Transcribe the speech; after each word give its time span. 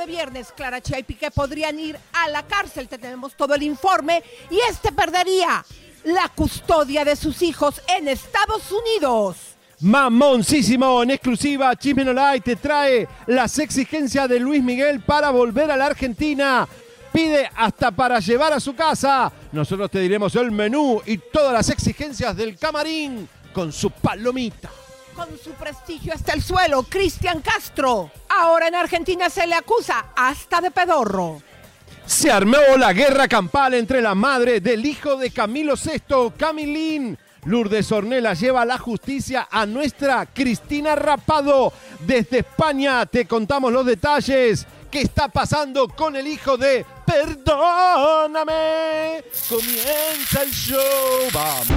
De 0.00 0.06
viernes, 0.06 0.52
Clara 0.56 0.80
Chia 0.80 1.04
podrían 1.34 1.78
ir 1.78 1.98
a 2.12 2.28
la 2.28 2.42
cárcel. 2.46 2.88
Tenemos 2.88 3.34
todo 3.34 3.54
el 3.54 3.62
informe 3.62 4.22
y 4.50 4.58
este 4.68 4.92
perdería 4.92 5.64
la 6.04 6.28
custodia 6.34 7.04
de 7.04 7.14
sus 7.16 7.42
hijos 7.42 7.82
en 7.98 8.08
Estados 8.08 8.72
Unidos. 8.72 9.36
Mamoncísimo, 9.80 11.02
en 11.02 11.10
exclusiva, 11.10 11.76
Chismenolay 11.76 12.40
te 12.40 12.56
trae 12.56 13.06
las 13.26 13.58
exigencias 13.58 14.28
de 14.28 14.40
Luis 14.40 14.62
Miguel 14.62 15.00
para 15.00 15.30
volver 15.30 15.70
a 15.70 15.76
la 15.76 15.86
Argentina. 15.86 16.66
Pide 17.12 17.50
hasta 17.54 17.90
para 17.90 18.20
llevar 18.20 18.54
a 18.54 18.60
su 18.60 18.74
casa. 18.74 19.30
Nosotros 19.52 19.90
te 19.90 20.00
diremos 20.00 20.34
el 20.36 20.50
menú 20.50 21.02
y 21.04 21.18
todas 21.18 21.52
las 21.52 21.68
exigencias 21.68 22.36
del 22.36 22.56
camarín 22.58 23.28
con 23.52 23.72
su 23.72 23.90
palomita. 23.90 24.70
Con 25.20 25.38
su 25.38 25.50
prestigio 25.52 26.14
hasta 26.14 26.32
el 26.32 26.42
suelo, 26.42 26.82
Cristian 26.84 27.42
Castro. 27.42 28.10
Ahora 28.30 28.68
en 28.68 28.74
Argentina 28.74 29.28
se 29.28 29.46
le 29.46 29.54
acusa 29.54 30.06
hasta 30.16 30.62
de 30.62 30.70
pedorro. 30.70 31.42
Se 32.06 32.30
armó 32.30 32.56
la 32.78 32.94
guerra 32.94 33.28
campal 33.28 33.74
entre 33.74 34.00
la 34.00 34.14
madre 34.14 34.60
del 34.60 34.86
hijo 34.86 35.16
de 35.16 35.30
Camilo 35.30 35.74
VI, 35.74 36.32
Camilín. 36.38 37.18
Lourdes 37.44 37.92
Ornella 37.92 38.32
lleva 38.32 38.64
la 38.64 38.78
justicia 38.78 39.46
a 39.50 39.66
nuestra 39.66 40.24
Cristina 40.24 40.94
Rapado. 40.94 41.70
Desde 42.06 42.38
España 42.38 43.04
te 43.04 43.26
contamos 43.26 43.70
los 43.70 43.84
detalles. 43.84 44.66
¿Qué 44.90 45.02
está 45.02 45.28
pasando 45.28 45.86
con 45.86 46.16
el 46.16 46.26
hijo 46.26 46.56
de 46.56 46.86
Perdóname? 47.04 48.52
Comienza 49.50 50.44
el 50.44 50.50
show. 50.50 50.80
Vamos. 51.34 51.76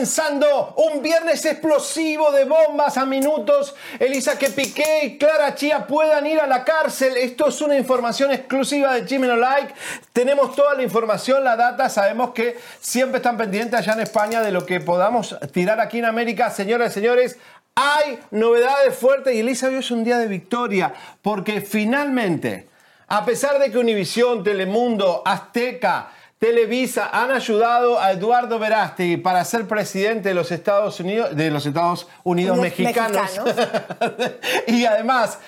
Comenzando 0.00 0.72
un 0.78 1.02
viernes 1.02 1.44
explosivo 1.44 2.32
de 2.32 2.46
bombas 2.46 2.96
a 2.96 3.04
minutos. 3.04 3.74
Elisa 3.98 4.38
que 4.38 4.48
Piqué 4.48 5.04
y 5.04 5.18
Clara 5.18 5.54
Chía 5.54 5.86
puedan 5.86 6.26
ir 6.26 6.40
a 6.40 6.46
la 6.46 6.64
cárcel. 6.64 7.18
Esto 7.18 7.48
es 7.48 7.60
una 7.60 7.76
información 7.76 8.32
exclusiva 8.32 8.94
de 8.94 9.04
Chimeno 9.04 9.36
Like. 9.36 9.74
Tenemos 10.14 10.56
toda 10.56 10.72
la 10.72 10.82
información, 10.82 11.44
la 11.44 11.54
data. 11.54 11.90
Sabemos 11.90 12.30
que 12.30 12.56
siempre 12.80 13.18
están 13.18 13.36
pendientes 13.36 13.78
allá 13.78 13.92
en 13.92 14.00
España 14.00 14.40
de 14.40 14.52
lo 14.52 14.64
que 14.64 14.80
podamos 14.80 15.36
tirar 15.52 15.80
aquí 15.80 15.98
en 15.98 16.06
América. 16.06 16.48
Señoras 16.48 16.92
y 16.92 16.94
señores, 16.94 17.36
hay 17.74 18.20
novedades 18.30 18.96
fuertes 18.96 19.34
y 19.34 19.40
Elisa 19.40 19.68
hoy 19.68 19.74
es 19.74 19.90
un 19.90 20.02
día 20.02 20.16
de 20.16 20.28
victoria 20.28 20.94
porque 21.20 21.60
finalmente, 21.60 22.70
a 23.06 23.26
pesar 23.26 23.58
de 23.58 23.70
que 23.70 23.76
Univisión, 23.76 24.42
Telemundo, 24.44 25.22
Azteca, 25.26 26.08
Televisa 26.40 27.10
han 27.12 27.30
ayudado 27.32 28.00
a 28.00 28.12
Eduardo 28.12 28.58
Verástegui 28.58 29.18
para 29.18 29.44
ser 29.44 29.68
presidente 29.68 30.30
de 30.30 30.34
los 30.34 30.50
Estados 30.50 30.98
Unidos, 30.98 31.36
de 31.36 31.50
los 31.50 31.66
Estados 31.66 32.08
Unidos 32.24 32.56
Los 32.56 32.64
mexicanos. 32.64 33.38
mexicanos. 33.44 34.32
y 34.66 34.86
además 34.86 35.38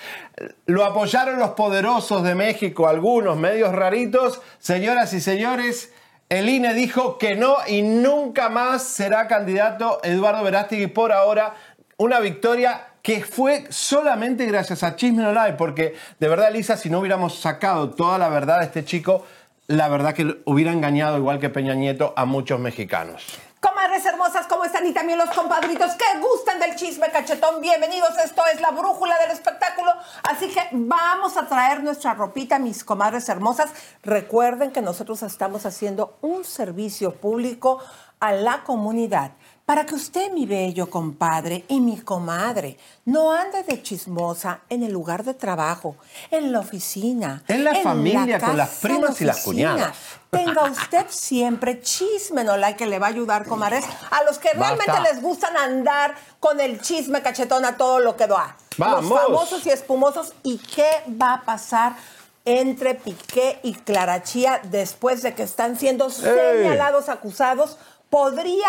lo 0.67 0.85
apoyaron 0.85 1.39
los 1.39 1.49
poderosos 1.51 2.21
de 2.21 2.35
México, 2.35 2.87
algunos 2.87 3.37
medios 3.37 3.73
raritos. 3.73 4.39
Señoras 4.59 5.13
y 5.13 5.19
señores, 5.19 5.91
el 6.29 6.47
INE 6.47 6.75
dijo 6.75 7.17
que 7.17 7.35
no 7.35 7.55
y 7.65 7.81
nunca 7.81 8.49
más 8.49 8.83
será 8.83 9.27
candidato 9.27 9.99
Eduardo 10.03 10.43
Verástegui 10.43 10.85
por 10.85 11.11
ahora. 11.11 11.55
Una 11.97 12.19
victoria 12.19 12.89
que 13.01 13.23
fue 13.23 13.65
solamente 13.69 14.45
gracias 14.45 14.83
a 14.83 14.95
Chisme 14.95 15.23
No 15.23 15.33
Live, 15.33 15.53
porque 15.57 15.95
de 16.19 16.27
verdad, 16.27 16.49
Elisa, 16.49 16.77
si 16.77 16.91
no 16.91 16.99
hubiéramos 16.99 17.39
sacado 17.39 17.89
toda 17.89 18.19
la 18.19 18.29
verdad 18.29 18.59
de 18.59 18.65
este 18.65 18.85
chico, 18.85 19.25
la 19.67 19.87
verdad 19.87 20.13
que 20.13 20.41
hubiera 20.45 20.71
engañado, 20.71 21.17
igual 21.17 21.39
que 21.39 21.49
Peña 21.49 21.73
Nieto, 21.73 22.13
a 22.15 22.25
muchos 22.25 22.59
mexicanos. 22.59 23.23
Comadres 23.61 24.05
hermosas, 24.05 24.45
¿cómo 24.47 24.65
están? 24.65 24.85
Y 24.85 24.91
también 24.91 25.17
los 25.17 25.29
compadritos 25.29 25.93
que 25.93 26.19
gustan 26.19 26.59
del 26.59 26.75
chisme 26.75 27.09
cachetón. 27.11 27.61
Bienvenidos, 27.61 28.11
esto 28.23 28.41
es 28.53 28.59
la 28.59 28.71
brújula 28.71 29.17
del 29.19 29.31
espectáculo. 29.31 29.93
Así 30.23 30.49
que 30.49 30.61
vamos 30.71 31.37
a 31.37 31.47
traer 31.47 31.81
nuestra 31.81 32.13
ropita, 32.13 32.59
mis 32.59 32.83
comadres 32.83 33.29
hermosas. 33.29 33.71
Recuerden 34.03 34.71
que 34.71 34.81
nosotros 34.81 35.23
estamos 35.23 35.65
haciendo 35.65 36.17
un 36.19 36.43
servicio 36.43 37.15
público 37.15 37.79
a 38.19 38.33
la 38.33 38.63
comunidad. 38.63 39.31
Para 39.65 39.85
que 39.85 39.95
usted, 39.95 40.29
mi 40.33 40.45
bello 40.45 40.89
compadre 40.89 41.63
y 41.69 41.79
mi 41.79 41.97
comadre, 41.97 42.77
no 43.05 43.31
ande 43.31 43.63
de 43.63 43.81
chismosa 43.81 44.59
en 44.69 44.83
el 44.83 44.91
lugar 44.91 45.23
de 45.23 45.33
trabajo, 45.33 45.95
en 46.31 46.51
la 46.51 46.59
oficina, 46.59 47.43
En 47.47 47.63
la 47.63 47.73
familia, 47.75 48.41
con 48.41 48.57
las 48.57 48.69
primas 48.81 49.21
y 49.21 49.23
las 49.25 49.39
cuñadas. 49.39 49.95
Tenga 50.29 50.63
usted 50.65 51.05
siempre 51.07 51.79
chisme, 51.81 52.43
no 52.43 52.57
like 52.57 52.77
que 52.77 52.87
le 52.87 52.99
va 52.99 53.07
a 53.07 53.09
ayudar, 53.11 53.47
comadres, 53.47 53.85
a 54.11 54.23
los 54.23 54.37
que 54.37 54.49
realmente 54.49 54.91
Basta. 54.91 55.13
les 55.13 55.21
gustan 55.21 55.55
andar 55.55 56.15
con 56.41 56.59
el 56.59 56.81
chisme 56.81 57.21
cachetón 57.21 57.63
a 57.63 57.77
todo 57.77 57.99
lo 57.99 58.17
que 58.17 58.27
da. 58.27 58.57
Vamos. 58.77 59.09
Los 59.09 59.21
famosos 59.21 59.65
y 59.65 59.69
espumosos. 59.69 60.33
¿Y 60.43 60.57
qué 60.57 60.89
va 61.09 61.35
a 61.35 61.41
pasar? 61.43 61.95
Entre 62.43 62.95
Piqué 62.95 63.61
y 63.63 63.73
Clara 63.75 64.23
Chía 64.23 64.59
después 64.63 65.21
de 65.21 65.33
que 65.33 65.43
están 65.43 65.77
siendo 65.77 66.09
señalados, 66.09 67.07
acusados, 67.07 67.77
¿podría 68.09 68.67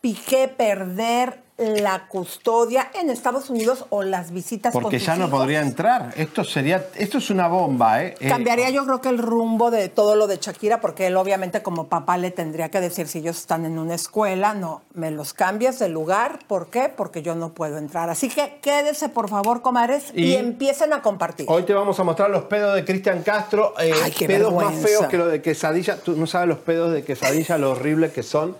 Piqué 0.00 0.48
perder 0.48 1.44
la 1.58 2.06
custodia 2.08 2.90
en 3.00 3.08
Estados 3.08 3.48
Unidos 3.48 3.86
o 3.88 4.02
las 4.02 4.30
visitas 4.30 4.74
con 4.74 4.82
Porque 4.82 4.98
tus 4.98 5.06
ya 5.06 5.16
no 5.16 5.30
podría 5.30 5.62
entrar. 5.62 6.12
Esto 6.14 6.44
sería, 6.44 6.86
esto 6.96 7.16
es 7.16 7.30
una 7.30 7.48
bomba, 7.48 8.04
¿eh? 8.04 8.14
Eh, 8.20 8.28
Cambiaría 8.28 8.68
yo 8.68 8.84
creo 8.84 9.00
que 9.00 9.08
el 9.08 9.16
rumbo 9.16 9.70
de 9.70 9.88
todo 9.88 10.16
lo 10.16 10.26
de 10.26 10.36
Shakira, 10.36 10.82
porque 10.82 11.06
él 11.06 11.16
obviamente 11.16 11.62
como 11.62 11.88
papá 11.88 12.18
le 12.18 12.30
tendría 12.30 12.68
que 12.68 12.82
decir 12.82 13.08
si 13.08 13.20
ellos 13.20 13.38
están 13.38 13.64
en 13.64 13.78
una 13.78 13.94
escuela, 13.94 14.52
no, 14.52 14.82
me 14.92 15.10
los 15.10 15.32
cambias 15.32 15.78
de 15.78 15.88
lugar, 15.88 16.40
¿por 16.46 16.66
qué? 16.68 16.92
Porque 16.94 17.22
yo 17.22 17.34
no 17.34 17.54
puedo 17.54 17.78
entrar. 17.78 18.10
Así 18.10 18.28
que 18.28 18.58
quédese 18.60 19.08
por 19.08 19.30
favor, 19.30 19.62
comadres, 19.62 20.12
y, 20.12 20.24
Y- 20.24 20.34
empiecen 20.36 20.92
a 20.92 21.00
compartir. 21.00 21.46
Hoy 21.48 21.62
te 21.62 21.72
vamos 21.72 21.98
a 21.98 22.04
mostrar 22.04 22.28
los 22.28 22.44
pedos 22.44 22.74
de 22.74 22.84
Cristian 22.84 23.22
Castro. 23.22 23.72
eh, 23.80 23.94
Ay, 24.04 24.12
qué 24.12 24.26
pedos 24.26 24.52
más 24.52 24.74
feos 24.74 25.06
que 25.06 25.16
lo 25.16 25.26
de 25.26 25.40
quesadilla. 25.40 25.96
Tú 25.96 26.16
no 26.16 26.26
sabes 26.26 26.48
los 26.48 26.58
pedos 26.58 26.92
de 26.92 27.02
quesadilla, 27.02 27.56
lo 27.56 27.70
horrible 27.70 28.10
que 28.12 28.22
son. 28.22 28.54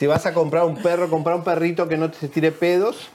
Si 0.00 0.06
vas 0.06 0.24
a 0.24 0.32
comprar 0.32 0.64
un 0.64 0.76
perro, 0.78 1.10
comprar 1.10 1.36
un 1.36 1.44
perrito 1.44 1.86
que 1.86 1.98
no 1.98 2.10
te 2.10 2.26
tire 2.28 2.52
pedos. 2.52 3.08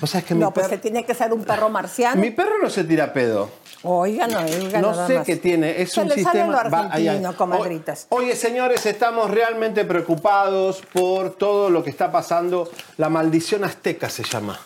¿Vos 0.00 0.08
sabés 0.08 0.26
que 0.26 0.34
mi 0.34 0.40
no, 0.40 0.54
pues 0.54 0.68
perro... 0.68 0.76
que 0.76 0.80
tiene 0.80 1.04
que 1.04 1.12
ser 1.12 1.32
un 1.32 1.42
perro 1.42 1.70
marciano. 1.70 2.20
Mi 2.20 2.30
perro 2.30 2.52
no 2.62 2.70
se 2.70 2.84
tira 2.84 3.12
pedo. 3.12 3.50
Oigan, 3.82 4.32
oigan. 4.32 4.80
No 4.80 4.92
nada 4.92 5.08
sé 5.08 5.14
más. 5.16 5.26
qué 5.26 5.34
tiene, 5.34 5.82
es 5.82 5.90
Se 5.90 6.00
un 6.02 6.08
le 6.08 6.14
sistema. 6.14 6.32
sale 6.54 6.70
lo 6.70 6.76
argentino, 6.78 7.36
comadritas. 7.36 8.06
O- 8.10 8.18
Oye, 8.18 8.36
señores, 8.36 8.86
estamos 8.86 9.28
realmente 9.28 9.84
preocupados 9.84 10.82
por 10.92 11.30
todo 11.36 11.68
lo 11.68 11.82
que 11.82 11.90
está 11.90 12.12
pasando. 12.12 12.70
La 12.96 13.08
maldición 13.08 13.64
azteca 13.64 14.08
se 14.08 14.22
llama. 14.22 14.56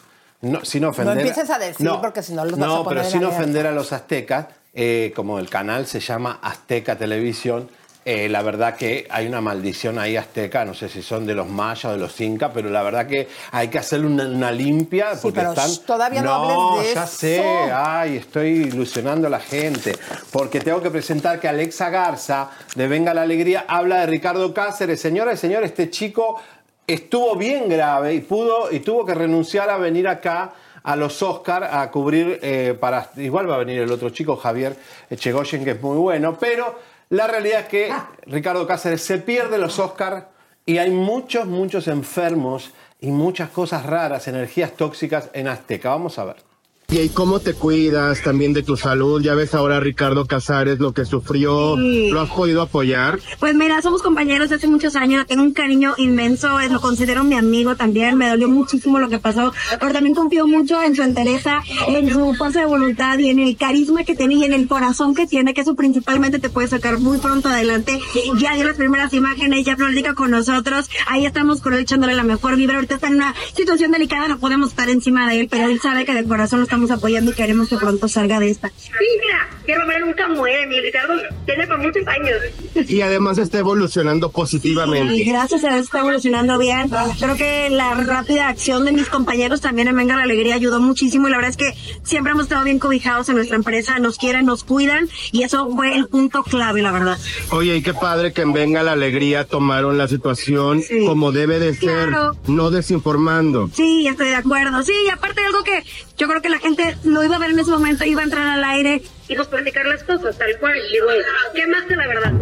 No, 0.43 0.63
sin 0.67 0.85
ofender. 0.85 1.17
empieces 1.17 1.49
a 1.49 1.59
decir, 1.59 1.89
porque 2.03 2.23
si 2.23 2.35
no 2.35 2.45
los 2.45 2.59
vas 2.59 2.69
no, 2.69 2.77
a 2.81 2.85
poner 2.85 2.99
pero 3.05 3.11
sin 3.11 3.25
ofender 3.25 3.67
a 3.67 3.73
los 3.73 3.91
aztecas, 3.95 4.49
eh, 4.75 5.15
como 5.17 5.39
el 5.39 5.49
canal 5.49 5.87
se 5.87 6.01
llama 6.01 6.41
Azteca 6.43 6.97
Televisión. 6.99 7.71
Eh, 8.05 8.29
la 8.29 8.43
verdad 8.43 8.75
que 8.75 9.07
hay 9.11 9.27
una 9.29 9.41
maldición 9.41 9.99
ahí 9.99 10.17
azteca, 10.17 10.65
no 10.65 10.75
sé 10.75 10.89
si 10.89 11.03
son 11.03 11.25
de 11.25 11.35
los 11.35 11.49
mayas 11.49 11.85
o 11.85 11.93
de 11.93 11.99
los 11.99 12.21
incas, 12.21 12.51
pero 12.53 12.69
la 12.69 12.83
verdad 12.83 13.07
que 13.07 13.29
hay 13.53 13.69
que 13.69 13.79
hacerle 13.79 14.07
una, 14.07 14.27
una 14.27 14.51
limpia 14.51 15.13
porque 15.23 15.39
pero 15.39 15.53
están. 15.53 15.71
todavía 15.87 16.21
no 16.21 16.33
hables 16.35 16.89
de 16.89 16.95
ya 16.95 17.05
eso. 17.05 17.17
sé, 17.17 17.41
Ay, 17.73 18.17
estoy 18.17 18.49
ilusionando 18.49 19.29
a 19.29 19.31
la 19.31 19.41
gente. 19.41 19.95
Porque 20.33 20.61
tengo 20.61 20.83
que 20.83 20.91
presentar 20.91 21.39
que 21.39 21.47
Alexa 21.47 21.91
Garza, 21.91 22.51
de 22.75 22.89
Venga 22.89 23.15
la 23.15 23.23
Alegría, 23.23 23.67
habla 23.69 24.01
de 24.01 24.07
Ricardo 24.07 24.53
Cáceres. 24.53 25.01
Señora 25.01 25.33
y 25.33 25.37
señor, 25.37 25.63
este 25.63 25.89
chico 25.89 26.41
estuvo 26.87 27.37
bien 27.37 27.69
grave 27.69 28.15
y, 28.15 28.21
pudo, 28.21 28.73
y 28.73 28.81
tuvo 28.81 29.07
que 29.07 29.15
renunciar 29.15 29.71
a 29.71 29.77
venir 29.77 30.09
acá 30.09 30.53
a 30.83 30.97
los 30.97 31.23
Oscar 31.23 31.63
a 31.65 31.89
cubrir 31.91 32.41
eh, 32.43 32.77
para 32.79 33.11
igual 33.17 33.49
va 33.49 33.55
a 33.55 33.59
venir 33.59 33.81
el 33.83 33.93
otro 33.93 34.11
chico 34.11 34.37
Javier 34.37 34.77
Echegoyen 35.09 35.63
que 35.65 35.71
es 35.71 35.81
muy 35.81 35.97
bueno 35.97 36.37
pero 36.41 36.77
la 37.13 37.27
realidad 37.27 37.61
es 37.61 37.69
que 37.69 37.93
Ricardo 38.25 38.67
Cáceres 38.67 39.03
se 39.03 39.19
pierde 39.19 39.59
los 39.59 39.79
Oscar 39.79 40.31
y 40.65 40.79
hay 40.79 40.91
muchos 40.91 41.45
muchos 41.47 41.87
enfermos 41.87 42.73
y 43.01 43.11
muchas 43.11 43.51
cosas 43.51 43.85
raras 43.85 44.29
energías 44.29 44.73
tóxicas 44.73 45.29
en 45.35 45.47
Azteca. 45.47 45.91
Vamos 45.91 46.19
a 46.19 46.25
ver 46.25 46.52
Y 46.93 46.99
ahí 46.99 47.09
cómo 47.09 47.41
te 47.41 47.55
cuidas 47.55 48.21
también 48.21 48.53
de 48.53 48.63
tu 48.63 48.77
salud. 48.77 49.23
Ya 49.23 49.35
ves 49.35 49.55
ahora 49.55 49.79
a 49.79 49.81
Ricardo 49.81 50.27
Casares 50.27 50.79
lo 50.79 50.93
que 50.93 51.07
sufrió. 51.07 51.75
Sí. 51.77 52.11
¿Lo 52.11 52.21
has 52.21 52.29
podido 52.29 52.61
apoyar? 52.61 53.19
Pues 53.41 53.55
mira, 53.55 53.81
somos 53.81 54.03
compañeros 54.03 54.51
de 54.51 54.57
hace 54.57 54.69
muchos 54.69 54.95
años, 54.95 55.27
tengo 55.27 55.43
un 55.43 55.55
cariño 55.55 55.95
inmenso, 55.97 56.61
lo 56.71 56.83
considero 56.83 57.25
mi 57.25 57.35
amigo 57.35 57.77
también, 57.77 58.19
me 58.19 58.29
dolió 58.29 58.47
muchísimo 58.47 58.99
lo 58.99 59.09
que 59.09 59.19
pasó, 59.19 59.55
pero 59.81 59.91
también 59.93 60.15
confío 60.15 60.47
mucho 60.47 60.83
en 60.83 60.95
su 60.95 61.03
entereza, 61.03 61.63
en 61.89 62.13
su 62.13 62.35
fuerza 62.35 62.61
de 62.61 62.67
voluntad 62.67 63.19
y 63.19 63.31
en 63.31 63.39
el 63.39 63.57
carisma 63.57 64.05
que 64.05 64.15
tiene 64.15 64.35
y 64.35 64.45
en 64.45 64.53
el 64.53 64.69
corazón 64.69 65.15
que 65.15 65.27
tiene, 65.27 65.55
que 65.55 65.63
eso 65.63 65.75
principalmente 65.75 66.41
te 66.41 66.51
puede 66.51 66.69
sacar 66.69 66.99
muy 66.99 67.17
pronto 67.17 67.49
adelante. 67.49 68.01
Ya 68.39 68.55
dio 68.55 68.65
las 68.65 68.77
primeras 68.77 69.15
imágenes, 69.15 69.65
ya 69.65 69.77
platica 69.77 70.13
con 70.13 70.31
nosotros, 70.31 70.91
ahí 71.07 71.25
estamos 71.25 71.63
con 71.63 71.73
él 71.73 71.81
echándole 71.81 72.15
la 72.15 72.23
mejor 72.23 72.57
vibra, 72.57 72.75
ahorita 72.75 72.97
está 72.97 73.07
en 73.07 73.15
una 73.15 73.35
situación 73.57 73.93
delicada, 73.93 74.29
no 74.29 74.39
podemos 74.39 74.69
estar 74.69 74.91
encima 74.91 75.27
de 75.31 75.41
él, 75.41 75.49
pero 75.51 75.71
él 75.71 75.81
sabe 75.81 76.05
que 76.05 76.13
de 76.13 76.25
corazón 76.25 76.61
lo 76.61 76.65
estamos 76.65 76.82
apoyando 76.91 77.31
y 77.31 77.35
queremos 77.35 77.69
que 77.69 77.77
pronto 77.77 78.09
salga 78.09 78.41
de 78.41 78.51
esta. 78.51 78.69
Sí, 78.77 78.91
mira, 79.21 79.49
que 79.65 79.75
Romero 79.77 80.07
nunca 80.07 80.29
muere, 80.29 80.67
mi 80.67 80.81
Ricardo 80.81 81.15
tiene 81.47 81.67
por 81.67 81.79
muchos 81.79 82.07
años. 82.07 82.89
Y 82.89 83.01
además 83.01 83.39
está 83.39 83.59
evolucionando 83.59 84.31
positivamente. 84.31 85.25
gracias 85.25 85.65
a 85.65 85.69
Dios 85.75 85.85
está 85.85 86.01
evolucionando 86.01 86.59
bien. 86.59 86.91
Creo 87.19 87.37
que 87.37 87.69
la 87.71 87.95
rápida 87.95 88.49
acción 88.49 88.85
de 88.85 88.93
mis 88.93 89.09
compañeros 89.09 89.61
también 89.61 89.89
en 89.89 89.97
Venga 89.97 90.17
la 90.17 90.23
Alegría 90.25 90.55
ayudó 90.57 90.81
muchísimo 90.81 91.29
y 91.29 91.31
la 91.31 91.37
verdad 91.39 91.51
es 91.51 91.57
que 91.57 91.75
siempre 92.03 92.33
hemos 92.33 92.45
estado 92.45 92.65
bien 92.65 92.79
cobijados 92.79 93.29
en 93.29 93.37
nuestra 93.37 93.57
empresa, 93.57 93.99
nos 93.99 94.19
quieren, 94.19 94.47
nos 94.47 94.65
cuidan 94.65 95.09
y 95.31 95.43
eso 95.45 95.69
fue 95.75 95.95
el 95.95 96.09
punto 96.09 96.43
clave, 96.43 96.83
la 96.83 96.93
verdad. 96.93 97.19
Oye, 97.51 97.77
y 97.77 97.83
qué 97.83 97.95
padre 97.95 98.33
que 98.33 98.43
en 98.43 98.53
Venga 98.53 98.83
la 98.83 98.93
Alegría 98.93 99.45
tomaron 99.47 99.99
la 99.99 100.09
situación 100.09 100.83
Sí. 100.83 101.05
como 101.07 101.33
debe 101.33 101.59
de 101.59 101.75
ser, 101.75 102.09
Claro. 102.09 102.37
no 102.47 102.71
desinformando. 102.71 103.71
Sí, 103.75 104.07
estoy 104.07 104.29
de 104.29 104.37
acuerdo. 104.37 104.83
Sí, 104.83 104.93
y 105.07 105.11
aparte 105.11 105.41
de 105.41 105.47
algo 105.47 105.63
que 105.65 105.85
yo 106.17 106.29
creo 106.29 106.41
que 106.41 106.49
la 106.49 106.59
gente 106.59 106.72
lo 107.05 107.25
iba 107.25 107.37
a 107.37 107.39
ver 107.39 107.51
en 107.51 107.59
ese 107.59 107.71
momento, 107.71 108.05
iba 108.05 108.21
a 108.21 108.25
entrar 108.25 108.47
al 108.47 108.65
aire 108.65 109.03
y 109.29 109.35
pues 109.35 109.49
platicar 109.49 109.87
las 109.87 110.03
cosas 110.05 110.37
tal 110.37 110.59
cual. 110.59 110.75
Digo, 110.93 111.07
¿qué 111.55 111.67
más 111.67 111.85
que 111.85 111.97
la 111.97 112.07
verdad? 112.07 112.33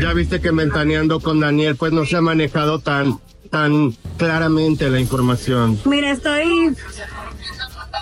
Ya 0.00 0.12
viste 0.12 0.40
que 0.40 0.50
ventaneando 0.50 1.20
con 1.20 1.40
Daniel, 1.40 1.76
pues 1.76 1.92
no 1.92 2.04
se 2.04 2.16
ha 2.16 2.20
manejado 2.20 2.78
tan, 2.78 3.18
tan 3.50 3.92
claramente 4.16 4.88
la 4.90 5.00
información. 5.00 5.78
Mira, 5.84 6.10
estoy. 6.10 6.74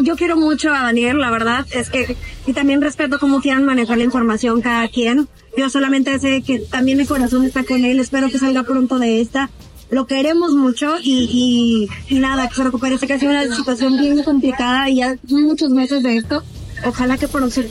Yo 0.01 0.17
quiero 0.17 0.37
mucho 0.37 0.73
a 0.73 0.83
Daniel, 0.83 1.19
la 1.19 1.31
verdad, 1.31 1.67
es 1.73 1.91
que. 1.91 2.17
Y 2.47 2.53
también 2.53 2.81
respeto 2.81 3.19
cómo 3.19 3.41
quieran 3.41 3.65
manejar 3.65 3.99
la 3.99 4.05
información 4.05 4.63
cada 4.63 4.89
quien. 4.89 5.29
Yo 5.57 5.69
solamente 5.69 6.19
sé 6.19 6.43
que 6.43 6.61
también 6.61 6.97
mi 6.97 7.07
corazón 7.07 7.45
está 7.45 7.65
con 7.65 7.85
él, 7.85 7.99
espero 8.01 8.31
que 8.31 8.39
salga 8.39 8.63
pronto 8.63 8.99
de 8.99 9.21
esta. 9.21 9.51
Lo 9.91 10.07
queremos 10.07 10.53
mucho 10.53 10.97
y, 11.03 11.89
y, 12.09 12.15
y 12.15 12.19
nada, 12.21 12.49
que 12.49 12.55
se 12.55 12.65
recupere. 12.65 12.97
Sé 12.99 13.07
que 13.07 13.15
ha 13.15 13.19
sido 13.19 13.33
una 13.33 13.55
situación 13.55 13.97
bien 13.99 14.23
complicada 14.23 14.89
y 14.89 14.97
ya 14.97 15.17
muchos 15.29 15.71
meses 15.71 16.03
de 16.03 16.17
esto. 16.17 16.43
Ojalá 16.87 17.19
que 17.19 17.27
se, 17.27 17.71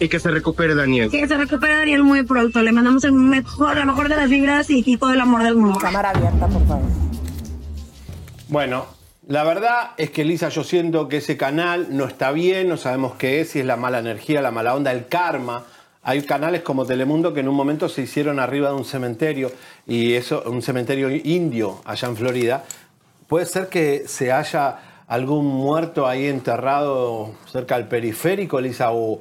Y 0.00 0.08
que 0.08 0.20
se 0.20 0.30
recupere 0.30 0.74
Daniel. 0.74 1.10
que 1.10 1.26
se 1.26 1.36
recupere 1.36 1.74
Daniel 1.78 2.02
muy 2.02 2.22
pronto. 2.24 2.60
Le 2.62 2.70
mandamos 2.72 3.02
el 3.04 3.12
mejor, 3.12 3.76
la 3.76 3.84
mejor 3.86 4.08
de 4.08 4.16
las 4.16 4.28
vibras 4.28 4.68
y, 4.70 4.82
y 4.84 4.96
todo 4.98 5.12
el 5.12 5.20
amor 5.20 5.42
del 5.42 5.56
mundo. 5.56 5.78
Cámara 5.78 6.10
abierta, 6.10 6.46
por 6.48 6.66
favor. 6.66 6.88
Bueno, 8.48 8.86
la 9.26 9.42
verdad 9.44 9.90
es 9.96 10.10
que 10.10 10.24
Lisa, 10.24 10.50
yo 10.50 10.64
siento 10.64 11.08
que 11.08 11.16
ese 11.16 11.36
canal 11.36 11.88
no 11.90 12.04
está 12.04 12.30
bien, 12.30 12.68
no 12.68 12.76
sabemos 12.76 13.14
qué 13.14 13.40
es, 13.40 13.50
si 13.50 13.60
es 13.60 13.66
la 13.66 13.76
mala 13.76 13.98
energía, 14.00 14.42
la 14.42 14.50
mala 14.50 14.74
onda, 14.74 14.92
el 14.92 15.06
karma. 15.06 15.64
Hay 16.06 16.22
canales 16.22 16.62
como 16.62 16.84
Telemundo 16.84 17.32
que 17.32 17.40
en 17.40 17.48
un 17.48 17.54
momento 17.54 17.88
se 17.88 18.02
hicieron 18.02 18.38
arriba 18.38 18.68
de 18.68 18.74
un 18.74 18.84
cementerio 18.84 19.50
y 19.86 20.12
eso, 20.12 20.42
un 20.46 20.60
cementerio 20.60 21.10
indio 21.10 21.80
allá 21.86 22.08
en 22.08 22.16
Florida. 22.16 22.64
Puede 23.26 23.46
ser 23.46 23.68
que 23.68 24.04
se 24.06 24.30
haya 24.30 25.04
algún 25.06 25.46
muerto 25.46 26.06
ahí 26.06 26.26
enterrado 26.26 27.32
cerca 27.50 27.76
del 27.76 27.88
periférico, 27.88 28.60
Lisa, 28.60 28.90
o, 28.92 29.20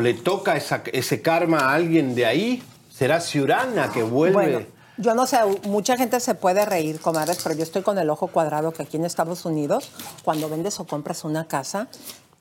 le 0.00 0.14
toca 0.14 0.56
ese 0.56 1.22
karma 1.22 1.58
a 1.58 1.74
alguien 1.74 2.16
de 2.16 2.26
ahí. 2.26 2.62
¿Será 2.90 3.20
Ciurana 3.20 3.92
que 3.92 4.02
vuelve? 4.02 4.32
Bueno, 4.32 4.60
yo 4.96 5.14
no 5.14 5.24
sé, 5.24 5.38
mucha 5.62 5.96
gente 5.96 6.18
se 6.18 6.34
puede 6.34 6.64
reír, 6.64 6.98
comadres, 6.98 7.38
pero 7.44 7.54
yo 7.54 7.62
estoy 7.62 7.82
con 7.82 7.96
el 7.96 8.10
ojo 8.10 8.26
cuadrado 8.26 8.72
que 8.72 8.82
aquí 8.82 8.96
en 8.96 9.04
Estados 9.04 9.44
Unidos, 9.44 9.92
cuando 10.24 10.48
vendes 10.48 10.80
o 10.80 10.84
compras 10.84 11.22
una 11.22 11.46
casa, 11.46 11.86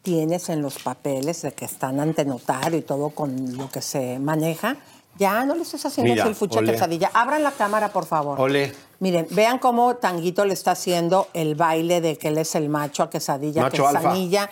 tienes 0.08 0.48
en 0.48 0.62
los 0.62 0.80
papeles 0.80 1.42
de 1.42 1.52
que 1.52 1.66
están 1.66 2.00
ante 2.00 2.24
notario 2.24 2.80
y 2.80 2.82
todo 2.82 3.10
con 3.10 3.58
lo 3.58 3.70
que 3.70 3.82
se 3.82 4.20
maneja. 4.20 4.78
Ya 5.20 5.44
no 5.44 5.54
le 5.54 5.64
estés 5.64 5.86
haciendo 5.86 6.14
Mira, 6.14 6.24
así 6.24 6.30
el 6.30 6.36
fucha 6.36 6.60
olé. 6.60 6.72
quesadilla. 6.72 7.12
Abran 7.14 7.44
la 7.44 7.52
cámara, 7.52 7.90
por 7.90 8.06
favor. 8.06 8.40
Olé. 8.40 8.72
Miren, 9.00 9.28
vean 9.32 9.60
cómo 9.60 9.98
Tanguito 9.98 10.46
le 10.46 10.54
está 10.54 10.72
haciendo 10.72 11.28
el 11.34 11.56
baile 11.56 12.00
de 12.00 12.18
que 12.18 12.30
él 12.30 12.38
es 12.38 12.56
el 12.56 12.70
macho 12.70 13.04
a 13.04 13.10
quesadilla, 13.10 13.64
Macho 13.64 13.86
quesadilla. 13.86 14.50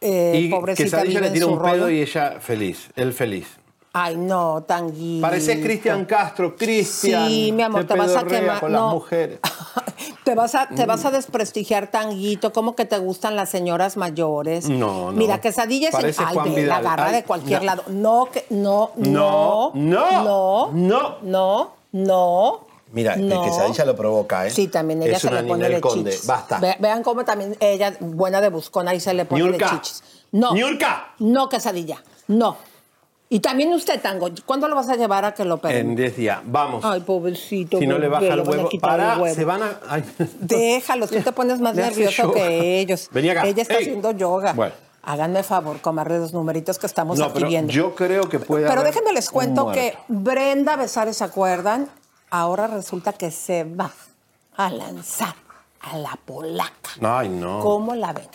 Eh, 0.00 0.44
y 0.44 0.48
pobrecita 0.48 1.02
Quesadilla 1.02 1.08
vive 1.08 1.20
le 1.20 1.26
en 1.26 1.32
tira 1.34 1.44
su 1.46 1.52
un 1.52 1.58
pedo 1.58 1.68
rollo. 1.72 1.90
y 1.90 2.00
ella 2.00 2.36
feliz, 2.40 2.88
él 2.96 3.12
feliz. 3.12 3.48
Ay, 3.92 4.16
no, 4.16 4.62
Tanguito. 4.62 5.22
Parece 5.22 5.60
Cristian 5.60 6.04
Castro, 6.04 6.54
Cristian. 6.56 7.28
Sí, 7.28 7.50
mi 7.52 7.62
amor, 7.62 7.84
te 7.84 7.94
vas 7.94 8.14
a 8.14 8.24
quemar. 8.24 8.60
con 8.60 8.70
no. 8.70 8.84
las 8.86 8.94
mujeres. 8.94 9.40
te, 10.24 10.34
vas 10.36 10.54
a, 10.54 10.68
te 10.68 10.86
vas 10.86 11.04
a 11.04 11.10
desprestigiar, 11.10 11.88
Tanguito. 11.90 12.52
¿Cómo 12.52 12.76
que 12.76 12.84
te 12.84 12.98
gustan 12.98 13.34
las 13.34 13.48
señoras 13.50 13.96
mayores? 13.96 14.68
No, 14.68 15.06
no. 15.06 15.12
Mira, 15.12 15.40
quesadilla 15.40 15.88
es 15.88 15.94
Parece 15.94 16.22
el 16.22 16.28
ay, 16.28 16.34
Juan 16.34 16.54
ve, 16.54 16.66
la 16.66 16.76
agarra 16.76 17.06
Ay, 17.06 17.14
de 17.14 17.24
cualquier 17.24 17.60
no. 17.60 17.66
lado. 17.66 17.82
No, 17.88 18.28
que, 18.32 18.46
no, 18.50 18.92
No, 18.96 19.72
no, 19.74 20.12
no, 20.22 20.70
no, 20.72 20.72
no. 20.72 21.18
no, 21.22 21.70
no. 21.92 22.60
Mira, 22.92 23.14
el 23.14 23.28
no. 23.28 23.42
quesadilla 23.42 23.84
lo 23.84 23.96
provoca, 23.96 24.46
¿eh? 24.46 24.50
Sí, 24.50 24.68
también 24.68 25.02
ella 25.02 25.16
Es 25.16 25.22
se 25.22 25.28
una 25.28 25.42
le 25.42 25.48
pone 25.48 25.68
de 25.68 25.80
Conde. 25.80 26.10
chichis. 26.12 26.26
Basta. 26.28 26.58
Ve- 26.60 26.76
vean 26.78 27.02
cómo 27.02 27.24
también 27.24 27.56
ella, 27.58 27.96
buena 27.98 28.40
de 28.40 28.50
buscona, 28.50 28.92
ahí 28.92 29.00
se 29.00 29.14
le 29.14 29.24
pone 29.24 29.50
de 29.50 29.58
chichis. 29.58 30.02
No. 30.30 30.52
Niurka. 30.54 31.14
No, 31.18 31.48
quesadilla. 31.48 32.02
No. 32.28 32.56
Y 33.32 33.38
también 33.38 33.72
usted, 33.72 34.00
Tango, 34.02 34.28
¿cuándo 34.44 34.66
lo 34.66 34.74
vas 34.74 34.88
a 34.88 34.96
llevar 34.96 35.24
a 35.24 35.32
que 35.32 35.44
lo 35.44 35.54
operen? 35.54 35.90
En 35.90 35.94
10 35.96 36.16
días. 36.16 36.40
Vamos. 36.44 36.84
Ay, 36.84 37.00
pobrecito. 37.00 37.78
si 37.78 37.86
no 37.86 37.96
le 37.96 38.08
baja 38.08 38.26
el 38.26 38.40
huevo. 38.40 38.68
el 38.72 38.80
Para, 38.80 39.18
huevo. 39.18 39.32
se 39.36 39.44
van 39.44 39.62
a. 39.62 39.78
ay. 39.88 40.04
Déjalos, 40.40 41.10
tú 41.10 41.20
te 41.22 41.30
pones 41.30 41.60
más 41.60 41.74
nervioso 41.76 42.32
que 42.32 42.80
ellos. 42.80 43.08
Vení 43.12 43.30
acá. 43.30 43.46
Ella 43.46 43.62
está 43.62 43.74
Ey. 43.74 43.82
haciendo 43.82 44.10
yoga. 44.10 44.52
Bueno. 44.52 44.74
Háganme 45.04 45.44
favor, 45.44 45.80
comadre, 45.80 46.18
los 46.18 46.32
numeritos 46.34 46.78
que 46.80 46.86
estamos 46.86 47.18
No, 47.20 47.26
aquí 47.26 47.34
pero 47.34 47.48
viendo. 47.48 47.72
yo 47.72 47.94
creo 47.94 48.28
que 48.28 48.38
puede 48.40 48.66
Pero 48.66 48.80
haber 48.80 48.92
déjenme 48.92 49.12
les 49.14 49.30
cuento 49.30 49.70
que 49.72 49.96
Brenda 50.08 50.74
Besares, 50.76 51.16
¿se 51.16 51.24
acuerdan? 51.24 51.88
Ahora 52.30 52.66
resulta 52.66 53.12
que 53.14 53.30
se 53.30 53.62
va 53.64 53.90
a 54.56 54.70
lanzar 54.70 55.34
a 55.80 55.96
la 55.96 56.18
polaca. 56.24 56.90
Ay, 57.00 57.28
no. 57.30 57.60
¿Cómo 57.60 57.94
la 57.94 58.12
ven? 58.12 58.26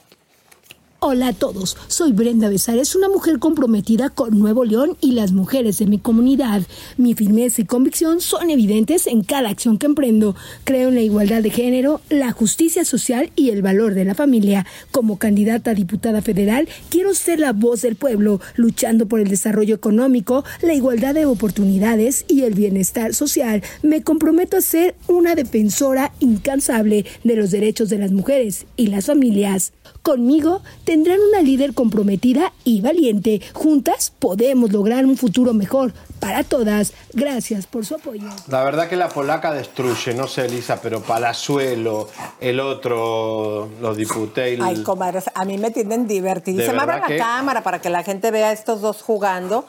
Hola 1.08 1.28
a 1.28 1.34
todos, 1.34 1.78
soy 1.88 2.14
Brenda 2.14 2.50
Besares, 2.50 2.96
una 2.96 3.10
mujer 3.10 3.38
comprometida 3.38 4.10
con 4.10 4.40
Nuevo 4.40 4.66
León 4.66 4.98
y 5.02 5.12
las 5.12 5.34
mujeres 5.34 5.78
de 5.78 5.86
mi 5.86 6.00
comunidad. 6.00 6.64
Mi 6.98 7.14
firmeza 7.14 7.62
y 7.62 7.66
convicción 7.66 8.22
son 8.22 8.50
evidentes 8.50 9.06
en 9.06 9.22
cada 9.22 9.50
acción 9.50 9.78
que 9.78 9.86
emprendo. 9.86 10.36
Creo 10.64 10.90
en 10.90 10.96
la 10.96 11.04
igualdad 11.04 11.44
de 11.44 11.52
género, 11.52 12.02
la 12.10 12.32
justicia 12.32 12.84
social 12.86 13.30
y 13.36 13.52
el 13.52 13.62
valor 13.62 13.94
de 13.94 14.04
la 14.04 14.16
familia. 14.16 14.66
Como 14.90 15.20
candidata 15.20 15.70
a 15.70 15.76
diputada 15.76 16.24
federal, 16.24 16.68
quiero 16.90 17.14
ser 17.14 17.40
la 17.40 17.54
voz 17.54 17.84
del 17.84 17.98
pueblo, 17.98 18.42
luchando 18.56 19.06
por 19.06 19.20
el 19.20 19.28
desarrollo 19.28 19.76
económico, 19.76 20.44
la 20.64 20.74
igualdad 20.74 21.14
de 21.14 21.28
oportunidades 21.28 22.26
y 22.28 22.46
el 22.46 22.56
bienestar 22.56 23.14
social. 23.14 23.62
Me 23.84 24.02
comprometo 24.02 24.58
a 24.58 24.62
ser 24.62 24.96
una 25.08 25.36
defensora 25.36 26.14
incansable 26.20 27.06
de 27.24 27.36
los 27.36 27.52
derechos 27.52 27.90
de 27.90 28.00
las 28.00 28.12
mujeres 28.12 28.66
y 28.76 28.88
las 28.88 29.06
familias. 29.06 29.72
Conmigo 30.06 30.62
tendrán 30.84 31.18
una 31.20 31.42
líder 31.42 31.74
comprometida 31.74 32.54
y 32.64 32.82
valiente. 32.82 33.42
Juntas 33.54 34.14
podemos 34.20 34.72
lograr 34.72 35.04
un 35.04 35.18
futuro 35.18 35.56
mejor 35.56 35.94
para 36.20 36.44
todas. 36.44 36.94
Gracias 37.14 37.66
por 37.66 37.88
su 37.88 37.96
apoyo. 37.96 38.28
La 38.48 38.64
verdad 38.64 38.88
que 38.88 38.98
la 38.98 39.10
polaca 39.10 39.52
destruye, 39.52 40.14
no 40.14 40.28
sé, 40.28 40.46
Elisa, 40.46 40.80
pero 40.80 41.02
Palazuelo, 41.02 42.08
el 42.40 42.60
otro, 42.60 43.68
los 43.82 43.98
diputados. 43.98 44.60
Ay, 44.62 44.84
comadres, 44.84 45.24
a 45.34 45.44
mí 45.44 45.58
me 45.58 45.72
tienen 45.72 46.06
divertidísima. 46.06 46.68
¿De 46.72 46.78
Me 46.78 46.84
abran 46.84 47.02
la 47.02 47.08
que? 47.08 47.18
cámara 47.18 47.64
para 47.64 47.82
que 47.82 47.90
la 47.90 48.04
gente 48.04 48.30
vea 48.30 48.50
a 48.50 48.52
estos 48.52 48.82
dos 48.82 49.02
jugando. 49.02 49.66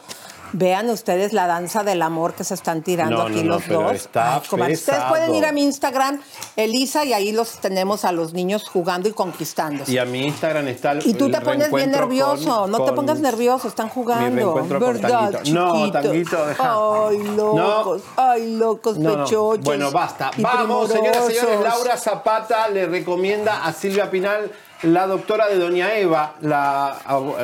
Vean 0.52 0.88
ustedes 0.90 1.32
la 1.32 1.46
danza 1.46 1.82
del 1.84 2.02
amor 2.02 2.34
que 2.34 2.44
se 2.44 2.54
están 2.54 2.82
tirando 2.82 3.16
No, 3.18 3.22
aquí 3.24 3.42
no, 3.42 3.54
los 3.54 3.68
dos. 3.68 3.92
está 3.92 4.40
comadres, 4.48 4.80
Ustedes 4.80 5.02
pueden 5.04 5.34
ir 5.34 5.44
a 5.44 5.52
mi 5.52 5.62
Instagram, 5.64 6.20
Elisa, 6.56 7.04
y 7.04 7.12
ahí 7.12 7.32
los 7.32 7.58
tenemos 7.58 8.04
a 8.04 8.12
los 8.12 8.32
niños 8.32 8.68
jugando 8.68 9.08
y 9.08 9.12
conquistándose. 9.12 9.90
Y 9.92 9.98
a 9.98 10.04
mi 10.04 10.24
Instagram 10.26 10.68
está 10.68 10.92
el 10.92 11.06
Y 11.06 11.14
tú 11.14 11.30
te 11.30 11.40
pones 11.40 11.70
bien 11.72 11.90
nervioso, 11.90 12.60
con- 12.62 12.70
no 12.70 12.84
te 12.84 12.92
pongas 12.92 13.20
nervioso, 13.20 13.68
están 13.68 13.88
jugando. 13.88 14.30
Mi 14.30 14.36
reencuentro 14.36 14.80
con 14.80 14.92
¿Verdad, 14.94 15.30
Tanguito. 15.32 15.52
No? 15.54 15.90
Tanguito, 15.92 16.46
deja. 16.46 16.74
Ay, 17.08 17.18
locos, 17.36 18.02
ay, 18.16 18.56
locos, 18.56 18.98
pechochos. 18.98 19.60
Bueno, 19.62 19.90
basta. 19.90 20.30
Vamos, 20.38 20.90
señoras 20.90 21.28
y 21.30 21.34
señores. 21.34 21.60
Laura 21.60 21.96
Zapata 21.96 22.68
le 22.68 22.86
recomienda 22.86 23.64
a 23.66 23.72
Silvia 23.72 24.10
Pinal, 24.10 24.50
la 24.82 25.06
doctora 25.06 25.48
de 25.48 25.56
Doña 25.58 25.94
Eva, 25.96 26.34
la, 26.40 26.96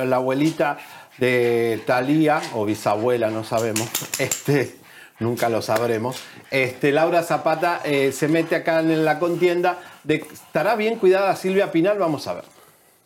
la 0.06 0.16
abuelita 0.16 0.78
de 1.18 1.80
Talía, 1.86 2.40
o 2.54 2.64
bisabuela, 2.64 3.30
no 3.30 3.44
sabemos. 3.44 3.88
Este, 4.18 4.74
nunca 5.20 5.48
lo 5.48 5.62
sabremos. 5.62 6.16
Este, 6.50 6.92
Laura 6.92 7.22
Zapata 7.22 7.80
eh, 7.84 8.12
se 8.12 8.28
mete 8.28 8.56
acá 8.56 8.80
en 8.80 9.04
la 9.04 9.18
contienda. 9.18 9.80
De, 10.04 10.24
¿Estará 10.32 10.76
bien 10.76 10.96
cuidada 10.96 11.34
Silvia 11.36 11.70
Pinal? 11.70 11.98
Vamos 11.98 12.26
a 12.26 12.34
ver. 12.34 12.44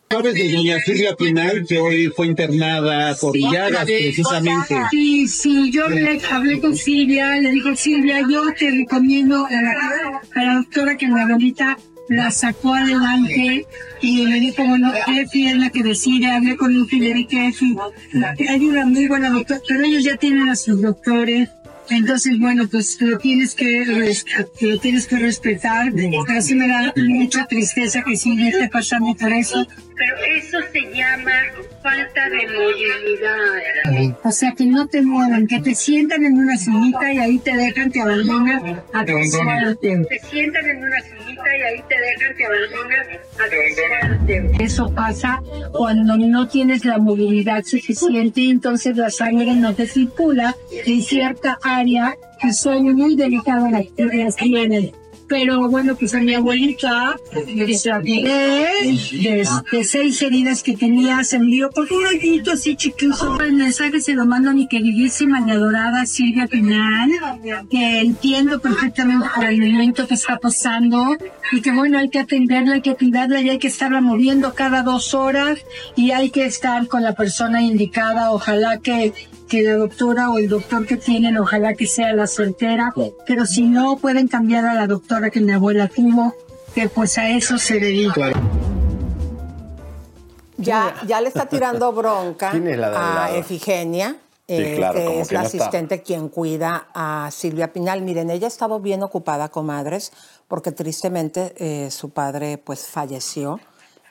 ¿Sabes 0.09 0.35
de 0.35 0.51
doña 0.53 0.79
Silvia 0.79 1.15
Pinal 1.17 1.65
que 1.67 1.79
hoy 1.79 2.07
fue 2.07 2.27
internada 2.27 3.13
por 3.19 3.35
llagas 3.37 3.83
precisamente? 3.83 4.75
Sí, 4.89 5.27
sí, 5.27 5.69
yo 5.69 5.83
hablé, 5.83 6.21
hablé 6.31 6.61
con 6.61 6.77
Silvia, 6.77 7.35
le 7.41 7.51
digo, 7.51 7.75
Silvia, 7.75 8.21
yo 8.29 8.53
te 8.57 8.71
recomiendo 8.71 9.45
a 9.45 9.51
la, 9.51 10.21
a 10.33 10.43
la 10.45 10.53
doctora 10.55 10.95
que 10.95 11.07
mi 11.07 11.19
abuelita 11.19 11.77
la 12.09 12.31
sacó 12.31 12.73
adelante 12.73 13.65
y 14.01 14.25
le 14.25 14.39
dijo, 14.39 14.63
bueno, 14.65 14.91
Efi 15.07 15.47
es 15.47 15.57
la 15.57 15.69
que 15.69 15.83
decide, 15.83 16.27
hablé 16.27 16.55
con 16.55 16.75
un 16.75 16.87
dije, 16.87 17.47
Efi, 17.47 17.75
hay 18.47 18.65
una 18.65 18.85
muy 18.85 19.07
buena 19.07 19.29
doctora, 19.29 19.59
pero 19.67 19.83
ellos 19.83 20.03
ya 20.03 20.17
tienen 20.17 20.49
a 20.49 20.55
sus 20.55 20.81
doctores. 20.81 21.49
Entonces, 21.89 22.37
bueno, 22.37 22.67
pues 22.69 22.99
lo 22.99 23.17
tienes 23.17 23.55
que, 23.55 23.85
lo 24.59 24.79
tienes 24.79 25.07
que 25.07 25.19
respetar. 25.19 25.93
Sí 26.41 26.53
me 26.55 26.67
da 26.67 26.93
mucha 26.97 27.45
tristeza 27.45 28.03
que 28.03 28.17
Silvia 28.17 28.49
esté 28.49 28.67
pasando 28.67 29.15
por 29.15 29.31
eso. 29.31 29.65
Pero 29.95 30.15
eso 30.35 30.57
se 30.73 30.81
llama 30.93 31.31
falta 31.81 32.29
de 32.29 32.45
movilidad. 32.45 34.17
O 34.21 34.31
sea, 34.31 34.51
que 34.51 34.65
no 34.65 34.87
te 34.87 35.01
muevan, 35.01 35.47
que 35.47 35.61
te 35.61 35.75
sientan 35.75 36.25
en 36.25 36.33
una 36.33 36.57
sillita 36.57 37.13
y 37.13 37.19
ahí 37.19 37.39
te 37.39 37.55
dejan, 37.55 37.89
te 37.89 38.01
abandonan 38.01 38.81
a 38.93 39.05
tu 39.05 39.13
suerte. 39.23 40.05
Te 40.09 40.19
sientan 40.29 40.69
en 40.69 40.83
una 40.83 41.01
sillita 41.01 41.16
y 41.45 41.61
ahí 41.61 41.83
te 41.87 41.95
dejan, 41.95 42.35
a. 44.27 44.61
Eso 44.61 44.93
pasa 44.93 45.41
cuando 45.71 46.17
no 46.17 46.47
tienes 46.47 46.85
la 46.85 46.97
movilidad 46.97 47.63
suficiente, 47.63 48.49
entonces 48.49 48.97
la 48.97 49.09
sangre 49.09 49.53
no 49.53 49.73
te 49.73 49.87
circula 49.87 50.55
en 50.71 51.01
cierta 51.01 51.57
área 51.61 52.15
que 52.41 52.53
son 52.53 52.95
muy 52.95 53.15
delicadas 53.15 53.71
las 53.71 53.85
las 53.97 54.35
tienen. 54.35 54.91
Pero 55.27 55.69
bueno, 55.69 55.95
pues 55.95 56.15
a 56.15 56.19
mi 56.19 56.33
abuelita 56.33 57.17
de, 57.33 59.43
de 59.71 59.83
seis 59.83 60.21
heridas 60.21 60.63
que 60.63 60.77
tenía 60.77 61.23
se 61.23 61.35
envió 61.35 61.69
por 61.69 61.91
un 61.91 62.05
hoyito 62.05 62.51
así 62.51 62.75
chiquito. 62.75 63.39
El 63.41 63.53
mensaje 63.53 63.99
se 63.99 64.13
lo 64.13 64.25
mando 64.25 64.51
a 64.51 64.53
mi 64.53 64.67
queridísima 64.67 65.43
y 65.45 65.51
adorada 65.51 66.05
Silvia 66.05 66.47
Pinal, 66.47 67.11
que 67.69 67.99
entiendo 67.99 68.59
perfectamente 68.59 69.27
por 69.35 69.45
el 69.45 69.59
momento 69.59 70.07
que 70.07 70.13
está 70.13 70.37
pasando 70.37 71.17
y 71.51 71.61
que 71.61 71.71
bueno, 71.71 71.99
hay 71.99 72.09
que 72.09 72.19
atenderla, 72.19 72.75
hay 72.75 72.81
que 72.81 72.95
cuidarla 72.95 73.41
y 73.41 73.49
hay 73.49 73.59
que 73.59 73.67
estarla 73.67 74.01
moviendo 74.01 74.53
cada 74.53 74.83
dos 74.83 75.13
horas 75.13 75.59
y 75.95 76.11
hay 76.11 76.29
que 76.29 76.45
estar 76.45 76.87
con 76.87 77.03
la 77.03 77.13
persona 77.13 77.61
indicada. 77.61 78.31
Ojalá 78.31 78.79
que 78.79 79.13
que 79.47 79.63
la 79.63 79.75
doctora 79.75 80.29
o 80.29 80.37
el 80.37 80.49
doctor 80.49 80.85
que 80.85 80.97
tienen, 80.97 81.37
ojalá 81.37 81.73
que 81.73 81.87
sea 81.87 82.13
la 82.13 82.27
soltera, 82.27 82.93
pero 83.25 83.45
si 83.45 83.63
no, 83.63 83.97
pueden 83.97 84.27
cambiar 84.27 84.65
a 84.65 84.73
la 84.73 84.87
doctora 84.87 85.29
que 85.29 85.39
mi 85.39 85.51
abuela 85.51 85.87
tuvo, 85.87 86.35
que 86.75 86.89
pues 86.89 87.17
a 87.17 87.29
eso 87.29 87.57
se 87.57 87.79
dedica. 87.79 88.31
Ya, 90.57 90.95
ya 91.05 91.21
le 91.21 91.27
está 91.27 91.47
tirando 91.47 91.91
bronca 91.91 92.49
¿Quién 92.51 92.67
es 92.67 92.77
la 92.77 92.89
de 92.89 92.97
al 92.97 93.17
a? 93.17 93.37
Efigenia, 93.37 94.15
eh, 94.47 94.75
claro, 94.75 94.99
que 94.99 95.05
como 95.05 95.21
es 95.21 95.27
que 95.27 95.33
la 95.35 95.41
no 95.41 95.47
está. 95.47 95.57
asistente 95.57 96.01
quien 96.01 96.29
cuida 96.29 96.87
a 96.93 97.29
Silvia 97.31 97.71
Pinal. 97.71 98.01
Miren, 98.01 98.29
ella 98.31 98.47
estaba 98.47 98.79
bien 98.79 99.03
ocupada, 99.03 99.49
comadres, 99.49 100.11
porque 100.47 100.71
tristemente 100.71 101.53
eh, 101.57 101.91
su 101.91 102.09
padre 102.09 102.57
pues 102.57 102.87
falleció. 102.87 103.59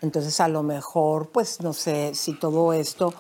Entonces 0.03 0.39
a 0.41 0.49
lo 0.49 0.63
mejor, 0.63 1.31
pues 1.31 1.61
no 1.61 1.73
sé 1.73 2.15
si 2.15 2.39
todo 2.39 2.73
esto 2.73 3.13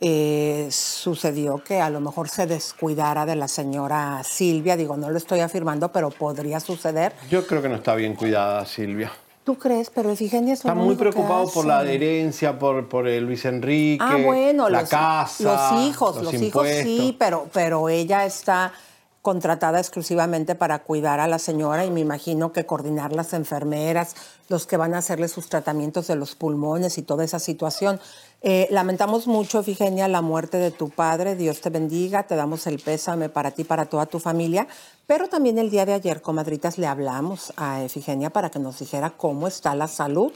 eh, 0.00 0.68
sucedió 0.70 1.62
que 1.62 1.80
a 1.80 1.90
lo 1.90 2.00
mejor 2.00 2.28
se 2.28 2.46
descuidara 2.46 3.26
de 3.26 3.36
la 3.36 3.48
señora 3.48 4.22
Silvia. 4.24 4.76
Digo, 4.76 4.96
no 4.96 5.10
lo 5.10 5.18
estoy 5.18 5.40
afirmando, 5.40 5.90
pero 5.90 6.10
podría 6.10 6.60
suceder. 6.60 7.12
Yo 7.30 7.46
creo 7.46 7.62
que 7.62 7.68
no 7.68 7.76
está 7.76 7.94
bien 7.94 8.14
cuidada 8.14 8.64
Silvia. 8.64 9.10
¿Tú 9.44 9.56
crees? 9.56 9.88
Pero 9.88 10.10
Efigenia 10.10 10.52
es 10.52 10.60
Está 10.60 10.74
muy 10.74 10.94
preocupado 10.94 11.50
por 11.50 11.64
la 11.64 11.82
herencia, 11.82 12.58
por, 12.58 12.86
por 12.86 13.08
el 13.08 13.24
Luis 13.24 13.46
Enrique, 13.46 14.04
Ah, 14.06 14.18
bueno, 14.22 14.68
la 14.68 14.82
los, 14.82 14.90
casa, 14.90 15.72
los 15.72 15.86
hijos, 15.86 16.16
los, 16.22 16.34
hijos 16.34 16.42
impuestos. 16.42 16.82
sí, 16.84 17.16
pero, 17.18 17.48
pero 17.50 17.88
ella 17.88 18.26
está 18.26 18.72
contratada 19.22 19.78
exclusivamente 19.78 20.54
para 20.54 20.78
cuidar 20.80 21.20
a 21.20 21.26
la 21.26 21.38
señora 21.38 21.84
y 21.84 21.90
me 21.90 22.00
imagino 22.00 22.52
que 22.52 22.66
coordinar 22.66 23.12
las 23.12 23.32
enfermeras, 23.32 24.14
los 24.48 24.66
que 24.66 24.76
van 24.76 24.94
a 24.94 24.98
hacerle 24.98 25.28
sus 25.28 25.48
tratamientos 25.48 26.06
de 26.06 26.16
los 26.16 26.34
pulmones 26.34 26.98
y 26.98 27.02
toda 27.02 27.24
esa 27.24 27.38
situación. 27.38 28.00
Eh, 28.40 28.68
lamentamos 28.70 29.26
mucho, 29.26 29.60
Efigenia, 29.60 30.06
la 30.06 30.22
muerte 30.22 30.58
de 30.58 30.70
tu 30.70 30.90
padre. 30.90 31.34
Dios 31.34 31.60
te 31.60 31.70
bendiga, 31.70 32.22
te 32.22 32.36
damos 32.36 32.66
el 32.66 32.78
pésame 32.78 33.28
para 33.28 33.50
ti, 33.50 33.64
para 33.64 33.86
toda 33.86 34.06
tu 34.06 34.20
familia. 34.20 34.68
Pero 35.06 35.28
también 35.28 35.58
el 35.58 35.70
día 35.70 35.84
de 35.84 35.94
ayer, 35.94 36.22
comadritas, 36.22 36.78
le 36.78 36.86
hablamos 36.86 37.52
a 37.56 37.82
Efigenia 37.82 38.30
para 38.30 38.50
que 38.50 38.58
nos 38.58 38.78
dijera 38.78 39.10
cómo 39.10 39.48
está 39.48 39.74
la 39.74 39.88
salud 39.88 40.32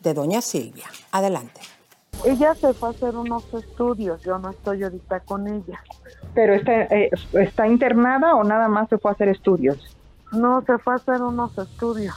de 0.00 0.14
doña 0.14 0.42
Silvia. 0.42 0.90
Adelante. 1.12 1.75
Ella 2.24 2.54
se 2.54 2.72
fue 2.74 2.88
a 2.88 2.92
hacer 2.92 3.14
unos 3.16 3.52
estudios, 3.54 4.22
yo 4.22 4.38
no 4.38 4.50
estoy 4.50 4.82
ahorita 4.82 5.20
con 5.20 5.46
ella. 5.46 5.80
¿Pero 6.34 6.54
está, 6.54 6.82
eh, 6.82 7.10
está 7.34 7.68
internada 7.68 8.34
o 8.34 8.44
nada 8.44 8.68
más 8.68 8.88
se 8.88 8.98
fue 8.98 9.10
a 9.10 9.14
hacer 9.14 9.28
estudios? 9.28 9.96
No, 10.32 10.62
se 10.62 10.78
fue 10.78 10.94
a 10.94 10.96
hacer 10.96 11.22
unos 11.22 11.56
estudios. 11.56 12.14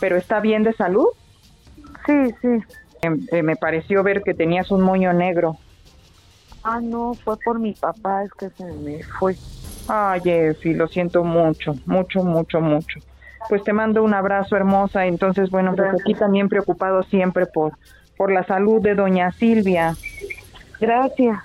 ¿Pero 0.00 0.16
está 0.16 0.40
bien 0.40 0.62
de 0.62 0.72
salud? 0.74 1.08
Sí, 2.06 2.34
sí. 2.40 2.48
Eh, 3.02 3.16
eh, 3.32 3.42
me 3.42 3.56
pareció 3.56 4.02
ver 4.02 4.22
que 4.22 4.34
tenías 4.34 4.70
un 4.70 4.82
moño 4.82 5.12
negro. 5.12 5.56
Ah, 6.62 6.80
no, 6.80 7.14
fue 7.14 7.36
por 7.38 7.58
mi 7.58 7.72
papá, 7.72 8.24
es 8.24 8.32
que 8.32 8.50
se 8.50 8.64
me 8.64 9.02
fue. 9.02 9.36
Ay, 9.88 10.20
Efi, 10.24 10.74
lo 10.74 10.86
siento 10.88 11.24
mucho, 11.24 11.74
mucho, 11.86 12.22
mucho, 12.22 12.60
mucho. 12.60 13.00
Pues 13.48 13.62
te 13.62 13.72
mando 13.72 14.02
un 14.02 14.14
abrazo 14.14 14.56
hermosa. 14.56 15.06
Entonces, 15.06 15.50
bueno, 15.50 15.74
pues 15.74 15.88
aquí 16.00 16.14
también 16.14 16.48
preocupado 16.48 17.02
siempre 17.04 17.46
por, 17.46 17.72
por 18.18 18.32
la 18.32 18.44
salud 18.44 18.82
de 18.82 18.94
doña 18.94 19.32
Silvia. 19.32 19.96
Gracias. 20.80 21.38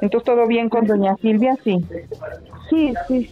Entonces, 0.00 0.24
¿todo 0.24 0.46
bien 0.46 0.70
con 0.70 0.86
doña 0.86 1.16
Silvia? 1.16 1.56
Sí. 1.62 1.84
Sí, 2.70 2.94
sí. 3.08 3.30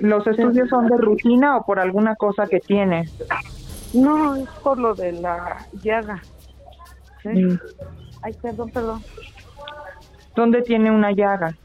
¿Los 0.00 0.26
estudios 0.26 0.68
son 0.68 0.88
de 0.88 0.98
rutina 0.98 1.56
o 1.56 1.64
por 1.64 1.78
alguna 1.78 2.16
cosa 2.16 2.46
que 2.46 2.60
tiene? 2.60 3.08
No, 3.94 4.34
es 4.34 4.48
por 4.62 4.78
lo 4.78 4.94
de 4.94 5.12
la 5.12 5.64
llaga. 5.82 6.20
¿Sí? 7.22 7.28
Mm. 7.28 7.58
Ay, 8.22 8.34
perdón, 8.42 8.70
perdón. 8.70 9.02
¿Dónde 10.34 10.62
tiene 10.62 10.90
una 10.90 11.12
llaga? 11.12 11.56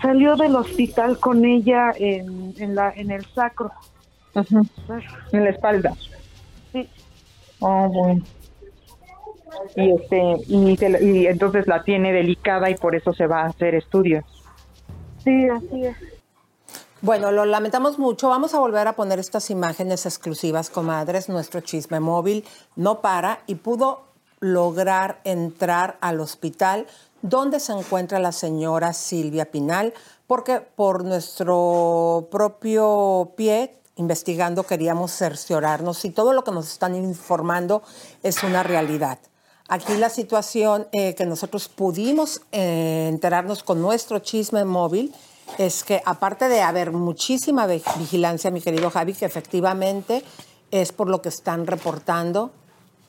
Salió 0.00 0.36
del 0.36 0.56
hospital 0.56 1.18
con 1.18 1.44
ella 1.44 1.92
en, 1.96 2.54
en, 2.58 2.74
la, 2.74 2.90
en 2.92 3.10
el 3.10 3.24
sacro. 3.26 3.70
Ujú. 4.34 4.66
En 5.32 5.44
la 5.44 5.50
espalda. 5.50 5.94
Oh, 7.60 7.88
bueno. 7.88 8.22
Y, 9.76 9.92
este, 9.92 10.36
y, 10.46 10.76
se 10.76 11.04
y 11.04 11.26
entonces 11.26 11.66
la 11.66 11.82
tiene 11.82 12.12
delicada 12.12 12.70
y 12.70 12.76
por 12.76 12.94
eso 12.94 13.12
se 13.12 13.26
va 13.26 13.42
a 13.42 13.46
hacer 13.46 13.74
estudios. 13.74 14.24
Sí, 15.24 15.48
así 15.48 15.84
es. 15.84 15.96
Bueno, 17.00 17.30
lo 17.30 17.44
lamentamos 17.44 17.98
mucho. 17.98 18.28
Vamos 18.28 18.54
a 18.54 18.58
volver 18.58 18.88
a 18.88 18.94
poner 18.94 19.20
estas 19.20 19.50
imágenes 19.50 20.04
exclusivas, 20.04 20.68
comadres. 20.68 21.28
Nuestro 21.28 21.60
chisme 21.60 22.00
móvil 22.00 22.44
no 22.74 23.00
para 23.00 23.40
y 23.46 23.54
pudo 23.54 24.02
lograr 24.40 25.20
entrar 25.24 25.96
al 26.00 26.20
hospital 26.20 26.86
donde 27.22 27.60
se 27.60 27.72
encuentra 27.72 28.18
la 28.18 28.32
señora 28.32 28.92
Silvia 28.92 29.50
Pinal, 29.50 29.92
porque 30.26 30.60
por 30.60 31.04
nuestro 31.04 32.28
propio 32.30 33.32
pie, 33.36 33.74
investigando, 33.96 34.62
queríamos 34.64 35.12
cerciorarnos 35.12 35.98
si 35.98 36.10
todo 36.10 36.32
lo 36.32 36.44
que 36.44 36.52
nos 36.52 36.70
están 36.70 36.94
informando 36.94 37.82
es 38.22 38.42
una 38.42 38.62
realidad. 38.62 39.18
Aquí 39.68 39.96
la 39.96 40.08
situación 40.08 40.86
eh, 40.92 41.14
que 41.14 41.26
nosotros 41.26 41.68
pudimos 41.68 42.40
eh, 42.52 43.06
enterarnos 43.08 43.62
con 43.62 43.82
nuestro 43.82 44.18
chisme 44.20 44.64
móvil 44.64 45.12
es 45.58 45.84
que 45.84 46.00
aparte 46.04 46.48
de 46.48 46.62
haber 46.62 46.90
muchísima 46.92 47.66
vi- 47.66 47.82
vigilancia, 47.98 48.50
mi 48.50 48.60
querido 48.62 48.90
Javi, 48.90 49.12
que 49.12 49.26
efectivamente 49.26 50.24
es 50.70 50.92
por 50.92 51.08
lo 51.08 51.20
que 51.20 51.28
están 51.28 51.66
reportando 51.66 52.50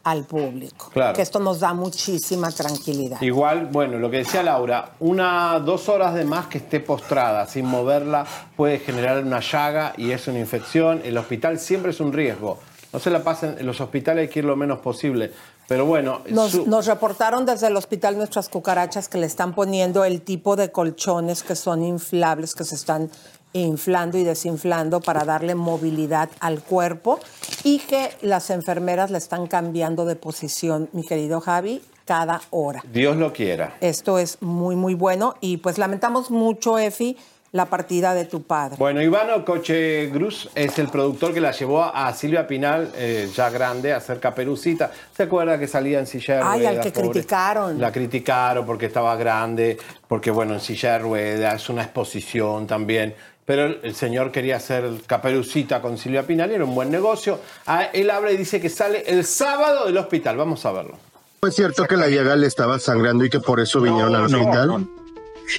al 0.04 0.24
público. 0.26 0.90
Claro. 0.94 1.14
Que 1.16 1.22
esto 1.22 1.40
nos 1.40 1.60
da 1.60 1.74
muchísima 1.74 2.50
tranquilidad. 2.52 3.22
Igual, 3.22 3.68
bueno, 3.68 3.98
lo 3.98 4.10
que 4.10 4.18
decía 4.18 4.42
Laura, 4.44 4.92
una, 5.00 5.60
dos 5.60 5.88
horas 5.90 6.14
de 6.16 6.24
más 6.26 6.48
que 6.48 6.58
esté 6.60 6.80
postrada 6.80 7.46
sin 7.48 7.66
moverla 7.66 8.26
puede 8.56 8.80
generar 8.80 9.24
una 9.24 9.40
llaga 9.42 9.94
y 9.98 10.12
es 10.12 10.28
una 10.28 10.40
infección. 10.40 11.02
El 11.04 11.18
hospital 11.18 11.60
siempre 11.60 11.92
es 11.92 12.00
un 12.00 12.12
riesgo. 12.14 12.60
No 12.94 13.00
se 13.00 13.10
la 13.10 13.24
pasen, 13.24 13.58
en 13.60 13.66
los 13.66 13.80
hospitales 13.82 14.24
hay 14.24 14.30
que 14.30 14.40
ir 14.40 14.46
lo 14.46 14.56
menos 14.56 14.80
posible. 14.80 15.32
Pero 15.70 15.86
bueno, 15.86 16.22
Nos, 16.30 16.52
su- 16.52 16.66
nos 16.68 16.86
reportaron 16.88 17.46
desde 17.46 17.68
el 17.68 17.78
hospital 17.78 18.18
nuestras 18.18 18.50
cucarachas 18.50 19.08
que 19.08 19.18
le 19.20 19.28
están 19.28 19.54
poniendo 19.54 20.04
el 20.04 20.22
tipo 20.22 20.56
de 20.58 20.72
colchones 20.72 21.44
que 21.44 21.56
son 21.56 21.84
inflables, 21.84 22.56
que 22.56 22.66
se 22.66 22.76
están 22.76 23.10
inflando 23.54 24.18
y 24.18 24.24
desinflando 24.24 25.00
para 25.00 25.24
darle 25.26 25.56
movilidad 25.56 26.30
al 26.40 26.62
cuerpo 26.62 27.20
y 27.64 27.80
que 27.80 28.10
las 28.22 28.50
enfermeras 28.50 29.10
le 29.12 29.18
están 29.20 29.48
cambiando 29.48 30.06
de 30.06 30.16
posición, 30.16 30.90
mi 30.92 31.04
querido 31.04 31.40
Javi, 31.40 31.82
cada 32.06 32.42
hora. 32.50 32.84
Dios 32.92 33.16
lo 33.18 33.32
quiera. 33.34 33.76
Esto 33.82 34.18
es 34.20 34.42
muy, 34.42 34.76
muy 34.76 34.96
bueno 34.96 35.36
y 35.42 35.58
pues 35.58 35.78
lamentamos 35.78 36.30
mucho, 36.32 36.78
Efi, 36.80 37.16
la 37.52 37.66
partida 37.66 38.14
de 38.14 38.26
tu 38.26 38.44
padre. 38.44 38.76
Bueno, 38.78 39.02
Ivano 39.02 39.44
Coche 39.44 40.08
Gruz 40.08 40.50
es 40.54 40.78
el 40.78 40.88
productor 40.90 41.34
que 41.34 41.42
la 41.42 41.52
llevó 41.52 41.84
a 41.84 42.14
Silvia 42.14 42.46
Pinal, 42.46 42.92
eh, 42.96 43.30
ya 43.34 43.50
grande, 43.50 43.94
a 43.94 43.98
hacer 43.98 44.20
caperucita. 44.20 44.92
¿Se 45.16 45.24
acuerda 45.24 45.58
que 45.58 45.68
salía 45.68 46.00
en 46.00 46.08
silla 46.08 46.36
de 46.36 46.42
Ay, 46.42 46.66
al 46.66 46.76
ruedas, 46.76 46.86
que 46.86 46.92
pobre? 46.92 47.10
criticaron. 47.10 47.80
La 47.80 47.92
criticaron 47.92 48.66
porque 48.66 48.86
estaba 48.86 49.16
grande, 49.16 49.78
porque 50.08 50.30
bueno, 50.32 50.54
en 50.54 50.60
silla 50.60 50.94
de 50.94 51.00
ruedas, 51.00 51.56
es 51.64 51.70
una 51.70 51.84
exposición 51.84 52.68
también. 52.68 53.16
Pero 53.46 53.66
el, 53.66 53.96
señor 53.96 54.32
quería 54.32 54.58
hacer 54.58 54.88
caperucita 55.08 55.82
con 55.82 55.98
Silvia 55.98 56.22
Pinal 56.22 56.52
y 56.52 56.54
era 56.54 56.66
un 56.66 56.76
buen 56.76 56.92
negocio. 56.92 57.40
Ah, 57.66 57.86
él 57.92 58.12
habla 58.12 58.32
y 58.32 58.38
dice 58.38 58.62
que 58.62 58.70
sale 58.70 59.04
el 59.08 59.26
sábado 59.26 59.88
del 59.88 59.98
hospital. 59.98 60.38
Vamos 60.38 60.64
a 60.68 60.72
verlo. 60.72 61.00
¿Es 61.42 61.56
cierto 61.56 61.86
que 61.86 61.98
la 61.98 62.10
llaga 62.10 62.36
le 62.36 62.46
estaba 62.46 62.78
sangrando 62.78 63.26
y 63.26 63.30
que 63.32 63.40
por 63.40 63.60
eso 63.60 63.82
vinieron 63.82 64.14
al 64.14 64.30
no, 64.30 64.38
hospital? 64.38 64.68
no. 64.68 64.90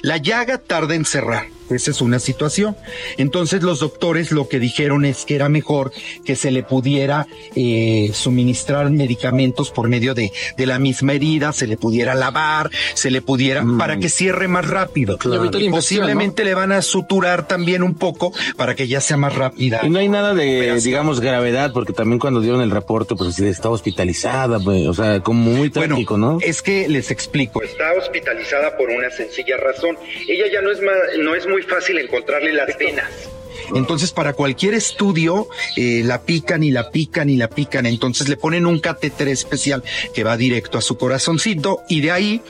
La 0.03 0.15
llaga 0.17 0.57
tarda 0.57 0.95
en 0.95 1.03
cerrar. 1.03 1.47
Esa 1.71 1.91
es 1.91 2.01
una 2.01 2.19
situación. 2.19 2.75
Entonces 3.17 3.63
los 3.63 3.79
doctores 3.79 4.31
lo 4.31 4.47
que 4.47 4.59
dijeron 4.59 5.05
es 5.05 5.25
que 5.25 5.35
era 5.35 5.49
mejor 5.49 5.91
que 6.25 6.35
se 6.35 6.51
le 6.51 6.63
pudiera 6.63 7.27
eh, 7.55 8.11
suministrar 8.13 8.89
medicamentos 8.89 9.71
por 9.71 9.87
medio 9.87 10.13
de, 10.13 10.31
de 10.57 10.65
la 10.65 10.79
misma 10.79 11.13
herida, 11.13 11.53
se 11.53 11.67
le 11.67 11.77
pudiera 11.77 12.13
lavar, 12.15 12.69
se 12.93 13.11
le 13.11 13.21
pudiera, 13.21 13.63
para 13.77 13.97
que 13.97 14.09
cierre 14.09 14.47
más 14.47 14.67
rápido. 14.67 15.17
La 15.23 15.49
Y 15.59 15.69
posiblemente 15.69 16.43
le 16.43 16.53
van 16.53 16.71
a 16.71 16.81
suturar 16.81 17.47
también 17.47 17.83
un 17.83 17.95
poco 17.95 18.33
para 18.57 18.75
que 18.75 18.87
ya 18.87 19.01
sea 19.01 19.17
más 19.17 19.35
rápida. 19.35 19.81
Y 19.83 19.89
no 19.89 19.99
hay 19.99 20.07
nada 20.09 20.33
de, 20.33 20.79
digamos, 20.81 21.19
gravedad, 21.21 21.71
porque 21.73 21.93
también 21.93 22.19
cuando 22.19 22.41
dieron 22.41 22.61
el 22.61 22.71
reporte, 22.71 23.15
pues 23.15 23.39
está 23.39 23.69
hospitalizada, 23.69 24.59
pues, 24.59 24.87
o 24.87 24.93
sea, 24.93 25.21
como 25.21 25.51
muy 25.51 25.69
trágico, 25.69 26.17
¿no? 26.17 26.39
Es 26.41 26.61
que 26.61 26.87
les 26.87 27.11
explico. 27.11 27.61
Está 27.61 27.93
hospitalizada 27.93 28.77
por 28.77 28.89
una 28.89 29.09
sencilla 29.11 29.57
razón. 29.57 29.97
Ella 30.27 30.45
ya 30.51 30.61
no 30.61 30.71
es, 30.71 30.81
ma- 30.81 30.91
no 31.23 31.35
es 31.35 31.47
muy 31.47 31.60
fácil 31.63 31.97
encontrarle 31.99 32.53
las 32.53 32.77
venas. 32.77 33.29
Entonces, 33.75 34.11
para 34.11 34.33
cualquier 34.33 34.73
estudio, 34.73 35.47
eh, 35.75 36.01
la 36.05 36.21
pican 36.21 36.63
y 36.63 36.71
la 36.71 36.91
pican 36.91 37.29
y 37.29 37.37
la 37.37 37.49
pican. 37.49 37.85
Entonces, 37.85 38.29
le 38.29 38.37
ponen 38.37 38.65
un 38.65 38.79
catéter 38.79 39.27
especial 39.27 39.83
que 40.13 40.23
va 40.23 40.37
directo 40.37 40.77
a 40.77 40.81
su 40.81 40.97
corazoncito 40.97 41.81
y 41.89 42.01
de 42.01 42.11
ahí 42.11 42.41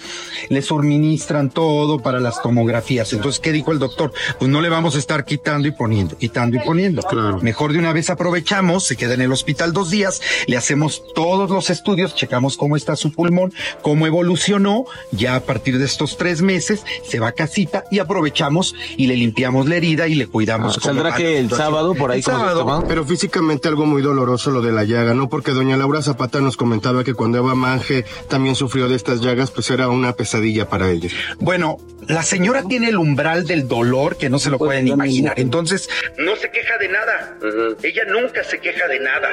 le 0.49 0.61
suministran 0.61 1.49
todo 1.49 1.99
para 1.99 2.19
las 2.19 2.41
tomografías. 2.41 3.13
Entonces, 3.13 3.39
¿qué 3.39 3.51
dijo 3.51 3.71
el 3.71 3.79
doctor? 3.79 4.13
Pues 4.39 4.49
no 4.49 4.61
le 4.61 4.69
vamos 4.69 4.95
a 4.95 4.99
estar 4.99 5.25
quitando 5.25 5.67
y 5.67 5.71
poniendo, 5.71 6.17
quitando 6.17 6.57
y 6.57 6.59
poniendo. 6.59 7.01
Mejor 7.41 7.73
de 7.73 7.79
una 7.79 7.93
vez 7.93 8.09
aprovechamos, 8.09 8.85
se 8.85 8.95
queda 8.95 9.13
en 9.13 9.21
el 9.21 9.31
hospital 9.31 9.73
dos 9.73 9.89
días, 9.89 10.21
le 10.47 10.57
hacemos 10.57 11.03
todos 11.13 11.49
los 11.49 11.69
estudios, 11.69 12.15
checamos 12.15 12.57
cómo 12.57 12.75
está 12.75 12.95
su 12.95 13.11
pulmón, 13.11 13.53
cómo 13.81 14.07
evolucionó. 14.07 14.85
Ya 15.11 15.35
a 15.35 15.41
partir 15.41 15.77
de 15.77 15.85
estos 15.85 16.17
tres 16.17 16.41
meses 16.41 16.83
se 17.07 17.19
va 17.19 17.29
a 17.29 17.31
casita 17.33 17.83
y 17.91 17.99
aprovechamos 17.99 18.75
y 18.97 19.07
le 19.07 19.15
limpiamos 19.15 19.67
la 19.67 19.75
herida 19.75 20.07
y 20.07 20.15
le 20.15 20.27
cuidamos. 20.27 20.77
Ah, 20.85 21.10
¿saldrá 21.11 21.17
como 21.17 21.17
que 21.17 21.23
va 21.23 21.29
la 21.31 21.39
el 21.39 21.49
sábado 21.51 21.95
por 21.95 22.11
ahí 22.11 22.17
El 22.19 22.23
sábado? 22.23 22.83
Pero 22.87 23.05
físicamente 23.05 23.67
algo 23.67 23.85
muy 23.85 24.01
doloroso 24.01 24.51
lo 24.51 24.61
de 24.61 24.71
la 24.71 24.83
llaga, 24.83 25.13
¿no? 25.13 25.29
Porque 25.29 25.51
doña 25.51 25.77
Laura 25.77 26.01
Zapata 26.01 26.41
nos 26.41 26.57
comentaba 26.57 27.03
que 27.03 27.13
cuando 27.13 27.37
Eva 27.39 27.55
Manje 27.55 28.05
también 28.27 28.55
sufrió 28.55 28.87
de 28.87 28.95
estas 28.95 29.21
llagas, 29.21 29.51
pues 29.51 29.69
era 29.69 29.89
una 29.89 30.13
pesadilla 30.13 30.69
para 30.69 30.89
ella. 30.89 31.09
Bueno, 31.39 31.77
la 32.07 32.23
señora 32.23 32.63
tiene 32.63 32.89
el 32.89 32.97
umbral 32.97 33.45
del 33.45 33.67
dolor 33.67 34.17
que 34.17 34.29
no 34.29 34.39
se 34.39 34.49
lo 34.49 34.57
pueden 34.57 34.87
imaginar. 34.87 35.39
Entonces, 35.39 35.89
No 36.17 36.35
se 36.35 36.49
queja 36.51 36.77
de 36.77 36.89
nada. 36.89 37.37
Ella 37.83 38.03
nunca 38.11 38.43
se 38.43 38.59
queja 38.59 38.87
de 38.87 38.99
nada. 38.99 39.29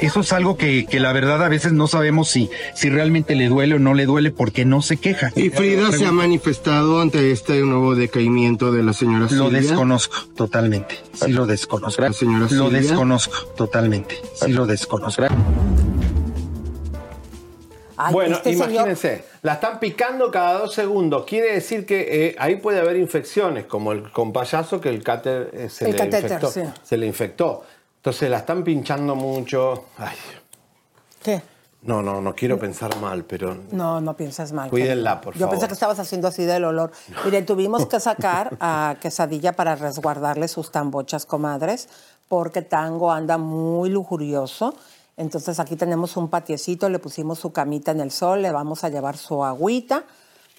eso 0.00 0.20
es 0.20 0.32
algo 0.32 0.56
que, 0.56 0.86
que 0.86 0.98
la 1.00 1.12
verdad 1.12 1.42
a 1.44 1.48
veces 1.48 1.72
no 1.72 1.86
sabemos 1.86 2.28
si, 2.28 2.50
si 2.74 2.88
realmente 2.88 3.34
le 3.34 3.48
duele 3.48 3.74
o 3.74 3.78
no 3.78 3.94
le 3.94 4.06
duele 4.06 4.30
porque 4.30 4.64
no 4.64 4.82
se 4.82 4.96
queja. 4.96 5.30
¿Y 5.36 5.50
Frida 5.50 5.92
se 5.92 6.06
ha 6.06 6.12
manifestado 6.12 7.00
ante 7.00 7.30
este 7.32 7.60
nuevo 7.60 7.94
decaimiento 7.94 8.72
de 8.72 8.82
la 8.82 8.92
señora 8.92 9.26
Lo 9.30 9.46
Silvia? 9.46 9.60
desconozco 9.60 10.16
totalmente. 10.36 10.89
Sí 11.12 11.32
lo 11.32 11.46
desconozco. 11.46 12.12
Señora 12.12 12.46
Lo 12.50 12.70
desconozco 12.70 13.46
totalmente. 13.56 14.16
Sí 14.34 14.52
lo 14.52 14.66
desconozco. 14.66 15.24
Ay, 18.02 18.14
bueno, 18.14 18.36
este 18.36 18.52
señor- 18.54 18.70
imagínense, 18.70 19.24
la 19.42 19.54
están 19.54 19.78
picando 19.78 20.30
cada 20.30 20.58
dos 20.60 20.72
segundos. 20.74 21.24
Quiere 21.26 21.52
decir 21.52 21.84
que 21.84 22.28
eh, 22.28 22.36
ahí 22.38 22.56
puede 22.56 22.80
haber 22.80 22.96
infecciones, 22.96 23.66
como 23.66 23.92
el 23.92 24.10
con 24.10 24.32
payaso 24.32 24.80
que 24.80 24.88
el 24.88 25.02
cáter 25.02 25.50
eh, 25.52 25.68
se, 25.68 25.84
El 25.84 25.92
le 25.92 25.98
catéter, 25.98 26.22
infectó, 26.24 26.50
sí. 26.50 26.62
se 26.82 26.96
le 26.96 27.06
infectó. 27.06 27.62
Entonces 27.96 28.30
la 28.30 28.38
están 28.38 28.64
pinchando 28.64 29.14
mucho. 29.14 29.84
Ay, 29.98 30.16
¿Qué? 31.22 31.42
No, 31.82 32.02
no, 32.02 32.20
no 32.20 32.34
quiero 32.34 32.58
pensar 32.58 32.94
mal, 33.00 33.24
pero 33.24 33.56
No, 33.72 34.00
no 34.00 34.14
piensas 34.14 34.52
mal. 34.52 34.68
Cuídenla, 34.70 35.20
por 35.20 35.34
Yo 35.34 35.40
favor. 35.40 35.52
pensé 35.54 35.66
que 35.66 35.74
estabas 35.74 35.98
haciendo 35.98 36.28
así 36.28 36.44
del 36.44 36.64
olor. 36.64 36.92
Mire, 37.24 37.42
tuvimos 37.42 37.86
que 37.86 37.98
sacar 38.00 38.56
a 38.60 38.96
Quesadilla 39.00 39.52
para 39.52 39.76
resguardarle 39.76 40.46
sus 40.48 40.70
tambochas, 40.70 41.24
comadres, 41.24 41.88
porque 42.28 42.62
Tango 42.62 43.10
anda 43.10 43.38
muy 43.38 43.88
lujurioso. 43.88 44.74
Entonces 45.16 45.58
aquí 45.60 45.76
tenemos 45.76 46.16
un 46.16 46.28
patiecito, 46.28 46.88
le 46.88 46.98
pusimos 46.98 47.38
su 47.38 47.52
camita 47.52 47.90
en 47.92 48.00
el 48.00 48.10
sol, 48.10 48.42
le 48.42 48.50
vamos 48.52 48.84
a 48.84 48.88
llevar 48.88 49.16
su 49.16 49.44
agüita, 49.44 50.04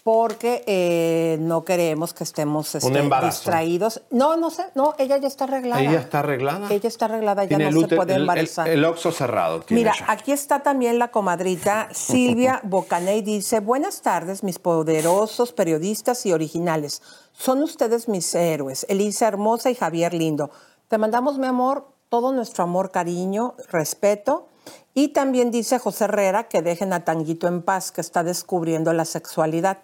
porque 0.04 0.64
eh, 0.66 1.38
no 1.42 1.64
queremos 1.64 2.14
que 2.14 2.24
estemos 2.24 2.74
este, 2.74 3.10
distraídos. 3.24 4.02
No, 4.10 4.36
no 4.36 4.50
sé, 4.50 4.66
no, 4.74 4.96
ella 4.98 5.18
ya 5.18 5.28
está 5.28 5.44
arreglada. 5.44 5.82
ella 5.82 6.00
está 6.00 6.20
arreglada. 6.20 6.68
Ella 6.72 6.88
está 6.88 7.06
arreglada, 7.06 7.44
ya 7.46 7.60
no 7.60 7.80
se 7.82 7.96
puede 7.96 8.14
el- 8.14 8.18
el- 8.18 8.22
embarazar. 8.24 8.68
El, 8.68 8.84
oxo 8.86 9.12
cerrado. 9.12 9.62
tiene 9.62 9.82
Mira, 9.84 9.94
aquí 10.08 10.32
está 10.32 10.64
también 10.64 10.98
la 10.98 11.10
comadrita 11.12 11.90
Silvia 11.92 12.62
Bocaney. 12.64 13.22
Dice, 13.22 13.60
buenas 13.60 14.02
tardes, 14.02 14.44
mis 14.44 14.58
poderosos 14.58 15.54
periodistas 15.54 16.26
y 16.26 16.34
originales. 16.34 17.04
Son 17.32 17.62
ustedes 17.62 18.08
mis 18.10 18.34
héroes, 18.34 18.86
Elisa 18.90 19.28
Hermosa 19.28 19.70
y 19.70 19.76
Javier 19.76 20.14
Lindo. 20.16 20.50
Te 20.88 20.98
mandamos, 20.98 21.38
mi 21.38 21.46
amor, 21.48 21.88
todo 22.10 22.32
nuestro 22.34 22.64
amor, 22.64 22.90
cariño, 22.92 23.54
respeto. 23.70 24.48
Y 24.94 25.10
también 25.10 25.52
dice 25.52 25.80
José 25.80 26.06
Herrera 26.06 26.48
que 26.50 26.62
dejen 26.62 26.92
a 26.92 27.06
Tanguito 27.06 27.48
en 27.48 27.62
paz, 27.62 27.92
que 27.92 28.02
está 28.02 28.24
descubriendo 28.24 28.92
la 28.94 29.06
sexualidad. 29.06 29.78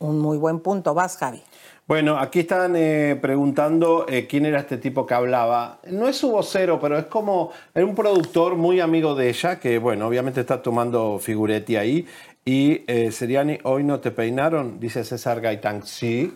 Un 0.00 0.18
muy 0.18 0.38
buen 0.38 0.60
punto. 0.60 0.92
Vas, 0.94 1.16
Javi. 1.16 1.42
Bueno, 1.86 2.18
aquí 2.18 2.40
están 2.40 2.74
eh, 2.76 3.18
preguntando 3.20 4.06
eh, 4.08 4.26
quién 4.26 4.46
era 4.46 4.60
este 4.60 4.78
tipo 4.78 5.06
que 5.06 5.14
hablaba. 5.14 5.80
No 5.88 6.08
es 6.08 6.16
su 6.16 6.30
vocero, 6.30 6.78
pero 6.80 6.96
es 6.96 7.06
como 7.06 7.50
era 7.74 7.84
un 7.84 7.94
productor 7.94 8.56
muy 8.56 8.80
amigo 8.80 9.14
de 9.14 9.28
ella, 9.28 9.58
que 9.58 9.78
bueno, 9.78 10.06
obviamente 10.06 10.40
está 10.40 10.62
tomando 10.62 11.18
figuretti 11.18 11.76
ahí. 11.76 12.06
Y 12.44 12.84
eh, 12.86 13.10
Seriani, 13.10 13.58
hoy 13.64 13.84
no 13.84 14.00
te 14.00 14.10
peinaron, 14.10 14.80
dice 14.80 15.04
César 15.04 15.40
Gaitán. 15.40 15.84
Sí, 15.84 16.32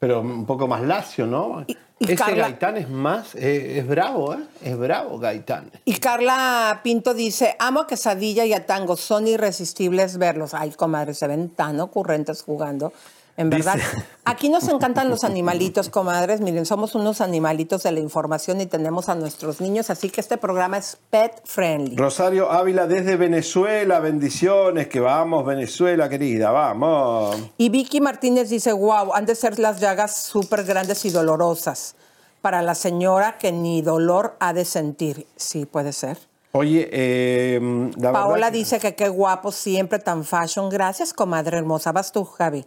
pero 0.00 0.22
un 0.22 0.46
poco 0.46 0.66
más 0.66 0.80
lacio, 0.82 1.26
¿no? 1.26 1.64
y 1.68 1.76
Ese 2.04 2.16
Carla- 2.16 2.44
Gaitán 2.48 2.78
es 2.78 2.88
más, 2.88 3.34
eh, 3.34 3.78
es 3.78 3.86
bravo, 3.86 4.32
¿eh? 4.32 4.38
Es 4.62 4.76
bravo 4.78 5.18
Gaitán. 5.18 5.70
Y 5.84 5.92
Carla 5.96 6.80
Pinto 6.82 7.12
dice, 7.12 7.54
amo 7.58 7.80
a 7.80 7.86
Quesadilla 7.86 8.46
y 8.46 8.54
a 8.54 8.64
Tango, 8.64 8.96
son 8.96 9.28
irresistibles 9.28 10.16
verlos. 10.16 10.54
Ay, 10.54 10.70
comadre, 10.70 11.12
se 11.12 11.26
ven 11.28 11.50
tan 11.50 11.78
ocurrentes 11.80 12.42
jugando. 12.42 12.94
En 13.40 13.48
verdad, 13.48 13.78
aquí 14.26 14.50
nos 14.50 14.68
encantan 14.68 15.08
los 15.08 15.24
animalitos, 15.24 15.88
comadres. 15.88 16.42
Miren, 16.42 16.66
somos 16.66 16.94
unos 16.94 17.22
animalitos 17.22 17.82
de 17.84 17.90
la 17.90 18.00
información 18.00 18.60
y 18.60 18.66
tenemos 18.66 19.08
a 19.08 19.14
nuestros 19.14 19.62
niños, 19.62 19.88
así 19.88 20.10
que 20.10 20.20
este 20.20 20.36
programa 20.36 20.76
es 20.76 20.98
pet 21.08 21.40
friendly. 21.46 21.96
Rosario 21.96 22.50
Ávila 22.50 22.86
desde 22.86 23.16
Venezuela, 23.16 23.98
bendiciones, 23.98 24.88
que 24.88 25.00
vamos, 25.00 25.46
Venezuela 25.46 26.10
querida, 26.10 26.50
vamos. 26.50 27.34
Y 27.56 27.70
Vicky 27.70 28.02
Martínez 28.02 28.50
dice, 28.50 28.74
wow, 28.74 29.14
han 29.14 29.24
de 29.24 29.34
ser 29.34 29.58
las 29.58 29.80
llagas 29.80 30.22
súper 30.22 30.64
grandes 30.64 31.06
y 31.06 31.10
dolorosas 31.10 31.96
para 32.42 32.60
la 32.60 32.74
señora 32.74 33.38
que 33.38 33.52
ni 33.52 33.80
dolor 33.80 34.36
ha 34.38 34.52
de 34.52 34.66
sentir. 34.66 35.26
Sí, 35.36 35.64
puede 35.64 35.94
ser. 35.94 36.18
Oye, 36.52 36.90
eh, 36.92 37.90
la 37.96 38.12
Paola 38.12 38.34
verdad 38.34 38.52
dice 38.52 38.78
que 38.78 38.94
qué 38.94 39.08
guapo, 39.08 39.50
siempre 39.50 39.98
tan 39.98 40.24
fashion. 40.24 40.68
Gracias, 40.68 41.14
comadre 41.14 41.56
hermosa. 41.56 41.90
Vas 41.92 42.12
tú, 42.12 42.26
Javi. 42.26 42.66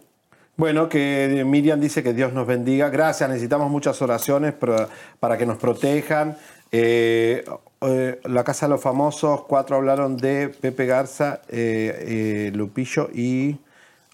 Bueno, 0.56 0.88
que 0.88 1.42
Miriam 1.46 1.80
dice 1.80 2.02
que 2.02 2.12
Dios 2.12 2.32
nos 2.32 2.46
bendiga. 2.46 2.88
Gracias, 2.88 3.28
necesitamos 3.28 3.70
muchas 3.70 4.00
oraciones 4.02 4.52
para, 4.52 4.88
para 5.18 5.36
que 5.36 5.46
nos 5.46 5.58
protejan. 5.58 6.36
Eh, 6.70 7.44
eh, 7.80 8.20
la 8.24 8.44
Casa 8.44 8.66
de 8.66 8.70
los 8.70 8.80
Famosos, 8.80 9.42
cuatro 9.44 9.76
hablaron 9.76 10.16
de 10.16 10.48
Pepe 10.48 10.86
Garza, 10.86 11.40
eh, 11.48 12.48
eh, 12.48 12.52
Lupillo 12.54 13.08
y 13.12 13.56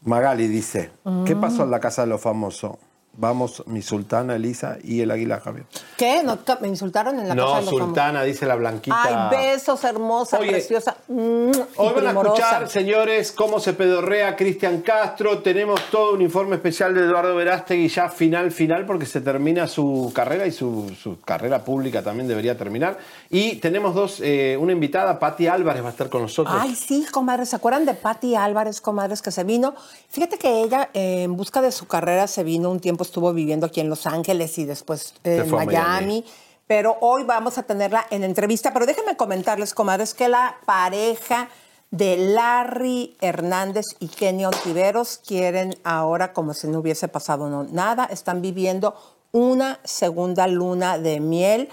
Magali, 0.04 0.48
dice. 0.48 0.90
¿Qué 1.26 1.34
Mm. 1.34 1.40
pasó 1.40 1.64
en 1.64 1.70
la 1.70 1.80
Casa 1.80 2.02
de 2.02 2.08
los 2.08 2.20
Famosos? 2.20 2.76
Vamos, 3.12 3.64
mi 3.66 3.82
sultana 3.82 4.36
Elisa 4.36 4.78
y 4.82 5.00
el 5.00 5.10
águila 5.10 5.40
Javier. 5.40 5.66
¿Qué? 5.98 6.22
¿No 6.22 6.38
te- 6.38 6.56
me 6.60 6.68
insultaron 6.68 7.18
en 7.18 7.28
la 7.28 7.34
No, 7.34 7.46
casa 7.46 7.56
de 7.58 7.64
los 7.66 7.70
sultana, 7.80 8.22
dice 8.22 8.46
la 8.46 8.54
blanquita. 8.54 9.28
Ay, 9.30 9.36
besos, 9.36 9.82
hermosa, 9.84 10.38
Oye, 10.38 10.52
preciosa. 10.52 10.96
mm, 11.08 11.50
Hoy 11.76 11.92
van 11.94 12.06
a 12.06 12.10
escuchar, 12.12 12.68
señores, 12.70 13.32
cómo 13.32 13.58
se 13.58 13.72
pedorrea 13.74 14.36
Cristian 14.36 14.80
Castro. 14.80 15.40
Tenemos 15.40 15.80
todo 15.90 16.14
un 16.14 16.22
informe 16.22 16.54
especial 16.56 16.94
de 16.94 17.00
Eduardo 17.00 17.34
Verástegui 17.34 17.88
ya 17.88 18.08
final, 18.08 18.52
final, 18.52 18.86
porque 18.86 19.04
se 19.06 19.20
termina 19.20 19.66
su 19.66 20.12
carrera 20.14 20.46
y 20.46 20.52
su, 20.52 20.90
su 21.02 21.20
carrera 21.20 21.64
pública 21.64 22.02
también 22.02 22.28
debería 22.28 22.56
terminar. 22.56 22.96
Y 23.28 23.56
tenemos 23.56 23.94
dos, 23.94 24.20
eh, 24.22 24.56
una 24.58 24.72
invitada, 24.72 25.18
Patti 25.18 25.48
Álvarez 25.48 25.82
va 25.82 25.88
a 25.88 25.92
estar 25.92 26.08
con 26.08 26.22
nosotros. 26.22 26.56
Ay, 26.58 26.74
sí, 26.76 27.04
comadres. 27.10 27.50
¿Se 27.50 27.56
acuerdan 27.56 27.84
de 27.84 27.94
Patti 27.94 28.36
Álvarez, 28.36 28.80
comadres, 28.80 29.20
que 29.20 29.32
se 29.32 29.42
vino? 29.44 29.74
Fíjate 30.08 30.38
que 30.38 30.62
ella, 30.62 30.88
eh, 30.94 31.24
en 31.24 31.36
busca 31.36 31.60
de 31.60 31.72
su 31.72 31.86
carrera, 31.86 32.26
se 32.28 32.44
vino 32.44 32.70
un 32.70 32.78
tiempo, 32.80 33.00
estuvo 33.10 33.32
viviendo 33.32 33.66
aquí 33.66 33.80
en 33.80 33.88
Los 33.90 34.06
Ángeles 34.06 34.56
y 34.58 34.64
después 34.64 35.14
eh, 35.24 35.42
en 35.44 35.50
Miami. 35.50 35.66
Miami. 35.74 36.24
Pero 36.66 36.96
hoy 37.00 37.24
vamos 37.24 37.58
a 37.58 37.64
tenerla 37.64 38.06
en 38.10 38.22
entrevista. 38.22 38.72
Pero 38.72 38.86
déjenme 38.86 39.16
comentarles, 39.16 39.74
comadres, 39.74 40.14
que 40.14 40.28
la 40.28 40.56
pareja 40.64 41.48
de 41.90 42.16
Larry 42.16 43.16
Hernández 43.20 43.84
y 43.98 44.06
Kenny 44.06 44.44
Ontiveros 44.44 45.18
quieren 45.26 45.76
ahora, 45.82 46.32
como 46.32 46.54
si 46.54 46.68
no 46.68 46.78
hubiese 46.78 47.08
pasado 47.08 47.50
no- 47.50 47.64
nada, 47.64 48.04
están 48.04 48.40
viviendo 48.40 48.94
una 49.32 49.80
segunda 49.82 50.46
luna 50.46 50.98
de 50.98 51.18
miel. 51.18 51.68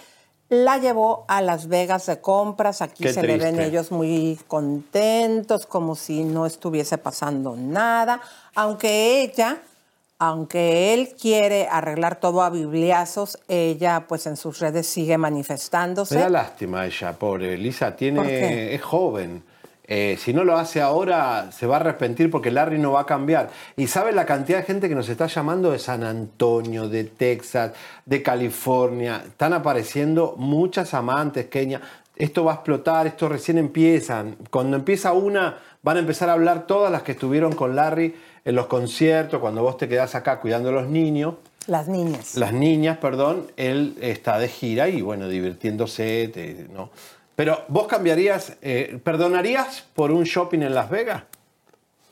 La 0.50 0.78
llevó 0.80 1.26
a 1.28 1.41
Las 1.41 1.67
Vegas 1.67 2.08
de 2.08 2.19
compras. 2.19 2.82
Aquí 2.82 3.04
Qué 3.04 3.13
se 3.13 3.21
le 3.21 3.38
ven 3.38 3.60
ellos 3.60 3.91
muy 3.91 4.39
contentos, 4.47 5.67
como 5.67 5.93
si 5.95 6.23
no 6.23 6.45
estuviese 6.47 6.97
pasando 6.97 7.56
nada. 7.56 8.21
Aunque 8.56 9.21
ella, 9.21 9.58
aunque 10.19 10.93
él 10.93 11.10
quiere 11.19 11.67
arreglar 11.69 12.19
todo 12.19 12.41
a 12.41 12.49
bibliazos, 12.49 13.38
ella 13.47 14.06
pues 14.08 14.25
en 14.25 14.36
sus 14.36 14.60
redes 14.60 14.88
sigue 14.88 15.17
manifestándose. 15.17 16.15
Me 16.15 16.21
da 16.21 16.30
lástima 16.30 16.86
ella, 16.86 17.13
pobre. 17.13 17.58
Lisa 17.58 17.95
tiene, 17.95 18.73
es 18.73 18.82
joven. 18.82 19.43
Eh, 19.89 20.17
si 20.19 20.34
no 20.34 20.43
lo 20.43 20.58
hace 20.58 20.82
ahora, 20.82 21.49
se 21.51 21.65
va 21.65 21.77
a 21.77 21.80
arrepentir 21.80 22.30
porque 22.30 22.51
Larry 22.51 22.77
no 22.77 22.91
va 22.91 23.01
a 23.01 23.06
cambiar. 23.06 23.49
Y 23.77 23.88
sabe 23.88 24.12
la 24.12 24.25
cantidad 24.25 24.60
de 24.60 24.65
gente 24.65 24.89
que 24.89 24.95
nos 24.95 25.08
está 25.08 25.27
llamando 25.27 25.71
de 25.71 25.80
San 25.80 26.03
Antonio, 26.03 26.89
de 26.89 27.06
Texas, 27.06 27.71
de 28.06 28.21
California. 28.21 29.23
Están 29.25 29.53
apareciendo 29.53 30.36
muchas 30.38 30.93
amantes, 30.93 31.45
Kenia. 31.45 31.80
Esto 32.17 32.43
va 32.43 32.53
a 32.53 32.56
explotar, 32.56 33.08
esto 33.08 33.30
recién 33.30 33.60
empiezan. 33.60 34.36
Cuando 34.49 34.75
empieza 34.75 35.13
una, 35.13 35.58
van 35.84 35.97
a 35.97 35.99
empezar 35.99 36.30
a 36.30 36.34
hablar 36.34 36.67
todas 36.67 36.91
las 36.91 37.03
que 37.03 37.13
estuvieron 37.13 37.53
con 37.53 37.75
Larry 37.75 38.13
en 38.47 38.55
los 38.55 38.67
conciertos, 38.67 39.41
cuando 39.41 39.62
vos 39.62 39.75
te 39.77 39.89
quedás 39.89 40.15
acá 40.15 40.39
cuidando 40.39 40.69
a 40.69 40.71
los 40.71 40.88
niños. 40.88 41.36
Las 41.67 41.89
niñas. 41.89 42.36
Las 42.36 42.53
niñas, 42.53 42.97
perdón, 42.97 43.51
él 43.57 43.97
está 43.99 44.39
de 44.39 44.47
gira 44.47 44.88
y 44.88 45.01
bueno, 45.01 45.27
divirtiéndose, 45.27 46.29
te- 46.33 46.67
¿no? 46.71 46.89
Pero 47.36 47.65
vos 47.67 47.88
cambiarías, 47.88 48.53
eh, 48.62 48.99
¿perdonarías 49.03 49.83
por 49.93 50.12
un 50.12 50.23
shopping 50.23 50.62
en 50.62 50.73
Las 50.73 50.89
Vegas? 50.89 51.23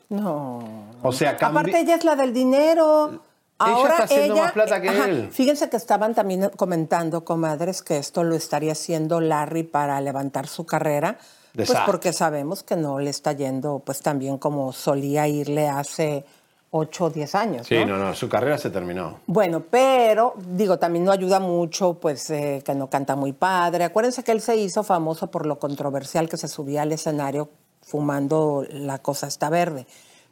No. 0.09 0.89
O 1.01 1.11
sea, 1.13 1.37
cambi- 1.37 1.51
Aparte 1.51 1.79
ella 1.79 1.95
es 1.95 2.03
la 2.03 2.15
del 2.15 2.33
dinero. 2.33 3.21
Ahora 3.57 3.91
está 3.91 4.03
haciendo 4.03 4.33
ella- 4.33 4.43
más 4.43 4.51
plata 4.51 4.81
que 4.81 4.89
ajá, 4.89 5.05
él. 5.05 5.29
Fíjense 5.31 5.69
que 5.69 5.77
estaban 5.77 6.13
también 6.13 6.49
comentando, 6.57 7.23
comadres, 7.23 7.81
que 7.81 7.97
esto 7.97 8.25
lo 8.25 8.35
estaría 8.35 8.73
haciendo 8.73 9.21
Larry 9.21 9.63
para 9.63 10.01
levantar 10.01 10.47
su 10.47 10.65
carrera. 10.65 11.17
Pues 11.55 11.73
porque 11.85 12.13
sabemos 12.13 12.63
que 12.63 12.75
no 12.75 12.99
le 12.99 13.09
está 13.09 13.31
yendo 13.31 13.81
pues 13.85 14.01
tan 14.01 14.19
bien 14.19 14.37
como 14.37 14.73
solía 14.73 15.27
irle 15.27 15.69
hace 15.69 16.25
8 16.71 17.05
o 17.05 17.09
10 17.09 17.35
años. 17.35 17.67
Sí, 17.67 17.75
¿no? 17.85 17.97
no, 17.97 18.05
no, 18.05 18.13
su 18.13 18.27
carrera 18.27 18.57
se 18.57 18.69
terminó. 18.69 19.19
Bueno, 19.27 19.63
pero 19.69 20.33
digo, 20.37 20.77
también 20.77 21.05
no 21.05 21.11
ayuda 21.11 21.39
mucho, 21.39 21.93
pues 21.93 22.29
eh, 22.29 22.61
que 22.65 22.75
no 22.75 22.89
canta 22.89 23.15
muy 23.15 23.31
padre. 23.31 23.85
Acuérdense 23.85 24.23
que 24.23 24.33
él 24.33 24.41
se 24.41 24.57
hizo 24.57 24.83
famoso 24.83 25.31
por 25.31 25.45
lo 25.45 25.57
controversial 25.57 26.27
que 26.27 26.37
se 26.37 26.49
subía 26.49 26.81
al 26.81 26.91
escenario 26.91 27.49
fumando 27.81 28.65
la 28.69 28.97
cosa 28.97 29.27
está 29.27 29.49
verde. 29.49 29.87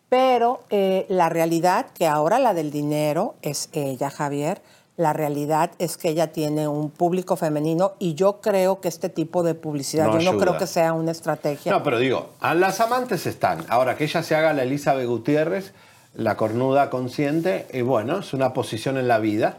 Pero 0.09 0.61
eh, 0.69 1.05
la 1.09 1.29
realidad, 1.29 1.87
que 1.93 2.07
ahora 2.07 2.39
la 2.39 2.53
del 2.53 2.71
dinero 2.71 3.35
es 3.41 3.69
ella, 3.71 4.09
Javier, 4.09 4.61
la 4.95 5.11
realidad 5.13 5.71
es 5.79 5.97
que 5.97 6.09
ella 6.09 6.31
tiene 6.31 6.67
un 6.67 6.91
público 6.91 7.35
femenino 7.35 7.93
y 7.97 8.13
yo 8.13 8.41
creo 8.41 8.79
que 8.79 8.87
este 8.87 9.09
tipo 9.09 9.41
de 9.41 9.55
publicidad, 9.55 10.05
No 10.05 10.13
yo 10.13 10.25
no 10.25 10.29
ayuda. 10.31 10.45
creo 10.45 10.57
que 10.59 10.67
sea 10.67 10.93
una 10.93 11.11
estrategia. 11.11 11.71
No, 11.71 11.81
pero 11.81 11.97
digo, 11.97 12.29
a 12.39 12.53
las 12.53 12.79
amantes 12.79 13.25
están. 13.25 13.65
Ahora 13.69 13.97
que 13.97 14.03
ella 14.03 14.21
se 14.21 14.35
haga 14.35 14.53
la 14.53 14.63
Elizabeth 14.63 15.07
Gutiérrez, 15.07 15.73
la 16.13 16.37
cornuda 16.37 16.91
consciente, 16.91 17.65
y 17.73 17.81
bueno, 17.81 18.19
es 18.19 18.33
una 18.33 18.53
posición 18.53 18.97
en 18.97 19.07
la 19.07 19.17
vida. 19.17 19.57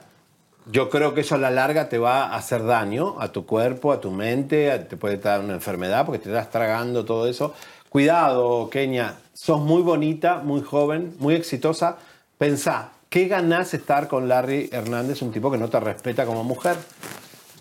Yo 0.70 0.88
creo 0.88 1.14
que 1.14 1.22
eso 1.22 1.34
a 1.34 1.38
la 1.38 1.50
larga 1.50 1.88
te 1.88 1.98
va 1.98 2.26
a 2.26 2.36
hacer 2.36 2.64
daño 2.64 3.16
a 3.20 3.32
tu 3.32 3.44
cuerpo, 3.44 3.92
a 3.92 4.00
tu 4.00 4.12
mente, 4.12 4.78
te 4.78 4.96
puede 4.96 5.16
dar 5.18 5.40
una 5.40 5.54
enfermedad 5.54 6.06
porque 6.06 6.20
te 6.20 6.30
estás 6.30 6.48
tragando 6.50 7.04
todo 7.04 7.26
eso. 7.26 7.52
Cuidado, 7.90 8.70
Kenia, 8.70 9.16
sos 9.34 9.60
muy 9.60 9.82
bonita, 9.82 10.38
muy 10.38 10.62
joven, 10.62 11.14
muy 11.18 11.34
exitosa. 11.34 11.96
Pensá, 12.38 12.92
¿qué 13.14 13.28
ganás 13.28 13.72
estar 13.74 14.08
con 14.08 14.26
Larry 14.26 14.68
Hernández, 14.72 15.22
un 15.22 15.30
tipo 15.30 15.48
que 15.48 15.56
no 15.56 15.70
te 15.70 15.78
respeta 15.78 16.26
como 16.26 16.42
mujer? 16.42 16.74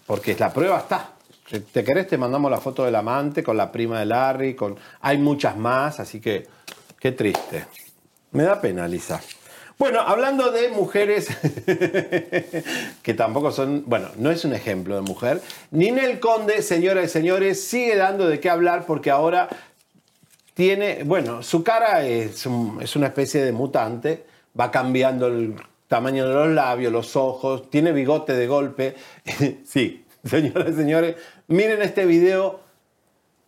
Porque 0.07 0.35
la 0.39 0.51
prueba 0.51 0.79
está. 0.79 1.11
Si 1.47 1.59
te 1.59 1.83
querés, 1.83 2.07
te 2.07 2.17
mandamos 2.17 2.49
la 2.49 2.57
foto 2.59 2.83
del 2.85 2.95
amante 2.95 3.43
con 3.43 3.55
la 3.55 3.71
prima 3.71 3.99
de 3.99 4.07
Larry, 4.07 4.55
con... 4.55 4.75
hay 5.01 5.19
muchas 5.19 5.55
más, 5.55 5.99
así 5.99 6.19
que 6.19 6.47
qué 6.99 7.11
triste. 7.11 7.65
Me 8.31 8.41
da 8.41 8.59
pena, 8.59 8.87
Lisa. 8.87 9.21
Bueno, 9.77 9.99
hablando 10.01 10.51
de 10.51 10.69
mujeres 10.69 11.27
que 13.03 13.13
tampoco 13.13 13.51
son, 13.51 13.83
bueno, 13.85 14.07
no 14.17 14.31
es 14.31 14.43
un 14.45 14.53
ejemplo 14.53 14.95
de 14.95 15.01
mujer, 15.01 15.39
Ninel 15.69 16.19
Conde, 16.19 16.63
señoras 16.63 17.05
y 17.05 17.09
señores, 17.09 17.63
sigue 17.63 17.95
dando 17.95 18.27
de 18.27 18.39
qué 18.39 18.49
hablar 18.49 18.87
porque 18.87 19.11
ahora 19.11 19.49
tiene, 20.55 21.03
bueno, 21.03 21.43
su 21.43 21.63
cara 21.63 22.03
es, 22.07 22.43
un- 22.47 22.79
es 22.81 22.95
una 22.95 23.05
especie 23.07 23.45
de 23.45 23.51
mutante, 23.51 24.32
va 24.59 24.71
cambiando 24.71 25.27
el 25.27 25.55
tamaño 25.87 26.27
de 26.27 26.33
los 26.33 26.47
labios, 26.49 26.91
los 26.91 27.15
ojos, 27.15 27.69
tiene 27.69 27.91
bigote 27.91 28.33
de 28.33 28.47
golpe. 28.47 28.95
sí, 29.65 30.05
señoras 30.23 30.69
y 30.71 30.75
señores, 30.75 31.15
miren 31.47 31.81
este 31.81 32.05
video 32.05 32.61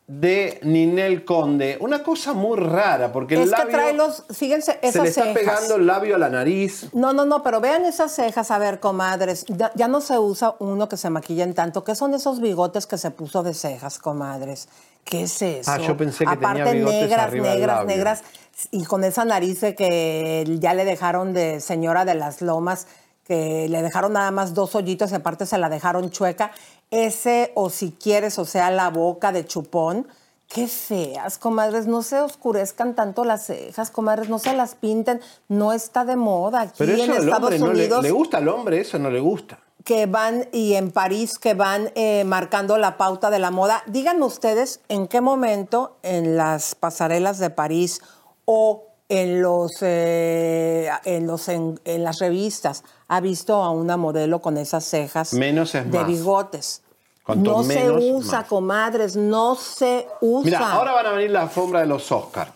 de 0.07 0.59
Ninel 0.61 1.25
Conde. 1.25 1.77
Una 1.81 2.03
cosa 2.03 2.33
muy 2.33 2.59
rara, 2.59 3.11
porque 3.11 3.35
el 3.35 3.41
es 3.41 3.51
que 3.51 3.65
trae 3.71 3.93
los, 3.93 4.23
fíjense, 4.31 4.77
esas 4.81 4.93
se 4.93 5.01
le 5.01 5.09
está 5.09 5.23
cejas. 5.23 5.39
pegando 5.39 5.75
el 5.77 5.87
labio 5.87 6.15
a 6.15 6.19
la 6.19 6.29
nariz. 6.29 6.89
No, 6.93 7.11
no, 7.13 7.25
no, 7.25 7.41
pero 7.41 7.59
vean 7.59 7.85
esas 7.85 8.13
cejas, 8.13 8.51
a 8.51 8.59
ver, 8.59 8.79
comadres. 8.79 9.45
Ya, 9.47 9.71
ya 9.73 9.87
no 9.87 10.01
se 10.01 10.19
usa 10.19 10.55
uno 10.59 10.87
que 10.87 10.97
se 10.97 11.09
maquillen 11.09 11.55
tanto. 11.55 11.83
¿Qué 11.83 11.95
son 11.95 12.13
esos 12.13 12.39
bigotes 12.39 12.85
que 12.85 12.99
se 12.99 13.09
puso 13.09 13.41
de 13.41 13.55
cejas, 13.55 13.97
comadres? 13.97 14.69
¿Qué 15.03 15.23
es 15.23 15.41
eso? 15.41 15.71
Ah, 15.71 15.79
yo 15.79 15.97
pensé 15.97 16.25
que 16.25 16.35
tenía 16.35 16.49
Aparte, 16.49 16.73
bigotes 16.73 17.01
negras, 17.01 17.19
arriba 17.19 17.49
del 17.49 17.57
negras, 17.57 17.77
labio. 17.77 17.95
negras. 17.95 18.23
Y 18.71 18.85
con 18.85 19.03
esa 19.03 19.25
nariz 19.25 19.59
que 19.77 20.45
ya 20.59 20.73
le 20.73 20.85
dejaron 20.85 21.33
de 21.33 21.59
señora 21.59 22.05
de 22.05 22.15
las 22.15 22.41
lomas, 22.41 22.87
que 23.23 23.67
le 23.69 23.81
dejaron 23.81 24.13
nada 24.13 24.31
más 24.31 24.53
dos 24.53 24.75
hoyitos 24.75 25.11
y 25.11 25.15
aparte 25.15 25.45
se 25.45 25.57
la 25.57 25.69
dejaron 25.69 26.09
chueca. 26.11 26.51
Ese, 26.91 27.51
o 27.55 27.69
si 27.69 27.91
quieres, 27.91 28.37
o 28.39 28.45
sea, 28.45 28.71
la 28.71 28.89
boca 28.89 29.31
de 29.31 29.45
chupón, 29.45 30.07
Qué 30.47 30.67
feas, 30.67 31.37
comadres. 31.37 31.87
No 31.87 32.03
se 32.03 32.19
oscurezcan 32.21 32.93
tanto 32.95 33.25
las 33.25 33.47
cejas, 33.47 33.89
comadres. 33.89 34.29
No 34.29 34.37
se 34.39 34.53
las 34.53 34.75
pinten. 34.75 35.19
No 35.47 35.73
está 35.73 36.05
de 36.05 36.15
moda 36.15 36.61
aquí 36.61 36.75
Pero 36.77 36.93
eso 36.93 37.05
en 37.05 37.11
Estados 37.13 37.43
hombre 37.43 37.59
no 37.59 37.73
le, 37.73 37.79
Unidos. 37.85 38.03
le 38.03 38.11
gusta 38.11 38.37
al 38.37 38.47
hombre, 38.47 38.79
eso 38.79 38.99
no 38.99 39.09
le 39.09 39.19
gusta. 39.19 39.59
que 39.83 40.05
van 40.05 40.47
y 40.51 40.75
en 40.75 40.91
París 40.91 41.39
que 41.39 41.55
van 41.55 41.91
eh, 41.95 42.23
marcando 42.25 42.77
la 42.77 42.95
pauta 42.97 43.31
de 43.31 43.39
la 43.39 43.49
moda. 43.51 43.83
Díganme 43.87 44.23
ustedes 44.23 44.81
en 44.87 45.07
qué 45.07 45.19
momento 45.19 45.97
en 46.03 46.37
las 46.37 46.75
pasarelas 46.75 47.39
de 47.39 47.49
París 47.49 48.01
o 48.45 48.84
en 49.10 49.41
los 49.41 49.71
eh, 49.81 50.89
en 51.03 51.27
los 51.27 51.47
en, 51.49 51.79
en 51.86 52.03
las 52.03 52.19
revistas 52.19 52.84
ha 53.08 53.19
visto 53.21 53.55
a 53.62 53.69
una 53.69 53.97
modelo 53.97 54.41
con 54.41 54.58
esas 54.58 54.84
cejas 54.84 55.34
Menos 55.34 55.75
es 55.75 55.91
de 55.91 55.99
más. 55.99 56.08
bigotes. 56.08 56.81
Cuanto 57.23 57.51
no 57.51 57.63
se 57.63 57.89
usa, 57.91 58.39
más. 58.39 58.47
comadres, 58.47 59.15
no 59.15 59.55
se 59.55 60.08
usa. 60.21 60.45
Mira, 60.45 60.71
ahora 60.73 60.91
van 60.93 61.05
a 61.08 61.12
venir 61.12 61.31
la 61.31 61.41
alfombra 61.43 61.79
de 61.79 61.88
los 61.88 62.12
Oscars. 62.12 62.51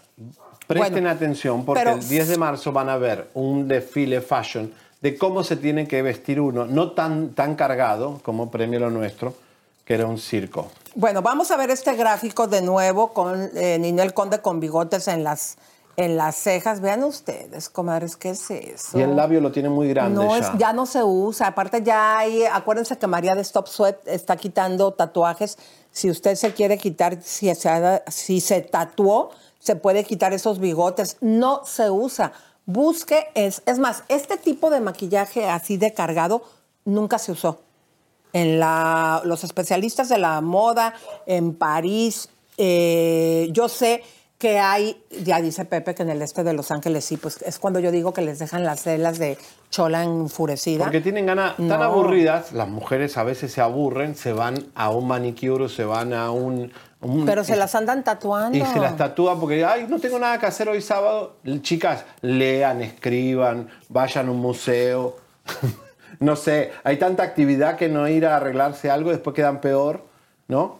Presten 0.68 0.94
Bueno, 0.94 1.10
atención 1.10 1.66
porque 1.66 1.82
pero- 1.84 1.96
el 1.96 2.08
10 2.08 2.28
de 2.28 2.38
marzo 2.38 2.72
van 2.72 2.90
a 2.90 2.98
ver 2.98 3.30
un 3.34 3.68
desfile 3.68 4.22
fashion 4.22 4.72
de 5.02 5.18
cómo 5.18 5.44
se 5.44 5.56
tiene 5.56 5.88
que 5.88 6.02
vestir 6.04 6.40
uno, 6.40 6.66
no 6.66 6.92
tan, 6.92 7.30
tan 7.34 7.56
cargado 7.56 8.20
como 8.24 8.52
premio 8.52 8.80
lo 8.80 8.92
nuestro, 8.92 9.34
que 9.86 9.96
era 9.96 10.06
un 10.06 10.20
circo. 10.20 10.68
Bueno, 10.94 11.24
vamos 11.24 11.50
a 11.50 11.58
ver 11.58 11.72
este 11.72 11.96
gráfico 11.96 12.46
de 12.48 12.62
nuevo 12.62 13.12
con 13.14 13.50
eh, 13.56 13.80
Ninel 13.80 14.14
Conde 14.14 14.40
con 14.42 14.60
bigotes 14.60 15.08
en 15.08 15.24
las 15.24 15.58
en 16.00 16.16
las 16.18 16.36
cejas. 16.38 16.80
Vean 16.82 17.04
ustedes, 17.04 17.70
comadres, 17.70 18.16
¿qué 18.16 18.30
es 18.30 18.50
eso? 18.52 18.98
Y 18.98 19.02
el 19.02 19.16
labio 19.16 19.42
lo 19.42 19.52
tiene 19.52 19.70
muy 19.70 19.90
grande 19.90 20.16
no 20.24 20.38
ya. 20.38 20.38
Es, 20.54 20.58
ya 20.58 20.74
no 20.74 20.86
se 20.86 21.04
usa. 21.04 21.48
Aparte 21.48 21.84
ya 21.84 22.18
hay, 22.20 22.46
acuérdense 22.46 22.98
que 22.98 23.06
María 23.08 23.36
de 23.36 23.42
Stop 23.42 23.68
Sweat 23.68 24.08
está 24.08 24.38
quitando 24.38 24.92
tatuajes. 24.94 25.58
Si 25.92 26.10
usted 26.10 26.36
se 26.36 26.54
quiere 26.54 26.78
quitar, 26.78 27.22
si 27.22 27.54
se, 27.54 27.70
ha- 27.70 28.04
si 28.08 28.40
se 28.42 28.62
tatuó, 28.62 29.32
se 29.60 29.76
puede 29.76 30.04
quitar 30.06 30.34
esos 30.34 30.60
bigotes. 30.60 31.18
No 31.22 31.62
se 31.66 31.90
usa. 31.92 32.32
Busque, 32.66 33.28
es, 33.34 33.62
es 33.66 33.80
más, 33.80 34.04
este 34.08 34.38
tipo 34.38 34.70
de 34.70 34.80
maquillaje 34.80 35.50
así 35.50 35.76
de 35.78 35.94
cargado 35.94 36.44
nunca 36.86 37.18
se 37.20 37.32
usó. 37.34 37.60
En 38.32 38.60
la, 38.60 39.22
los 39.26 39.44
especialistas 39.44 40.08
de 40.08 40.20
la 40.20 40.40
moda, 40.40 40.94
en 41.26 41.56
París, 41.56 42.30
eh, 42.58 43.50
yo 43.52 43.68
sé 43.68 44.04
que 44.40 44.58
hay, 44.58 45.04
ya 45.24 45.42
dice 45.42 45.66
Pepe 45.66 45.94
que 45.94 46.04
en 46.04 46.10
el 46.10 46.22
este 46.22 46.46
de 46.46 46.54
Los 46.54 46.72
Ángeles 46.72 47.04
sí, 47.04 47.18
pues 47.18 47.42
es 47.42 47.60
cuando 47.60 47.80
yo 47.82 47.92
digo 47.92 48.14
que 48.14 48.22
les 48.22 48.40
dejan 48.40 48.64
las 48.64 48.82
celas 48.84 49.20
de 49.20 49.38
chola 49.70 50.02
enfurecida. 50.04 50.86
Porque 50.86 51.02
tienen 51.02 51.26
ganas 51.26 51.58
tan 51.58 51.82
aburridas, 51.82 52.54
las 52.54 52.70
mujeres 52.70 53.18
a 53.18 53.24
veces 53.26 53.52
se 53.52 53.60
aburren, 53.60 54.16
se 54.16 54.32
van 54.32 54.68
a 54.76 54.92
un 54.92 55.10
manicure, 55.10 55.68
se 55.68 55.84
van 55.84 56.14
a 56.14 56.32
un... 56.32 56.72
un- 57.02 57.26
Pero 57.26 57.44
se 57.44 57.58
las 57.58 57.76
andan 57.76 58.02
tatuando. 58.06 58.58
Y 58.58 58.62
se 58.66 58.80
las 58.80 58.96
tatúan 58.96 59.42
porque, 59.42 59.66
ay, 59.66 59.88
no 59.90 60.00
tengo 60.00 60.18
nada 60.18 60.40
que 60.40 60.46
hacer 60.46 60.70
hoy 60.70 60.82
sábado. 60.82 61.36
Chicas, 61.62 62.06
lean, 62.22 62.82
escriban, 62.82 63.68
vayan 63.90 64.30
a 64.30 64.32
un 64.32 64.40
museo. 64.40 65.18
no 66.22 66.38
sé, 66.38 66.72
hay 66.86 66.96
tanta 66.98 67.24
actividad 67.24 67.76
que 67.76 67.90
no 67.90 68.08
ir 68.08 68.26
a 68.26 68.38
arreglarse 68.38 68.90
algo 68.90 69.10
después 69.10 69.36
quedan 69.36 69.60
peor, 69.60 70.06
¿no? 70.48 70.80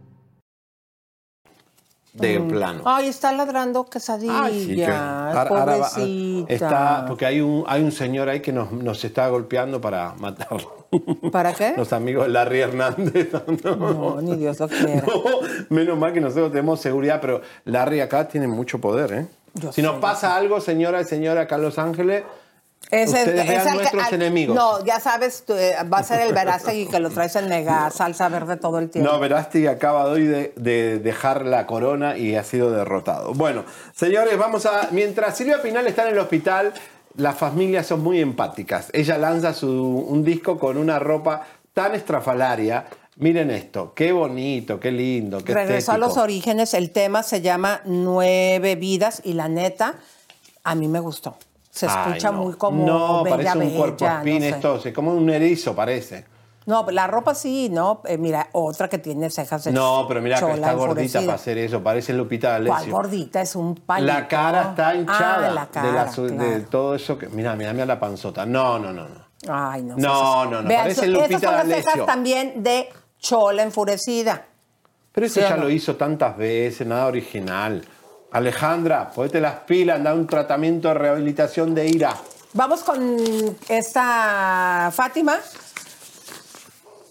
De 2.13 2.39
Mm. 2.39 2.47
plano. 2.49 2.81
Ay, 2.85 3.07
está 3.07 3.31
ladrando 3.31 3.85
quesadilla. 3.85 4.43
Ay, 4.43 4.65
sí, 4.65 4.75
que 4.75 4.85
ahora- 4.85 5.47
pobrecita. 5.47 6.53
está, 6.53 7.05
porque 7.07 7.25
hay 7.25 7.39
un, 7.39 7.63
hay 7.67 7.81
un 7.83 7.91
señor 7.93 8.27
ahí 8.27 8.41
que 8.41 8.51
nos, 8.51 8.71
nos 8.73 9.03
está 9.05 9.29
golpeando 9.29 9.79
para 9.79 10.13
matarlo. 10.19 10.87
¿Para 11.31 11.53
qué? 11.53 11.73
Los 11.77 11.93
amigos 11.93 12.27
Larry 12.27 12.59
Hernández. 12.59 13.29
No, 13.63 13.75
No, 13.75 14.21
ni 14.21 14.35
Dios 14.35 14.59
lo 14.59 14.67
quiera. 14.67 15.03
no, 15.07 15.23
menos 15.69 15.97
mal 15.97 16.11
que 16.11 16.19
nosotros 16.19 16.51
tenemos 16.51 16.81
seguridad, 16.81 17.19
pero 17.21 17.41
Larry 17.63 18.01
acá 18.01 18.27
tiene 18.27 18.47
mucho 18.47 18.79
poder, 18.81 19.13
¿eh? 19.13 19.27
Yo 19.53 19.71
si 19.71 19.81
nos 19.81 19.99
pasa 19.99 20.35
algo, 20.35 20.59
señora 20.61 20.99
y 21.01 21.05
señora 21.05 21.41
acá 21.41 21.55
en 21.55 21.61
Los 21.61 21.77
Ángeles, 21.79 22.23
Ese- 22.89 23.19
ustedes 23.19 23.39
es 23.41 23.47
vean 23.47 23.59
el 23.67 23.71
que- 23.71 23.75
nuestros 23.77 24.03
al- 24.07 24.13
enemigos. 24.15 24.55
No, 24.55 24.83
ya 24.83 24.99
sabes, 24.99 25.43
tú, 25.45 25.53
eh, 25.53 25.75
va 25.91 25.99
a 25.99 26.03
ser 26.03 26.21
el 26.21 26.33
Verástegui 26.33 26.87
que 26.87 26.99
lo 26.99 27.09
traes 27.09 27.35
en 27.37 27.47
mega 27.47 27.89
salsa 27.89 28.27
verde 28.27 28.57
todo 28.57 28.79
el 28.79 28.89
tiempo. 28.89 29.09
No, 29.11 29.19
Verástegui 29.19 29.67
acaba 29.67 30.05
de 30.07 30.11
hoy 30.11 30.25
de, 30.25 30.53
de 30.57 30.99
dejar 30.99 31.45
la 31.45 31.65
corona 31.67 32.17
y 32.17 32.35
ha 32.35 32.43
sido 32.43 32.69
derrotado. 32.71 33.33
Bueno, 33.33 33.63
señores, 33.95 34.37
vamos 34.37 34.65
a. 34.65 34.89
Mientras 34.91 35.37
Silvia 35.37 35.61
Pinal 35.61 35.87
está 35.87 36.03
en 36.03 36.13
el 36.15 36.19
hospital, 36.19 36.73
las 37.15 37.37
familias 37.37 37.87
son 37.87 38.01
muy 38.03 38.19
empáticas. 38.19 38.89
Ella 38.91 39.17
lanza 39.17 39.53
su, 39.53 39.69
un 39.69 40.23
disco 40.25 40.59
con 40.59 40.77
una 40.77 40.99
ropa 40.99 41.45
tan 41.73 41.95
estrafalaria. 41.95 42.87
Miren 43.17 43.51
esto, 43.51 43.93
qué 43.93 44.11
bonito, 44.11 44.79
qué 44.79 44.91
lindo, 44.91 45.43
qué 45.43 45.53
Regresó 45.53 45.91
a 45.93 45.97
los 45.97 46.17
orígenes, 46.17 46.73
el 46.73 46.91
tema 46.91 47.23
se 47.23 47.39
llama 47.41 47.81
Nueve 47.85 48.75
Vidas 48.75 49.21
y 49.23 49.33
la 49.33 49.47
neta, 49.47 49.95
a 50.63 50.75
mí 50.75 50.87
me 50.87 50.99
gustó. 50.99 51.37
Se 51.71 51.87
Ay, 51.87 51.93
escucha 52.09 52.31
no. 52.31 52.43
muy 52.43 52.53
como 52.53 52.85
No, 52.85 53.23
bella, 53.23 53.37
parece 53.37 53.53
un 53.53 53.59
bella, 53.65 53.77
cuerpo 53.77 54.05
no 54.05 54.17
espín 54.17 54.41
sé. 54.41 54.49
esto, 54.49 54.79
sí, 54.79 54.91
como 54.91 55.13
un 55.13 55.29
erizo 55.29 55.73
parece. 55.75 56.25
No, 56.67 56.85
la 56.91 57.07
ropa 57.07 57.33
sí, 57.33 57.69
¿no? 57.71 58.01
Eh, 58.05 58.19
mira, 58.19 58.49
otra 58.51 58.87
que 58.87 58.99
tiene 58.99 59.31
cejas 59.31 59.65
No, 59.67 60.05
pero 60.07 60.21
mira 60.21 60.39
que 60.39 60.51
está 60.51 60.73
gordita 60.73 61.19
para 61.21 61.33
hacer 61.33 61.57
eso, 61.57 61.81
parece 61.81 62.13
Lupita 62.13 62.49
¿Cuál 62.49 62.65
D'Alessio. 62.65 62.93
gordita? 62.93 63.41
Es 63.41 63.55
un 63.55 63.73
palito. 63.75 64.13
La 64.13 64.27
cara 64.27 64.61
está 64.69 64.93
hinchada 64.93 65.47
Ah, 65.49 65.51
la 65.51 65.65
cara, 65.67 65.87
de, 65.87 65.93
la 65.93 66.11
su- 66.11 66.27
de 66.27 66.35
claro. 66.35 66.65
todo 66.69 66.93
eso 66.95 67.17
que. 67.17 67.29
Mira, 67.29 67.55
mira, 67.55 67.73
mira 67.73 67.87
la 67.87 67.99
panzota. 67.99 68.45
No, 68.45 68.77
no, 68.77 68.93
no, 68.93 69.07
no. 69.09 69.31
Ay, 69.51 69.81
no. 69.81 69.95
No, 69.97 70.45
no, 70.45 70.61
no, 70.61 70.67
Vean, 70.67 70.81
parece 70.83 71.07
Lupita 71.07 71.25
Esas 71.37 71.41
son 71.41 71.53
las 71.53 71.65
cejas 71.67 71.83
D'Alessio. 71.85 72.05
también 72.05 72.61
de 72.63 72.89
chola 73.17 73.63
enfurecida. 73.63 74.45
Pero 75.13 75.25
eso 75.25 75.35
¿Sí 75.35 75.41
ya 75.41 75.55
no? 75.57 75.63
lo 75.63 75.69
hizo 75.71 75.95
tantas 75.95 76.37
veces, 76.37 76.85
nada 76.85 77.07
original. 77.07 77.83
Alejandra, 78.31 79.11
ponete 79.11 79.41
las 79.41 79.55
pilas, 79.61 80.01
da 80.03 80.13
un 80.13 80.25
tratamiento 80.27 80.87
de 80.87 80.93
rehabilitación 80.93 81.75
de 81.75 81.87
ira. 81.87 82.15
Vamos 82.53 82.81
con 82.83 83.17
esta 83.67 84.89
Fátima. 84.93 85.37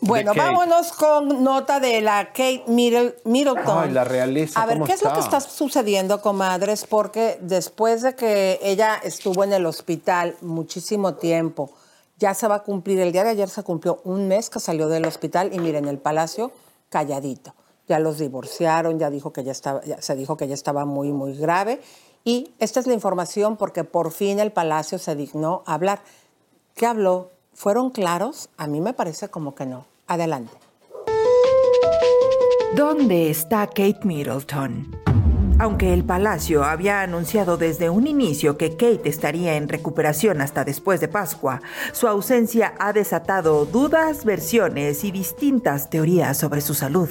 Bueno, 0.03 0.33
vámonos 0.35 0.93
con 0.93 1.45
nota 1.45 1.79
de 1.79 2.01
la 2.01 2.29
Kate 2.29 2.65
Middle- 2.69 3.17
Middleton. 3.25 3.79
Ay, 3.85 3.91
la 3.91 4.03
realeza, 4.05 4.63
A 4.63 4.65
ver, 4.65 4.77
¿cómo 4.77 4.87
¿qué 4.87 4.95
es 4.95 5.03
lo 5.03 5.13
que 5.13 5.21
está? 5.21 5.37
está 5.37 5.51
sucediendo, 5.51 6.23
comadres? 6.23 6.87
Porque 6.87 7.37
después 7.43 8.01
de 8.01 8.15
que 8.17 8.59
ella 8.63 8.99
estuvo 9.03 9.45
en 9.45 9.53
el 9.53 9.67
hospital 9.67 10.37
muchísimo 10.41 11.15
tiempo, 11.17 11.71
ya 12.19 12.33
se 12.33 12.49
va 12.49 12.57
a 12.57 12.63
cumplir, 12.63 12.99
el 13.01 13.13
día 13.13 13.25
de 13.25 13.31
ayer 13.31 13.51
se 13.51 13.63
cumplió 13.63 14.01
un 14.05 14.27
mes 14.27 14.49
que 14.49 14.59
salió 14.59 14.89
del 14.89 15.05
hospital 15.05 15.51
y 15.53 15.59
miren, 15.59 15.87
el 15.87 15.99
palacio 15.99 16.51
calladito. 16.89 17.55
Ya 17.91 17.99
los 17.99 18.19
divorciaron, 18.19 19.01
ya, 19.01 19.11
dijo 19.11 19.33
que 19.33 19.43
ya 19.43 19.51
estaba, 19.51 19.81
se 19.99 20.15
dijo 20.15 20.37
que 20.37 20.47
ya 20.47 20.55
estaba 20.55 20.85
muy, 20.85 21.11
muy 21.11 21.37
grave. 21.37 21.81
Y 22.25 22.53
esta 22.61 22.79
es 22.79 22.87
la 22.87 22.95
información 22.95 23.57
porque 23.57 23.83
por 23.83 24.13
fin 24.13 24.39
el 24.39 24.53
palacio 24.53 24.97
se 24.97 25.17
dignó 25.17 25.65
a 25.67 25.75
hablar. 25.75 25.99
¿Qué 26.77 26.87
habló? 26.87 27.33
¿Fueron 27.53 27.91
claros? 27.91 28.49
A 28.57 28.69
mí 28.69 28.81
me 28.81 28.93
parece 28.93 29.29
como 29.29 29.57
que 29.57 29.67
no. 29.67 29.87
Adelante. 30.07 30.53
¿Dónde 32.77 33.29
está 33.29 33.67
Kate 33.67 34.03
Middleton? 34.05 35.10
Aunque 35.61 35.93
el 35.93 36.05
Palacio 36.05 36.65
había 36.65 37.03
anunciado 37.03 37.59
desde 37.59 37.91
un 37.91 38.07
inicio 38.07 38.57
que 38.57 38.79
Kate 38.79 39.11
estaría 39.11 39.57
en 39.57 39.69
recuperación 39.69 40.41
hasta 40.41 40.65
después 40.65 41.01
de 41.01 41.09
Pascua, 41.09 41.61
su 41.93 42.09
ausencia 42.09 42.73
ha 42.79 42.95
desatado 42.95 43.67
dudas, 43.67 44.25
versiones 44.25 45.05
y 45.05 45.11
distintas 45.11 45.91
teorías 45.91 46.39
sobre 46.39 46.63
su 46.63 46.73
salud. 46.73 47.11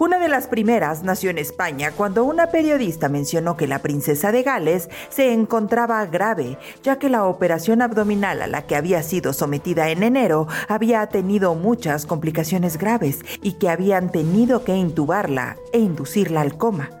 Una 0.00 0.18
de 0.18 0.28
las 0.28 0.48
primeras 0.48 1.04
nació 1.04 1.30
en 1.30 1.38
España 1.38 1.92
cuando 1.92 2.24
una 2.24 2.48
periodista 2.48 3.08
mencionó 3.08 3.56
que 3.56 3.68
la 3.68 3.78
princesa 3.78 4.32
de 4.32 4.42
Gales 4.42 4.88
se 5.08 5.32
encontraba 5.32 6.04
grave, 6.06 6.58
ya 6.82 6.98
que 6.98 7.08
la 7.08 7.26
operación 7.26 7.80
abdominal 7.80 8.42
a 8.42 8.48
la 8.48 8.62
que 8.62 8.74
había 8.74 9.04
sido 9.04 9.32
sometida 9.32 9.88
en 9.90 10.02
enero 10.02 10.48
había 10.66 11.06
tenido 11.06 11.54
muchas 11.54 12.06
complicaciones 12.06 12.76
graves 12.76 13.20
y 13.40 13.52
que 13.52 13.68
habían 13.68 14.10
tenido 14.10 14.64
que 14.64 14.74
intubarla 14.74 15.56
e 15.72 15.78
inducirla 15.78 16.40
al 16.40 16.58
coma. 16.58 16.97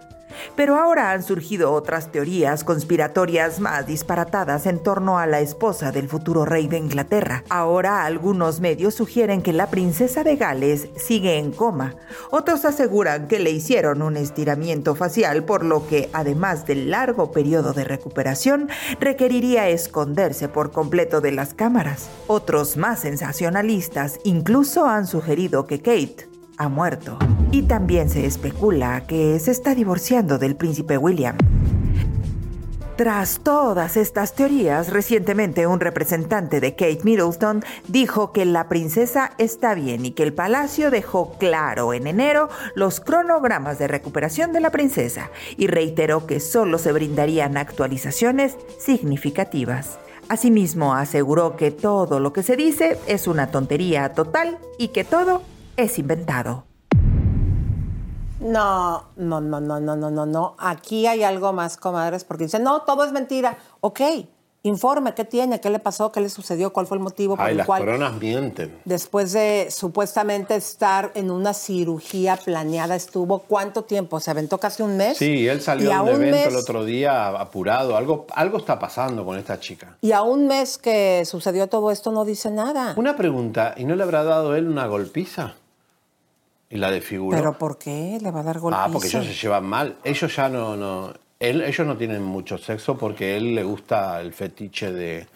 Pero 0.56 0.76
ahora 0.76 1.12
han 1.12 1.22
surgido 1.22 1.72
otras 1.72 2.12
teorías 2.12 2.64
conspiratorias 2.64 3.60
más 3.60 3.86
disparatadas 3.86 4.66
en 4.66 4.82
torno 4.82 5.18
a 5.18 5.26
la 5.26 5.40
esposa 5.40 5.92
del 5.92 6.08
futuro 6.08 6.44
rey 6.44 6.68
de 6.68 6.78
Inglaterra. 6.78 7.44
Ahora 7.48 8.04
algunos 8.04 8.60
medios 8.60 8.94
sugieren 8.94 9.42
que 9.42 9.52
la 9.52 9.68
princesa 9.68 10.24
de 10.24 10.36
Gales 10.36 10.88
sigue 10.96 11.38
en 11.38 11.52
coma. 11.52 11.94
Otros 12.30 12.64
aseguran 12.64 13.28
que 13.28 13.38
le 13.38 13.50
hicieron 13.50 14.02
un 14.02 14.16
estiramiento 14.16 14.94
facial, 14.94 15.44
por 15.44 15.64
lo 15.64 15.86
que, 15.86 16.10
además 16.12 16.66
del 16.66 16.90
largo 16.90 17.32
periodo 17.32 17.72
de 17.72 17.84
recuperación, 17.84 18.68
requeriría 19.00 19.68
esconderse 19.68 20.48
por 20.48 20.72
completo 20.72 21.20
de 21.20 21.32
las 21.32 21.54
cámaras. 21.54 22.08
Otros 22.26 22.76
más 22.76 23.00
sensacionalistas 23.00 24.20
incluso 24.24 24.86
han 24.86 25.06
sugerido 25.06 25.66
que 25.66 25.80
Kate 25.80 26.37
ha 26.58 26.68
muerto. 26.68 27.18
Y 27.50 27.62
también 27.62 28.10
se 28.10 28.26
especula 28.26 29.06
que 29.06 29.38
se 29.38 29.50
está 29.50 29.74
divorciando 29.74 30.38
del 30.38 30.56
príncipe 30.56 30.98
William. 30.98 31.36
Tras 32.98 33.38
todas 33.44 33.96
estas 33.96 34.34
teorías, 34.34 34.90
recientemente 34.90 35.68
un 35.68 35.78
representante 35.78 36.60
de 36.60 36.72
Kate 36.72 37.02
Middleton 37.04 37.62
dijo 37.86 38.32
que 38.32 38.44
la 38.44 38.68
princesa 38.68 39.30
está 39.38 39.74
bien 39.74 40.04
y 40.04 40.10
que 40.10 40.24
el 40.24 40.32
palacio 40.32 40.90
dejó 40.90 41.34
claro 41.38 41.94
en 41.94 42.08
enero 42.08 42.48
los 42.74 42.98
cronogramas 42.98 43.78
de 43.78 43.86
recuperación 43.86 44.52
de 44.52 44.58
la 44.58 44.70
princesa 44.70 45.30
y 45.56 45.68
reiteró 45.68 46.26
que 46.26 46.40
solo 46.40 46.76
se 46.76 46.90
brindarían 46.90 47.56
actualizaciones 47.56 48.56
significativas. 48.80 50.00
Asimismo, 50.28 50.94
aseguró 50.94 51.56
que 51.56 51.70
todo 51.70 52.18
lo 52.18 52.32
que 52.32 52.42
se 52.42 52.56
dice 52.56 52.98
es 53.06 53.28
una 53.28 53.52
tontería 53.52 54.12
total 54.12 54.58
y 54.76 54.88
que 54.88 55.04
todo 55.04 55.42
es 55.78 55.98
inventado. 55.98 56.64
No, 58.40 59.04
no, 59.16 59.40
no, 59.40 59.60
no, 59.60 59.80
no, 59.80 59.96
no, 59.96 60.10
no, 60.10 60.26
no. 60.26 60.54
Aquí 60.58 61.06
hay 61.06 61.22
algo 61.22 61.52
más, 61.52 61.76
comadres, 61.76 62.24
porque 62.24 62.44
dicen, 62.44 62.62
no, 62.62 62.82
todo 62.82 63.04
es 63.04 63.12
mentira. 63.12 63.58
Ok, 63.80 64.00
informe, 64.62 65.12
¿qué 65.14 65.24
tiene? 65.24 65.60
¿Qué 65.60 65.70
le 65.70 65.78
pasó? 65.80 66.12
¿Qué 66.12 66.20
le 66.20 66.28
sucedió? 66.28 66.72
¿Cuál 66.72 66.86
fue 66.86 66.98
el 66.98 67.02
motivo 67.02 67.36
por 67.36 67.44
Ay, 67.44 67.52
el 67.52 67.56
las 67.58 67.66
cual? 67.66 67.80
coronas 67.80 68.12
mienten. 68.14 68.78
Después 68.84 69.32
de 69.32 69.68
supuestamente 69.70 70.54
estar 70.54 71.10
en 71.14 71.32
una 71.32 71.52
cirugía 71.52 72.36
planeada, 72.36 72.94
estuvo 72.94 73.40
cuánto 73.40 73.82
tiempo? 73.82 74.20
Se 74.20 74.30
aventó 74.30 74.58
casi 74.58 74.82
un 74.84 74.96
mes. 74.96 75.16
Sí, 75.18 75.48
él 75.48 75.60
salió 75.60 75.92
a 75.92 75.96
a 75.98 76.02
un 76.02 76.08
un 76.10 76.14
evento 76.22 76.36
mes- 76.36 76.46
el 76.48 76.56
otro 76.56 76.84
día 76.84 77.28
apurado. 77.28 77.96
Algo, 77.96 78.26
algo 78.34 78.58
está 78.58 78.78
pasando 78.78 79.24
con 79.24 79.36
esta 79.36 79.58
chica. 79.58 79.96
Y 80.00 80.12
a 80.12 80.22
un 80.22 80.46
mes 80.46 80.78
que 80.78 81.24
sucedió 81.24 81.66
todo 81.68 81.90
esto 81.90 82.12
no 82.12 82.24
dice 82.24 82.52
nada. 82.52 82.94
Una 82.96 83.16
pregunta, 83.16 83.74
¿y 83.76 83.84
no 83.84 83.96
le 83.96 84.02
habrá 84.04 84.22
dado 84.22 84.54
él 84.54 84.68
una 84.68 84.86
golpiza? 84.86 85.54
Y 86.70 86.76
la 86.76 86.90
desfiguró. 86.90 87.36
¿Pero 87.36 87.56
por 87.58 87.78
qué 87.78 88.18
le 88.20 88.30
va 88.30 88.40
a 88.40 88.42
dar 88.42 88.58
golpe? 88.58 88.78
Ah, 88.80 88.88
porque 88.92 89.08
ellos 89.08 89.24
se 89.26 89.32
llevan 89.34 89.64
mal. 89.64 89.96
Ellos 90.04 90.34
ya 90.36 90.48
no, 90.48 90.76
no 90.76 91.14
él, 91.40 91.62
ellos 91.62 91.86
no 91.86 91.96
tienen 91.96 92.22
mucho 92.22 92.58
sexo 92.58 92.98
porque 92.98 93.32
a 93.32 93.36
él 93.36 93.54
le 93.54 93.62
gusta 93.64 94.20
el 94.20 94.32
fetiche 94.34 94.92
de, 94.92 95.26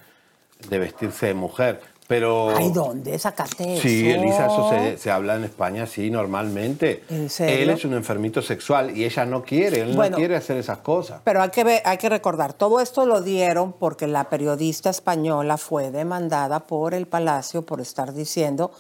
de 0.69 0.79
vestirse 0.79 1.27
de 1.27 1.35
mujer. 1.35 1.81
Pero 2.09 2.55
Ay, 2.55 2.71
¿dónde 2.73 3.19
sacaste 3.19 3.75
eso? 3.75 3.83
sí, 3.83 4.11
Elisa, 4.11 4.47
eso 4.47 4.69
se, 4.69 4.99
se 4.99 5.11
habla 5.11 5.37
en 5.37 5.45
España, 5.45 5.87
sí, 5.87 6.11
normalmente. 6.11 7.05
¿En 7.09 7.31
serio? 7.31 7.63
Él 7.63 7.71
es 7.71 7.85
un 7.87 7.95
enfermito 7.95 8.43
sexual 8.43 8.95
y 8.95 9.05
ella 9.05 9.25
no 9.25 9.43
quiere, 9.43 9.81
él 9.81 9.95
Bueno. 9.95 10.11
no 10.11 10.17
quiere 10.19 10.37
hacer 10.37 10.59
esas 10.59 10.79
cosas. 10.79 11.23
Pero 11.25 11.41
hay 11.41 11.49
que, 11.51 11.65
ver- 11.65 11.81
hay 11.87 11.97
que 11.97 12.11
recordar, 12.11 12.53
todo 12.53 12.81
esto 12.81 13.07
lo 13.07 13.23
dieron 13.23 13.73
porque 13.73 14.07
la 14.09 14.25
periodista 14.25 14.91
española 14.91 15.57
fue 15.57 15.91
demandada 15.91 16.67
por 16.67 16.93
el 16.93 17.07
Palacio 17.07 17.63
por 17.63 17.81
estar 17.81 18.13
diciendo 18.13 18.73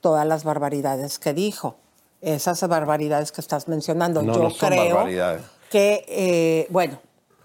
todas 0.00 0.26
las 0.26 0.42
barbaridades 0.42 1.20
que 1.20 1.34
dijo. 1.34 1.76
Esas 2.22 2.66
barbaridades 2.68 3.32
que 3.32 3.40
estás 3.40 3.66
mencionando. 3.68 4.22
No, 4.22 4.32
Yo 4.32 4.42
no 4.44 4.50
son 4.50 4.68
creo 4.70 4.94
barbaridades. 4.94 5.42
que, 5.70 6.04
eh, 6.08 6.66
bueno, 6.70 6.98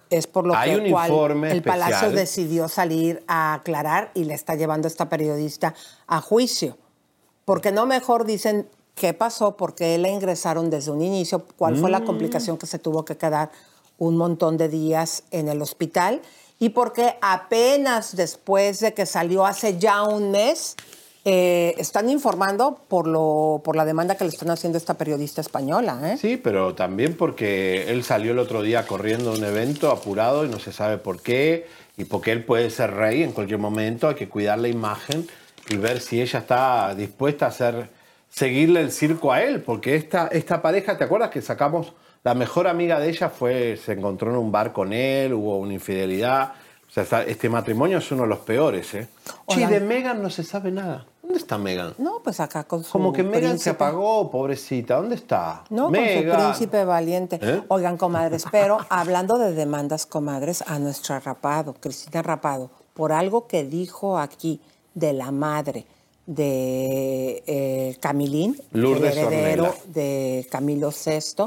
es 0.10 0.28
por 0.28 0.46
lo 0.48 0.56
Hay 0.56 0.76
que 0.76 0.82
un 0.86 0.92
cual 0.92 1.10
informe 1.12 1.52
el 1.52 1.64
Palacio 1.64 2.12
decidió 2.12 2.70
salir 2.70 3.24
a 3.28 3.56
aclarar 3.56 4.12
y 4.14 4.24
le 4.24 4.36
está 4.36 4.56
llevando 4.56 4.88
a 4.88 4.90
esta 4.90 5.10
periodista 5.10 5.74
a 6.06 6.22
juicio. 6.22 6.78
Porque 7.44 7.72
no 7.72 7.86
mejor 7.88 8.26
dicen 8.26 8.70
qué 8.96 9.14
pasó, 9.14 9.58
por 9.58 9.74
qué 9.76 9.98
la 9.98 10.10
ingresaron 10.10 10.70
desde 10.70 10.92
un 10.92 11.02
inicio, 11.02 11.44
cuál 11.58 11.76
fue 11.76 11.90
la 11.90 12.00
Mm. 12.02 12.06
complicación 12.06 12.58
que 12.58 12.68
se 12.68 12.80
tuvo 12.80 13.04
que 13.04 13.18
quedar 13.18 13.50
un 13.98 14.16
montón 14.16 14.58
de 14.58 14.70
días 14.70 15.24
en 15.32 15.50
el 15.50 15.62
hospital 15.62 16.22
y 16.60 16.70
por 16.70 16.94
qué 16.94 17.18
apenas 17.22 18.16
después 18.16 18.80
de 18.80 18.94
que 18.94 19.06
salió 19.06 19.46
hace 19.46 19.78
ya 19.80 20.04
un 20.04 20.32
mes, 20.32 20.76
eh, 21.30 21.76
están 21.78 22.10
informando 22.10 22.80
por, 22.88 23.06
lo, 23.06 23.60
por 23.62 23.76
la 23.76 23.84
demanda 23.84 24.16
que 24.16 24.24
le 24.24 24.30
están 24.30 24.50
haciendo 24.50 24.78
esta 24.78 24.94
periodista 24.94 25.42
española. 25.42 26.00
¿eh? 26.14 26.16
Sí, 26.16 26.38
pero 26.38 26.74
también 26.74 27.18
porque 27.18 27.92
él 27.92 28.06
salió 28.06 28.32
el 28.32 28.40
otro 28.40 28.62
día 28.62 28.88
corriendo 28.88 29.32
a 29.32 29.34
un 29.34 29.44
evento 29.44 29.92
apurado 29.92 30.46
y 30.46 30.48
no 30.48 30.58
se 30.58 30.72
sabe 30.72 30.98
por 30.98 31.22
qué, 31.22 31.68
y 31.98 32.06
porque 32.06 32.32
él 32.32 32.46
puede 32.46 32.70
ser 32.70 32.94
rey 32.94 33.24
en 33.24 33.34
cualquier 33.34 33.60
momento, 33.60 34.08
hay 34.08 34.16
que 34.16 34.30
cuidar 34.30 34.58
la 34.60 34.70
imagen 34.70 35.28
y 35.68 35.76
ver 35.76 36.00
si 36.00 36.22
ella 36.22 36.40
está 36.40 36.96
dispuesta 36.96 37.48
a 37.48 37.50
hacer, 37.50 37.90
seguirle 38.30 38.80
el 38.80 38.94
circo 38.94 39.34
a 39.34 39.44
él, 39.44 39.62
porque 39.62 39.98
esta, 39.98 40.28
esta 40.28 40.62
pareja, 40.62 40.98
¿te 40.98 41.04
acuerdas 41.04 41.30
que 41.30 41.42
sacamos, 41.42 41.92
la 42.24 42.36
mejor 42.36 42.70
amiga 42.70 43.02
de 43.02 43.10
ella 43.10 43.28
fue, 43.28 43.76
se 43.76 43.92
encontró 43.92 44.32
en 44.32 44.38
un 44.38 44.50
bar 44.50 44.72
con 44.72 44.94
él, 44.94 45.34
hubo 45.34 45.58
una 45.58 45.74
infidelidad, 45.74 46.54
o 47.02 47.06
sea, 47.06 47.22
está- 47.22 47.24
este 47.24 47.50
matrimonio 47.50 48.00
es 48.00 48.12
uno 48.12 48.24
de 48.24 48.30
los 48.30 48.40
peores, 48.40 48.94
¿eh? 48.96 49.08
Oigan. 49.46 49.70
de 49.72 49.80
Megan 49.82 50.22
no 50.22 50.30
se 50.30 50.44
sabe 50.44 50.72
nada. 50.72 51.06
¿Dónde 51.22 51.38
está 51.40 51.58
Megan? 51.58 51.94
No, 51.98 52.22
pues 52.24 52.40
acá 52.40 52.64
con 52.64 52.84
su 52.84 52.92
Como 52.92 53.12
que 53.14 53.22
Megan 53.22 53.60
se 53.60 53.72
apagó, 53.72 54.32
pobrecita. 54.32 54.96
¿Dónde 54.96 55.16
está? 55.16 55.64
No, 55.70 55.88
con 55.88 55.96
su 55.96 56.24
príncipe 56.32 56.86
valiente. 56.86 57.38
¿Eh? 57.42 57.62
Oigan, 57.68 57.98
comadres, 57.98 58.46
pero 58.50 58.78
hablando 58.90 59.38
de 59.38 59.52
demandas, 59.54 60.06
comadres, 60.06 60.64
a 60.66 60.80
nuestra 60.80 61.20
Rapado, 61.20 61.74
Cristina 61.80 62.22
Rapado, 62.22 62.70
por 62.94 63.12
algo 63.12 63.46
que 63.46 63.66
dijo 63.66 64.18
aquí 64.18 64.62
de 64.96 65.14
la 65.14 65.32
madre 65.32 65.86
de 66.26 67.44
eh, 67.48 67.98
Camilín, 68.00 68.60
Lourdes 68.72 69.12
el 69.18 69.26
heredero 69.26 69.64
Ornella. 69.66 69.84
de 69.88 70.48
Camilo 70.52 70.90
VI, 70.92 71.46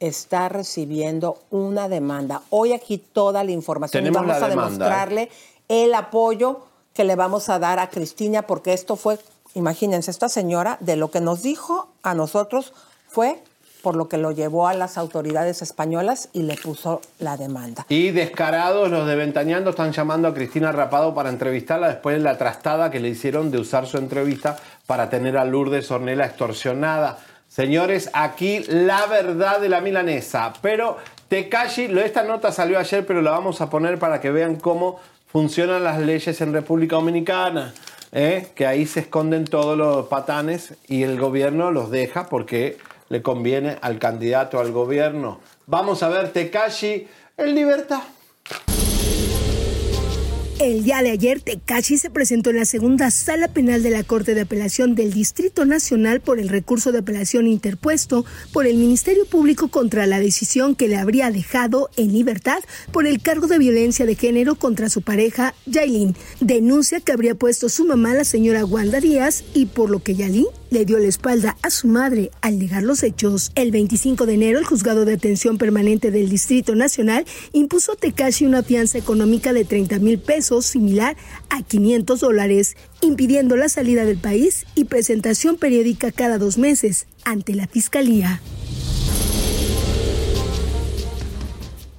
está 0.00 0.48
recibiendo 0.48 1.38
una 1.50 1.88
demanda. 1.88 2.42
Hoy 2.50 2.72
aquí 2.72 2.98
toda 2.98 3.44
la 3.44 3.50
información 3.52 4.04
y 4.04 4.06
Tenemos 4.06 4.26
vamos 4.26 4.40
la 4.40 4.46
a 4.46 4.48
¿eh? 4.48 4.50
demostrarle 4.50 5.30
el 5.68 5.94
apoyo 5.94 6.60
que 6.92 7.04
le 7.04 7.16
vamos 7.16 7.48
a 7.48 7.58
dar 7.58 7.78
a 7.78 7.90
Cristina, 7.90 8.42
porque 8.42 8.72
esto 8.72 8.96
fue, 8.96 9.18
imagínense, 9.54 10.10
esta 10.10 10.28
señora 10.28 10.78
de 10.80 10.96
lo 10.96 11.10
que 11.10 11.20
nos 11.20 11.42
dijo 11.42 11.88
a 12.02 12.14
nosotros 12.14 12.72
fue 13.08 13.42
por 13.84 13.96
lo 13.96 14.08
que 14.08 14.16
lo 14.16 14.32
llevó 14.32 14.66
a 14.66 14.72
las 14.72 14.96
autoridades 14.96 15.60
españolas 15.60 16.30
y 16.32 16.42
le 16.42 16.56
puso 16.56 17.02
la 17.18 17.36
demanda. 17.36 17.84
Y 17.90 18.12
descarados 18.12 18.90
los 18.90 19.06
de 19.06 19.14
Ventaneando 19.14 19.70
están 19.70 19.92
llamando 19.92 20.26
a 20.26 20.34
Cristina 20.34 20.72
Rapado 20.72 21.14
para 21.14 21.28
entrevistarla 21.28 21.88
después 21.88 22.16
de 22.16 22.22
la 22.22 22.38
trastada 22.38 22.90
que 22.90 22.98
le 22.98 23.10
hicieron 23.10 23.50
de 23.50 23.58
usar 23.58 23.86
su 23.86 23.98
entrevista 23.98 24.56
para 24.86 25.10
tener 25.10 25.36
a 25.36 25.44
Lourdes 25.44 25.90
Ornella 25.90 26.24
extorsionada. 26.24 27.18
Señores, 27.54 28.10
aquí 28.14 28.64
la 28.66 29.06
verdad 29.06 29.60
de 29.60 29.68
la 29.68 29.80
milanesa. 29.80 30.52
Pero 30.60 30.96
Tekashi, 31.28 31.86
lo- 31.86 32.00
esta 32.00 32.24
nota 32.24 32.50
salió 32.50 32.80
ayer, 32.80 33.06
pero 33.06 33.22
la 33.22 33.30
vamos 33.30 33.60
a 33.60 33.70
poner 33.70 33.96
para 34.00 34.20
que 34.20 34.32
vean 34.32 34.56
cómo 34.56 34.98
funcionan 35.28 35.84
las 35.84 36.00
leyes 36.00 36.40
en 36.40 36.52
República 36.52 36.96
Dominicana. 36.96 37.72
¿eh? 38.10 38.48
Que 38.56 38.66
ahí 38.66 38.86
se 38.86 38.98
esconden 39.00 39.44
todos 39.44 39.78
los 39.78 40.08
patanes 40.08 40.74
y 40.88 41.04
el 41.04 41.16
gobierno 41.16 41.70
los 41.70 41.92
deja 41.92 42.28
porque 42.28 42.76
le 43.08 43.22
conviene 43.22 43.78
al 43.82 44.00
candidato 44.00 44.58
al 44.58 44.72
gobierno. 44.72 45.38
Vamos 45.68 46.02
a 46.02 46.08
ver, 46.08 46.32
Tekashi, 46.32 47.06
en 47.36 47.54
libertad. 47.54 48.00
El 50.60 50.84
día 50.84 51.02
de 51.02 51.10
ayer, 51.10 51.40
Tekashi 51.40 51.98
se 51.98 52.10
presentó 52.10 52.50
en 52.50 52.56
la 52.56 52.64
segunda 52.64 53.10
sala 53.10 53.48
penal 53.48 53.82
de 53.82 53.90
la 53.90 54.04
Corte 54.04 54.34
de 54.34 54.42
Apelación 54.42 54.94
del 54.94 55.12
Distrito 55.12 55.64
Nacional 55.64 56.20
por 56.20 56.38
el 56.38 56.48
recurso 56.48 56.92
de 56.92 57.00
apelación 57.00 57.48
interpuesto 57.48 58.24
por 58.52 58.64
el 58.66 58.76
Ministerio 58.76 59.26
Público 59.26 59.66
contra 59.66 60.06
la 60.06 60.20
decisión 60.20 60.76
que 60.76 60.86
le 60.86 60.96
habría 60.96 61.32
dejado 61.32 61.90
en 61.96 62.12
libertad 62.12 62.60
por 62.92 63.08
el 63.08 63.20
cargo 63.20 63.48
de 63.48 63.58
violencia 63.58 64.06
de 64.06 64.14
género 64.14 64.54
contra 64.54 64.88
su 64.88 65.02
pareja, 65.02 65.54
Yailin. 65.66 66.14
Denuncia 66.38 67.00
que 67.00 67.10
habría 67.10 67.34
puesto 67.34 67.68
su 67.68 67.84
mamá, 67.84 68.14
la 68.14 68.24
señora 68.24 68.64
Wanda 68.64 69.00
Díaz, 69.00 69.42
y 69.54 69.66
por 69.66 69.90
lo 69.90 70.04
que 70.04 70.14
Yailin 70.14 70.46
le 70.74 70.84
dio 70.84 70.98
la 70.98 71.06
espalda 71.06 71.56
a 71.62 71.70
su 71.70 71.86
madre 71.86 72.32
al 72.40 72.58
negar 72.58 72.82
los 72.82 73.04
hechos. 73.04 73.52
El 73.54 73.70
25 73.70 74.26
de 74.26 74.34
enero, 74.34 74.58
el 74.58 74.64
juzgado 74.64 75.04
de 75.04 75.14
atención 75.14 75.56
permanente 75.56 76.10
del 76.10 76.28
Distrito 76.28 76.74
Nacional 76.74 77.24
impuso 77.52 77.92
a 77.92 77.94
Tekashi 77.94 78.44
una 78.44 78.64
fianza 78.64 78.98
económica 78.98 79.52
de 79.52 79.64
30 79.64 80.00
mil 80.00 80.18
pesos, 80.18 80.66
similar 80.66 81.16
a 81.48 81.62
500 81.62 82.18
dólares, 82.18 82.76
impidiendo 83.02 83.56
la 83.56 83.68
salida 83.68 84.04
del 84.04 84.18
país 84.18 84.66
y 84.74 84.86
presentación 84.86 85.58
periódica 85.58 86.10
cada 86.10 86.38
dos 86.38 86.58
meses 86.58 87.06
ante 87.24 87.54
la 87.54 87.68
fiscalía. 87.68 88.42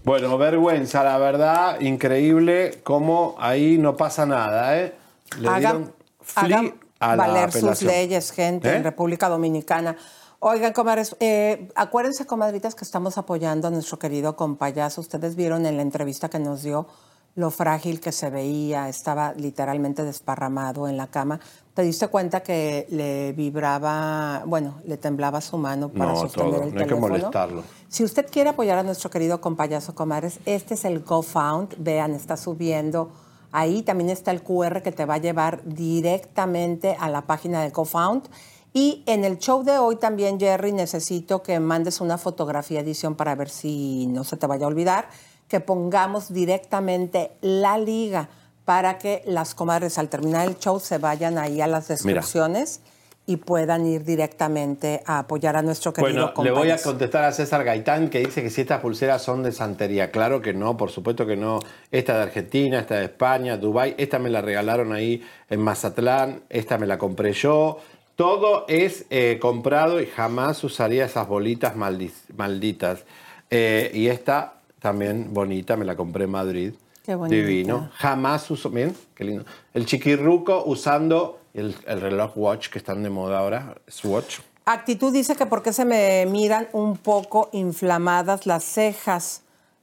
Bueno, 0.04 0.38
vergüenza, 0.38 1.02
la 1.06 1.18
verdad, 1.18 1.80
increíble 1.80 2.82
cómo 2.84 3.36
ahí 3.40 3.78
no 3.78 3.96
pasa 3.96 4.26
nada, 4.26 4.78
¿eh? 4.82 4.94
Le 5.40 5.50
dieron 5.60 5.94
flea 6.20 6.74
la 7.10 7.16
valer 7.28 7.52
sus 7.52 7.82
leyes, 7.82 8.32
gente, 8.32 8.70
¿Eh? 8.70 8.76
en 8.78 8.84
República 8.84 9.30
Dominicana. 9.30 9.96
Oigan, 10.40 10.74
comadres, 10.74 11.16
eh, 11.20 11.70
acuérdense, 11.76 12.26
comadritas, 12.26 12.76
que 12.76 12.84
estamos 12.84 13.18
apoyando 13.18 13.68
a 13.68 13.72
nuestro 13.72 13.98
querido 14.00 14.36
compayazo. 14.36 15.02
Ustedes 15.02 15.36
vieron 15.36 15.66
en 15.66 15.76
la 15.78 15.82
entrevista 15.82 16.30
que 16.30 16.40
nos 16.40 16.62
dio 16.64 16.88
lo 17.36 17.52
frágil 17.52 18.00
que 18.00 18.14
se 18.14 18.30
veía, 18.30 18.88
estaba 18.88 19.34
literalmente 19.34 20.04
desparramado 20.04 20.88
en 20.88 20.96
la 20.96 21.08
cama. 21.08 21.40
¿Te 21.74 21.82
diste 21.82 22.08
cuenta 22.08 22.42
que 22.42 22.88
le 22.90 23.34
vibraba, 23.34 24.44
bueno, 24.46 24.76
le 24.86 24.96
temblaba 24.98 25.42
su 25.42 25.58
mano 25.58 25.90
para 25.90 26.14
No, 26.14 26.16
sostener 26.22 26.52
todo, 26.52 26.64
el 26.64 26.74
no 26.74 26.80
hay 26.80 26.86
que 26.86 26.90
teléfono? 26.94 27.08
molestarlo. 27.10 27.64
Si 27.90 28.04
usted 28.06 28.28
quiere 28.32 28.52
apoyar 28.52 28.78
a 28.78 28.84
nuestro 28.84 29.10
querido 29.10 29.42
compayazo 29.42 29.94
Comares, 29.96 30.40
este 30.46 30.76
es 30.76 30.86
el 30.86 31.02
GoFound. 31.02 31.76
Vean, 31.78 32.14
está 32.14 32.38
subiendo. 32.38 33.12
Ahí 33.52 33.82
también 33.82 34.10
está 34.10 34.32
el 34.32 34.44
QR 34.44 34.82
que 34.82 34.92
te 34.92 35.06
va 35.06 35.16
a 35.16 35.20
llevar 35.20 35.64
directamente 35.66 36.96
a 37.00 37.10
la 37.10 37.22
página 37.24 37.62
de 37.62 37.70
GoFound. 37.70 38.30
Y 38.74 39.04
en 39.06 39.24
el 39.24 39.38
show 39.40 39.64
de 39.64 39.78
hoy 39.78 39.96
también, 39.96 40.40
Jerry, 40.40 40.74
necesito 40.74 41.42
que 41.42 41.60
mandes 41.60 42.02
una 42.02 42.18
fotografía 42.18 42.82
edición 42.82 43.16
para 43.16 43.34
ver 43.36 43.50
si 43.50 44.08
no 44.08 44.24
se 44.24 44.36
te 44.36 44.48
vaya 44.48 44.66
a 44.66 44.68
olvidar, 44.68 45.08
que 45.48 45.60
pongamos 45.60 46.34
directamente 46.34 47.32
la 47.42 47.78
liga 47.78 48.30
para 48.66 48.98
que 48.98 49.22
las 49.26 49.56
comadres 49.56 49.98
al 49.98 50.10
terminar 50.10 50.48
el 50.48 50.58
show 50.58 50.80
se 50.80 50.98
vayan 50.98 51.38
ahí 51.38 51.62
a 51.62 51.68
las 51.68 51.88
descripciones 51.88 52.82
y 53.28 53.38
puedan 53.38 53.86
ir 53.88 54.04
directamente 54.04 55.02
a 55.06 55.20
apoyar 55.20 55.56
a 55.56 55.62
nuestro 55.64 55.92
querido 55.94 56.32
Bueno, 56.36 56.44
le 56.44 56.52
voy 56.52 56.70
a 56.70 56.78
contestar 56.78 57.24
a 57.24 57.32
César 57.32 57.64
Gaitán 57.64 58.10
que 58.10 58.20
dice 58.20 58.44
que 58.44 58.50
si 58.52 58.62
estas 58.62 58.82
pulseras 58.82 59.24
son 59.24 59.42
de 59.42 59.52
santería. 59.52 60.12
Claro 60.12 60.42
que 60.42 60.54
no, 60.54 60.78
por 60.78 60.92
supuesto 60.92 61.26
que 61.26 61.36
no. 61.36 61.60
Esta 61.92 62.18
de 62.18 62.24
Argentina, 62.24 62.80
esta 62.80 62.98
de 62.98 63.06
España, 63.06 63.58
Dubái, 63.58 63.96
esta 63.98 64.20
me 64.20 64.30
la 64.30 64.42
regalaron 64.42 64.94
ahí 64.94 65.24
en 65.50 65.60
Mazatlán, 65.62 66.42
esta 66.50 66.78
me 66.78 66.86
la 66.86 66.98
compré 67.00 67.34
yo. 67.34 67.80
Todo 68.16 68.66
es 68.68 69.06
eh, 69.10 69.40
comprado 69.42 70.00
y 70.00 70.06
jamás 70.06 70.64
usaría 70.64 71.06
esas 71.06 71.28
bolitas 71.28 71.76
maldi- 71.76 72.14
malditas. 72.38 73.06
Eh, 73.50 73.90
y 73.94 74.08
esta 74.08 74.54
también 74.80 75.34
bonita, 75.34 75.76
me 75.78 75.86
la 75.86 75.96
compré 75.96 76.26
en 76.26 76.32
Madrid. 76.32 76.74
Qué 77.04 77.16
bonita. 77.16 77.36
Divino. 77.36 77.90
Jamás 77.96 78.50
uso, 78.52 78.70
miren, 78.70 78.96
qué 79.16 79.24
lindo. 79.26 79.46
El 79.74 79.86
chiquirruco 79.86 80.64
usando 80.66 81.40
el, 81.56 81.76
el 81.88 82.02
reloj 82.02 82.38
watch 82.38 82.70
que 82.70 82.78
están 82.78 83.02
de 83.04 83.10
moda 83.10 83.40
ahora, 83.40 83.76
Swatch. 83.88 84.40
Actitud 84.66 85.14
dice 85.14 85.36
que 85.36 85.46
por 85.46 85.62
qué 85.62 85.74
se 85.74 85.86
me 85.86 86.26
miran 86.26 86.68
un 86.74 86.98
poco 86.98 87.50
inflamadas 87.52 88.46
las 88.46 88.64
cejas. 88.64 89.42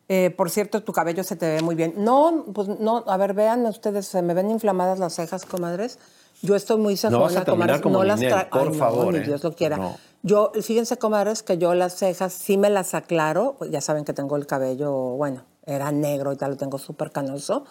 Eh, 0.09 0.35
por 0.37 0.51
cierto, 0.51 0.83
tu 0.83 0.93
cabello 0.93 1.23
se 1.25 1.37
te 1.37 1.47
ve 1.47 1.63
muy 1.63 1.75
bien. 1.75 1.95
No, 1.97 2.45
pues 2.53 2.69
no, 2.69 3.05
a 3.07 3.17
ver, 3.17 3.33
vean 3.33 3.65
ustedes, 3.67 4.07
se 4.07 4.23
me 4.23 4.35
ven 4.35 4.51
inflamadas 4.51 4.99
las 4.99 5.15
cejas, 5.15 5.47
comadres. 5.47 5.99
Yo 6.43 6.57
estoy 6.57 6.79
muy 6.79 6.97
cejona, 6.97 7.19
vas 7.19 7.37
a 7.37 7.45
terminar 7.45 7.81
comadres. 7.81 7.83
como 7.83 7.99
no 7.99 8.05
las 8.05 8.19
Ninel, 8.19 8.47
por 8.49 8.61
Ay, 8.63 8.69
no, 8.69 8.75
favor, 8.75 9.15
ni 9.15 9.21
¿eh? 9.21 9.23
Dios 9.23 9.45
lo 9.45 9.55
quiera. 9.55 9.77
No. 9.77 9.97
Yo, 10.25 10.53
fíjense, 10.61 10.99
comadres, 10.99 11.45
que 11.45 11.57
yo 11.59 11.75
las 11.75 11.97
cejas 11.97 12.33
sí 12.33 12.59
me 12.59 12.69
las 12.69 12.95
aclaro. 12.95 13.57
Ya 13.71 13.81
saben 13.81 14.05
que 14.05 14.13
tengo 14.13 14.37
el 14.37 14.47
cabello, 14.47 14.93
bueno, 14.93 15.45
era 15.65 15.93
negro 15.93 16.33
y 16.33 16.37
tal, 16.37 16.51
lo 16.53 16.57
tengo 16.57 16.79
súper 16.79 17.13
canoso. 17.13 17.65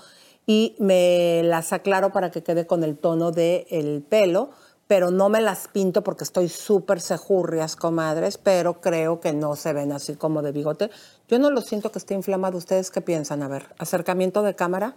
Y 0.47 0.75
me 0.79 1.41
las 1.43 1.71
aclaro 1.73 2.11
para 2.11 2.31
que 2.31 2.43
quede 2.43 2.65
con 2.65 2.83
el 2.83 2.97
tono 2.97 3.31
del 3.31 4.03
pelo, 4.07 4.49
pero 4.87 5.09
no 5.11 5.29
me 5.29 5.39
las 5.39 5.67
pinto 5.69 6.03
porque 6.03 6.23
estoy 6.25 6.49
súper 6.49 6.99
cejurrias, 6.99 7.75
comadres, 7.77 8.37
pero 8.37 8.81
creo 8.81 9.21
que 9.21 9.31
no 9.31 9.55
se 9.55 9.71
ven 9.71 9.91
así 9.93 10.15
como 10.15 10.41
de 10.41 10.51
bigote. 10.51 10.89
Yo 11.29 11.39
no 11.39 11.49
lo 11.49 11.61
siento 11.61 11.91
que 11.91 11.99
esté 11.99 12.13
inflamado. 12.13 12.57
¿Ustedes 12.57 12.91
qué 12.91 12.99
piensan? 13.01 13.41
A 13.43 13.47
ver, 13.47 13.73
acercamiento 13.77 14.41
de 14.43 14.53
cámara. 14.55 14.95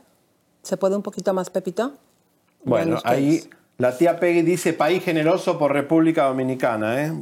¿Se 0.62 0.76
puede 0.76 0.96
un 0.96 1.02
poquito 1.02 1.32
más, 1.34 1.50
Pepito? 1.50 1.92
Bueno, 2.64 2.98
ahí 3.04 3.48
la 3.76 3.96
tía 3.96 4.18
Peggy 4.18 4.42
dice 4.42 4.72
país 4.72 5.04
generoso 5.04 5.58
por 5.58 5.72
República 5.72 6.24
Dominicana, 6.24 7.04
¿eh? 7.04 7.12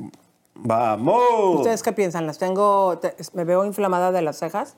¡Vamos! 0.55 1.57
¿Ustedes 1.57 1.83
qué 1.83 1.93
piensan? 1.93 2.27
¿Las 2.27 2.39
tengo, 2.39 2.99
te- 2.99 3.17
me 3.35 3.45
veo 3.45 3.65
inflamada 3.65 4.13
de 4.13 4.23
las 4.23 4.39
cejas? 4.39 4.77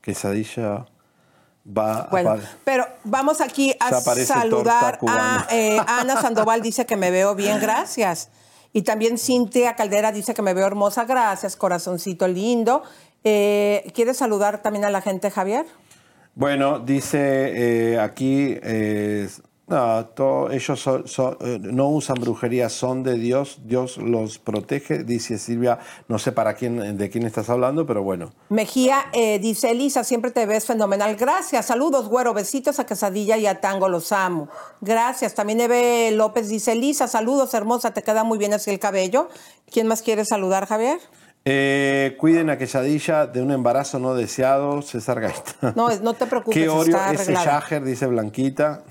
Quesadilla 0.00 0.86
va 1.66 2.08
Bueno, 2.10 2.30
va- 2.30 2.40
pero 2.64 2.86
vamos 3.04 3.40
aquí 3.40 3.74
a 3.80 4.00
saludar 4.00 4.98
a 5.08 5.46
eh, 5.50 5.78
Ana 5.86 6.16
Sandoval, 6.20 6.62
dice 6.62 6.86
que 6.86 6.96
me 6.96 7.10
veo 7.10 7.34
bien, 7.34 7.60
gracias. 7.60 8.28
Y 8.72 8.82
también 8.82 9.16
Cintia 9.18 9.74
Caldera 9.74 10.12
dice 10.12 10.34
que 10.34 10.42
me 10.42 10.52
veo 10.54 10.66
hermosa, 10.66 11.04
gracias, 11.04 11.56
corazoncito 11.56 12.28
lindo. 12.28 12.82
Eh, 13.24 13.90
¿Quieres 13.94 14.18
saludar 14.18 14.62
también 14.62 14.84
a 14.84 14.90
la 14.90 15.00
gente, 15.00 15.30
Javier? 15.30 15.64
Bueno, 16.34 16.78
dice 16.80 17.94
eh, 17.94 17.98
aquí, 17.98 18.56
no, 19.68 20.50
ellos 20.50 20.86
eh, 20.86 21.58
no 21.60 21.88
usan 21.88 22.16
brujería, 22.20 22.68
son 22.68 23.02
de 23.02 23.14
Dios, 23.14 23.58
Dios 23.64 23.96
los 23.98 24.38
protege, 24.38 25.02
dice 25.02 25.38
Silvia, 25.38 25.80
no 26.08 26.18
sé 26.18 26.30
para 26.30 26.54
quién, 26.54 26.96
de 26.96 27.10
quién 27.10 27.26
estás 27.26 27.50
hablando, 27.50 27.84
pero 27.84 28.02
bueno. 28.02 28.32
Mejía 28.48 29.06
eh, 29.12 29.40
dice, 29.40 29.72
Elisa, 29.72 30.04
siempre 30.04 30.30
te 30.30 30.46
ves 30.46 30.66
fenomenal. 30.66 31.16
Gracias, 31.16 31.66
saludos, 31.66 32.08
güero, 32.08 32.32
besitos 32.32 32.78
a 32.78 32.86
Quesadilla 32.86 33.36
y 33.38 33.46
a 33.46 33.60
Tango, 33.60 33.88
los 33.88 34.12
amo. 34.12 34.48
Gracias. 34.80 35.34
También 35.34 35.60
Eve 35.60 36.12
López 36.12 36.48
dice, 36.48 36.72
Elisa, 36.72 37.08
saludos, 37.08 37.52
hermosa, 37.54 37.92
te 37.92 38.02
queda 38.02 38.22
muy 38.22 38.38
bien 38.38 38.54
así 38.54 38.70
el 38.70 38.78
cabello. 38.78 39.28
¿Quién 39.70 39.88
más 39.88 40.02
quiere 40.02 40.24
saludar, 40.24 40.66
Javier? 40.66 41.00
Eh, 41.48 42.16
cuiden 42.18 42.50
a 42.50 42.58
Quesadilla 42.58 43.26
de 43.28 43.40
un 43.40 43.52
embarazo 43.52 44.00
no 44.00 44.16
deseado, 44.16 44.82
César 44.82 45.20
Gaitán. 45.20 45.74
No, 45.76 45.88
no 46.00 46.14
te 46.14 46.26
preocupes, 46.26 46.60
¿Qué 46.60 46.68
Oreo 46.68 46.96
está 46.96 47.12
ese. 47.12 47.36
Jagger? 47.36 47.84
Dice 47.84 48.06
Blanquita. 48.08 48.82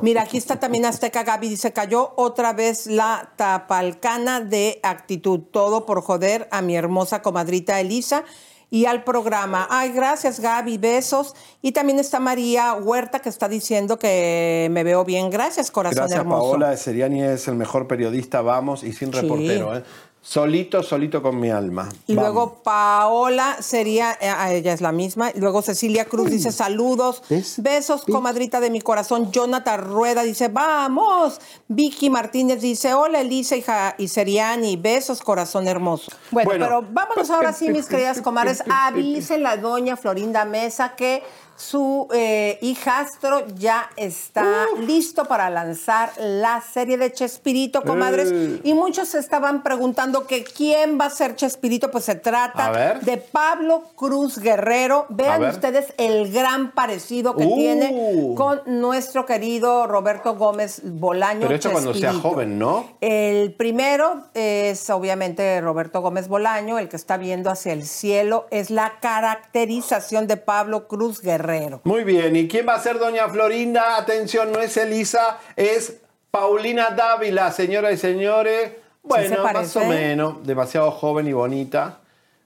Mira, 0.00 0.22
aquí 0.22 0.38
está 0.38 0.58
también 0.58 0.86
Azteca 0.86 1.22
Gaby, 1.22 1.50
dice, 1.50 1.74
cayó 1.74 2.14
otra 2.16 2.54
vez 2.54 2.86
la 2.86 3.32
tapalcana 3.36 4.40
de 4.40 4.80
actitud. 4.82 5.40
Todo 5.50 5.84
por 5.84 6.00
joder 6.00 6.48
a 6.50 6.62
mi 6.62 6.76
hermosa 6.76 7.20
comadrita 7.20 7.78
Elisa 7.78 8.24
y 8.70 8.86
al 8.86 9.04
programa. 9.04 9.66
Ay, 9.68 9.92
gracias 9.92 10.40
Gaby, 10.40 10.78
besos. 10.78 11.34
Y 11.60 11.72
también 11.72 11.98
está 11.98 12.20
María 12.20 12.72
Huerta 12.72 13.18
que 13.18 13.28
está 13.28 13.48
diciendo 13.48 13.98
que 13.98 14.68
me 14.70 14.82
veo 14.82 15.04
bien. 15.04 15.28
Gracias, 15.28 15.70
corazón 15.70 15.96
Gracias, 15.98 16.20
hermoso. 16.20 16.52
Paola. 16.52 16.74
Seriani 16.78 17.22
es 17.22 17.48
el 17.48 17.56
mejor 17.56 17.86
periodista, 17.86 18.40
vamos, 18.40 18.82
y 18.82 18.94
sin 18.94 19.12
Sí. 19.12 19.20
reportero, 19.20 19.76
¿eh? 19.76 19.82
Solito, 20.22 20.82
solito 20.82 21.22
con 21.22 21.40
mi 21.40 21.50
alma. 21.50 21.88
Y 22.06 22.14
Vamos. 22.14 22.30
luego 22.34 22.54
Paola 22.62 23.56
sería, 23.60 24.12
eh, 24.20 24.56
ella 24.58 24.74
es 24.74 24.82
la 24.82 24.92
misma. 24.92 25.30
Y 25.34 25.40
luego 25.40 25.62
Cecilia 25.62 26.04
Cruz 26.04 26.30
dice 26.30 26.52
saludos, 26.52 27.22
besos, 27.56 28.04
comadrita 28.04 28.60
de 28.60 28.68
mi 28.68 28.82
corazón. 28.82 29.32
Jonathan 29.32 29.80
Rueda 29.80 30.22
dice 30.22 30.48
vamos. 30.48 31.40
Vicky 31.68 32.10
Martínez 32.10 32.60
dice 32.60 32.92
hola 32.92 33.22
Elisa 33.22 33.56
y, 33.96 34.08
Seriani, 34.08 34.76
besos, 34.76 35.20
corazón 35.22 35.66
hermoso. 35.66 36.12
Bueno, 36.30 36.50
Bueno. 36.50 36.66
pero 36.66 36.84
vámonos 36.90 37.30
ahora 37.30 37.54
sí, 37.54 37.70
mis 37.70 37.86
queridas 37.86 38.20
comadres. 38.20 38.62
Avisen 38.70 39.42
la 39.42 39.56
doña 39.56 39.96
Florinda 39.96 40.44
Mesa 40.44 40.96
que 40.96 41.22
su 41.60 42.08
eh, 42.14 42.58
hijastro 42.62 43.46
ya 43.56 43.90
está 43.96 44.66
listo 44.78 45.26
para 45.26 45.50
lanzar 45.50 46.10
la 46.18 46.62
serie 46.62 46.96
de 46.96 47.12
Chespirito, 47.12 47.82
comadres. 47.82 48.30
Eh. 48.32 48.60
Y 48.64 48.72
muchos 48.72 49.08
se 49.08 49.18
estaban 49.18 49.62
preguntando 49.62 50.26
que 50.26 50.42
quién 50.42 50.98
va 50.98 51.06
a 51.06 51.10
ser 51.10 51.36
Chespirito, 51.36 51.90
pues 51.90 52.04
se 52.04 52.14
trata 52.14 52.98
de 53.02 53.18
Pablo 53.18 53.84
Cruz 53.94 54.38
Guerrero. 54.38 55.04
Vean 55.10 55.44
ustedes 55.44 55.92
el 55.98 56.32
gran 56.32 56.72
parecido 56.72 57.36
que 57.36 57.44
Uh. 57.44 57.54
tiene 57.56 58.34
con 58.36 58.62
nuestro 58.66 59.26
querido 59.26 59.86
Roberto 59.86 60.36
Gómez 60.36 60.80
Bolaño. 60.84 61.42
Pero 61.42 61.54
esto 61.54 61.72
cuando 61.72 61.92
sea 61.92 62.14
joven, 62.14 62.58
¿no? 62.58 62.86
El 63.02 63.52
primero 63.52 64.28
es 64.32 64.88
obviamente 64.88 65.60
Roberto 65.60 66.00
Gómez 66.00 66.28
Bolaño, 66.28 66.78
el 66.78 66.88
que 66.88 66.96
está 66.96 67.18
viendo 67.18 67.50
hacia 67.50 67.74
el 67.74 67.84
cielo, 67.84 68.46
es 68.50 68.70
la 68.70 68.94
caracterización 69.00 70.26
de 70.26 70.38
Pablo 70.38 70.88
Cruz 70.88 71.20
Guerrero. 71.20 71.49
Muy 71.84 72.04
bien, 72.04 72.34
¿y 72.36 72.48
quién 72.48 72.66
va 72.68 72.74
a 72.74 72.80
ser 72.80 72.98
doña 72.98 73.28
Florinda? 73.28 73.96
Atención, 73.96 74.52
no 74.52 74.60
es 74.60 74.76
Elisa, 74.76 75.38
es 75.56 75.98
Paulina 76.30 76.90
Dávila, 76.90 77.50
señoras 77.52 77.92
y 77.94 77.96
señores. 77.96 78.72
Bueno, 79.02 79.42
más 79.42 79.74
o 79.76 79.84
menos, 79.84 80.46
demasiado 80.46 80.90
joven 80.90 81.26
y 81.26 81.32
bonita. 81.32 81.98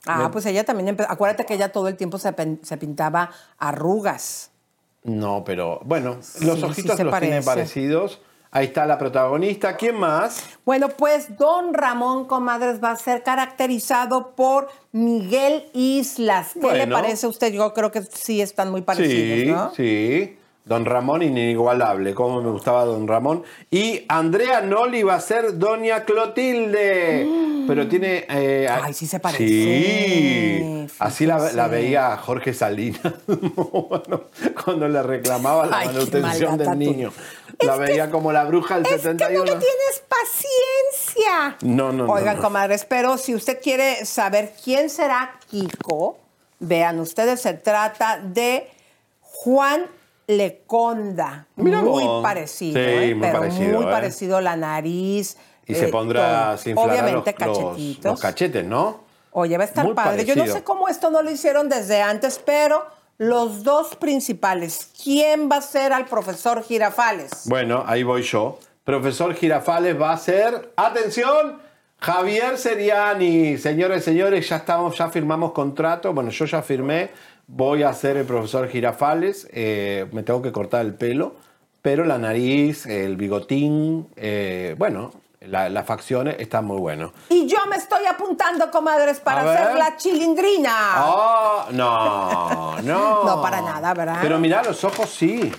Ah, 0.06 0.18
Me- 0.24 0.28
pues 0.30 0.46
ella 0.46 0.64
también 0.64 0.88
empezó. 0.88 1.10
Acuérdate 1.10 1.44
que 1.46 1.54
ella 1.54 1.72
todo 1.72 1.88
el 1.88 1.96
tiempo 1.96 2.18
se, 2.18 2.32
pen- 2.32 2.60
se 2.62 2.76
pintaba 2.76 3.30
arrugas. 3.58 4.50
No, 5.02 5.42
pero 5.44 5.80
bueno, 5.84 6.16
los 6.16 6.24
Sí, 6.58 6.64
ojitos 6.64 6.74
sí 6.74 6.82
se 6.96 7.04
los 7.04 7.18
tiene 7.18 7.36
parece. 7.42 7.44
parecidos. 7.46 8.20
Ahí 8.56 8.66
está 8.66 8.86
la 8.86 8.96
protagonista. 8.98 9.76
¿Quién 9.76 9.96
más? 9.98 10.44
Bueno, 10.64 10.88
pues 10.88 11.36
Don 11.36 11.74
Ramón 11.74 12.24
Comadres 12.26 12.82
va 12.82 12.92
a 12.92 12.96
ser 12.96 13.24
caracterizado 13.24 14.30
por 14.36 14.68
Miguel 14.92 15.64
Islas. 15.74 16.52
¿Qué 16.58 16.72
le 16.72 16.86
parece 16.86 17.26
a 17.26 17.28
usted? 17.30 17.52
Yo 17.52 17.74
creo 17.74 17.90
que 17.90 18.02
sí 18.02 18.40
están 18.40 18.70
muy 18.70 18.82
parecidos, 18.82 19.40
Sí, 19.40 19.46
¿no? 19.50 19.72
sí. 19.74 20.38
Don 20.66 20.86
Ramón 20.86 21.22
inigualable, 21.22 22.14
como 22.14 22.40
me 22.40 22.50
gustaba 22.50 22.84
Don 22.86 23.06
Ramón. 23.06 23.42
Y 23.70 24.04
Andrea 24.08 24.62
Noli 24.62 25.02
va 25.02 25.16
a 25.16 25.20
ser 25.20 25.58
Doña 25.58 26.04
Clotilde. 26.04 27.26
Pero 27.66 27.88
tiene... 27.88 28.24
eh, 28.28 28.66
Mm. 28.70 28.84
Ay, 28.84 28.94
sí 28.94 29.06
se 29.06 29.18
parece. 29.20 29.46
Sí. 29.46 30.86
Así 30.98 31.26
la, 31.26 31.68
veía 31.68 32.16
Jorge 32.16 32.54
Salinas 32.54 33.00
bueno, 33.26 34.22
cuando 34.64 34.88
le 34.88 35.02
reclamaba 35.02 35.66
la 35.66 35.78
Ay, 35.78 35.86
manutención 35.88 36.56
del 36.56 36.68
tú. 36.68 36.74
niño. 36.76 37.12
La 37.60 37.76
veía 37.76 38.10
como 38.10 38.32
la 38.32 38.44
bruja 38.44 38.76
del 38.76 38.86
Es 38.86 38.92
que 38.92 38.98
71. 38.98 39.38
no 39.38 39.44
me 39.44 39.50
tienes 39.50 40.02
paciencia. 40.08 41.56
No, 41.62 41.92
no, 41.92 42.06
no, 42.06 42.12
Oigan, 42.12 42.36
no. 42.36 42.42
comadres, 42.42 42.84
pero 42.84 43.16
si 43.18 43.34
usted 43.34 43.60
quiere 43.62 44.04
saber 44.04 44.52
quién 44.62 44.90
será 44.90 45.38
Kiko, 45.50 46.18
vean 46.58 46.98
ustedes, 47.00 47.40
se 47.40 47.54
trata 47.54 48.18
de 48.18 48.70
Juan 49.20 49.86
Leconda. 50.26 51.46
Mira 51.56 51.82
muy 51.82 52.04
vos. 52.04 52.22
parecido, 52.22 52.74
Sí, 52.78 52.86
¿eh? 52.86 53.14
muy 53.14 53.20
pero 53.28 53.40
parecido, 53.40 53.80
muy 53.80 53.88
¿eh? 53.88 53.90
parecido 53.92 54.40
la 54.40 54.56
nariz. 54.56 55.36
Y 55.66 55.74
se 55.74 55.86
eh, 55.86 55.88
pondrá, 55.88 56.56
se 56.58 56.70
inflará 56.70 56.92
Obviamente 56.92 57.34
los, 57.38 57.54
cachetitos. 57.54 58.10
los 58.12 58.20
cachetes, 58.20 58.64
¿no? 58.64 59.00
Oye, 59.32 59.56
va 59.56 59.64
a 59.64 59.66
estar 59.66 59.84
Muy 59.84 59.94
padre. 59.94 60.24
Yo 60.24 60.36
no 60.36 60.46
sé 60.46 60.62
cómo 60.62 60.88
esto 60.88 61.10
no 61.10 61.20
lo 61.22 61.30
hicieron 61.30 61.68
desde 61.68 62.00
antes, 62.02 62.40
pero 62.44 62.86
los 63.18 63.62
dos 63.62 63.96
principales, 63.96 64.90
¿quién 65.02 65.48
va 65.50 65.56
a 65.56 65.62
ser 65.62 65.92
al 65.92 66.06
profesor 66.06 66.62
Girafales? 66.62 67.44
Bueno, 67.46 67.84
ahí 67.86 68.02
voy 68.02 68.22
yo. 68.22 68.58
Profesor 68.84 69.34
Girafales 69.34 70.00
va 70.00 70.12
a 70.12 70.16
ser, 70.18 70.72
atención, 70.76 71.58
Javier 71.98 72.58
Seriani. 72.58 73.56
Señores 73.56 74.04
señores, 74.04 74.46
ya 74.48 74.56
estamos, 74.56 74.98
ya 74.98 75.08
firmamos 75.08 75.52
contrato. 75.52 76.12
Bueno, 76.12 76.30
yo 76.30 76.44
ya 76.44 76.60
firmé. 76.60 77.10
Voy 77.46 77.82
a 77.82 77.92
ser 77.94 78.18
el 78.18 78.26
profesor 78.26 78.68
Girafales. 78.68 79.48
Eh, 79.52 80.06
me 80.12 80.22
tengo 80.22 80.42
que 80.42 80.52
cortar 80.52 80.84
el 80.84 80.94
pelo, 80.94 81.36
pero 81.80 82.04
la 82.04 82.18
nariz, 82.18 82.84
el 82.84 83.16
bigotín, 83.16 84.08
eh, 84.16 84.74
bueno, 84.76 85.12
la- 85.46 85.68
las 85.68 85.86
facciones 85.86 86.36
están 86.38 86.64
muy 86.64 86.78
buenos. 86.78 87.12
Y 87.28 87.46
yo 87.46 87.58
me 87.68 87.76
estoy 87.76 88.06
apuntando, 88.06 88.70
comadres, 88.70 89.20
para 89.20 89.40
A 89.40 89.44
ver. 89.44 89.58
hacer 89.58 89.76
la 89.78 89.96
chilindrina. 89.96 91.04
Oh, 91.04 91.64
no, 91.72 92.76
no. 92.82 93.24
No, 93.24 93.42
para 93.42 93.60
nada, 93.60 93.94
¿verdad? 93.94 94.18
Pero 94.22 94.38
mira, 94.38 94.62
los 94.62 94.82
ojos 94.84 95.08
sí. 95.10 95.52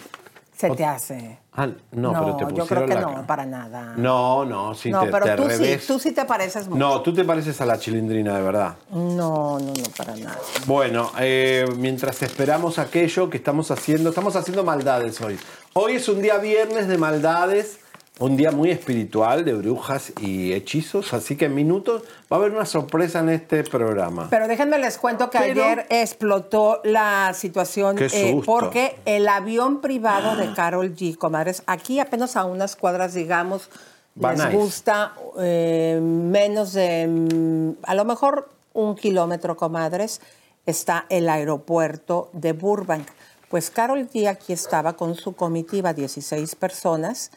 Se 0.55 0.69
te 0.69 0.85
hace. 0.85 1.39
Ah, 1.57 1.67
no, 1.91 2.13
pero 2.13 2.35
te 2.37 2.43
yo 2.43 2.47
pusieron 2.49 2.67
creo 2.67 2.87
que 2.87 2.95
la 2.95 3.01
no, 3.01 3.27
para 3.27 3.45
nada. 3.45 3.93
No, 3.97 4.45
no, 4.45 4.73
sí, 4.73 4.89
no, 4.89 5.01
te, 5.01 5.07
pero 5.11 5.25
te 5.25 5.35
tú 5.35 5.43
revés. 5.47 5.81
sí, 5.81 5.87
tú 5.87 5.99
sí 5.99 6.11
te 6.13 6.23
pareces 6.23 6.67
mucho. 6.67 6.79
No, 6.79 7.01
tú 7.01 7.13
te 7.13 7.25
pareces 7.25 7.59
a 7.59 7.65
la 7.65 7.77
chilindrina, 7.77 8.35
de 8.37 8.41
verdad. 8.41 8.75
No, 8.89 9.59
no, 9.59 9.59
no, 9.59 9.83
para 9.97 10.15
nada. 10.15 10.37
Bueno, 10.65 11.11
eh, 11.19 11.65
mientras 11.77 12.21
esperamos 12.23 12.79
aquello 12.79 13.29
que 13.29 13.35
estamos 13.37 13.69
haciendo, 13.69 14.09
estamos 14.09 14.35
haciendo 14.37 14.63
maldades 14.63 15.19
hoy. 15.19 15.37
Hoy 15.73 15.95
es 15.95 16.07
un 16.07 16.21
día 16.21 16.37
viernes 16.37 16.87
de 16.87 16.97
maldades, 16.97 17.79
un 18.19 18.37
día 18.37 18.51
muy 18.51 18.71
espiritual 18.71 19.43
de 19.43 19.53
brujas 19.53 20.13
y 20.21 20.53
hechizos, 20.53 21.13
así 21.13 21.35
que 21.35 21.45
en 21.45 21.55
minutos 21.55 22.03
va 22.31 22.37
a 22.37 22.39
haber 22.39 22.53
una 22.53 22.65
sorpresa 22.65 23.19
en 23.19 23.29
este 23.29 23.63
programa. 23.63 24.27
Pero 24.29 24.47
déjenme 24.47 24.79
les 24.79 24.97
cuento 24.97 25.29
que 25.29 25.37
Pero- 25.37 25.63
ayer 25.63 25.85
explotó 25.89 26.79
la 26.85 27.33
situación 27.33 27.97
Qué 27.97 28.07
eh, 28.13 28.41
porque 28.45 28.95
el 29.05 29.27
avión 29.27 29.81
privado 29.81 30.37
de 30.37 30.53
Carol 30.53 30.95
G, 30.95 31.17
comadres, 31.17 31.63
aquí 31.65 31.99
apenas 31.99 32.37
a 32.37 32.45
unas 32.45 32.75
cuadras, 32.75 33.13
digamos, 33.13 33.69
Van 34.17 34.37
les 34.37 34.53
gusta 34.53 35.13
eh, 35.39 35.99
menos 36.01 36.71
de, 36.71 37.07
mm, 37.07 37.83
a 37.83 37.95
lo 37.95 38.05
mejor 38.05 38.49
un 38.73 38.95
kilómetro, 38.95 39.57
comadres, 39.57 40.21
está 40.65 41.05
el 41.09 41.27
aeropuerto 41.27 42.29
de 42.31 42.53
Burbank. 42.53 43.07
Pues 43.49 43.69
Carol 43.69 44.07
G 44.09 44.27
aquí 44.29 44.53
estaba 44.53 44.93
con 44.93 45.15
su 45.15 45.35
comitiva, 45.35 45.93
16 45.93 46.55
personas, 46.55 47.31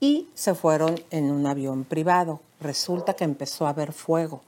y 0.00 0.28
se 0.34 0.54
fueron 0.54 0.98
en 1.10 1.30
un 1.30 1.46
avión 1.46 1.84
privado. 1.84 2.40
Resulta 2.60 3.14
que 3.14 3.24
empezó 3.24 3.66
a 3.66 3.70
haber 3.70 3.92
fuego 3.92 4.40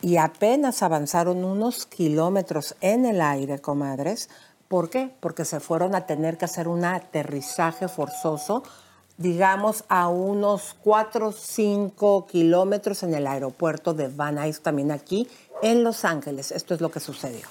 y 0.00 0.16
apenas 0.16 0.82
avanzaron 0.82 1.44
unos 1.44 1.86
kilómetros 1.86 2.74
en 2.80 3.06
el 3.06 3.20
aire, 3.20 3.60
comadres. 3.60 4.28
¿Por 4.68 4.90
qué? 4.90 5.10
Porque 5.20 5.44
se 5.44 5.60
fueron 5.60 5.94
a 5.94 6.06
tener 6.06 6.36
que 6.36 6.46
hacer 6.46 6.68
un 6.68 6.84
aterrizaje 6.84 7.88
forzoso, 7.88 8.64
digamos, 9.16 9.84
a 9.88 10.08
unos 10.08 10.74
4 10.82 11.28
o 11.28 11.32
5 11.32 12.26
kilómetros 12.26 13.02
en 13.02 13.14
el 13.14 13.26
aeropuerto 13.26 13.94
de 13.94 14.08
Van 14.08 14.34
Nuys, 14.34 14.60
también 14.60 14.90
aquí 14.90 15.28
en 15.62 15.84
Los 15.84 16.04
Ángeles. 16.04 16.50
Esto 16.50 16.74
es 16.74 16.80
lo 16.80 16.90
que 16.90 17.00
sucedió. 17.00 17.46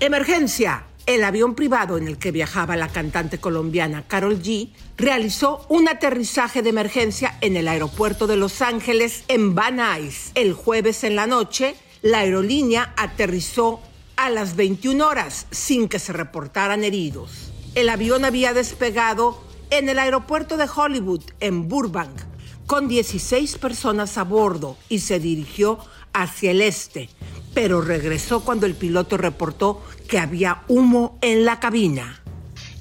Emergencia. 0.00 0.84
El 1.08 1.24
avión 1.24 1.54
privado 1.54 1.96
en 1.96 2.06
el 2.06 2.18
que 2.18 2.32
viajaba 2.32 2.76
la 2.76 2.88
cantante 2.88 3.38
colombiana 3.38 4.06
Carol 4.06 4.42
G 4.42 4.68
realizó 4.98 5.64
un 5.70 5.88
aterrizaje 5.88 6.60
de 6.60 6.68
emergencia 6.68 7.38
en 7.40 7.56
el 7.56 7.66
aeropuerto 7.66 8.26
de 8.26 8.36
Los 8.36 8.60
Ángeles 8.60 9.24
en 9.28 9.54
Van 9.54 9.76
Nuys. 9.76 10.32
El 10.34 10.52
jueves 10.52 11.04
en 11.04 11.16
la 11.16 11.26
noche, 11.26 11.76
la 12.02 12.18
aerolínea 12.18 12.92
aterrizó 12.98 13.80
a 14.16 14.28
las 14.28 14.54
21 14.54 15.08
horas 15.08 15.46
sin 15.50 15.88
que 15.88 15.98
se 15.98 16.12
reportaran 16.12 16.84
heridos. 16.84 17.52
El 17.74 17.88
avión 17.88 18.26
había 18.26 18.52
despegado 18.52 19.42
en 19.70 19.88
el 19.88 19.98
aeropuerto 19.98 20.58
de 20.58 20.68
Hollywood 20.68 21.22
en 21.40 21.68
Burbank 21.68 22.20
con 22.66 22.86
16 22.86 23.56
personas 23.56 24.18
a 24.18 24.24
bordo 24.24 24.76
y 24.90 24.98
se 24.98 25.18
dirigió 25.18 25.78
hacia 26.12 26.50
el 26.50 26.60
este, 26.60 27.08
pero 27.54 27.80
regresó 27.80 28.40
cuando 28.40 28.66
el 28.66 28.74
piloto 28.74 29.16
reportó 29.16 29.82
que 30.08 30.18
había 30.18 30.62
humo 30.68 31.18
en 31.20 31.44
la 31.44 31.60
cabina. 31.60 32.22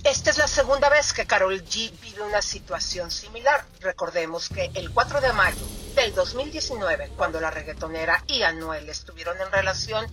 Esta 0.03 0.29
es 0.29 0.37
la 0.37 0.47
segunda 0.47 0.87
vez 0.89 1.11
que 1.11 1.27
Carol 1.27 1.61
G 1.65 1.91
vive 1.99 2.21
una 2.21 2.41
situación 2.41 3.11
similar. 3.11 3.65
Recordemos 3.81 4.47
que 4.47 4.71
el 4.73 4.91
4 4.91 5.19
de 5.19 5.33
mayo 5.33 5.61
del 5.93 6.15
2019, 6.15 7.11
cuando 7.17 7.41
la 7.41 7.51
reggaetonera 7.51 8.23
y 8.27 8.43
Anuel 8.43 8.87
estuvieron 8.89 9.35
en 9.41 9.51
relación, 9.51 10.09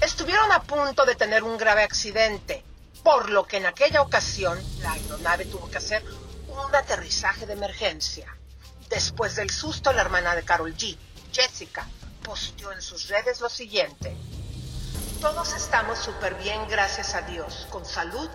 estuvieron 0.00 0.50
a 0.50 0.62
punto 0.62 1.04
de 1.04 1.14
tener 1.14 1.42
un 1.42 1.58
grave 1.58 1.82
accidente, 1.82 2.64
por 3.04 3.28
lo 3.28 3.46
que 3.46 3.58
en 3.58 3.66
aquella 3.66 4.00
ocasión 4.00 4.58
la 4.80 4.92
aeronave 4.92 5.44
tuvo 5.44 5.70
que 5.70 5.76
hacer 5.76 6.02
un 6.48 6.74
aterrizaje 6.74 7.44
de 7.44 7.52
emergencia. 7.52 8.34
Después 8.88 9.36
del 9.36 9.50
susto, 9.50 9.92
la 9.92 10.00
hermana 10.00 10.34
de 10.34 10.44
Carol 10.44 10.74
G, 10.74 10.96
Jessica, 11.30 11.86
posteó 12.22 12.72
en 12.72 12.80
sus 12.80 13.08
redes 13.08 13.42
lo 13.42 13.50
siguiente. 13.50 14.16
Todos 15.20 15.54
estamos 15.54 15.98
súper 15.98 16.34
bien, 16.34 16.60
gracias 16.68 17.14
a 17.14 17.22
Dios, 17.22 17.66
con 17.70 17.84
salud 17.86 18.28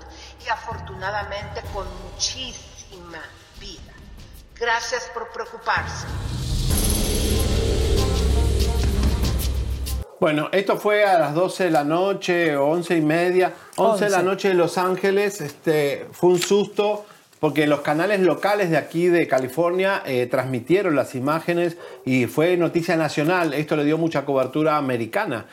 y 0.43 0.49
afortunadamente 0.49 1.61
con 1.73 1.86
muchísima 2.03 3.21
vida. 3.59 3.93
Gracias 4.55 5.09
por 5.13 5.29
preocuparse. 5.29 6.07
Bueno, 10.19 10.49
esto 10.51 10.77
fue 10.77 11.05
a 11.05 11.19
las 11.19 11.34
12 11.36 11.65
de 11.65 11.71
la 11.71 11.84
noche, 11.84 12.57
11 12.57 12.97
y 12.97 13.01
media, 13.01 13.53
11 13.75 14.05
de 14.05 14.09
la 14.11 14.17
11. 14.17 14.29
noche 14.29 14.51
en 14.51 14.57
Los 14.57 14.77
Ángeles. 14.77 15.41
Este, 15.41 16.07
fue 16.11 16.32
un 16.32 16.39
susto 16.39 17.05
porque 17.41 17.65
los 17.65 17.81
canales 17.81 18.19
locales 18.19 18.69
de 18.69 18.77
aquí 18.77 19.07
de 19.07 19.27
California 19.27 20.03
eh, 20.05 20.27
transmitieron 20.27 20.95
las 20.95 21.15
imágenes 21.15 21.75
y 22.05 22.27
fue 22.27 22.55
noticia 22.55 22.95
nacional. 22.95 23.55
Esto 23.55 23.75
le 23.75 23.83
dio 23.83 23.97
mucha 23.97 24.25
cobertura 24.25 24.77
americana, 24.77 25.47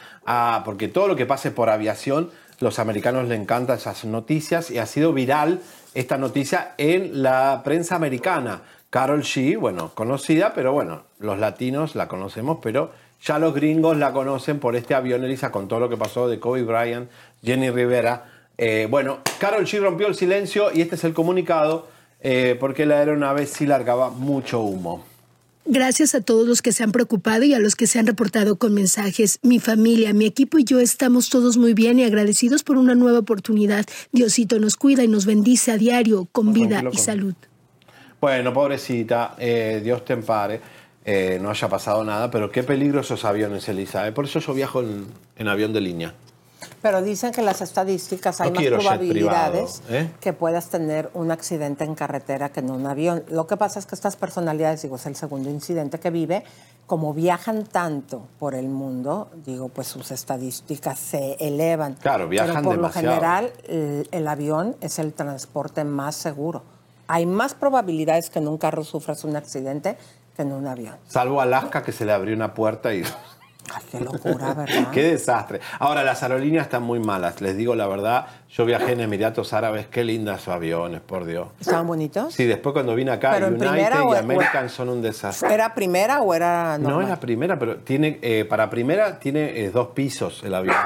porque 0.67 0.89
todo 0.89 1.09
lo 1.09 1.17
que 1.17 1.25
pase 1.25 1.51
por 1.51 1.71
aviación, 1.71 2.31
los 2.61 2.79
americanos 2.79 3.27
le 3.27 3.37
encantan 3.37 3.79
esas 3.79 4.05
noticias 4.05 4.71
y 4.71 4.77
ha 4.77 4.85
sido 4.85 5.15
viral 5.15 5.63
esta 5.95 6.19
noticia 6.19 6.75
en 6.77 7.23
la 7.23 7.63
prensa 7.65 7.97
americana. 7.97 8.61
Carol 8.91 9.23
G, 9.23 9.59
bueno, 9.59 9.93
conocida, 9.95 10.53
pero 10.55 10.75
bueno, 10.75 11.05
los 11.19 11.39
latinos 11.39 11.95
la 11.95 12.07
conocemos, 12.07 12.59
pero 12.63 12.93
ya 13.23 13.39
los 13.39 13.55
gringos 13.55 13.97
la 13.97 14.13
conocen 14.13 14.61
por 14.61 14.77
este 14.77 14.95
avión, 14.95 15.25
Elisa, 15.25 15.51
con 15.51 15.69
todo 15.69 15.81
lo 15.81 15.89
que 15.89 15.97
pasó 15.97 16.29
de 16.29 16.39
Kobe 16.39 16.65
Bryant, 16.65 17.09
Jenny 17.43 17.71
Rivera. 17.71 18.27
Eh, 18.59 18.87
bueno, 18.91 19.21
Carol 19.39 19.65
G 19.65 19.81
rompió 19.81 20.09
el 20.09 20.15
silencio 20.15 20.71
y 20.75 20.81
este 20.81 20.97
es 20.97 21.05
el 21.05 21.15
comunicado, 21.15 21.89
eh, 22.21 22.57
porque 22.59 22.87
la 22.87 22.99
aeronave 22.99 23.47
sí 23.47 23.67
largaba 23.67 24.11
mucho 24.11 24.61
humo. 24.61 25.05
Gracias 25.71 26.15
a 26.15 26.23
todos 26.23 26.49
los 26.49 26.63
que 26.63 26.73
se 26.73 26.83
han 26.83 26.93
preocupado 26.93 27.45
y 27.45 27.53
a 27.53 27.59
los 27.59 27.77
que 27.77 27.87
se 27.87 27.99
han 27.99 28.07
reportado 28.07 28.57
con 28.57 28.73
mensajes. 28.73 29.39
Mi 29.43 29.61
familia, 29.61 30.15
mi 30.15 30.25
equipo 30.25 30.59
y 30.59 30.65
yo 30.65 30.81
estamos 30.81 31.29
todos 31.29 31.59
muy 31.59 31.75
bien 31.75 31.99
y 31.99 32.05
agradecidos 32.05 32.63
por 32.65 32.79
una 32.79 32.95
nueva 32.95 33.19
oportunidad. 33.19 33.85
Diosito 34.11 34.59
nos 34.59 34.77
cuida 34.77 35.05
y 35.05 35.09
nos 35.09 35.27
bendice 35.27 35.71
a 35.71 35.77
diario 35.77 36.27
con 36.33 36.55
vida 36.55 36.83
y 36.91 36.97
salud. 36.97 37.35
Bueno, 38.19 38.53
pobrecita, 38.55 39.37
eh, 39.39 39.83
Dios 39.85 40.07
te 40.07 40.15
empare, 40.15 40.61
eh, 41.05 41.39
no 41.41 41.51
haya 41.51 41.69
pasado 41.69 42.03
nada, 42.03 42.31
pero 42.31 42.51
qué 42.51 42.63
peligro 42.63 43.01
esos 43.01 43.25
aviones, 43.27 43.69
Elisa. 43.69 44.09
eh. 44.09 44.13
Por 44.13 44.25
eso 44.25 44.41
yo 44.41 44.55
viajo 44.55 44.81
en, 44.81 45.05
en 45.37 45.49
avión 45.49 45.75
de 45.75 45.83
línea. 45.83 46.15
Pero 46.81 47.03
dicen 47.03 47.33
que 47.33 47.43
las 47.43 47.61
estadísticas 47.61 48.41
hay 48.41 48.51
No 48.51 48.61
más 48.61 48.69
probabilidades 48.69 49.81
privado, 49.81 50.05
¿eh? 50.05 50.11
que 50.21 50.33
puedas 50.33 50.69
tener 50.69 51.11
un 51.15 51.31
accidente 51.31 51.85
en 51.85 51.95
carretera 51.95 52.51
que 52.51 52.61
en 52.61 52.71
un 52.71 52.87
avión. 52.87 53.25
Lo 53.29 53.47
que 53.47 53.57
pasa 53.57 53.79
es 53.79 53.87
que 53.87 53.95
estas 53.95 54.17
personalidades, 54.17 54.83
digo, 54.83 54.97
es 54.97 55.07
el 55.07 55.17
segundo 55.17 55.51
incidente 55.51 55.99
que 55.99 56.11
vive, 56.11 56.45
como 56.87 57.13
viajan 57.13 57.65
tanto 57.65 58.29
por 58.39 58.55
el 58.55 58.69
mundo, 58.69 59.29
digo, 59.45 59.69
pues 59.69 59.89
sus 59.89 60.11
estadísticas 60.11 60.99
se 60.99 61.37
elevan. 61.41 61.95
Claro, 61.95 62.29
viajan 62.29 62.57
Pero 62.57 62.65
por 62.65 62.77
demasiado. 62.77 63.07
lo 63.07 63.13
general, 63.15 63.53
el, 63.67 64.09
el 64.11 64.29
avión 64.29 64.77
es 64.81 64.99
el 64.99 65.13
transporte 65.13 65.85
más 65.85 66.15
seguro. 66.15 66.63
Hay 67.09 67.27
más 67.27 67.55
probabilidades 67.55 68.31
que 68.31 68.39
en 68.39 68.49
un 68.49 68.59
carro 68.59 68.85
sufras 68.85 69.25
un 69.25 69.35
accidente 69.35 69.97
que 70.37 70.43
en 70.43 70.53
un 70.53 70.67
avión. 70.67 70.97
Salvo 71.09 71.41
Alaska 71.41 71.83
que 71.83 71.91
se 71.93 72.05
le 72.05 72.13
abrió 72.13 72.37
una 72.37 72.55
puerta 72.55 72.95
y... 72.95 73.03
Qué 73.91 74.01
locura, 74.01 74.55
¿verdad? 74.55 74.91
Qué 74.93 75.03
desastre. 75.03 75.61
Ahora, 75.79 76.03
las 76.03 76.23
aerolíneas 76.23 76.65
están 76.65 76.83
muy 76.83 76.99
malas. 77.01 77.41
Les 77.41 77.57
digo 77.57 77.75
la 77.75 77.87
verdad, 77.87 78.27
yo 78.51 78.65
viajé 78.65 78.93
en 78.93 79.01
Emiratos 79.01 79.53
Árabes, 79.53 79.87
qué 79.87 80.05
lindas 80.05 80.41
sus 80.43 80.49
aviones, 80.55 81.01
por 81.01 81.25
Dios. 81.25 81.49
¿Estaban 81.61 81.87
bonitos? 81.87 82.35
Sí, 82.35 82.45
después 82.45 82.73
cuando 82.73 82.95
vine 82.95 83.11
acá, 83.11 83.33
¿Pero 83.33 83.49
United 83.49 83.93
y 84.01 84.15
o- 84.15 84.17
American 84.17 84.69
son 84.69 84.89
un 84.89 85.03
desastre. 85.03 85.53
¿Era 85.53 85.75
primera 85.75 86.21
o 86.21 86.35
era 86.35 86.79
No 86.79 86.89
normal? 86.91 87.05
es 87.05 87.09
la 87.11 87.21
primera, 87.21 87.59
pero 87.59 87.77
tiene 87.79 88.19
eh, 88.23 88.45
para 88.45 88.69
primera 88.71 89.19
tiene 89.19 89.61
eh, 89.65 89.71
dos 89.71 89.89
pisos 89.89 90.43
el 90.45 90.55
avión. 90.55 90.77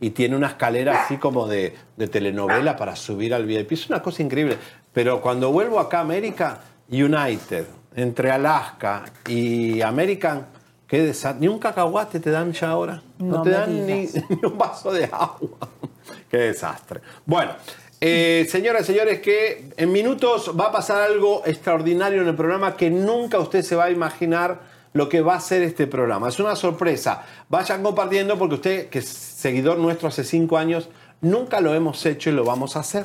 Y 0.00 0.10
tiene 0.10 0.36
una 0.36 0.48
escalera 0.48 1.02
así 1.04 1.16
como 1.18 1.46
de, 1.46 1.74
de 1.96 2.08
telenovela 2.08 2.76
para 2.76 2.96
subir 2.96 3.34
al 3.34 3.46
VIP. 3.46 3.72
Es 3.72 3.88
una 3.88 4.02
cosa 4.02 4.22
increíble. 4.22 4.56
Pero 4.92 5.20
cuando 5.20 5.50
vuelvo 5.50 5.80
acá 5.80 5.98
a 5.98 6.00
América, 6.02 6.58
United, 6.88 7.66
entre 7.96 8.30
Alaska 8.30 9.04
y 9.28 9.80
American, 9.82 10.46
qué 10.86 11.02
desastre. 11.02 11.40
Ni 11.40 11.48
un 11.48 11.58
cacahuate 11.58 12.20
te 12.20 12.30
dan 12.30 12.52
ya 12.52 12.70
ahora. 12.70 13.02
No, 13.18 13.38
No 13.38 13.42
te 13.42 13.50
dan 13.50 13.86
ni 13.86 14.08
un 14.42 14.58
vaso 14.58 14.92
de 14.92 15.04
agua. 15.04 15.68
qué 16.30 16.38
desastre. 16.38 17.00
Bueno. 17.24 17.52
eh, 18.00 18.46
señoras 18.50 18.82
y 18.82 18.86
señores, 18.92 19.20
que 19.20 19.70
en 19.76 19.92
minutos 19.92 20.52
va 20.58 20.66
a 20.66 20.72
pasar 20.72 21.02
algo 21.02 21.42
extraordinario 21.46 22.22
en 22.22 22.28
el 22.28 22.34
programa 22.34 22.76
que 22.76 22.90
nunca 22.90 23.38
usted 23.38 23.62
se 23.62 23.76
va 23.76 23.84
a 23.84 23.90
imaginar 23.90 24.60
lo 24.92 25.08
que 25.08 25.20
va 25.22 25.34
a 25.34 25.40
ser 25.40 25.62
este 25.62 25.86
programa. 25.86 26.28
Es 26.28 26.38
una 26.38 26.54
sorpresa. 26.54 27.24
Vayan 27.48 27.82
compartiendo 27.82 28.38
porque 28.38 28.54
usted, 28.54 28.88
que 28.88 29.00
es 29.00 29.08
seguidor 29.08 29.78
nuestro 29.78 30.08
hace 30.08 30.22
cinco 30.22 30.56
años, 30.56 30.88
nunca 31.20 31.60
lo 31.60 31.74
hemos 31.74 32.04
hecho 32.06 32.30
y 32.30 32.32
lo 32.32 32.44
vamos 32.44 32.76
a 32.76 32.80
hacer. 32.80 33.04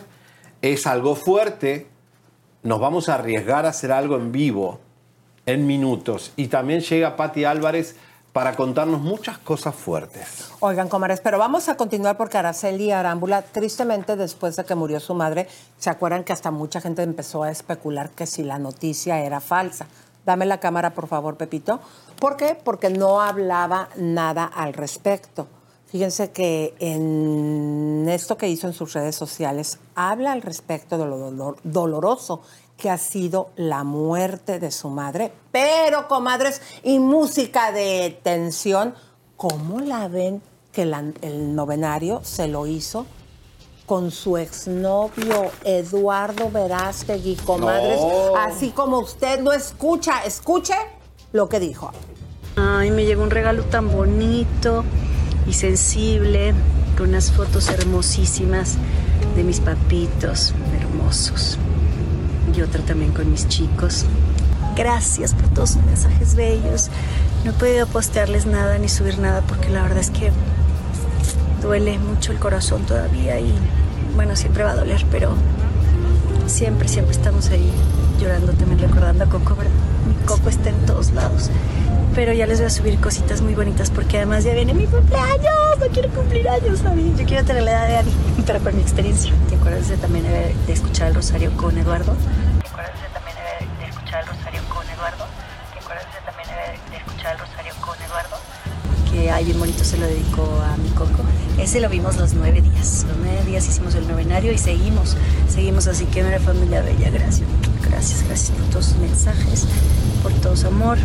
Es 0.61 0.85
algo 0.85 1.15
fuerte. 1.15 1.87
Nos 2.61 2.79
vamos 2.79 3.09
a 3.09 3.15
arriesgar 3.15 3.65
a 3.65 3.69
hacer 3.69 3.91
algo 3.91 4.17
en 4.17 4.31
vivo, 4.31 4.81
en 5.49 5.65
minutos. 5.67 6.31
Y 6.35 6.47
también 6.47 6.81
llega 6.81 7.15
Patti 7.15 7.45
Álvarez 7.45 7.95
para 8.33 8.55
contarnos 8.55 9.01
muchas 9.01 9.39
cosas 9.39 9.73
fuertes. 9.73 10.49
Oigan, 10.59 10.87
comares, 10.87 11.19
pero 11.21 11.39
vamos 11.39 11.67
a 11.67 11.75
continuar 11.75 12.15
porque 12.15 12.37
Araceli 12.37 12.91
Arámbula, 12.91 13.41
tristemente 13.41 14.15
después 14.15 14.55
de 14.55 14.65
que 14.65 14.75
murió 14.75 14.99
su 14.99 15.15
madre, 15.15 15.47
¿se 15.79 15.89
acuerdan 15.89 16.23
que 16.23 16.31
hasta 16.33 16.51
mucha 16.51 16.79
gente 16.79 17.01
empezó 17.01 17.41
a 17.43 17.49
especular 17.51 18.11
que 18.11 18.27
si 18.27 18.43
la 18.43 18.59
noticia 18.59 19.19
era 19.21 19.39
falsa? 19.39 19.87
Dame 20.25 20.45
la 20.45 20.59
cámara, 20.59 20.93
por 20.93 21.07
favor, 21.07 21.37
Pepito. 21.37 21.79
¿Por 22.19 22.37
qué? 22.37 22.55
Porque 22.63 22.89
no 22.91 23.19
hablaba 23.19 23.89
nada 23.97 24.45
al 24.45 24.73
respecto. 24.73 25.47
Fíjense 25.87 26.29
que 26.29 26.75
en 26.77 28.05
esto 28.07 28.37
que 28.37 28.47
hizo 28.47 28.67
en 28.67 28.73
sus 28.73 28.93
redes 28.93 29.15
sociales, 29.15 29.79
habla 29.95 30.33
al 30.33 30.43
respecto 30.43 30.99
de 30.99 31.05
lo 31.07 31.17
dolor- 31.31 31.57
doloroso 31.63 32.43
que 32.79 32.89
ha 32.89 32.97
sido 32.97 33.49
la 33.57 33.83
muerte 33.83 34.57
de 34.59 34.71
su 34.71 34.89
madre, 34.89 35.31
pero 35.51 36.07
comadres, 36.07 36.61
y 36.81 36.97
música 36.99 37.71
de 37.71 38.17
tensión, 38.23 38.95
¿cómo 39.35 39.81
la 39.81 40.07
ven 40.07 40.41
que 40.71 40.85
la- 40.85 41.03
el 41.21 41.55
novenario 41.55 42.21
se 42.23 42.47
lo 42.47 42.65
hizo 42.67 43.05
con 43.85 44.11
su 44.11 44.37
exnovio 44.37 45.51
Eduardo 45.65 46.49
Verástegui, 46.49 47.35
comadres? 47.35 47.99
No. 47.99 48.35
Así 48.37 48.69
como 48.69 48.99
usted 48.99 49.41
lo 49.41 49.51
escucha, 49.51 50.23
escuche 50.23 50.73
lo 51.33 51.49
que 51.49 51.59
dijo. 51.59 51.91
Ay, 52.55 52.91
me 52.91 53.05
llegó 53.05 53.23
un 53.23 53.31
regalo 53.31 53.63
tan 53.65 53.91
bonito 53.91 54.83
y 55.47 55.53
sensible, 55.53 56.53
con 56.97 57.09
unas 57.09 57.31
fotos 57.31 57.67
hermosísimas 57.69 58.75
de 59.35 59.43
mis 59.43 59.59
papitos, 59.59 60.53
hermosos. 60.79 61.57
Y 62.55 62.61
otra 62.61 62.81
también 62.83 63.11
con 63.11 63.31
mis 63.31 63.47
chicos. 63.47 64.05
Gracias 64.75 65.33
por 65.33 65.47
todos 65.49 65.71
sus 65.71 65.83
mensajes 65.83 66.35
bellos. 66.35 66.89
No 67.43 67.51
he 67.51 67.53
podido 67.53 67.87
postearles 67.87 68.45
nada 68.45 68.77
ni 68.77 68.89
subir 68.89 69.19
nada 69.19 69.41
porque 69.41 69.69
la 69.69 69.83
verdad 69.83 69.99
es 69.99 70.09
que 70.09 70.31
duele 71.61 71.99
mucho 71.99 72.31
el 72.31 72.39
corazón 72.39 72.83
todavía 72.83 73.39
y 73.39 73.53
bueno, 74.15 74.35
siempre 74.35 74.63
va 74.63 74.71
a 74.71 74.75
doler, 74.75 75.05
pero 75.11 75.33
siempre, 76.47 76.87
siempre 76.87 77.15
estamos 77.15 77.49
ahí 77.49 77.71
llorando, 78.19 78.51
también 78.53 78.79
recordando 78.79 79.23
a 79.23 79.27
Coco. 79.27 79.55
Mi 80.07 80.13
Coco 80.25 80.49
está 80.49 80.69
en 80.69 80.85
todos 80.85 81.11
lados. 81.11 81.49
Pero 82.19 82.33
ya 82.33 82.45
les 82.45 82.57
voy 82.59 82.67
a 82.67 82.69
subir 82.69 82.99
cositas 82.99 83.39
muy 83.39 83.55
bonitas 83.55 83.89
porque 83.89 84.17
además 84.17 84.43
ya 84.43 84.53
viene 84.53 84.73
mi 84.73 84.85
cumpleaños, 84.87 85.79
no 85.79 85.87
quiero 85.87 86.09
cumplir 86.09 86.49
años, 86.49 86.79
¿sabes? 86.79 87.17
Yo 87.17 87.25
quiero 87.25 87.45
tener 87.45 87.63
la 87.63 87.71
edad 87.71 87.87
de 87.87 87.97
Ani, 87.99 88.11
pero 88.45 88.59
con 88.59 88.75
mi 88.75 88.81
experiencia. 88.81 89.31
¿Te 89.47 89.55
acuerdas 89.55 89.87
de 89.87 89.95
también 89.95 90.25
de 90.25 90.73
escuchar 90.73 91.07
el 91.07 91.15
rosario 91.15 91.49
con 91.55 91.77
Eduardo? 91.77 92.13
¿Te 92.61 92.67
acuerdas 92.67 93.01
de 93.01 93.07
también 93.13 93.37
de 93.79 93.85
escuchar 93.85 94.23
el 94.23 94.27
rosario 94.27 94.61
con 94.67 94.89
Eduardo? 94.89 95.27
¿Te 95.71 95.79
acuerdas 95.79 96.05
de 96.13 96.19
también 96.29 96.49
de 96.91 96.97
escuchar 96.97 97.35
el 97.35 97.39
rosario 97.39 97.73
con 97.79 98.01
Eduardo? 98.01 98.37
Que 99.09 99.31
ay, 99.31 99.45
bien 99.45 99.59
bonito 99.59 99.85
se 99.85 99.97
lo 99.97 100.05
dedicó 100.05 100.43
a 100.61 100.75
mi 100.75 100.89
Coco. 100.89 101.23
Ese 101.57 101.79
lo 101.79 101.87
vimos 101.87 102.17
los 102.17 102.33
nueve 102.33 102.59
días. 102.59 103.05
Los 103.07 103.15
nueve 103.15 103.45
días 103.45 103.65
hicimos 103.65 103.95
el 103.95 104.05
novenario 104.09 104.51
y 104.51 104.57
seguimos. 104.57 105.15
Seguimos 105.47 105.87
así 105.87 106.03
que 106.07 106.21
una 106.25 106.39
familia 106.41 106.81
bella. 106.81 107.11
Gracias. 107.11 107.47
Gracias, 107.89 108.23
gracias 108.25 108.57
por 108.57 108.69
todos 108.71 108.85
sus 108.87 108.97
mensajes, 108.97 109.65
por 110.21 110.33
todo 110.33 110.57
su 110.57 110.67
amor. 110.67 110.97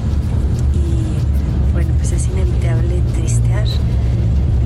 Pues 2.06 2.20
es 2.22 2.26
inevitable 2.28 3.00
tristear. 3.14 3.64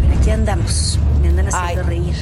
Pero 0.02 0.18
aquí 0.18 0.30
andamos. 0.32 0.98
Me 1.22 1.28
andan 1.28 1.46
haciendo 1.46 1.84
reír. 1.84 2.14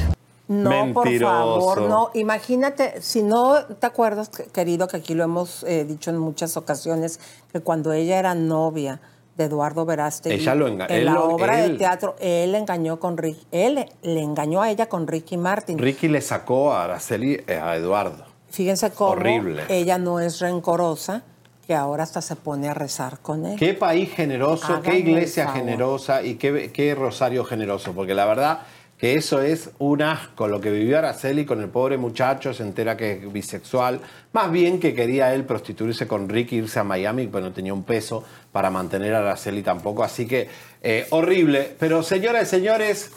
No, 0.47 0.93
por 0.93 1.09
favor, 1.19 1.81
no. 1.81 2.11
Imagínate, 2.13 3.01
si 3.01 3.23
no 3.23 3.65
te 3.65 3.87
acuerdas, 3.87 4.29
que- 4.29 4.43
querido, 4.43 4.87
que 4.87 4.97
aquí 4.97 5.15
lo 5.15 5.23
hemos 5.23 5.63
eh, 5.63 5.85
dicho 5.85 6.11
en 6.11 6.19
muchas 6.19 6.55
ocasiones, 6.55 7.19
que 7.51 7.61
cuando 7.61 7.93
ella 7.93 8.19
era 8.19 8.35
novia 8.35 9.01
de 9.35 9.45
Eduardo 9.45 9.85
Verástegui, 9.87 10.35
Ella 10.35 10.53
lo 10.53 10.67
enga- 10.67 10.85
en 10.87 10.97
él 10.97 11.05
la 11.05 11.13
lo- 11.13 11.29
obra 11.29 11.63
él- 11.65 11.71
de 11.71 11.77
teatro, 11.79 12.15
él 12.19 12.53
engañó 12.53 12.99
con 12.99 13.17
Rick, 13.17 13.39
él 13.51 13.87
le 14.03 14.21
engañó 14.21 14.61
a 14.61 14.69
ella 14.69 14.87
con 14.87 15.07
Ricky 15.07 15.35
Martin. 15.37 15.79
Ricky 15.79 16.09
le 16.09 16.21
sacó 16.21 16.73
a 16.73 16.83
Araceli 16.83 17.41
eh, 17.47 17.55
a 17.59 17.75
Eduardo. 17.75 18.23
Fíjense 18.51 18.91
cómo 18.91 19.13
Horrible. 19.13 19.63
ella 19.69 19.97
no 19.97 20.19
es 20.19 20.37
rencorosa, 20.41 21.23
que 21.67 21.75
ahora 21.75 22.03
hasta 22.03 22.21
se 22.21 22.37
pone 22.37 22.69
a 22.69 22.73
rezar 22.73 23.19
con 23.19 23.45
él. 23.45 23.59
Qué 23.59 23.73
país 23.73 24.09
generoso, 24.13 24.67
Háganme 24.67 24.89
qué 24.89 24.97
iglesia 24.99 25.49
generosa 25.49 26.23
y 26.23 26.35
qué, 26.35 26.71
qué 26.71 26.95
rosario 26.95 27.43
generoso, 27.43 27.91
porque 27.91 28.15
la 28.15 28.25
verdad 28.25 28.61
que 28.97 29.13
eso 29.13 29.41
es 29.41 29.69
un 29.77 30.01
asco 30.01 30.47
lo 30.47 30.59
que 30.59 30.71
vivió 30.71 30.97
Araceli 30.97 31.45
con 31.45 31.61
el 31.61 31.69
pobre 31.69 31.97
muchacho, 31.97 32.53
se 32.53 32.63
entera 32.63 32.97
que 32.97 33.11
es 33.11 33.31
bisexual, 33.31 33.99
más 34.33 34.51
bien 34.51 34.79
que 34.79 34.95
quería 34.95 35.33
él 35.35 35.43
prostituirse 35.43 36.07
con 36.07 36.27
Ricky, 36.27 36.55
irse 36.55 36.79
a 36.79 36.83
Miami, 36.83 37.27
pero 37.27 37.45
no 37.45 37.51
tenía 37.51 37.73
un 37.73 37.83
peso 37.83 38.23
para 38.51 38.71
mantener 38.71 39.13
a 39.13 39.19
Araceli 39.19 39.61
tampoco, 39.61 40.03
así 40.03 40.25
que 40.25 40.47
eh, 40.81 41.05
horrible. 41.11 41.75
Pero 41.77 42.01
señoras 42.01 42.43
y 42.43 42.45
señores, 42.45 43.11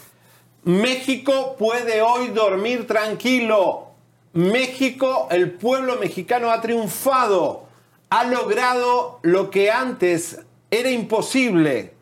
México 0.65 1.55
puede 1.57 2.01
hoy 2.01 2.27
dormir 2.27 2.85
tranquilo. 2.85 3.87
México, 4.33 5.27
el 5.31 5.51
pueblo 5.51 5.97
mexicano 5.97 6.51
ha 6.51 6.61
triunfado, 6.61 7.70
ha 8.11 8.25
logrado 8.25 9.19
lo 9.23 9.49
que 9.49 9.71
antes 9.71 10.41
era 10.69 10.91
imposible. 10.91 11.93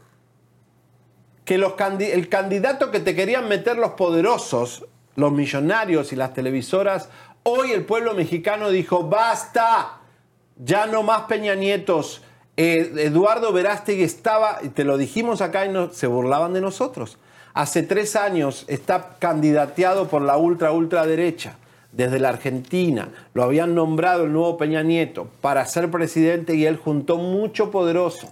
Que 1.46 1.56
el 1.56 2.30
candidato 2.30 2.92
que 2.92 3.00
te 3.00 3.16
querían 3.16 3.48
meter 3.48 3.78
los 3.78 3.92
poderosos, 3.92 4.86
los 5.16 5.32
millonarios 5.32 6.12
y 6.12 6.16
las 6.16 6.34
televisoras, 6.34 7.10
hoy 7.44 7.72
el 7.72 7.86
pueblo 7.86 8.16
mexicano 8.16 8.70
dijo, 8.72 9.04
basta, 9.04 10.00
ya 10.58 10.88
no 10.88 11.04
más 11.04 11.22
Peña 11.22 11.54
Nietos. 11.54 12.24
Eh, 12.58 12.92
Eduardo 12.98 13.54
Verástegui 13.54 14.04
estaba, 14.04 14.60
y 14.64 14.70
te 14.70 14.84
lo 14.84 14.98
dijimos 14.98 15.42
acá 15.42 15.68
y 15.68 15.90
se 15.92 16.08
burlaban 16.08 16.54
de 16.54 16.62
nosotros. 16.62 17.20
Hace 17.54 17.84
tres 17.84 18.16
años 18.16 18.66
está 18.68 19.18
candidateado 19.20 20.08
por 20.08 20.24
la 20.24 20.38
ultra, 20.38 20.72
ultraderecha, 20.72 21.58
desde 21.92 22.20
la 22.20 22.30
Argentina. 22.30 23.10
Lo 23.34 23.44
habían 23.44 23.76
nombrado 23.76 24.26
el 24.26 24.34
nuevo 24.34 24.58
Peña 24.58 24.84
Nieto 24.84 25.28
para 25.42 25.66
ser 25.66 25.90
presidente 25.90 26.56
y 26.56 26.66
él 26.66 26.78
juntó 26.78 27.18
mucho 27.18 27.72
poderoso. 27.72 28.32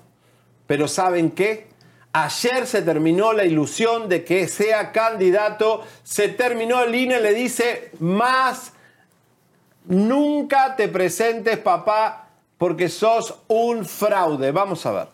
Pero 0.68 0.88
¿saben 0.88 1.32
qué? 1.32 1.68
Ayer 2.14 2.66
se 2.66 2.82
terminó 2.82 3.34
la 3.34 3.46
ilusión 3.46 4.10
de 4.10 4.24
que 4.24 4.48
sea 4.48 4.92
candidato, 4.92 5.84
se 6.04 6.30
terminó 6.30 6.84
el 6.84 6.96
INE, 6.96 7.20
le 7.20 7.34
dice 7.34 7.92
más, 8.00 8.74
nunca 9.86 10.76
te 10.76 10.88
presentes 10.88 11.58
papá 11.58 12.30
porque 12.58 12.90
sos 12.90 13.36
un 13.48 13.86
fraude. 13.86 14.52
Vamos 14.52 14.86
a 14.86 14.92
ver. 14.92 15.08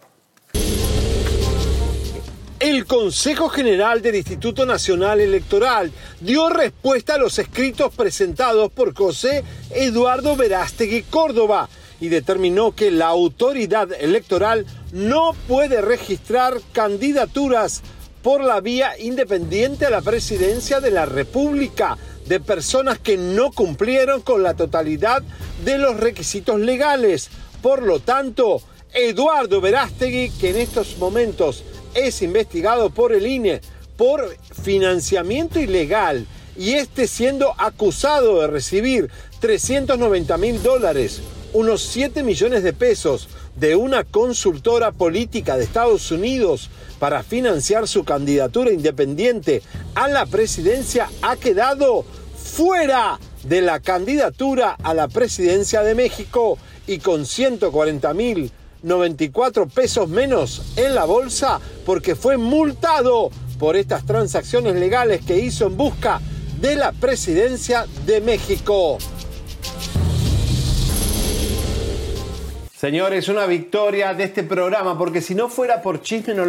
El 2.64 2.86
Consejo 2.86 3.49
General 3.49 4.01
del 4.01 4.16
Instituto 4.16 4.66
Nacional 4.66 5.20
Electoral 5.20 5.91
dio 6.22 6.47
respuesta 6.47 7.16
a 7.16 7.18
los 7.18 7.38
escritos 7.38 7.93
presentados 7.93 8.72
por 8.72 8.95
José 8.95 9.43
Eduardo 9.70 10.38
Verástegui 10.38 11.01
Córdoba 11.01 11.68
y 11.99 12.07
determinó 12.07 12.74
que 12.74 12.89
la 12.89 13.07
autoridad 13.07 13.91
electoral 13.91 14.66
no 14.93 15.34
puede 15.49 15.82
registrar 15.82 16.61
candidaturas 16.72 17.82
por 18.22 18.41
la 18.41 18.61
vía 18.61 18.97
independiente 18.97 19.86
a 19.86 19.89
la 19.89 20.01
presidencia 20.01 20.80
de 20.80 20.91
la 20.91 21.05
República 21.05 21.97
de 22.28 22.39
personas 22.39 22.97
que 22.97 23.18
no 23.18 23.51
cumplieron 23.51 24.22
con 24.22 24.41
la 24.41 24.53
totalidad 24.53 25.22
de 25.66 25.80
los 25.80 25.99
requisitos 25.99 26.61
legales. 26.61 27.30
Por 27.61 27.84
lo 27.84 27.99
tanto, 27.99 28.61
Eduardo 28.93 29.59
Verástegui, 29.59 30.30
que 30.39 30.51
en 30.51 30.57
estos 30.57 30.97
momentos 30.97 31.66
es 31.96 32.22
investigado 32.22 32.89
por 32.89 33.14
el 33.14 33.28
INE 33.28 33.62
por 33.98 34.36
financiamiento 34.64 35.60
ilegal 35.60 36.26
y 36.58 36.74
este 36.74 37.08
siendo 37.08 37.54
acusado 37.58 38.41
de 38.41 38.48
recibir 38.48 39.10
390 39.39 40.38
mil 40.38 40.62
dólares, 40.62 41.22
unos 41.54 41.82
7 41.84 42.24
millones 42.24 42.64
de 42.64 42.74
pesos 42.74 43.30
de 43.56 43.76
una 43.76 44.04
consultora 44.04 44.91
política 44.91 45.58
de 45.58 45.64
Estados 45.64 46.12
Unidos 46.12 46.70
para 47.00 47.24
financiar 47.24 47.88
su 47.88 48.04
candidatura 48.04 48.72
independiente 48.72 49.62
a 49.96 50.08
la 50.08 50.26
presidencia, 50.26 51.10
ha 51.22 51.36
quedado 51.36 52.06
fuera 52.36 53.20
de 53.44 53.62
la 53.62 53.80
candidatura 53.80 54.78
a 54.82 54.94
la 54.94 55.08
presidencia 55.08 55.82
de 55.84 55.96
México 55.96 56.58
y 56.88 57.00
con 57.00 57.26
140 57.26 58.14
mil 58.14 58.52
94 58.84 59.67
pesos 59.67 60.09
menos 60.09 60.73
en 60.75 60.93
la 60.93 61.05
bolsa 61.05 61.59
porque 61.86 62.15
fue 62.15 62.38
multado 62.38 63.31
por 63.57 63.75
estas 63.75 64.05
transacciones 64.05 64.75
legales 64.75 65.21
que 65.25 65.39
hizo 65.39 65.67
en 65.67 65.77
busca 65.77 66.21
de 66.59 66.75
la 66.75 66.91
presidencia 66.91 67.86
de 68.05 68.21
México. 68.21 68.97
Señores, 72.75 73.29
una 73.29 73.45
victoria 73.45 74.13
de 74.13 74.25
este 74.25 74.43
programa, 74.43 74.97
porque 74.97 75.21
si 75.21 75.36
no 75.36 75.47
fuera 75.47 75.81
por 75.81 76.01
Chisme 76.01 76.34
No 76.34 76.45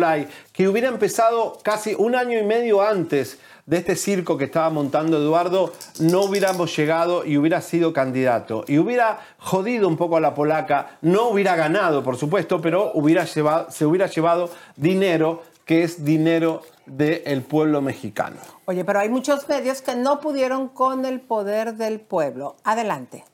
que 0.53 0.66
hubiera 0.66 0.89
empezado 0.89 1.61
casi 1.62 1.95
un 1.97 2.16
año 2.16 2.37
y 2.37 2.43
medio 2.43 2.82
antes 2.82 3.39
de 3.67 3.79
este 3.79 3.97
circo 3.97 4.37
que 4.37 4.45
estaba 4.45 4.71
montando 4.71 5.17
Eduardo, 5.17 5.73
no 6.01 6.23
hubiéramos 6.23 6.77
llegado 6.77 7.25
y 7.25 7.39
hubiera 7.39 7.61
sido 7.61 7.93
candidato. 7.93 8.65
Y 8.69 8.79
hubiera 8.79 9.21
jodido 9.39 9.89
un 9.89 9.97
poco 9.97 10.17
a 10.17 10.21
la 10.21 10.35
polaca, 10.35 10.99
no 11.01 11.29
hubiera 11.29 11.57
ganado, 11.57 12.03
por 12.03 12.17
supuesto, 12.17 12.61
pero 12.61 12.93
hubiera 12.95 13.25
llevado, 13.25 13.71
se 13.71 13.87
hubiera 13.87 14.07
llevado 14.07 14.51
dinero, 14.77 15.43
que 15.65 15.83
es 15.83 16.05
dinero 16.05 16.62
del 16.85 17.43
pueblo 17.43 17.81
mexicano. 17.81 18.37
Oye, 18.67 18.85
pero 18.85 19.01
hay 19.01 19.09
muchos 19.09 19.49
medios 19.49 19.81
que 19.81 19.97
no 19.97 20.21
pudieron 20.21 20.69
con 20.69 21.07
el 21.07 21.21
poder 21.21 21.75
del 21.75 22.01
pueblo. 22.01 22.57
Adelante. 22.65 23.25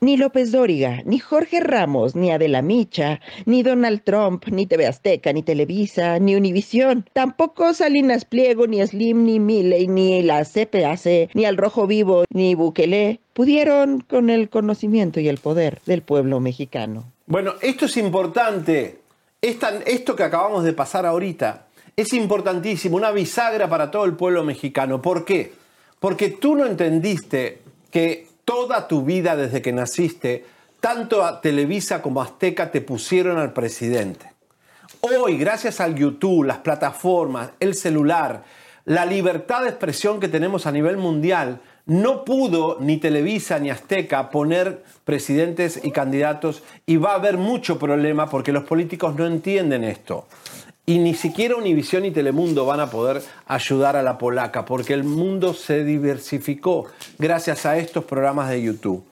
Ni 0.00 0.16
López 0.16 0.52
Dóriga, 0.52 1.02
ni 1.04 1.18
Jorge 1.18 1.60
Ramos, 1.60 2.14
ni 2.14 2.30
Adela 2.30 2.62
Micha, 2.62 3.20
ni 3.46 3.62
Donald 3.62 4.02
Trump, 4.04 4.46
ni 4.48 4.66
TV 4.66 4.86
Azteca, 4.86 5.32
ni 5.32 5.42
Televisa, 5.42 6.18
ni 6.18 6.36
Univisión, 6.36 7.08
tampoco 7.12 7.72
Salinas 7.74 8.24
Pliego, 8.24 8.66
ni 8.66 8.86
Slim, 8.86 9.24
ni 9.24 9.40
Milley, 9.40 9.86
ni 9.88 10.22
la 10.22 10.44
CPAC, 10.44 11.30
ni 11.34 11.44
Al 11.44 11.56
Rojo 11.56 11.86
Vivo, 11.86 12.24
ni 12.30 12.54
Bukele 12.54 13.20
pudieron 13.32 14.00
con 14.00 14.30
el 14.30 14.48
conocimiento 14.48 15.20
y 15.20 15.28
el 15.28 15.38
poder 15.38 15.80
del 15.86 16.02
pueblo 16.02 16.40
mexicano. 16.40 17.12
Bueno, 17.26 17.54
esto 17.60 17.86
es 17.86 17.96
importante. 17.96 19.00
esto 19.40 20.16
que 20.16 20.22
acabamos 20.22 20.64
de 20.64 20.72
pasar 20.72 21.04
ahorita 21.04 21.66
es 21.96 22.12
importantísimo, 22.12 22.96
una 22.96 23.10
bisagra 23.10 23.68
para 23.68 23.90
todo 23.90 24.04
el 24.04 24.14
pueblo 24.14 24.42
mexicano. 24.44 25.00
¿Por 25.00 25.24
qué? 25.24 25.52
Porque 26.00 26.28
tú 26.28 26.54
no 26.54 26.66
entendiste 26.66 27.60
que 27.90 28.26
toda 28.44 28.88
tu 28.88 29.02
vida 29.02 29.36
desde 29.36 29.62
que 29.62 29.72
naciste, 29.72 30.44
tanto 30.80 31.24
a 31.24 31.40
Televisa 31.40 32.02
como 32.02 32.20
Azteca 32.20 32.70
te 32.70 32.80
pusieron 32.80 33.38
al 33.38 33.52
presidente. 33.52 34.32
Hoy, 35.00 35.36
gracias 35.36 35.80
al 35.80 35.94
YouTube, 35.94 36.44
las 36.44 36.58
plataformas, 36.58 37.50
el 37.60 37.74
celular, 37.74 38.44
la 38.84 39.06
libertad 39.06 39.62
de 39.62 39.70
expresión 39.70 40.20
que 40.20 40.28
tenemos 40.28 40.66
a 40.66 40.72
nivel 40.72 40.96
mundial, 40.96 41.60
no 41.86 42.24
pudo 42.24 42.78
ni 42.80 42.96
Televisa 42.96 43.58
ni 43.58 43.70
Azteca 43.70 44.30
poner 44.30 44.84
presidentes 45.04 45.80
y 45.82 45.90
candidatos 45.90 46.62
y 46.86 46.96
va 46.96 47.12
a 47.12 47.16
haber 47.16 47.36
mucho 47.36 47.78
problema 47.78 48.28
porque 48.28 48.52
los 48.52 48.64
políticos 48.64 49.14
no 49.16 49.26
entienden 49.26 49.84
esto. 49.84 50.26
Y 50.86 50.98
ni 50.98 51.14
siquiera 51.14 51.56
Univisión 51.56 52.04
y 52.04 52.10
Telemundo 52.10 52.66
van 52.66 52.80
a 52.80 52.90
poder 52.90 53.22
ayudar 53.46 53.96
a 53.96 54.02
la 54.02 54.18
polaca 54.18 54.66
porque 54.66 54.92
el 54.92 55.02
mundo 55.02 55.54
se 55.54 55.82
diversificó 55.82 56.86
gracias 57.18 57.64
a 57.64 57.78
estos 57.78 58.04
programas 58.04 58.50
de 58.50 58.62
YouTube. 58.62 59.02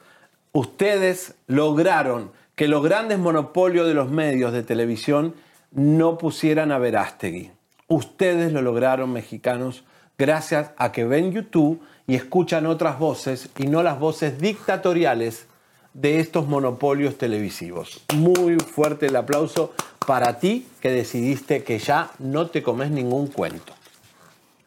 Ustedes 0.53 1.35
lograron 1.47 2.31
que 2.57 2.68
los 2.68 2.83
grandes 2.83 3.18
monopolios 3.18 3.87
de 3.87 3.95
los 3.95 4.11
medios 4.11 4.53
de 4.53 4.62
televisión 4.62 5.35
no 5.70 6.18
pusieran 6.18 6.73
a 6.73 6.79
Verástegui. 6.79 7.51
Ustedes 7.89 8.53
lo 8.53 8.61
lograron, 8.61 9.11
mexicanos, 9.11 9.85
gracias 10.18 10.73
a 10.77 10.93
que 10.93 11.05
ven 11.05 11.33
YouTube 11.33 11.81
y 12.07 12.16
escuchan 12.16 12.66
otras 12.66 12.99
voces 12.99 13.49
y 13.57 13.66
no 13.66 13.83
las 13.83 13.99
voces 13.99 14.39
dictatoriales 14.39 15.47
de 15.95 16.20
estos 16.20 16.47
monopolios 16.47 17.18
televisivos. 17.18 18.03
Muy 18.14 18.59
fuerte 18.59 19.07
el 19.07 19.16
aplauso 19.16 19.72
para 20.07 20.38
ti 20.38 20.66
que 20.80 20.90
decidiste 20.90 21.64
que 21.64 21.78
ya 21.78 22.11
no 22.18 22.49
te 22.49 22.62
comes 22.62 22.90
ningún 22.90 23.26
cuento. 23.26 23.72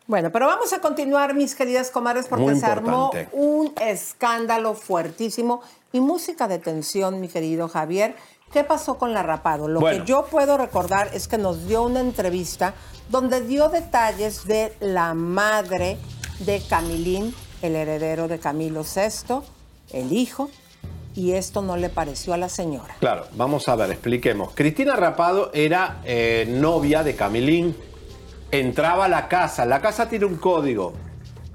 Bueno, 0.08 0.32
pero 0.32 0.46
vamos 0.46 0.72
a 0.72 0.82
continuar, 0.82 1.34
mis 1.34 1.56
queridas 1.56 1.90
comadres, 1.90 2.28
porque 2.28 2.56
se 2.56 2.66
armó 2.66 3.12
un 3.32 3.74
escándalo 3.82 4.76
fuertísimo 4.76 5.62
y 5.92 6.00
música 6.00 6.48
de 6.48 6.60
tensión, 6.60 7.20
mi 7.20 7.28
querido 7.28 7.68
Javier. 7.68 8.16
¿Qué 8.54 8.64
pasó 8.64 9.00
con 9.00 9.14
la 9.14 9.24
rapado? 9.24 9.68
Lo 9.68 9.80
que 9.80 10.04
yo 10.06 10.28
puedo 10.28 10.58
recordar 10.58 11.10
es 11.14 11.28
que 11.28 11.40
nos 11.40 11.68
dio 11.68 11.82
una 11.82 12.02
entrevista 12.02 12.76
donde 13.10 13.42
dio 13.42 13.70
detalles 13.70 14.46
de 14.46 14.74
la 14.80 15.16
madre 15.16 15.98
de 16.40 16.62
Camilín, 16.70 17.34
el 17.64 17.76
heredero 17.76 18.28
de 18.28 18.38
Camilo 18.38 18.84
VI, 18.84 19.42
el 19.92 20.14
hijo, 20.14 20.52
y 21.16 21.32
esto 21.32 21.62
no 21.62 21.78
le 21.78 21.90
pareció 21.90 22.34
a 22.34 22.38
la 22.38 22.50
señora. 22.50 22.96
Claro, 23.00 23.26
vamos 23.34 23.68
a 23.68 23.76
ver, 23.76 23.92
expliquemos. 23.92 24.52
Cristina 24.54 24.96
Rapado 24.96 25.52
era 25.54 26.02
eh, 26.04 26.46
novia 26.50 27.04
de 27.04 27.16
Camilín, 27.16 27.76
entraba 28.52 29.06
a 29.06 29.08
la 29.08 29.28
casa, 29.28 29.66
la 29.66 29.82
casa 29.82 30.10
tiene 30.10 30.26
un 30.26 30.36
código, 30.36 30.94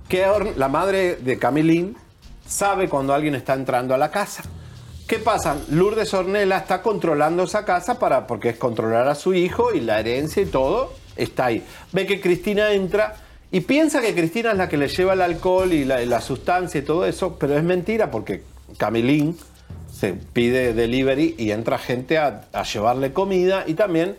que 0.09 0.27
la 0.57 0.69
madre 0.69 1.17
de 1.17 1.39
Camilín 1.39 1.97
sabe 2.47 2.89
cuando 2.89 3.15
alguien 3.15 3.35
está 3.35 3.55
entrando 3.55 3.95
a 3.95 3.99
la 3.99 4.11
casa. 4.11 4.43
¿Qué 5.07 5.19
pasa? 5.19 5.57
Lourdes 5.71 6.15
Ornella 6.15 6.59
está 6.59 6.83
controlando 6.83 7.43
esa 7.45 7.65
casa 7.65 7.99
para, 7.99 8.27
porque 8.27 8.51
es 8.51 8.57
controlar 8.57 9.09
a 9.09 9.15
su 9.15 9.35
hijo 9.35 9.75
y 9.75 9.81
la 9.81 10.01
herencia 10.01 10.43
y 10.43 10.47
todo 10.47 10.93
está 11.17 11.47
ahí. 11.47 11.65
Ve 11.93 12.07
que 12.07 12.21
Cristina 12.21 12.73
entra 12.73 13.17
y 13.51 13.61
piensa 13.61 14.01
que 14.01 14.15
Cristina 14.15 14.53
es 14.53 14.57
la 14.57 14.69
que 14.69 14.77
le 14.77 14.89
lleva 14.89 15.15
el 15.15 15.23
alcohol 15.23 15.73
y 15.73 15.85
la, 15.85 16.01
la 16.07 16.21
sustancia 16.21 16.79
y 16.79 16.85
todo 16.85 17.07
eso, 17.07 17.37
pero 17.39 17.57
es 17.57 17.65
mentira 17.65 18.11
porque 18.11 18.45
Camilín 18.79 19.37
se 20.01 20.15
pide 20.15 20.73
delivery 20.73 21.35
y 21.37 21.51
entra 21.51 21.77
gente 21.77 22.17
a, 22.17 22.49
llevarle 22.63 23.13
comida 23.13 23.65
y 23.67 23.75
también 23.75 24.17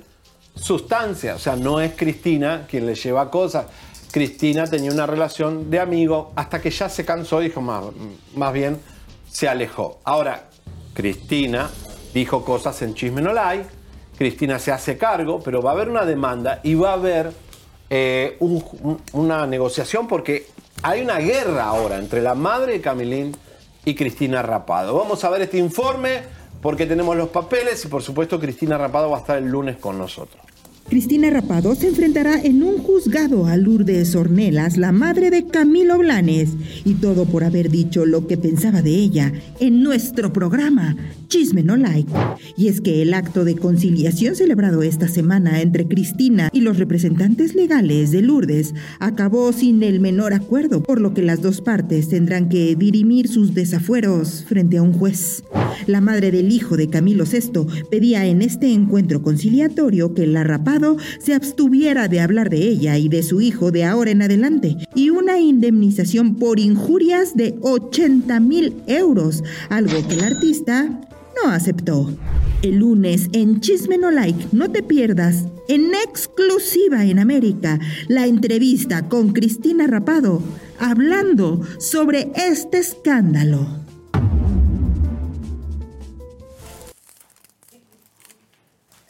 sustancia. 0.55 1.33
O 1.33 1.39
sea, 1.39 1.55
no 1.55 1.81
es 1.81 1.93
Cristina 1.95 2.67
quien 2.69 2.85
le 2.85 2.93
lleva 2.93 3.31
cosas. 3.31 3.65
Cristina 4.11 4.67
tenía 4.67 4.91
una 4.91 5.07
relación 5.07 5.71
de 5.71 5.79
amigo 5.79 6.33
hasta 6.35 6.61
que 6.61 6.69
ya 6.69 6.87
se 6.87 7.03
cansó 7.03 7.39
dijo, 7.39 7.61
más, 7.61 7.85
más 8.35 8.53
bien 8.53 8.77
se 9.27 9.49
alejó. 9.49 9.99
Ahora, 10.03 10.49
Cristina 10.93 11.71
dijo 12.13 12.45
cosas 12.45 12.79
en 12.83 12.93
Chisme 12.93 13.23
No 13.23 13.31
Cristina 14.19 14.59
se 14.59 14.71
hace 14.71 14.99
cargo, 14.99 15.41
pero 15.43 15.63
va 15.63 15.71
a 15.71 15.73
haber 15.73 15.89
una 15.89 16.05
demanda 16.05 16.59
y 16.61 16.75
va 16.75 16.91
a 16.91 16.93
haber 16.93 17.31
eh, 17.89 18.37
una 19.13 19.47
negociación 19.47 20.07
porque 20.07 20.45
hay 20.83 21.01
una 21.01 21.17
guerra 21.17 21.63
ahora 21.63 21.97
entre 21.97 22.21
la 22.21 22.35
madre 22.35 22.73
de 22.73 22.81
Camilín 22.81 23.35
y 23.85 23.95
Cristina 23.95 24.41
Rapado. 24.41 24.95
Vamos 24.95 25.23
a 25.23 25.29
ver 25.29 25.43
este 25.43 25.57
informe 25.57 26.21
porque 26.61 26.85
tenemos 26.85 27.15
los 27.15 27.29
papeles 27.29 27.83
y 27.85 27.87
por 27.87 28.03
supuesto 28.03 28.39
Cristina 28.39 28.77
Rapado 28.77 29.09
va 29.09 29.17
a 29.17 29.21
estar 29.21 29.37
el 29.37 29.49
lunes 29.49 29.77
con 29.77 29.97
nosotros. 29.97 30.50
Cristina 30.89 31.29
Rapado 31.29 31.73
se 31.75 31.87
enfrentará 31.87 32.41
en 32.41 32.63
un 32.63 32.79
juzgado 32.79 33.45
a 33.45 33.55
Lourdes 33.55 34.13
Ornelas, 34.13 34.75
la 34.75 34.91
madre 34.91 35.29
de 35.29 35.45
Camilo 35.45 35.97
Blanes, 35.97 36.49
y 36.83 36.95
todo 36.95 37.25
por 37.25 37.45
haber 37.45 37.69
dicho 37.69 38.05
lo 38.05 38.27
que 38.27 38.35
pensaba 38.37 38.81
de 38.81 38.91
ella 38.91 39.31
en 39.61 39.83
nuestro 39.83 40.33
programa 40.33 40.97
Chisme 41.27 41.63
No 41.63 41.77
Like. 41.77 42.11
Y 42.57 42.67
es 42.67 42.81
que 42.81 43.01
el 43.01 43.13
acto 43.13 43.45
de 43.45 43.55
conciliación 43.55 44.35
celebrado 44.35 44.83
esta 44.83 45.07
semana 45.07 45.61
entre 45.61 45.87
Cristina 45.87 46.49
y 46.51 46.59
los 46.59 46.77
representantes 46.77 47.55
legales 47.55 48.11
de 48.11 48.21
Lourdes 48.21 48.73
acabó 48.99 49.53
sin 49.53 49.81
el 49.83 50.01
menor 50.01 50.33
acuerdo, 50.33 50.83
por 50.83 50.99
lo 50.99 51.13
que 51.13 51.21
las 51.21 51.41
dos 51.41 51.61
partes 51.61 52.09
tendrán 52.09 52.49
que 52.49 52.75
dirimir 52.75 53.29
sus 53.29 53.53
desafueros 53.53 54.43
frente 54.45 54.77
a 54.77 54.83
un 54.83 54.91
juez. 54.91 55.45
La 55.87 56.01
madre 56.01 56.31
del 56.31 56.51
hijo 56.51 56.75
de 56.75 56.89
Camilo 56.89 57.23
VI 57.23 57.85
pedía 57.89 58.25
en 58.25 58.41
este 58.41 58.73
encuentro 58.73 59.21
conciliatorio 59.21 60.13
que 60.13 60.27
la 60.27 60.43
Rapado 60.43 60.80
se 61.19 61.33
abstuviera 61.33 62.07
de 62.07 62.19
hablar 62.19 62.49
de 62.49 62.57
ella 62.57 62.97
y 62.97 63.09
de 63.09 63.23
su 63.23 63.41
hijo 63.41 63.71
de 63.71 63.83
ahora 63.85 64.11
en 64.11 64.21
adelante 64.21 64.77
y 64.95 65.09
una 65.09 65.39
indemnización 65.39 66.35
por 66.35 66.59
injurias 66.59 67.35
de 67.35 67.55
80 67.61 68.39
mil 68.39 68.75
euros, 68.87 69.43
algo 69.69 70.07
que 70.07 70.15
el 70.15 70.23
artista 70.23 71.01
no 71.41 71.51
aceptó. 71.51 72.13
El 72.61 72.77
lunes 72.77 73.29
en 73.33 73.59
Chisme 73.59 73.97
No 73.97 74.11
Like, 74.11 74.47
no 74.51 74.69
te 74.69 74.83
pierdas, 74.83 75.45
en 75.67 75.93
exclusiva 75.95 77.05
en 77.05 77.17
América, 77.17 77.79
la 78.07 78.27
entrevista 78.27 79.09
con 79.09 79.33
Cristina 79.33 79.87
Rapado, 79.87 80.43
hablando 80.79 81.61
sobre 81.79 82.31
este 82.35 82.77
escándalo. 82.77 83.80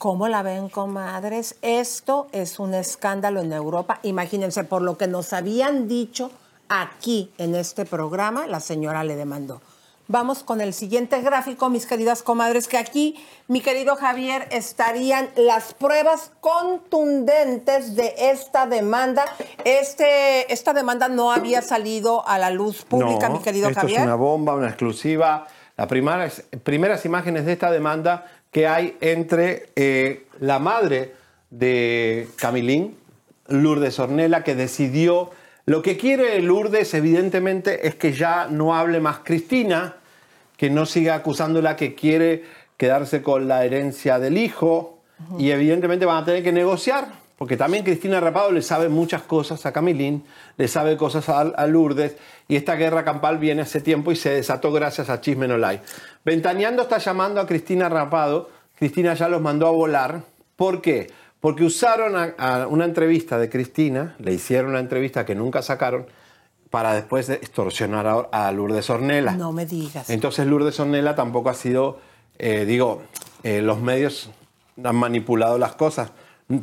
¿Cómo 0.02 0.28
la 0.28 0.42
ven, 0.42 0.68
comadres? 0.68 1.58
Esto 1.62 2.26
es 2.32 2.58
un 2.58 2.74
escándalo 2.74 3.40
en 3.42 3.54
Europa. 3.54 4.00
Imagínense, 4.02 4.64
por 4.64 4.82
lo 4.82 4.98
que 4.98 5.06
nos 5.06 5.32
habían 5.32 5.88
dicho 5.88 6.32
aquí 6.70 7.32
en 7.38 7.54
este 7.54 7.86
programa, 7.86 8.48
la 8.48 8.62
señora 8.62 9.04
le 9.04 9.16
demandó. 9.16 9.62
Vamos 10.08 10.42
con 10.42 10.60
el 10.60 10.74
siguiente 10.74 11.22
gráfico, 11.22 11.70
mis 11.70 11.86
queridas 11.86 12.24
comadres, 12.24 12.68
que 12.68 12.80
aquí, 12.80 13.24
mi 13.48 13.62
querido 13.62 13.96
Javier, 13.96 14.48
estarían 14.50 15.30
las 15.36 15.76
pruebas 15.76 16.32
contundentes 16.40 17.96
de 17.96 18.16
esta 18.18 18.66
demanda. 18.66 19.24
Este, 19.66 20.52
esta 20.52 20.74
demanda 20.74 21.10
no 21.10 21.32
había 21.32 21.62
salido 21.62 22.28
a 22.28 22.40
la 22.40 22.50
luz 22.50 22.86
pública, 22.86 23.30
No, 23.30 23.36
mi 23.36 23.44
querido 23.44 23.70
esto 23.70 23.82
Javier. 23.82 24.00
es 24.00 24.06
una 24.08 24.16
bomba, 24.16 24.56
una 24.56 24.70
exclusiva. 24.70 25.46
Las 25.78 25.88
primeras, 25.88 26.44
primeras 26.64 27.06
imágenes 27.06 27.46
de 27.46 27.54
esta 27.54 27.70
demanda 27.70 28.26
que 28.52 28.68
hay 28.68 28.98
entre 29.02 29.70
eh, 29.76 30.26
la 30.40 30.60
madre 30.60 31.14
de 31.50 32.28
Camilín, 32.38 32.98
Lourdes 33.48 34.00
Ornella, 34.00 34.44
que 34.44 34.56
decidió... 34.56 35.32
Lo 35.66 35.84
que 35.84 35.96
quiere 35.96 36.42
Lourdes, 36.42 36.94
evidentemente, 36.96 37.88
es 37.88 37.96
que 37.96 38.14
ya 38.14 38.48
no 38.48 38.76
hable 38.76 39.00
más 39.00 39.20
Cristina, 39.20 39.98
que 40.58 40.70
no 40.70 40.86
siga 40.86 41.16
acusándola 41.16 41.76
que 41.76 41.94
quiere 41.94 42.44
quedarse 42.78 43.22
con 43.22 43.48
la 43.48 43.64
herencia 43.64 44.18
del 44.18 44.38
hijo, 44.38 45.02
y 45.38 45.52
evidentemente 45.52 46.06
van 46.06 46.24
a 46.24 46.26
tener 46.26 46.44
que 46.44 46.52
negociar, 46.52 47.21
porque 47.42 47.58
también 47.58 47.84
Cristina 47.84 48.20
Rapado 48.20 48.52
le 48.52 48.62
sabe 48.62 48.88
muchas 48.88 49.24
cosas 49.24 49.66
a 49.66 49.74
Camilín, 49.74 50.24
le 50.58 50.68
sabe 50.68 50.96
cosas 50.96 51.28
a, 51.28 51.40
a 51.40 51.66
Lourdes, 51.66 52.16
y 52.48 52.56
esta 52.56 52.76
guerra 52.76 53.04
campal 53.04 53.40
viene 53.40 53.64
hace 53.64 53.82
tiempo 53.82 54.12
y 54.12 54.16
se 54.16 54.30
desató 54.30 54.72
gracias 54.72 55.10
a 55.10 55.22
Chisme 55.22 55.48
No 55.48 55.58
Like. 55.58 55.84
Ventaneando 56.24 56.84
está 56.84 57.00
llamando 57.00 57.42
a 57.42 57.48
Cristina 57.48 57.90
Rapado, 57.90 58.52
Cristina 58.78 59.16
ya 59.16 59.28
los 59.28 59.42
mandó 59.42 59.66
a 59.66 59.72
volar, 59.72 60.22
¿por 60.56 60.84
qué? 60.84 61.12
Porque 61.40 61.64
usaron 61.64 62.16
a, 62.16 62.36
a 62.38 62.68
una 62.68 62.86
entrevista 62.86 63.40
de 63.40 63.50
Cristina, 63.50 64.16
le 64.20 64.34
hicieron 64.34 64.70
una 64.70 64.80
entrevista 64.80 65.26
que 65.26 65.34
nunca 65.34 65.64
sacaron, 65.64 66.06
para 66.70 66.94
después 66.94 67.26
de 67.26 67.34
extorsionar 67.34 68.06
a, 68.06 68.20
a 68.48 68.52
Lourdes 68.52 68.88
Ornella. 68.92 69.32
No 69.32 69.52
me 69.52 69.66
digas. 69.66 70.12
Entonces 70.12 70.46
Lourdes 70.46 70.80
Ornella 70.80 71.16
tampoco 71.16 71.50
ha 71.50 71.56
sido, 71.56 72.02
eh, 72.38 72.66
digo, 72.66 73.02
eh, 73.42 73.64
los 73.64 73.82
medios 73.82 74.30
han 74.84 74.96
manipulado 74.96 75.58
las 75.58 75.72
cosas. 75.72 76.12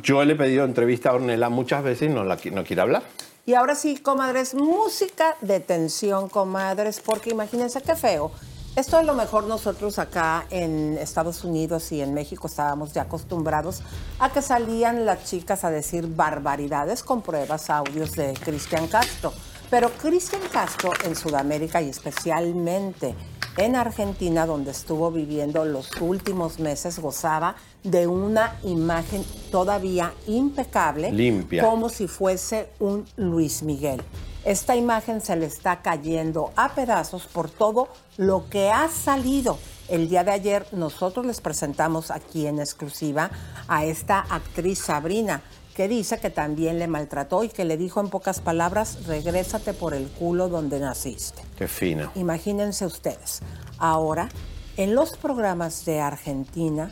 Yo 0.03 0.23
le 0.23 0.33
he 0.33 0.35
pedido 0.35 0.65
entrevista 0.65 1.09
a 1.09 1.13
Ornella 1.13 1.49
muchas 1.49 1.83
veces 1.83 2.11
y 2.11 2.13
no, 2.13 2.23
la, 2.23 2.37
quiere 2.37 2.81
hablar. 2.81 3.01
Y 3.45 3.55
ahora 3.55 3.73
sí, 3.73 3.97
comadres, 3.97 4.53
música 4.53 5.35
de 5.41 5.59
tensión, 5.59 6.29
comadres, 6.29 7.01
porque 7.03 7.31
imagínense 7.31 7.81
qué 7.81 7.95
feo. 7.95 8.31
Esto 8.75 8.97
a 8.97 9.03
lo 9.03 9.15
mejor 9.15 9.45
nosotros 9.45 9.97
acá 9.97 10.45
en 10.51 10.95
Estados 10.99 11.43
Unidos 11.43 11.91
y 11.91 12.01
en 12.01 12.13
México 12.13 12.45
estábamos 12.45 12.93
ya 12.93 13.03
acostumbrados 13.03 13.81
a 14.19 14.31
que 14.31 14.43
salían 14.43 15.05
las 15.05 15.25
chicas 15.25 15.63
a 15.63 15.71
decir 15.71 16.05
barbaridades 16.07 17.01
con 17.01 17.23
pruebas, 17.23 17.71
audios 17.71 18.11
de 18.11 18.33
Cristian 18.33 18.87
Castro. 18.87 19.33
Pero 19.71 19.89
Cristian 19.89 20.43
Castro 20.51 20.91
en 21.03 21.15
Sudamérica 21.15 21.81
y 21.81 21.89
especialmente 21.89 23.15
en 23.57 23.75
Argentina, 23.75 24.45
donde 24.45 24.71
estuvo 24.71 25.11
viviendo 25.11 25.65
los 25.65 25.91
últimos 25.99 26.59
meses, 26.59 26.99
gozaba 26.99 27.55
de 27.83 28.07
una 28.07 28.57
imagen 28.63 29.23
todavía 29.51 30.13
impecable 30.27 31.11
Limpia. 31.11 31.63
como 31.63 31.89
si 31.89 32.07
fuese 32.07 32.69
un 32.79 33.05
Luis 33.15 33.63
Miguel. 33.63 34.01
Esta 34.45 34.75
imagen 34.75 35.19
se 35.19 35.35
le 35.35 35.45
está 35.45 35.81
cayendo 35.81 36.51
a 36.55 36.73
pedazos 36.73 37.27
por 37.27 37.49
todo 37.49 37.89
lo 38.17 38.49
que 38.49 38.69
ha 38.69 38.87
salido. 38.87 39.57
El 39.89 40.07
día 40.07 40.23
de 40.23 40.31
ayer 40.31 40.65
nosotros 40.71 41.25
les 41.25 41.41
presentamos 41.41 42.09
aquí 42.09 42.47
en 42.47 42.59
exclusiva 42.59 43.31
a 43.67 43.83
esta 43.85 44.19
actriz 44.19 44.79
Sabrina, 44.79 45.41
que 45.79 45.87
dice 45.87 46.17
que 46.19 46.29
también 46.29 46.77
le 46.77 46.87
maltrató 46.87 47.45
y 47.45 47.47
que 47.47 47.63
le 47.63 47.77
dijo 47.77 48.01
en 48.01 48.09
pocas 48.09 48.41
palabras, 48.41 49.05
regrésate 49.05 49.73
por 49.73 49.93
el 49.93 50.09
culo 50.09 50.49
donde 50.49 50.77
naciste. 50.77 51.41
Qué 51.57 51.69
fina. 51.69 52.11
Imagínense 52.15 52.85
ustedes, 52.85 53.39
ahora 53.77 54.27
en 54.75 54.93
los 54.93 55.15
programas 55.15 55.85
de 55.85 56.01
Argentina 56.01 56.91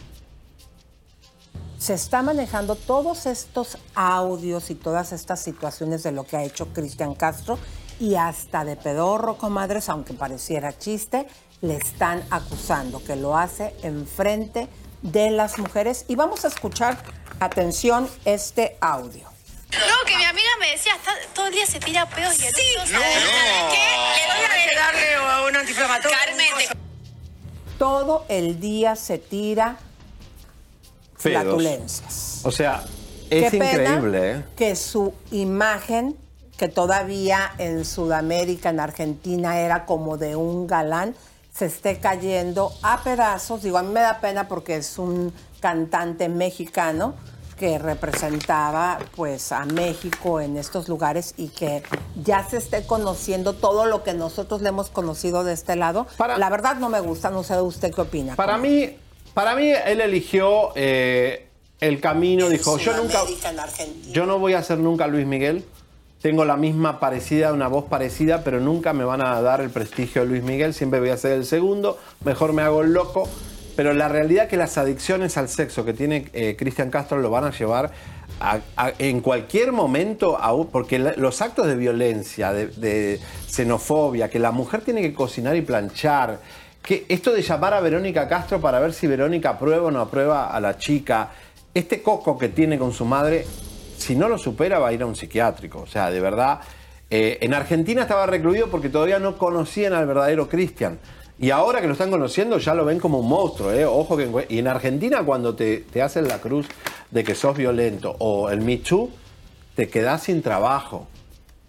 se 1.77 1.95
está 1.95 2.21
manejando 2.21 2.75
todos 2.75 3.25
estos 3.25 3.77
audios 3.93 4.69
y 4.69 4.75
todas 4.75 5.11
estas 5.11 5.41
situaciones 5.41 6.03
de 6.03 6.13
lo 6.13 6.23
que 6.23 6.37
ha 6.37 6.45
hecho 6.45 6.67
Cristian 6.67 7.13
Castro 7.13 7.59
y 7.99 8.15
hasta 8.15 8.63
de 8.63 8.77
pedorro, 8.77 9.37
comadres, 9.37 9.89
aunque 9.89 10.13
pareciera 10.13 10.77
chiste, 10.77 11.27
le 11.59 11.75
están 11.75 12.23
acusando 12.29 13.03
que 13.03 13.17
lo 13.17 13.35
hace 13.35 13.75
enfrente 13.83 14.69
de 15.01 15.31
las 15.31 15.57
mujeres. 15.59 16.05
Y 16.07 16.15
vamos 16.15 16.45
a 16.45 16.47
escuchar, 16.47 16.97
atención, 17.39 18.09
este 18.25 18.77
audio. 18.81 19.27
No, 19.71 20.05
que 20.05 20.15
mi 20.17 20.23
amiga 20.23 20.47
me 20.59 20.71
decía, 20.71 20.93
está- 20.95 21.11
todo 21.33 21.47
el 21.47 21.53
día 21.53 21.65
se 21.65 21.79
tira 21.79 22.05
pedos 22.09 22.39
y 22.39 22.43
eructos. 22.45 22.91
no. 22.91 22.99
¿Sabes 22.99 23.23
qué? 23.71 23.87
Le 24.15 24.27
voy 24.33 24.75
a 24.75 24.79
darle 24.79 25.49
un 25.49 25.55
antiinflamatorio. 25.55 26.17
Carmen, 26.17 26.77
Todo 27.77 28.25
el 28.27 28.59
día 28.59 28.95
se 28.95 29.17
tira 29.19 29.77
Fedos. 31.17 31.43
flatulencias. 31.43 32.39
O 32.43 32.51
sea, 32.51 32.83
es 33.29 33.51
Qué 33.51 33.57
increíble, 33.57 34.31
¿eh? 34.31 34.43
que 34.55 34.75
su 34.75 35.13
imagen, 35.31 36.17
que 36.57 36.69
todavía 36.69 37.53
en 37.59 37.85
Sudamérica, 37.85 38.69
en 38.69 38.79
Argentina, 38.79 39.59
era 39.59 39.85
como 39.85 40.17
de 40.17 40.35
un 40.35 40.65
galán, 40.65 41.15
se 41.53 41.65
esté 41.65 41.99
cayendo 41.99 42.71
a 42.83 43.03
pedazos. 43.03 43.61
Digo, 43.63 43.77
a 43.77 43.83
mí 43.83 43.91
me 43.91 43.99
da 44.01 44.19
pena 44.21 44.47
porque 44.47 44.77
es 44.77 44.97
un 44.97 45.33
cantante 45.59 46.29
mexicano 46.29 47.15
que 47.57 47.79
representaba 47.79 48.99
pues 49.15 49.51
a 49.51 49.65
México 49.65 50.39
en 50.39 50.57
estos 50.57 50.87
lugares 50.87 51.33
y 51.37 51.49
que 51.49 51.83
ya 52.23 52.47
se 52.47 52.57
esté 52.57 52.85
conociendo 52.85 53.53
todo 53.53 53.85
lo 53.85 54.03
que 54.03 54.13
nosotros 54.13 54.61
le 54.61 54.69
hemos 54.69 54.89
conocido 54.89 55.43
de 55.43 55.53
este 55.53 55.75
lado. 55.75 56.07
La 56.37 56.49
verdad 56.49 56.75
no 56.75 56.89
me 56.89 56.99
gusta, 56.99 57.31
no 57.31 57.43
sé 57.43 57.59
usted 57.59 57.93
qué 57.93 58.01
opina. 58.01 58.35
Para 58.35 58.57
mí, 58.57 58.95
para 59.33 59.55
mí 59.55 59.71
él 59.71 60.01
eligió 60.01 60.71
eh, 60.75 61.47
el 61.79 61.99
camino, 61.99 62.47
dijo, 62.49 62.77
yo 62.77 62.95
nunca, 62.95 63.21
yo 64.11 64.25
no 64.25 64.39
voy 64.39 64.53
a 64.53 64.63
ser 64.63 64.77
nunca 64.77 65.07
Luis 65.07 65.25
Miguel. 65.25 65.65
Tengo 66.21 66.45
la 66.45 66.57
misma 66.57 66.99
parecida, 66.99 67.53
una 67.53 67.67
voz 67.67 67.85
parecida, 67.85 68.43
pero 68.43 68.59
nunca 68.59 68.91
me 68.91 69.03
van 69.03 69.21
a 69.21 69.39
dar 69.41 69.61
el 69.61 69.69
prestigio 69.69 70.23
de 70.23 70.27
Luis 70.27 70.43
Miguel. 70.43 70.73
Siempre 70.73 70.99
voy 70.99 71.09
a 71.09 71.17
ser 71.17 71.33
el 71.33 71.45
segundo. 71.45 71.99
Mejor 72.25 72.53
me 72.53 72.63
hago 72.63 72.81
el 72.81 72.93
loco. 72.93 73.29
Pero 73.77 73.93
la 73.93 74.09
realidad 74.09 74.45
es 74.45 74.49
que 74.49 74.57
las 74.57 74.77
adicciones 74.79 75.37
al 75.37 75.49
sexo 75.49 75.85
que 75.85 75.93
tiene 75.93 76.25
eh, 76.33 76.55
Cristian 76.57 76.89
Castro 76.89 77.19
lo 77.19 77.29
van 77.29 77.43
a 77.43 77.51
llevar 77.51 77.91
en 78.97 79.21
cualquier 79.21 79.71
momento, 79.71 80.35
a 80.37 80.51
porque 80.65 80.97
los 80.97 81.41
actos 81.41 81.67
de 81.67 81.75
violencia, 81.75 82.53
de, 82.53 82.67
de 82.67 83.19
xenofobia, 83.47 84.29
que 84.29 84.39
la 84.39 84.51
mujer 84.51 84.81
tiene 84.81 85.01
que 85.01 85.13
cocinar 85.13 85.55
y 85.55 85.61
planchar, 85.61 86.39
que 86.81 87.05
esto 87.07 87.31
de 87.31 87.43
llamar 87.43 87.75
a 87.75 87.79
Verónica 87.79 88.27
Castro 88.27 88.59
para 88.59 88.79
ver 88.79 88.93
si 88.93 89.05
Verónica 89.05 89.51
aprueba 89.51 89.87
o 89.87 89.91
no 89.91 90.01
aprueba 90.01 90.47
a 90.47 90.59
la 90.59 90.77
chica, 90.79 91.29
este 91.71 92.01
coco 92.01 92.35
que 92.35 92.49
tiene 92.49 92.79
con 92.79 92.91
su 92.93 93.05
madre, 93.05 93.45
si 93.97 94.15
no 94.15 94.27
lo 94.27 94.39
supera 94.39 94.79
va 94.79 94.87
a 94.87 94.93
ir 94.93 95.03
a 95.03 95.05
un 95.05 95.15
psiquiátrico. 95.15 95.81
O 95.81 95.87
sea, 95.87 96.09
de 96.09 96.19
verdad, 96.19 96.61
eh, 97.11 97.37
en 97.41 97.53
Argentina 97.53 98.01
estaba 98.01 98.25
recluido 98.25 98.69
porque 98.71 98.89
todavía 98.89 99.19
no 99.19 99.37
conocían 99.37 99.93
al 99.93 100.07
verdadero 100.07 100.49
Cristian. 100.49 100.97
Y 101.39 101.51
ahora 101.51 101.81
que 101.81 101.87
lo 101.87 101.93
están 101.93 102.09
conociendo 102.09 102.57
ya 102.57 102.73
lo 102.73 102.83
ven 102.83 102.99
como 102.99 103.19
un 103.19 103.27
monstruo, 103.27 103.71
¿eh? 103.71 103.85
Ojo 103.85 104.17
que 104.17 104.47
y 104.49 104.57
en 104.57 104.67
Argentina 104.67 105.23
cuando 105.23 105.53
te, 105.53 105.77
te 105.77 106.01
hacen 106.01 106.27
la 106.27 106.39
cruz 106.39 106.67
de 107.11 107.23
que 107.23 107.35
sos 107.35 107.55
violento 107.55 108.15
o 108.19 108.49
el 108.49 108.81
Too, 108.81 109.09
te 109.75 109.87
quedás 109.87 110.23
sin 110.23 110.41
trabajo 110.41 111.07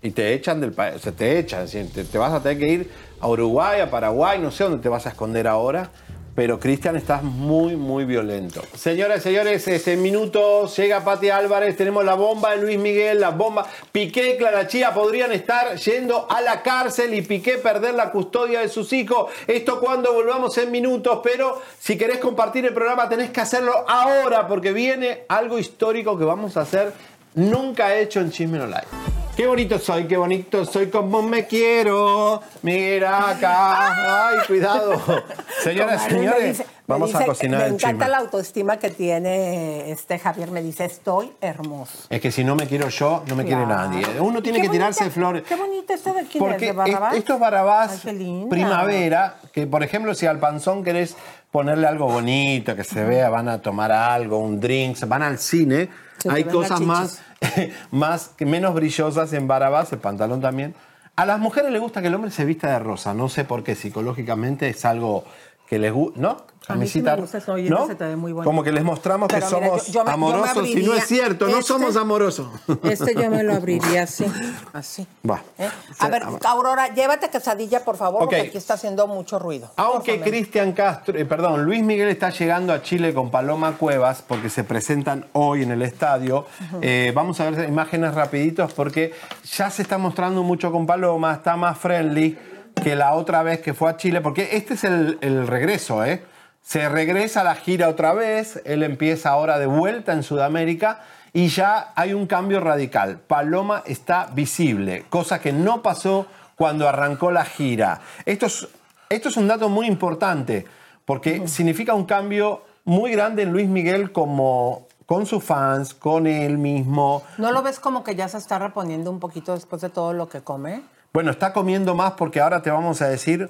y 0.01 0.11
te 0.11 0.33
echan 0.33 0.61
del 0.61 0.73
país, 0.73 1.03
te 1.03 1.39
echan, 1.39 1.67
te 1.69 2.19
vas 2.19 2.33
a 2.33 2.43
tener 2.43 2.59
que 2.59 2.69
ir 2.69 2.91
a 3.21 3.29
Uruguay, 3.29 3.81
a 3.81 3.91
Paraguay, 3.91 4.39
no 4.39 4.51
sé 4.51 4.65
dónde 4.65 4.79
te 4.79 4.89
vas 4.89 5.07
a 5.07 5.11
esconder 5.11 5.47
ahora, 5.47 5.91
pero 6.39 6.61
Cristian 6.61 6.95
estás 6.95 7.25
muy, 7.25 7.75
muy 7.75 8.05
violento. 8.05 8.63
Señoras 8.73 9.25
señores, 9.25 9.67
este 9.67 9.97
minuto 9.97 10.69
llega 10.69 11.03
Pati 11.03 11.31
Álvarez, 11.31 11.77
tenemos 11.77 12.05
la 12.05 12.15
bomba 12.15 12.53
de 12.53 12.59
Luis 12.59 12.79
Miguel, 12.79 13.19
la 13.19 13.31
bomba. 13.31 13.67
Piqué 13.91 14.35
y 14.35 14.37
Clara 14.37 14.69
Chía 14.69 14.95
podrían 14.95 15.33
estar 15.33 15.75
yendo 15.75 16.31
a 16.31 16.41
la 16.41 16.63
cárcel 16.63 17.13
y 17.13 17.23
Piqué 17.23 17.59
perder 17.59 17.95
la 17.95 18.13
custodia 18.13 18.61
de 18.61 18.69
sus 18.69 18.93
hijos. 18.93 19.33
Esto 19.49 19.81
cuando 19.81 20.13
volvamos 20.13 20.57
en 20.59 20.71
minutos, 20.71 21.19
pero 21.25 21.61
si 21.81 21.99
querés 21.99 22.19
compartir 22.19 22.65
el 22.67 22.73
programa 22.73 23.09
tenés 23.09 23.31
que 23.31 23.41
hacerlo 23.41 23.73
ahora 23.89 24.47
porque 24.47 24.73
viene 24.73 25.25
algo 25.29 25.59
histórico 25.59 26.17
que 26.17 26.25
vamos 26.25 26.57
a 26.57 26.61
hacer 26.61 26.93
nunca 27.35 27.97
hecho 27.97 28.21
en 28.21 28.31
Chisme 28.31 28.59
No 28.59 28.67
Live. 28.69 29.18
Qué 29.39 29.47
bonito 29.47 29.79
soy, 29.79 30.09
qué 30.09 30.17
bonito 30.17 30.65
soy, 30.65 30.89
como 30.91 31.23
me 31.23 31.47
quiero. 31.47 32.43
Mira 32.63 33.31
acá. 33.31 34.31
Ay, 34.31 34.39
cuidado. 34.49 35.01
Señoras 35.63 36.03
me 36.07 36.11
señores, 36.11 36.59
dice- 36.59 36.65
me 36.65 36.95
vamos 36.95 37.15
a 37.15 37.19
dice- 37.19 37.27
cocinar 37.31 37.61
Me 37.61 37.67
el 37.67 37.75
encanta 37.75 38.05
chisme. 38.07 38.09
la 38.09 38.19
autoestima 38.19 38.77
que 38.79 38.91
tiene 38.91 39.93
este 39.93 40.19
Javier. 40.19 40.51
Me 40.51 40.61
dice, 40.61 40.87
estoy 40.87 41.31
hermoso. 41.41 41.93
Es 42.11 42.21
que 42.21 42.33
si 42.33 42.43
no 42.43 42.57
me 42.57 42.67
quiero 42.67 42.89
yo, 42.89 43.23
no 43.29 43.37
me 43.37 43.45
quiere 43.45 43.65
nadie. 43.65 44.05
Uno 44.21 44.43
tiene 44.43 44.59
Qué 44.59 44.65
que 44.65 44.71
tirarse 44.71 45.09
flores. 45.09 45.45
Qué 45.45 45.55
bonito 45.55 45.93
esto 45.95 46.13
de 46.15 46.23
quién 46.25 46.33
es, 46.45 46.51
Porque 46.51 46.67
de 46.67 46.73
Barrabás. 46.73 47.13
es- 47.13 47.19
esto 47.21 47.35
es 47.35 47.41
Ay. 47.41 48.49
Primavera, 48.51 49.37
que 49.53 49.69
por 49.69 49.85
ejemplo 49.85 50.15
si 50.15 50.27
al 50.27 50.41
panzón 50.41 50.83
querés 50.83 51.17
ponerle 51.53 51.87
algo 51.87 52.07
bonito, 52.09 52.75
que 52.75 52.83
se 52.83 53.05
vea, 53.05 53.29
van 53.31 53.49
a 53.49 53.63
tomar 53.63 53.93
algo, 53.93 54.39
un 54.39 54.59
drink, 54.59 54.99
van 55.07 55.23
al 55.23 55.39
cine, 55.39 55.89
Se 56.19 56.31
hay 56.31 56.45
cosas 56.45 56.81
más, 56.81 57.23
más 57.91 58.35
menos 58.41 58.75
brillosas 58.75 59.33
en 59.33 59.47
Barabás, 59.47 59.93
el 59.93 59.99
pantalón 59.99 60.41
también. 60.41 60.75
A 61.17 61.27
las 61.27 61.41
mujeres 61.41 61.73
les 61.73 61.81
gusta 61.81 62.01
que 62.01 62.09
el 62.09 62.15
hombre 62.15 62.31
se 62.31 62.45
vista 62.45 62.71
de 62.71 62.79
rosa, 62.79 63.15
no 63.15 63.29
sé 63.29 63.45
por 63.45 63.65
qué, 63.65 63.75
psicológicamente 63.75 64.69
es 64.69 64.85
algo 64.85 65.25
que 65.69 65.79
les 65.79 65.93
gusta, 65.93 66.21
¿no? 66.21 66.47
A 66.69 66.75
mí 66.75 66.87
sí 66.87 67.01
me 67.03 67.17
gusta 67.17 67.39
eso, 67.39 67.55
oye, 67.55 67.71
¿no? 67.71 67.87
se 67.87 67.95
te 67.95 68.05
ve 68.05 68.15
muy 68.17 68.33
bonito. 68.33 68.49
Como 68.49 68.63
que 68.63 68.71
les 68.73 68.85
mostramos 68.85 69.29
que 69.29 69.37
mira, 69.37 69.49
somos 69.49 69.87
yo- 69.87 69.93
yo 69.95 70.05
me- 70.05 70.11
amorosos 70.13 70.69
y 70.69 70.77
no 70.83 70.93
es 70.95 71.07
cierto, 71.07 71.47
no 71.47 71.53
este- 71.53 71.63
somos 71.65 71.97
amorosos. 71.97 72.47
Este 72.83 73.15
yo 73.15 73.31
me 73.31 73.43
lo 73.43 73.55
abriría 73.55 74.03
así, 74.03 74.27
así. 74.75 75.07
Va. 75.29 75.43
¿eh? 75.59 75.69
A 75.99 76.09
ver, 76.09 76.23
Aurora, 76.45 76.93
llévate 76.95 77.31
quesadilla, 77.31 77.85
por 77.85 77.97
favor, 77.97 78.21
porque 78.21 78.37
aquí 78.41 78.59
está 78.59 78.75
haciendo 78.75 79.07
mucho 79.07 79.39
ruido. 79.39 79.71
Aunque. 79.77 80.21
Cristian 80.21 80.73
Castro, 80.73 81.17
eh, 81.19 81.25
perdón, 81.25 81.65
Luis 81.65 81.83
Miguel 81.83 82.09
está 82.09 82.31
llegando 82.31 82.73
a 82.73 82.83
Chile 82.83 83.15
con 83.15 83.31
Paloma 83.31 83.77
Cuevas 83.79 84.23
porque 84.27 84.51
se 84.51 84.63
presentan 84.65 85.27
hoy 85.33 85.63
en 85.63 85.71
el 85.71 85.81
estadio. 85.83 86.45
Eh, 86.83 87.13
vamos 87.15 87.41
a 87.41 87.51
ver 87.51 87.69
imágenes 87.69 88.15
rapiditos 88.15 88.75
porque 88.75 89.15
ya 89.57 89.71
se 89.71 89.81
está 89.83 89.97
mostrando 89.97 90.43
mucho 90.43 90.71
con 90.71 90.87
Paloma, 90.87 91.33
está 91.33 91.57
más 91.57 91.79
friendly 91.79 92.39
que 92.83 92.95
la 92.95 93.15
otra 93.15 93.43
vez 93.43 93.61
que 93.61 93.75
fue 93.75 93.91
a 93.91 93.97
Chile, 93.97 94.21
porque 94.21 94.51
este 94.53 94.75
es 94.75 94.85
el, 94.85 95.19
el 95.21 95.47
regreso, 95.47 96.05
¿eh? 96.05 96.23
Se 96.63 96.89
regresa 96.89 97.41
a 97.41 97.45
la 97.45 97.55
gira 97.55 97.89
otra 97.89 98.13
vez, 98.13 98.61
él 98.65 98.83
empieza 98.83 99.31
ahora 99.31 99.59
de 99.59 99.67
vuelta 99.67 100.13
en 100.13 100.23
Sudamérica 100.23 101.01
y 101.33 101.49
ya 101.49 101.93
hay 101.95 102.13
un 102.13 102.27
cambio 102.27 102.61
radical. 102.61 103.19
Paloma 103.19 103.83
está 103.87 104.29
visible, 104.33 105.05
cosa 105.09 105.41
que 105.41 105.53
no 105.53 105.83
pasó 105.83 106.27
cuando 106.57 106.89
arrancó 106.89 107.31
la 107.31 107.45
gira. 107.45 108.01
Esto 108.27 108.47
es, 108.47 108.69
esto 109.09 109.29
es 109.29 109.37
un 109.37 109.49
dato 109.49 109.69
muy 109.69 109.87
importante 109.87 110.67
porque 111.05 111.49
significa 111.49 111.95
un 111.95 112.05
cambio 112.05 112.63
muy 112.85 113.13
grande 113.13 113.43
en 113.43 113.53
Luis 113.53 113.69
Miguel 113.69 114.13
como 114.13 114.89
con 115.07 115.25
sus 115.25 115.43
fans, 115.43 115.95
con 115.95 116.27
él 116.27 116.59
mismo. 116.59 117.23
¿No 117.39 117.51
lo 117.51 117.63
ves 117.63 117.81
como 117.81 118.05
que 118.05 118.15
ya 118.15 118.29
se 118.29 118.37
está 118.37 118.59
reponiendo 118.59 119.11
un 119.11 119.21
poquito 119.21 119.55
después 119.55 119.81
de 119.81 119.89
todo 119.89 120.13
lo 120.13 120.29
que 120.29 120.43
come? 120.43 120.83
Bueno, 121.15 121.31
está 121.31 121.55
comiendo 121.55 121.95
más 121.95 122.13
porque 122.13 122.41
ahora 122.41 122.61
te 122.61 122.71
vamos 122.71 123.01
a 123.01 123.09
decir 123.09 123.49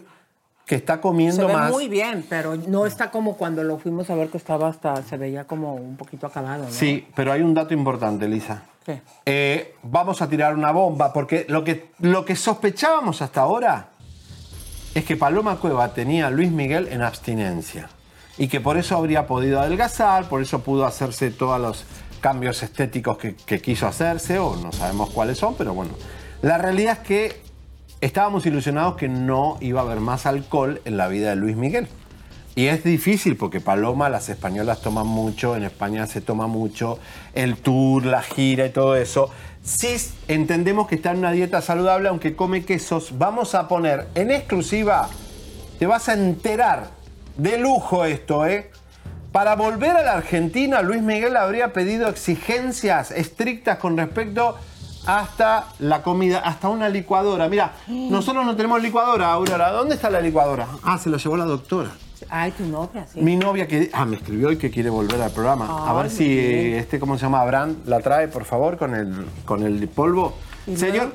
que 0.69 0.75
está 0.75 0.97
Se 0.97 1.01
comiendo 1.01 1.47
ve 1.47 1.55
más. 1.55 1.71
muy 1.73 1.89
bien, 1.89 2.27
pero 2.29 2.55
no 2.55 2.85
está 2.85 3.11
como 3.11 3.37
cuando 3.39 3.64
lo 3.64 3.79
fuimos 3.79 4.11
a 4.11 4.14
ver 4.14 4.29
que 4.29 4.37
estaba 4.37 4.69
hasta, 4.69 5.03
se 5.03 5.16
veía 5.16 5.45
como 5.45 5.75
un 5.75 5.97
poquito 5.97 6.27
acabado, 6.27 6.64
¿no? 6.64 6.71
Sí, 6.71 7.07
pero 7.16 7.33
hay 7.33 7.41
un 7.41 7.55
dato 7.55 7.73
importante, 7.73 8.29
Lisa. 8.29 8.64
¿Qué? 8.85 9.01
Eh, 9.25 9.77
vamos 9.83 10.21
a 10.21 10.29
tirar 10.29 10.55
una 10.55 10.71
bomba, 10.71 11.11
porque 11.12 11.47
lo 11.49 11.64
que, 11.64 11.91
lo 12.01 12.23
que 12.27 12.37
sospechábamos 12.37 13.23
hasta 13.23 13.41
ahora 13.41 13.89
es 14.95 15.05
que 15.07 15.16
Paloma 15.16 15.57
Cueva 15.57 15.95
tenía 15.95 16.27
a 16.27 16.31
Luis 16.31 16.51
Miguel 16.51 16.89
en 16.89 17.01
abstinencia 17.01 17.89
y 18.37 18.49
que 18.49 18.61
por 18.61 18.77
eso 18.77 18.95
habría 18.95 19.27
podido 19.27 19.61
adelgazar, 19.61 20.29
por 20.29 20.43
eso 20.43 20.61
pudo 20.61 20.85
hacerse 20.85 21.31
todos 21.31 21.59
los 21.59 21.85
cambios 22.21 22.62
estéticos 22.62 23.16
que, 23.16 23.35
que 23.35 23.62
quiso 23.62 23.87
hacerse, 23.87 24.39
o 24.39 24.55
no 24.57 24.71
sabemos 24.73 25.11
cuáles 25.11 25.39
son, 25.39 25.55
pero 25.55 25.73
bueno. 25.73 25.93
La 26.43 26.59
realidad 26.59 26.99
es 27.01 27.07
que 27.07 27.48
estábamos 28.01 28.47
ilusionados 28.47 28.97
que 28.97 29.09
no 29.09 29.57
iba 29.61 29.81
a 29.81 29.85
haber 29.85 30.01
más 30.01 30.27
alcohol 30.27 30.81
en 30.85 30.97
la 30.97 31.09
vida 31.09 31.31
de 31.31 31.37
Luis 31.37 31.57
Miguel. 31.57 31.89
Y 32.55 32.67
es 32.67 32.83
difícil 32.83 33.37
porque 33.37 33.61
Paloma, 33.61 34.09
las 34.09 34.29
españolas 34.29 34.81
toman 34.81 35.07
mucho, 35.07 35.55
en 35.55 35.63
España 35.63 36.07
se 36.07 36.21
toma 36.21 36.49
mucho, 36.49 36.99
el 37.35 37.57
tour, 37.57 38.05
la 38.05 38.23
gira 38.23 38.67
y 38.67 38.71
todo 38.71 38.97
eso. 38.97 39.31
Sí 39.63 39.97
entendemos 40.27 40.89
que 40.89 40.97
está 40.97 41.13
en 41.13 41.19
una 41.19 41.31
dieta 41.31 41.63
saludable, 41.63 42.09
aunque 42.09 42.35
come 42.35 42.65
quesos. 42.65 43.17
Vamos 43.17 43.55
a 43.55 43.69
poner 43.69 44.09
en 44.17 44.33
exclusiva, 44.33 45.09
te 45.79 45.87
vas 45.87 46.09
a 46.09 46.15
enterar 46.15 46.89
de 47.37 47.59
lujo 47.59 48.05
esto, 48.05 48.45
¿eh? 48.45 48.71
Para 49.31 49.55
volver 49.55 49.91
a 49.91 50.03
la 50.03 50.15
Argentina, 50.15 50.83
Luis 50.83 51.03
Miguel 51.03 51.37
habría 51.37 51.73
pedido 51.73 52.09
exigencias 52.09 53.13
estrictas 53.13 53.79
con 53.79 53.97
respecto 53.97 54.57
hasta 55.09 55.69
la 55.79 56.03
comida, 56.03 56.41
hasta 56.41 56.69
una 56.69 56.91
licuadora. 56.91 57.49
Mira, 57.49 57.73
nosotros 57.89 58.45
no 58.45 58.55
tenemos 58.55 58.83
licuadora, 58.83 59.33
Aurora. 59.33 59.71
¿Dónde 59.73 59.95
está 59.95 60.11
la 60.11 60.21
licuadora? 60.21 60.69
Ah, 60.83 60.99
se 60.99 61.09
la 61.09 61.17
llevó 61.17 61.35
la 61.39 61.47
doctora. 61.47 61.93
Ay, 62.29 62.51
tu 62.51 62.67
novia, 62.67 63.07
sí. 63.11 63.23
Mi 63.23 63.35
novia 63.35 63.67
que 63.67 63.89
ah, 63.95 64.05
me 64.05 64.17
escribió 64.17 64.53
y 64.53 64.59
que 64.59 64.71
quiere 64.71 64.91
volver 64.91 65.23
al 65.23 65.31
programa. 65.31 65.89
a 65.89 65.95
ver 65.95 66.11
si 66.11 66.29
bien. 66.29 66.75
este, 66.75 67.01
¿cómo 67.01 67.17
se 67.17 67.23
llama? 67.23 67.41
Abraham 67.41 67.77
la 67.87 68.01
trae, 68.01 68.29
por 68.29 68.45
favor, 68.45 68.77
con 68.77 68.95
el, 68.95 69.15
con 69.47 69.63
el 69.63 69.89
polvo. 69.89 70.35
¿Y 70.67 70.77
Señor, 70.77 71.15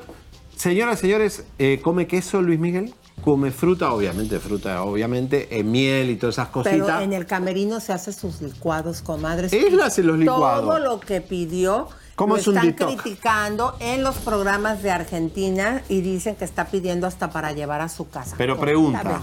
señoras, 0.56 0.98
señores, 0.98 1.44
eh, 1.60 1.80
¿come 1.80 2.08
queso 2.08 2.42
Luis 2.42 2.58
Miguel? 2.58 2.92
Come 3.22 3.52
fruta, 3.52 3.92
obviamente, 3.92 4.40
fruta, 4.40 4.82
obviamente, 4.82 5.56
eh, 5.56 5.62
miel 5.62 6.10
y 6.10 6.16
todas 6.16 6.34
esas 6.34 6.48
Pero 6.48 6.64
cositas. 6.64 7.02
en 7.02 7.12
el 7.12 7.26
camerino 7.26 7.78
se 7.78 7.92
hace 7.92 8.12
sus 8.12 8.42
licuados, 8.42 9.02
comadres. 9.02 9.52
Él 9.52 9.80
hace 9.80 10.02
los 10.02 10.18
licuados. 10.18 10.64
Todo 10.66 10.80
lo 10.80 10.98
que 10.98 11.20
pidió 11.20 11.88
¿Cómo 12.14 12.34
lo 12.34 12.40
es 12.40 12.46
un 12.46 12.56
están 12.56 12.70
detox? 12.70 13.02
criticando 13.02 13.76
en 13.80 14.02
los 14.04 14.16
programas 14.16 14.82
de 14.82 14.90
Argentina 14.90 15.82
y 15.88 16.00
dicen 16.00 16.36
que 16.36 16.44
está 16.44 16.66
pidiendo 16.66 17.06
hasta 17.06 17.30
para 17.30 17.52
llevar 17.52 17.80
a 17.80 17.88
su 17.88 18.08
casa. 18.08 18.36
Pero 18.38 18.58
pregunta. 18.58 19.22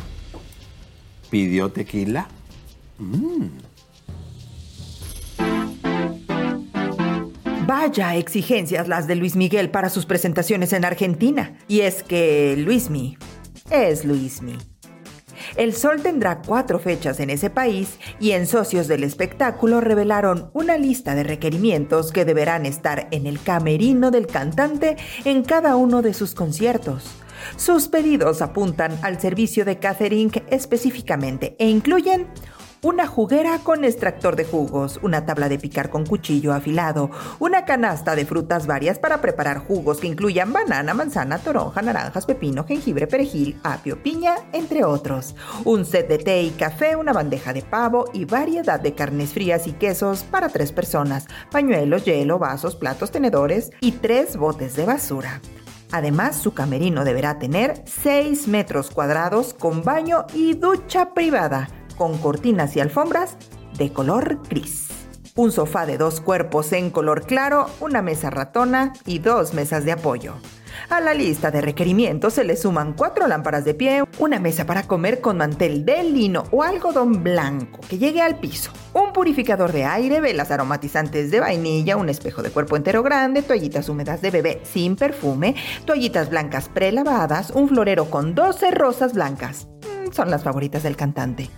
¿pidió 1.29 1.71
tequila? 1.71 2.27
Mm. 2.97 3.47
Vaya 7.65 8.15
exigencias 8.15 8.89
las 8.89 9.07
de 9.07 9.15
Luis 9.15 9.37
Miguel 9.37 9.69
para 9.71 9.89
sus 9.89 10.05
presentaciones 10.05 10.73
en 10.73 10.83
Argentina. 10.83 11.57
Y 11.69 11.81
es 11.81 12.03
que 12.03 12.55
Luismi 12.57 13.17
es 13.69 14.03
Luismi. 14.03 14.57
El 15.55 15.73
Sol 15.73 16.01
tendrá 16.01 16.41
cuatro 16.41 16.79
fechas 16.79 17.19
en 17.19 17.29
ese 17.29 17.49
país 17.49 17.99
y 18.19 18.31
en 18.31 18.47
Socios 18.47 18.87
del 18.87 19.03
Espectáculo 19.03 19.81
revelaron 19.81 20.49
una 20.53 20.77
lista 20.77 21.15
de 21.15 21.23
requerimientos 21.23 22.11
que 22.11 22.25
deberán 22.25 22.65
estar 22.65 23.07
en 23.11 23.27
el 23.27 23.41
camerino 23.41 24.11
del 24.11 24.27
cantante 24.27 24.97
en 25.25 25.43
cada 25.43 25.75
uno 25.75 26.01
de 26.01 26.13
sus 26.13 26.33
conciertos. 26.33 27.03
Sus 27.55 27.87
pedidos 27.87 28.41
apuntan 28.41 28.97
al 29.01 29.19
servicio 29.19 29.65
de 29.65 29.79
catering 29.79 30.31
específicamente 30.49 31.55
e 31.59 31.67
incluyen 31.67 32.27
una 32.83 33.05
juguera 33.05 33.59
con 33.59 33.85
extractor 33.85 34.35
de 34.35 34.43
jugos, 34.43 34.99
una 35.03 35.25
tabla 35.25 35.49
de 35.49 35.59
picar 35.59 35.91
con 35.91 36.03
cuchillo 36.03 36.51
afilado, 36.51 37.11
una 37.37 37.63
canasta 37.63 38.15
de 38.15 38.25
frutas 38.25 38.65
varias 38.65 38.97
para 38.97 39.21
preparar 39.21 39.59
jugos 39.59 39.99
que 39.99 40.07
incluyan 40.07 40.51
banana, 40.51 40.95
manzana, 40.95 41.37
toronja, 41.37 41.83
naranjas, 41.83 42.25
pepino, 42.25 42.63
jengibre, 42.63 43.05
perejil, 43.05 43.59
apio, 43.63 44.01
piña, 44.01 44.33
entre 44.51 44.83
otros. 44.83 45.35
Un 45.63 45.85
set 45.85 46.07
de 46.07 46.17
té 46.17 46.41
y 46.41 46.49
café, 46.49 46.95
una 46.95 47.13
bandeja 47.13 47.53
de 47.53 47.61
pavo 47.61 48.05
y 48.13 48.25
variedad 48.25 48.79
de 48.79 48.95
carnes 48.95 49.33
frías 49.33 49.67
y 49.67 49.73
quesos 49.73 50.23
para 50.23 50.49
tres 50.49 50.71
personas, 50.71 51.27
pañuelos, 51.51 52.03
hielo, 52.05 52.39
vasos, 52.39 52.75
platos, 52.75 53.11
tenedores 53.11 53.69
y 53.79 53.91
tres 53.91 54.37
botes 54.37 54.75
de 54.75 54.85
basura. 54.85 55.39
Además, 55.91 56.37
su 56.37 56.53
camerino 56.53 57.03
deberá 57.03 57.37
tener 57.37 57.83
6 57.85 58.47
metros 58.47 58.89
cuadrados 58.89 59.53
con 59.53 59.83
baño 59.83 60.25
y 60.33 60.53
ducha 60.53 61.13
privada, 61.13 61.67
con 61.91 62.17
cortinas 62.17 62.75
y 62.75 62.79
alfombras 62.79 63.37
de 63.77 63.91
color 63.91 64.39
gris. 64.49 64.87
Un 65.35 65.51
sofá 65.51 65.85
de 65.85 65.97
dos 65.97 66.19
cuerpos 66.19 66.73
en 66.73 66.89
color 66.89 67.25
claro, 67.25 67.69
una 67.79 68.01
mesa 68.01 68.29
ratona 68.29 68.93
y 69.05 69.19
dos 69.19 69.53
mesas 69.53 69.85
de 69.85 69.93
apoyo. 69.93 70.35
A 70.89 70.99
la 70.99 71.13
lista 71.13 71.51
de 71.51 71.61
requerimientos 71.61 72.33
se 72.33 72.43
le 72.43 72.57
suman 72.57 72.93
cuatro 72.93 73.27
lámparas 73.27 73.63
de 73.63 73.73
pie, 73.73 74.03
una 74.19 74.39
mesa 74.39 74.65
para 74.65 74.83
comer 74.83 75.21
con 75.21 75.37
mantel 75.37 75.85
de 75.85 76.03
lino 76.03 76.43
o 76.51 76.63
algodón 76.63 77.23
blanco 77.23 77.79
que 77.89 77.97
llegue 77.97 78.21
al 78.21 78.39
piso, 78.39 78.71
un 78.93 79.13
purificador 79.13 79.71
de 79.71 79.85
aire, 79.85 80.19
velas 80.19 80.51
aromatizantes 80.51 81.31
de 81.31 81.39
vainilla, 81.39 81.97
un 81.97 82.09
espejo 82.09 82.41
de 82.41 82.49
cuerpo 82.49 82.75
entero 82.75 83.03
grande, 83.03 83.41
toallitas 83.41 83.87
húmedas 83.89 84.21
de 84.21 84.31
bebé 84.31 84.61
sin 84.63 84.95
perfume, 84.95 85.55
toallitas 85.85 86.29
blancas 86.29 86.67
prelavadas, 86.67 87.51
un 87.51 87.69
florero 87.69 88.09
con 88.09 88.35
12 88.35 88.71
rosas 88.71 89.13
blancas. 89.13 89.67
Mm, 89.81 90.11
Son 90.11 90.29
las 90.29 90.43
favoritas 90.43 90.83
del 90.83 90.97
cantante. 90.97 91.49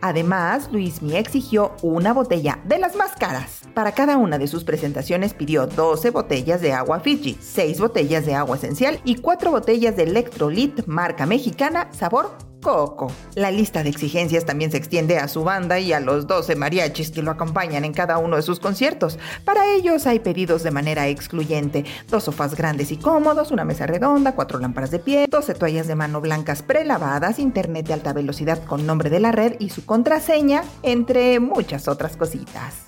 Además, 0.00 0.70
Luismi 0.70 1.16
exigió 1.16 1.74
una 1.82 2.12
botella 2.12 2.60
de 2.64 2.78
las 2.78 2.94
más 2.94 3.12
caras. 3.12 3.62
Para 3.74 3.92
cada 3.92 4.16
una 4.16 4.38
de 4.38 4.46
sus 4.46 4.64
presentaciones 4.64 5.34
pidió 5.34 5.66
12 5.66 6.10
botellas 6.10 6.60
de 6.60 6.72
agua 6.72 7.00
Fiji, 7.00 7.36
6 7.40 7.80
botellas 7.80 8.24
de 8.26 8.34
agua 8.34 8.56
esencial 8.56 9.00
y 9.04 9.16
4 9.16 9.50
botellas 9.50 9.96
de 9.96 10.04
Electrolit 10.04 10.86
marca 10.86 11.26
mexicana 11.26 11.88
sabor 11.92 12.36
Coco. 12.62 13.12
La 13.34 13.50
lista 13.50 13.82
de 13.82 13.90
exigencias 13.90 14.44
también 14.44 14.70
se 14.70 14.76
extiende 14.76 15.18
a 15.18 15.28
su 15.28 15.44
banda 15.44 15.78
y 15.78 15.92
a 15.92 16.00
los 16.00 16.26
12 16.26 16.56
mariachis 16.56 17.10
que 17.10 17.22
lo 17.22 17.30
acompañan 17.30 17.84
en 17.84 17.92
cada 17.92 18.18
uno 18.18 18.36
de 18.36 18.42
sus 18.42 18.60
conciertos. 18.60 19.18
Para 19.44 19.72
ellos 19.74 20.06
hay 20.06 20.18
pedidos 20.18 20.62
de 20.62 20.70
manera 20.70 21.08
excluyente. 21.08 21.84
Dos 22.08 22.24
sofás 22.24 22.54
grandes 22.54 22.90
y 22.90 22.96
cómodos, 22.96 23.50
una 23.50 23.64
mesa 23.64 23.86
redonda, 23.86 24.34
cuatro 24.34 24.58
lámparas 24.58 24.90
de 24.90 24.98
pie, 24.98 25.26
12 25.30 25.54
toallas 25.54 25.86
de 25.86 25.94
mano 25.94 26.20
blancas 26.20 26.62
prelavadas, 26.62 27.38
internet 27.38 27.86
de 27.86 27.94
alta 27.94 28.12
velocidad 28.12 28.62
con 28.64 28.86
nombre 28.86 29.10
de 29.10 29.20
la 29.20 29.32
red 29.32 29.56
y 29.58 29.70
su 29.70 29.84
contraseña, 29.84 30.62
entre 30.82 31.40
muchas 31.40 31.88
otras 31.88 32.16
cositas. 32.16 32.87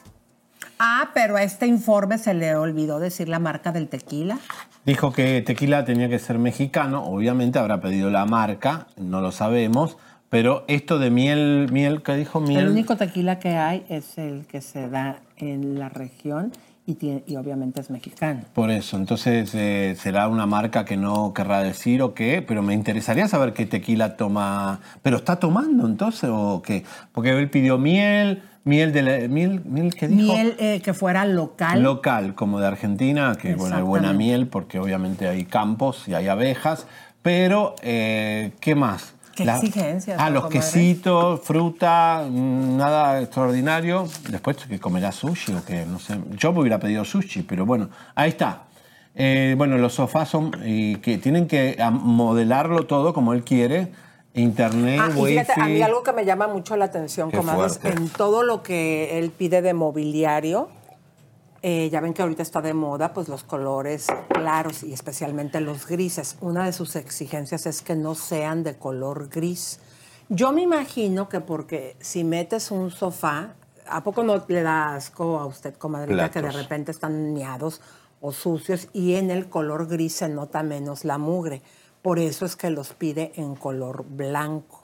Ah, 0.83 1.11
pero 1.13 1.37
a 1.37 1.43
este 1.43 1.67
informe 1.67 2.17
se 2.17 2.33
le 2.33 2.57
olvidó 2.57 3.01
decir 3.01 3.29
la 3.29 3.39
marca 3.39 3.71
del 3.71 3.87
tequila. 3.89 4.39
Dijo 4.87 5.13
que 5.13 5.43
tequila 5.43 5.85
tenía 5.85 6.09
que 6.09 6.19
ser 6.19 6.39
mexicano, 6.39 7.05
obviamente 7.05 7.59
habrá 7.59 7.83
pedido 7.83 8.09
la 8.09 8.25
marca, 8.25 8.87
no 8.97 9.21
lo 9.21 9.31
sabemos, 9.31 9.99
pero 10.31 10.65
esto 10.69 10.99
de 10.99 11.11
miel, 11.11 11.69
miel, 11.71 12.03
¿qué 12.03 12.15
dijo 12.17 12.41
miel? 12.41 12.61
El 12.65 12.69
único 12.71 12.97
tequila 12.97 13.39
que 13.39 13.51
hay 13.59 13.85
es 13.91 14.17
el 14.17 14.47
que 14.47 14.63
se 14.63 14.89
da 14.89 15.17
en 15.37 15.79
la 15.79 15.91
región 15.91 16.51
y, 16.87 16.95
tiene- 16.95 17.25
y 17.27 17.37
obviamente 17.37 17.83
es 17.83 17.91
mexicano. 17.91 18.41
Por 18.55 18.71
eso, 18.71 18.97
entonces 18.97 19.55
eh, 19.55 19.95
será 19.99 20.29
una 20.29 20.47
marca 20.47 20.87
que 20.87 20.97
no 20.97 21.35
querrá 21.35 21.63
decir 21.63 22.01
o 22.01 22.15
qué, 22.15 22.41
pero 22.41 22.63
me 22.63 22.73
interesaría 22.73 23.29
saber 23.29 23.53
qué 23.53 23.67
tequila 23.67 24.17
toma. 24.17 24.81
¿Pero 25.03 25.19
está 25.19 25.37
tomando 25.37 25.87
entonces 25.87 26.31
o 26.33 26.63
qué? 26.65 26.85
Porque 27.13 27.31
él 27.39 27.51
pidió 27.51 27.77
miel, 27.77 28.43
miel 28.65 28.93
de 28.93 29.03
la- 29.03 29.29
miel, 29.29 29.63
miel 29.65 29.95
¿qué 29.95 30.09
dijo? 30.09 30.33
Miel 30.33 30.57
eh, 30.59 30.81
que 30.83 30.95
fuera 30.95 31.25
local. 31.25 31.83
Local, 31.83 32.35
como 32.35 32.61
de 32.61 32.67
Argentina, 32.67 33.37
que 33.41 33.55
bueno, 33.55 33.77
hay 33.77 33.83
buena 33.83 34.13
miel 34.13 34.47
porque 34.49 34.79
obviamente 34.79 35.29
hay 35.29 35.45
campos 35.45 36.07
y 36.09 36.15
hay 36.15 36.29
abejas, 36.29 36.87
pero 37.23 37.75
eh, 37.83 38.53
¿qué 38.61 38.75
más? 38.75 39.15
¿Qué 39.35 39.45
exigencias, 39.45 40.21
Ah, 40.21 40.29
los 40.29 40.47
quesitos, 40.49 41.41
fruta, 41.41 42.27
mm, 42.29 42.77
nada 42.77 43.21
extraordinario. 43.23 44.07
Después 44.29 44.57
que 44.59 44.79
comerá 44.79 45.13
sushi 45.13 45.55
o 45.55 45.65
que 45.65 45.87
no 45.87 45.99
sé. 45.99 46.19
Yo 46.37 46.53
me 46.53 46.61
hubiera 46.61 46.79
pedido 46.79 47.05
sushi, 47.05 47.43
pero 47.43 47.65
bueno, 47.65 47.89
ahí 48.15 48.29
está. 48.31 48.65
Eh, 49.15 49.55
bueno, 49.57 49.79
los 49.79 49.95
sofás 49.95 50.29
son 50.29 50.53
y 50.65 50.97
que 50.97 51.17
tienen 51.19 51.47
que 51.47 51.77
ah, 51.81 51.91
modelarlo 51.91 52.85
todo 52.87 53.15
como 53.15 53.33
él 53.33 53.43
quiere. 53.43 53.93
Internet, 54.35 55.01
Ah, 55.03 55.11
y 55.11 55.25
fíjate, 55.27 55.61
a 55.61 55.67
mí 55.67 55.83
algo 55.83 56.03
que 56.03 56.13
me 56.13 56.25
llama 56.25 56.47
mucho 56.47 56.77
la 56.77 56.85
atención, 56.85 57.31
comadres, 57.31 57.81
en 57.83 58.09
todo 58.09 58.45
lo 58.45 58.63
que 58.63 59.19
él 59.19 59.31
pide 59.31 59.61
de 59.61 59.75
mobiliario, 59.75 60.69
eh, 61.63 61.91
ya 61.91 62.01
ven 62.01 62.15
que 62.15 62.23
ahorita 62.23 62.43
está 62.43 62.63
de 62.63 62.73
moda, 62.73 63.13
pues 63.13 63.29
los 63.29 63.43
colores 63.43 64.07
claros 64.29 64.83
y 64.83 64.93
especialmente 64.93 65.61
los 65.61 65.87
grises. 65.87 66.37
Una 66.41 66.65
de 66.65 66.73
sus 66.73 66.97
exigencias 66.97 67.67
es 67.67 67.83
que 67.83 67.97
no 67.97 68.15
sean 68.15 68.63
de 68.63 68.77
color 68.77 69.29
gris. 69.29 69.81
Yo 70.29 70.53
me 70.53 70.63
imagino 70.63 71.29
que 71.29 71.41
porque 71.41 71.97
si 72.01 72.23
metes 72.25 72.71
un 72.71 72.91
sofá, 72.91 73.55
¿a 73.89 74.05
poco 74.05 74.23
no 74.23 74.43
le 74.47 74.63
da 74.63 74.95
asco 74.95 75.39
a 75.39 75.47
usted, 75.47 75.75
comadrita, 75.75 76.31
que 76.31 76.41
de 76.41 76.53
repente 76.53 76.93
están 76.93 77.35
niados 77.35 77.81
o 78.21 78.33
sucios 78.33 78.89
y 78.93 79.17
en 79.17 79.31
el 79.31 79.49
color 79.49 79.87
gris 79.89 80.15
se 80.15 80.29
nota 80.29 80.63
menos 80.63 81.05
la 81.05 81.19
mugre? 81.19 81.63
Por 82.03 82.19
eso 82.19 82.47
es 82.47 82.57
que 82.57 82.71
los 82.71 82.91
pide 82.95 83.33
en 83.37 83.55
color 83.55 84.05
blanco 84.09 84.83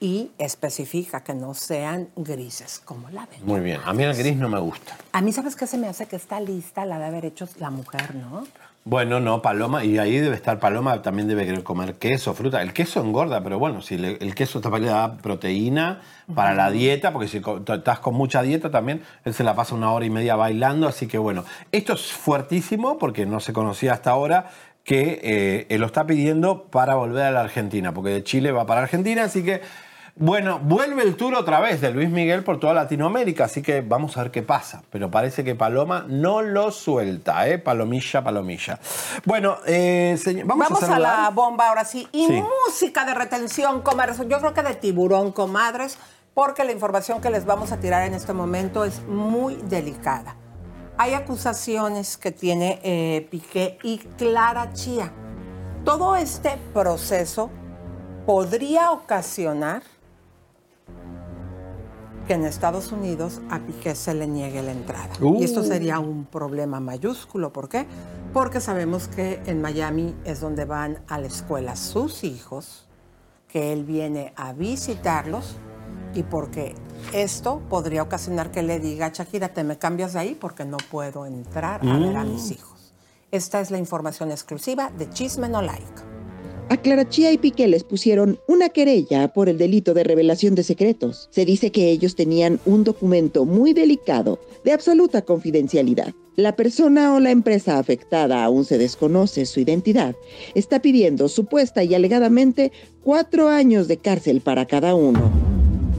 y 0.00 0.30
especifica 0.38 1.22
que 1.24 1.34
no 1.34 1.54
sean 1.54 2.08
grises, 2.16 2.80
como 2.84 3.08
la 3.10 3.26
ven. 3.26 3.44
Muy 3.44 3.60
bien. 3.60 3.80
A 3.84 3.92
mí 3.92 4.02
el 4.02 4.14
gris 4.14 4.36
no 4.36 4.48
me 4.48 4.60
gusta. 4.60 4.96
A 5.12 5.20
mí, 5.20 5.32
¿sabes 5.32 5.56
qué 5.56 5.66
se 5.66 5.78
me 5.78 5.88
hace? 5.88 6.06
Que 6.06 6.16
esta 6.16 6.40
lista 6.40 6.84
la 6.84 6.98
de 6.98 7.06
haber 7.06 7.24
hecho 7.24 7.48
la 7.58 7.70
mujer, 7.70 8.14
¿no? 8.14 8.44
Bueno, 8.86 9.18
no, 9.18 9.40
Paloma, 9.40 9.82
y 9.82 9.96
ahí 9.96 10.18
debe 10.18 10.36
estar 10.36 10.58
Paloma, 10.60 11.00
también 11.00 11.26
debe 11.26 11.46
querer 11.46 11.62
comer 11.62 11.94
queso, 11.94 12.34
fruta. 12.34 12.60
El 12.60 12.74
queso 12.74 13.00
engorda, 13.00 13.42
pero 13.42 13.58
bueno, 13.58 13.80
si 13.80 13.96
le- 13.96 14.18
el 14.20 14.34
queso 14.34 14.60
te 14.60 14.68
da 14.68 15.16
proteína 15.16 16.02
para 16.34 16.52
la 16.54 16.70
dieta, 16.70 17.10
porque 17.10 17.26
si 17.28 17.40
estás 17.66 17.98
con 18.00 18.12
mucha 18.14 18.42
dieta 18.42 18.70
también, 18.70 19.02
él 19.24 19.32
se 19.32 19.42
la 19.42 19.54
pasa 19.54 19.74
una 19.74 19.90
hora 19.90 20.04
y 20.04 20.10
media 20.10 20.36
bailando, 20.36 20.86
así 20.86 21.06
que 21.06 21.16
bueno, 21.16 21.46
esto 21.72 21.94
es 21.94 22.12
fuertísimo 22.12 22.98
porque 22.98 23.24
no 23.24 23.40
se 23.40 23.54
conocía 23.54 23.94
hasta 23.94 24.10
ahora 24.10 24.50
que 24.84 25.66
eh, 25.68 25.78
lo 25.78 25.86
está 25.86 26.06
pidiendo 26.06 26.64
para 26.64 26.94
volver 26.94 27.24
a 27.24 27.30
la 27.30 27.40
Argentina, 27.40 27.92
porque 27.92 28.10
de 28.10 28.22
Chile 28.22 28.52
va 28.52 28.66
para 28.66 28.82
Argentina, 28.82 29.24
así 29.24 29.42
que 29.42 29.62
bueno, 30.16 30.60
vuelve 30.60 31.02
el 31.02 31.16
tour 31.16 31.34
otra 31.34 31.58
vez 31.58 31.80
de 31.80 31.90
Luis 31.90 32.08
Miguel 32.08 32.44
por 32.44 32.60
toda 32.60 32.72
Latinoamérica, 32.72 33.46
así 33.46 33.62
que 33.62 33.80
vamos 33.80 34.16
a 34.16 34.22
ver 34.22 34.30
qué 34.30 34.42
pasa. 34.42 34.84
Pero 34.90 35.10
parece 35.10 35.42
que 35.42 35.56
Paloma 35.56 36.04
no 36.08 36.40
lo 36.40 36.70
suelta, 36.70 37.48
¿eh? 37.48 37.58
Palomilla, 37.58 38.22
palomilla. 38.22 38.78
Bueno, 39.24 39.56
eh, 39.66 40.16
señor, 40.22 40.46
vamos, 40.46 40.68
Vamos, 40.70 40.84
a 40.84 41.00
la 41.00 41.30
bomba 41.30 41.68
ahora 41.68 41.84
sí. 41.84 42.06
Y 42.12 42.28
Sí. 42.28 42.44
música 42.68 43.04
de 43.04 43.14
retención, 43.14 43.82
comadres. 43.82 44.18
Yo 44.28 44.38
creo 44.38 44.54
que 44.54 44.62
de 44.62 44.74
tiburón, 44.76 45.32
comadres, 45.32 45.98
porque 46.32 46.62
la 46.62 46.70
información 46.70 47.20
que 47.20 47.30
les 47.30 47.44
vamos 47.44 47.72
a 47.72 47.80
tirar 47.80 48.06
en 48.06 48.14
este 48.14 48.32
momento 48.32 48.84
es 48.84 49.02
muy 49.02 49.56
delicada. 49.64 50.36
Hay 50.96 51.14
acusaciones 51.14 52.16
que 52.16 52.30
tiene 52.30 52.80
eh, 52.84 53.26
Piqué 53.28 53.78
y 53.82 53.98
Clara 53.98 54.72
Chía. 54.74 55.12
Todo 55.84 56.14
este 56.14 56.56
proceso 56.72 57.50
podría 58.26 58.92
ocasionar 58.92 59.82
que 62.28 62.34
en 62.34 62.44
Estados 62.44 62.92
Unidos 62.92 63.40
a 63.50 63.58
Piqué 63.58 63.96
se 63.96 64.14
le 64.14 64.28
niegue 64.28 64.62
la 64.62 64.70
entrada. 64.70 65.10
Uh. 65.20 65.40
Y 65.40 65.44
esto 65.44 65.64
sería 65.64 65.98
un 65.98 66.26
problema 66.26 66.78
mayúsculo. 66.78 67.52
¿Por 67.52 67.68
qué? 67.68 67.86
Porque 68.32 68.60
sabemos 68.60 69.08
que 69.08 69.42
en 69.46 69.60
Miami 69.60 70.14
es 70.24 70.40
donde 70.40 70.64
van 70.64 71.02
a 71.08 71.18
la 71.18 71.26
escuela 71.26 71.74
sus 71.74 72.22
hijos, 72.22 72.86
que 73.48 73.72
él 73.72 73.84
viene 73.84 74.32
a 74.36 74.52
visitarlos 74.52 75.56
y 76.14 76.22
porque 76.22 76.74
esto 77.12 77.60
podría 77.68 78.02
ocasionar 78.02 78.50
que 78.50 78.62
le 78.62 78.80
diga 78.80 79.06
a 79.06 79.12
Shakira, 79.12 79.48
te 79.48 79.64
me 79.64 79.78
cambias 79.78 80.12
de 80.14 80.20
ahí 80.20 80.36
porque 80.38 80.64
no 80.64 80.76
puedo 80.90 81.26
entrar 81.26 81.80
a 81.86 81.98
ver 81.98 82.16
a 82.16 82.24
Mm. 82.24 82.32
mis 82.32 82.50
hijos. 82.50 82.92
Esta 83.30 83.60
es 83.60 83.70
la 83.70 83.78
información 83.78 84.30
exclusiva 84.30 84.90
de 84.96 85.10
Chisme 85.10 85.48
No 85.48 85.60
Like. 85.60 85.84
A 86.70 86.78
Clara 86.78 87.06
Chía 87.06 87.30
y 87.30 87.36
Piqué 87.36 87.68
les 87.68 87.84
pusieron 87.84 88.38
una 88.48 88.70
querella 88.70 89.28
por 89.28 89.50
el 89.50 89.58
delito 89.58 89.92
de 89.92 90.02
revelación 90.02 90.54
de 90.54 90.62
secretos. 90.62 91.28
Se 91.30 91.44
dice 91.44 91.70
que 91.70 91.90
ellos 91.90 92.14
tenían 92.14 92.58
un 92.64 92.84
documento 92.84 93.44
muy 93.44 93.74
delicado, 93.74 94.38
de 94.64 94.72
absoluta 94.72 95.22
confidencialidad. 95.22 96.14
La 96.36 96.56
persona 96.56 97.14
o 97.14 97.20
la 97.20 97.30
empresa 97.32 97.78
afectada, 97.78 98.42
aún 98.42 98.64
se 98.64 98.78
desconoce 98.78 99.44
su 99.46 99.60
identidad, 99.60 100.16
está 100.54 100.80
pidiendo 100.80 101.28
supuesta 101.28 101.84
y 101.84 101.94
alegadamente 101.94 102.72
cuatro 103.02 103.48
años 103.48 103.86
de 103.86 103.98
cárcel 103.98 104.40
para 104.40 104.64
cada 104.66 104.94
uno. 104.94 105.53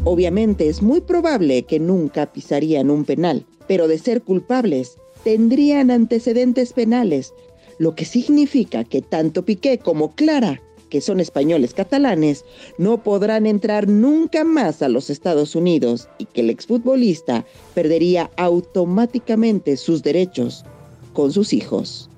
Obviamente 0.08 0.70
es 0.70 0.84
muy 0.84 1.02
probable 1.02 1.64
que 1.64 1.80
nunca 1.80 2.32
pisarían 2.32 2.92
un 2.92 3.06
penal, 3.06 3.44
pero 3.68 3.88
de 3.88 3.98
ser 3.98 4.22
culpables, 4.22 4.98
tendrían 5.24 5.90
antecedentes 5.90 6.74
penales, 6.74 7.34
lo 7.80 7.96
que 7.96 8.06
significa 8.06 8.84
que 8.84 9.02
tanto 9.02 9.44
Piqué 9.44 9.80
como 9.80 10.14
Clara, 10.14 10.62
que 10.92 11.02
son 11.02 11.20
españoles 11.20 11.74
catalanes, 11.74 12.46
no 12.78 13.02
podrán 13.02 13.48
entrar 13.48 13.88
nunca 13.88 14.44
más 14.44 14.84
a 14.84 14.90
los 14.90 15.10
Estados 15.10 15.56
Unidos 15.56 16.08
y 16.20 16.26
que 16.26 16.42
el 16.42 16.52
exfutbolista 16.52 17.44
perdería 17.74 18.30
automáticamente 18.38 19.76
sus 19.76 20.04
derechos 20.04 20.66
con 21.14 21.32
sus 21.32 21.52
hijos. 21.52 22.12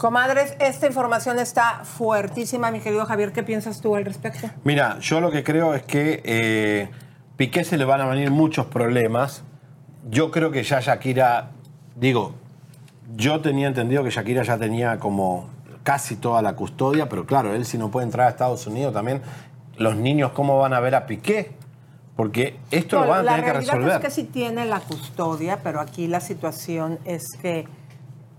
Comadres, 0.00 0.56
esta 0.60 0.86
información 0.86 1.38
está 1.38 1.84
fuertísima, 1.84 2.70
mi 2.70 2.80
querido 2.80 3.04
Javier. 3.04 3.32
¿Qué 3.32 3.42
piensas 3.42 3.82
tú 3.82 3.96
al 3.96 4.06
respecto? 4.06 4.48
Mira, 4.64 4.98
yo 5.00 5.20
lo 5.20 5.30
que 5.30 5.44
creo 5.44 5.74
es 5.74 5.82
que 5.82 6.22
eh, 6.24 6.88
Piqué 7.36 7.64
se 7.64 7.76
le 7.76 7.84
van 7.84 8.00
a 8.00 8.06
venir 8.06 8.30
muchos 8.30 8.64
problemas. 8.64 9.42
Yo 10.08 10.30
creo 10.30 10.50
que 10.50 10.62
ya 10.62 10.80
Shakira, 10.80 11.50
digo, 11.96 12.32
yo 13.14 13.42
tenía 13.42 13.68
entendido 13.68 14.02
que 14.02 14.08
Shakira 14.08 14.42
ya 14.42 14.56
tenía 14.56 14.98
como 14.98 15.50
casi 15.82 16.16
toda 16.16 16.40
la 16.40 16.54
custodia, 16.56 17.10
pero 17.10 17.26
claro, 17.26 17.52
él 17.54 17.66
si 17.66 17.76
no 17.76 17.90
puede 17.90 18.06
entrar 18.06 18.28
a 18.28 18.30
Estados 18.30 18.66
Unidos 18.66 18.94
también, 18.94 19.20
los 19.76 19.96
niños 19.96 20.32
cómo 20.32 20.58
van 20.58 20.72
a 20.72 20.80
ver 20.80 20.94
a 20.94 21.04
Piqué, 21.04 21.52
porque 22.16 22.58
esto 22.70 23.00
No, 23.00 23.04
lo 23.04 23.10
van 23.10 23.18
a 23.20 23.22
la 23.24 23.30
tener 23.32 23.44
que 23.44 23.52
realidad 23.52 23.74
resolver. 23.74 23.96
es 23.96 24.00
que 24.06 24.10
sí 24.10 24.24
tiene 24.24 24.64
la 24.64 24.80
custodia, 24.80 25.58
pero 25.62 25.78
aquí 25.78 26.06
la 26.06 26.20
situación 26.20 26.98
es 27.04 27.36
que 27.42 27.68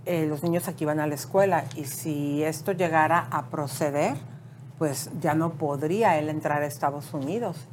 eh, 0.05 0.25
los 0.27 0.43
niños 0.43 0.67
aquí 0.67 0.85
van 0.85 0.99
a 0.99 1.07
la 1.07 1.15
escuela 1.15 1.65
y 1.75 1.85
si 1.85 2.43
esto 2.43 2.71
llegara 2.71 3.27
a 3.31 3.49
proceder, 3.49 4.15
pues 4.77 5.11
ya 5.19 5.35
no 5.35 5.53
podría 5.53 6.17
él 6.17 6.29
entrar 6.29 6.63
a 6.63 6.65
Estados 6.65 7.13
Unidos. 7.13 7.67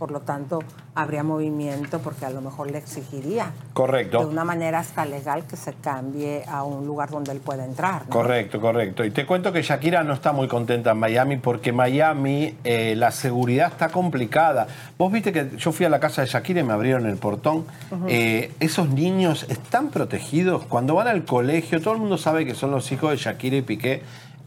Por 0.00 0.10
lo 0.10 0.20
tanto 0.20 0.60
habría 0.94 1.22
movimiento 1.22 1.98
porque 1.98 2.24
a 2.24 2.30
lo 2.30 2.40
mejor 2.40 2.70
le 2.70 2.78
exigiría 2.78 3.44
de 3.44 3.72
Correcto. 3.74 4.26
una 4.26 4.44
manera 4.44 4.78
hasta 4.78 5.04
legal 5.04 5.46
que 5.46 5.56
se 5.56 5.74
cambie 5.74 6.42
a 6.48 6.64
un 6.64 6.86
lugar 6.86 7.10
donde 7.10 7.32
él 7.32 7.40
pueda 7.40 7.66
entrar. 7.66 8.04
¿no? 8.06 8.10
Correcto, 8.10 8.62
correcto. 8.62 9.04
Y 9.04 9.10
te 9.10 9.26
cuento 9.26 9.52
que 9.52 9.60
Shakira 9.60 10.02
no 10.02 10.14
está 10.14 10.32
muy 10.32 10.48
contenta 10.48 10.92
en 10.92 10.98
Miami 10.98 11.36
porque 11.36 11.70
Miami 11.72 12.56
eh, 12.64 12.94
la 12.96 13.10
seguridad 13.10 13.68
está 13.72 13.90
complicada. 13.90 14.66
Vos 14.96 15.12
viste 15.12 15.32
que 15.34 15.50
yo 15.58 15.70
fui 15.70 15.84
a 15.84 15.90
la 15.90 16.00
casa 16.00 16.22
de 16.22 16.28
Shakira 16.28 16.60
y 16.60 16.64
me 16.64 16.72
abrieron 16.72 17.04
el 17.04 17.18
portón. 17.18 17.66
Eh, 18.08 18.52
esos 18.58 18.88
niños 18.88 19.44
están 19.50 19.90
protegidos. 19.90 20.64
Cuando 20.64 20.94
van 20.94 21.08
al 21.08 21.26
colegio, 21.26 21.82
todo 21.82 21.92
el 21.92 22.00
mundo 22.00 22.16
sabe 22.16 22.46
que 22.46 22.54
son 22.54 22.70
los 22.70 22.90
hijos 22.90 23.10
de 23.10 23.18
Shakira 23.18 23.56
y 23.56 23.62
Piqué. 23.62 24.02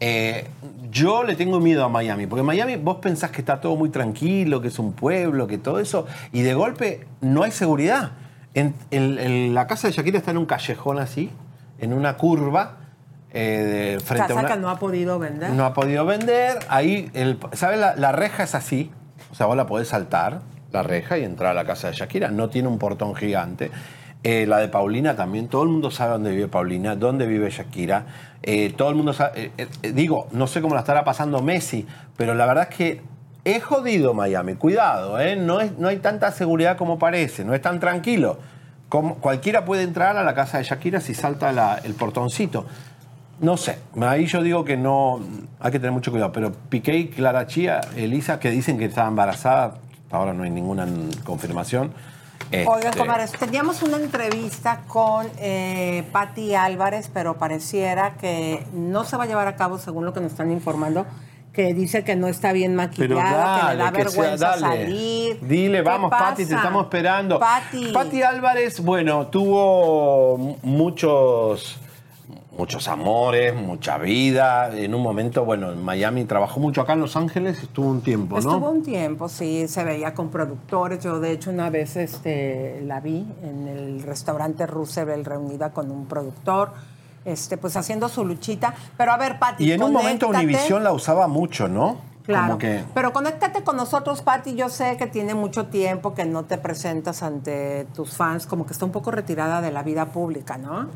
Eh, 0.06 0.48
yo 0.92 1.24
le 1.24 1.36
tengo 1.38 1.62
miedo 1.62 1.86
a 1.86 1.88
Miami, 1.88 2.28
porque 2.28 2.44
Miami 2.44 2.76
vos 2.76 2.98
pensás 2.98 3.32
que 3.32 3.40
está 3.40 3.62
todo 3.62 3.78
muy 3.78 3.88
tranquilo, 3.88 4.60
que 4.60 4.68
es 4.68 4.78
un 4.78 4.92
pueblo, 4.92 5.48
que 5.48 5.58
todo 5.58 5.80
eso, 5.80 6.06
y 6.34 6.42
de 6.42 6.54
golpe 6.54 7.08
no 7.22 7.44
hay 7.44 7.52
seguridad. 7.52 8.12
En, 8.54 8.76
en- 8.92 9.18
en 9.18 9.54
la 9.56 9.66
casa 9.66 9.88
de 9.88 9.94
Shakira 9.94 10.18
está 10.18 10.32
en 10.32 10.40
un 10.40 10.46
callejón 10.46 11.00
así, 11.00 11.32
en 11.80 11.94
una 11.94 12.18
curva, 12.18 12.80
eh, 13.32 13.94
de- 13.96 14.00
frente 14.02 14.28
Casa 14.28 14.40
a 14.42 14.44
una... 14.44 14.54
que 14.56 14.60
no 14.60 14.70
ha 14.70 14.78
podido 14.78 15.20
vender. 15.20 15.52
No 15.52 15.64
ha 15.66 15.74
podido 15.74 16.06
vender. 16.06 16.60
Ahí, 16.68 17.10
el, 17.14 17.40
¿sabes? 17.54 17.80
La, 17.80 17.96
la 17.96 18.12
reja 18.12 18.44
es 18.44 18.56
así. 18.56 18.92
O 19.32 19.36
sea, 19.36 19.46
vos 19.46 19.56
la 19.56 19.66
podés 19.68 19.88
saltar, 19.88 20.42
la 20.74 20.84
reja, 20.84 21.18
y 21.18 21.24
entrar 21.24 21.52
a 21.52 21.54
la 21.54 21.64
casa 21.66 21.88
de 21.88 21.94
Shakira. 21.94 22.30
No 22.30 22.50
tiene 22.50 22.68
un 22.68 22.78
portón 22.78 23.16
gigante. 23.16 23.72
Eh, 24.24 24.46
la 24.48 24.60
de 24.60 24.70
Paulina 24.70 25.16
también. 25.16 25.50
Todo 25.50 25.64
el 25.64 25.70
mundo 25.70 25.92
sabe 25.92 26.14
dónde 26.14 26.32
vive 26.32 26.48
Paulina, 26.48 26.96
dónde 26.96 27.28
vive 27.28 27.50
Shakira. 27.50 28.06
Eh, 28.42 28.74
todo 28.76 28.90
el 28.90 28.96
mundo 28.96 29.14
sabe. 29.14 29.52
eh, 29.58 29.68
digo, 29.94 30.28
no 30.32 30.48
sé 30.48 30.62
cómo 30.62 30.76
la 30.76 30.82
estará 30.82 31.04
pasando 31.04 31.42
Messi, 31.42 31.86
pero 32.16 32.34
la 32.34 32.46
verdad 32.46 32.68
es 32.70 32.76
que 32.76 33.02
es 33.44 33.64
jodido 33.64 34.14
Miami. 34.14 34.56
Cuidado. 34.56 35.18
No, 35.38 35.60
es, 35.60 35.78
no 35.78 35.90
hay 35.90 35.98
tanta 35.98 36.32
seguridad 36.32 36.78
como 36.78 36.98
parece. 36.98 37.44
No 37.44 37.54
es 37.54 37.62
tan 37.62 37.82
tranquilo. 37.82 38.40
Como, 38.88 39.16
cualquiera 39.16 39.66
puede 39.66 39.84
entrar 39.84 40.16
a 40.16 40.24
la 40.24 40.34
casa 40.34 40.58
de 40.58 40.64
Shakira 40.64 41.02
si 41.02 41.14
salta 41.14 41.80
el 41.84 41.94
portoncito. 41.94 42.66
No 43.40 43.58
sé, 43.58 43.80
ahí 44.00 44.26
yo 44.26 44.42
digo 44.42 44.64
que 44.64 44.78
no, 44.78 45.20
hay 45.60 45.72
que 45.72 45.80
tener 45.80 45.92
mucho 45.92 46.12
cuidado, 46.12 46.32
pero 46.32 46.54
Piqué 46.70 47.10
Clara 47.10 47.48
Chía, 47.48 47.82
Elisa, 47.98 48.40
que 48.40 48.52
dicen 48.52 48.78
que 48.78 48.86
estaba 48.86 49.08
embarazada, 49.08 49.80
ahora 50.12 50.34
no 50.34 50.44
hay 50.44 50.52
ninguna 50.52 50.88
confirmación. 51.26 51.92
Oigan, 52.68 52.86
Este, 52.90 53.00
comadres, 53.00 53.32
teníamos 53.34 53.82
una 53.82 53.98
entrevista 53.98 54.82
con 54.88 55.28
eh, 55.38 56.04
Patti 56.12 56.56
Álvarez, 56.56 57.10
pero 57.14 57.38
pareciera 57.38 58.14
que 58.16 58.66
no 58.74 59.04
se 59.04 59.18
va 59.18 59.24
a 59.24 59.28
llevar 59.28 59.48
a 59.48 59.56
cabo, 59.56 59.78
según 59.80 60.06
lo 60.06 60.14
que 60.14 60.22
nos 60.22 60.32
están 60.32 60.52
informando, 60.52 61.06
que 61.52 61.74
dice 61.74 62.04
que 62.04 62.16
no 62.16 62.28
está 62.28 62.52
bien 62.52 62.76
maquillada, 62.76 63.08
que 63.08 63.14
le 63.14 63.16
da 63.22 63.68
dale, 63.68 63.82
sea, 63.82 63.92
vergüenza 63.92 64.48
dale. 64.48 64.62
salir. 64.62 65.40
Dile, 65.42 65.78
¿Qué 65.78 65.82
vamos, 65.84 66.10
Pati, 66.10 66.46
te 66.46 66.56
estamos 66.56 66.84
esperando. 66.86 67.40
Pati. 67.40 67.92
Pati 67.92 68.22
Álvarez, 68.24 68.80
bueno, 68.80 69.28
tuvo 69.28 70.38
mu- 70.38 70.58
muchos, 70.64 71.80
muchos 72.58 72.88
amores, 72.88 73.56
mucha 73.56 73.98
vida. 73.98 74.70
En 74.76 74.94
un 74.94 75.02
momento, 75.02 75.46
bueno, 75.46 75.72
en 75.72 75.84
Miami 75.84 76.26
trabajó 76.26 76.60
mucho 76.60 76.82
acá 76.82 76.94
en 76.94 77.02
Los 77.02 77.16
Ángeles, 77.16 77.62
estuvo 77.62 77.90
un 77.90 78.02
tiempo, 78.02 78.40
¿no? 78.40 78.52
Estuvo 78.52 78.70
un 78.70 78.84
tiempo, 78.84 79.30
sí, 79.30 79.68
se 79.68 79.84
veía 79.84 80.14
con 80.14 80.30
productores. 80.30 81.04
Yo, 81.04 81.20
de 81.20 81.32
hecho, 81.32 81.50
una 81.50 81.70
vez 81.70 81.96
este, 81.96 82.82
la 82.86 83.00
vi 83.00 83.26
en 83.44 83.68
el 83.68 84.04
restaurante 84.04 84.68
Roosevelt 84.68 85.28
reunida 85.28 85.72
con 85.72 85.92
un 85.92 86.06
productor, 86.06 86.72
este, 87.26 87.58
pues 87.58 87.76
haciendo 87.76 88.10
su 88.10 88.26
luchita. 88.26 88.74
Pero 88.98 89.12
a 89.12 89.18
ver, 89.18 89.40
Pati, 89.40 89.66
Y 89.66 89.72
en 89.72 89.84
un 89.84 89.92
momento. 89.92 90.28
Univisión 90.28 90.84
la 90.84 90.92
usaba 90.92 91.28
mucho, 91.28 91.68
¿no? 91.68 92.14
Claro. 92.24 92.58
Que... 92.58 92.84
Pero 92.94 93.12
conéctate 93.12 93.64
con 93.64 93.76
nosotros, 93.76 94.22
Patti. 94.22 94.56
Yo 94.56 94.70
sé 94.70 94.96
que 94.98 95.08
tiene 95.08 95.34
mucho 95.34 95.66
tiempo 95.66 96.14
que 96.14 96.24
no 96.24 96.46
te 96.46 96.58
presentas 96.58 97.22
ante 97.22 97.86
tus 97.94 98.16
fans, 98.16 98.46
como 98.46 98.66
que 98.66 98.72
está 98.72 98.86
un 98.86 98.92
poco 98.92 99.12
retirada 99.12 99.60
de 99.60 99.72
la 99.72 99.84
vida 99.84 100.06
pública, 100.06 100.58
¿no? 100.58 100.88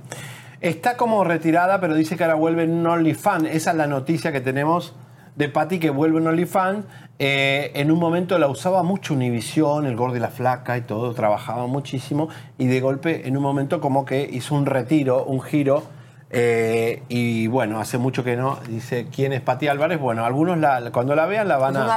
Está 0.61 0.97
como 0.97 1.23
retirada, 1.23 1.79
pero 1.79 1.93
dice 1.95 2.17
que 2.17 2.23
ahora 2.23 2.35
vuelve 2.35 2.63
en 2.63 2.71
un 2.73 2.87
OnlyFans. 2.87 3.45
Esa 3.49 3.71
es 3.71 3.77
la 3.77 3.87
noticia 3.87 4.31
que 4.31 4.41
tenemos 4.41 4.93
de 5.35 5.49
Patty 5.49 5.77
que 5.79 5.89
vuelve 5.91 6.19
en 6.19 6.27
OnlyFans. 6.27 6.85
Eh, 7.19 7.71
en 7.75 7.91
un 7.91 7.99
momento 7.99 8.37
la 8.39 8.47
usaba 8.47 8.81
mucho 8.83 9.13
Univisión, 9.13 9.85
el 9.85 9.95
gordo 9.95 10.15
y 10.15 10.19
la 10.19 10.29
flaca 10.29 10.77
y 10.77 10.81
todo, 10.81 11.13
trabajaba 11.13 11.67
muchísimo. 11.67 12.29
Y 12.57 12.65
de 12.67 12.79
golpe, 12.81 13.27
en 13.27 13.37
un 13.37 13.43
momento, 13.43 13.79
como 13.81 14.03
que 14.05 14.27
hizo 14.31 14.55
un 14.55 14.65
retiro, 14.65 15.23
un 15.25 15.41
giro. 15.41 15.83
eh, 16.29 17.03
y 17.07 17.47
bueno, 17.47 17.79
hace 17.79 17.97
mucho 17.97 18.23
que 18.23 18.35
no. 18.35 18.57
Dice, 18.67 19.07
¿quién 19.13 19.31
es 19.31 19.39
Pati 19.41 19.67
Álvarez? 19.69 19.97
Bueno, 19.99 20.25
algunos 20.25 20.57
la- 20.57 20.91
cuando 20.91 21.15
la 21.15 21.25
vean 21.25 21.47
la 21.47 21.57
van, 21.57 21.73
a, 21.77 21.87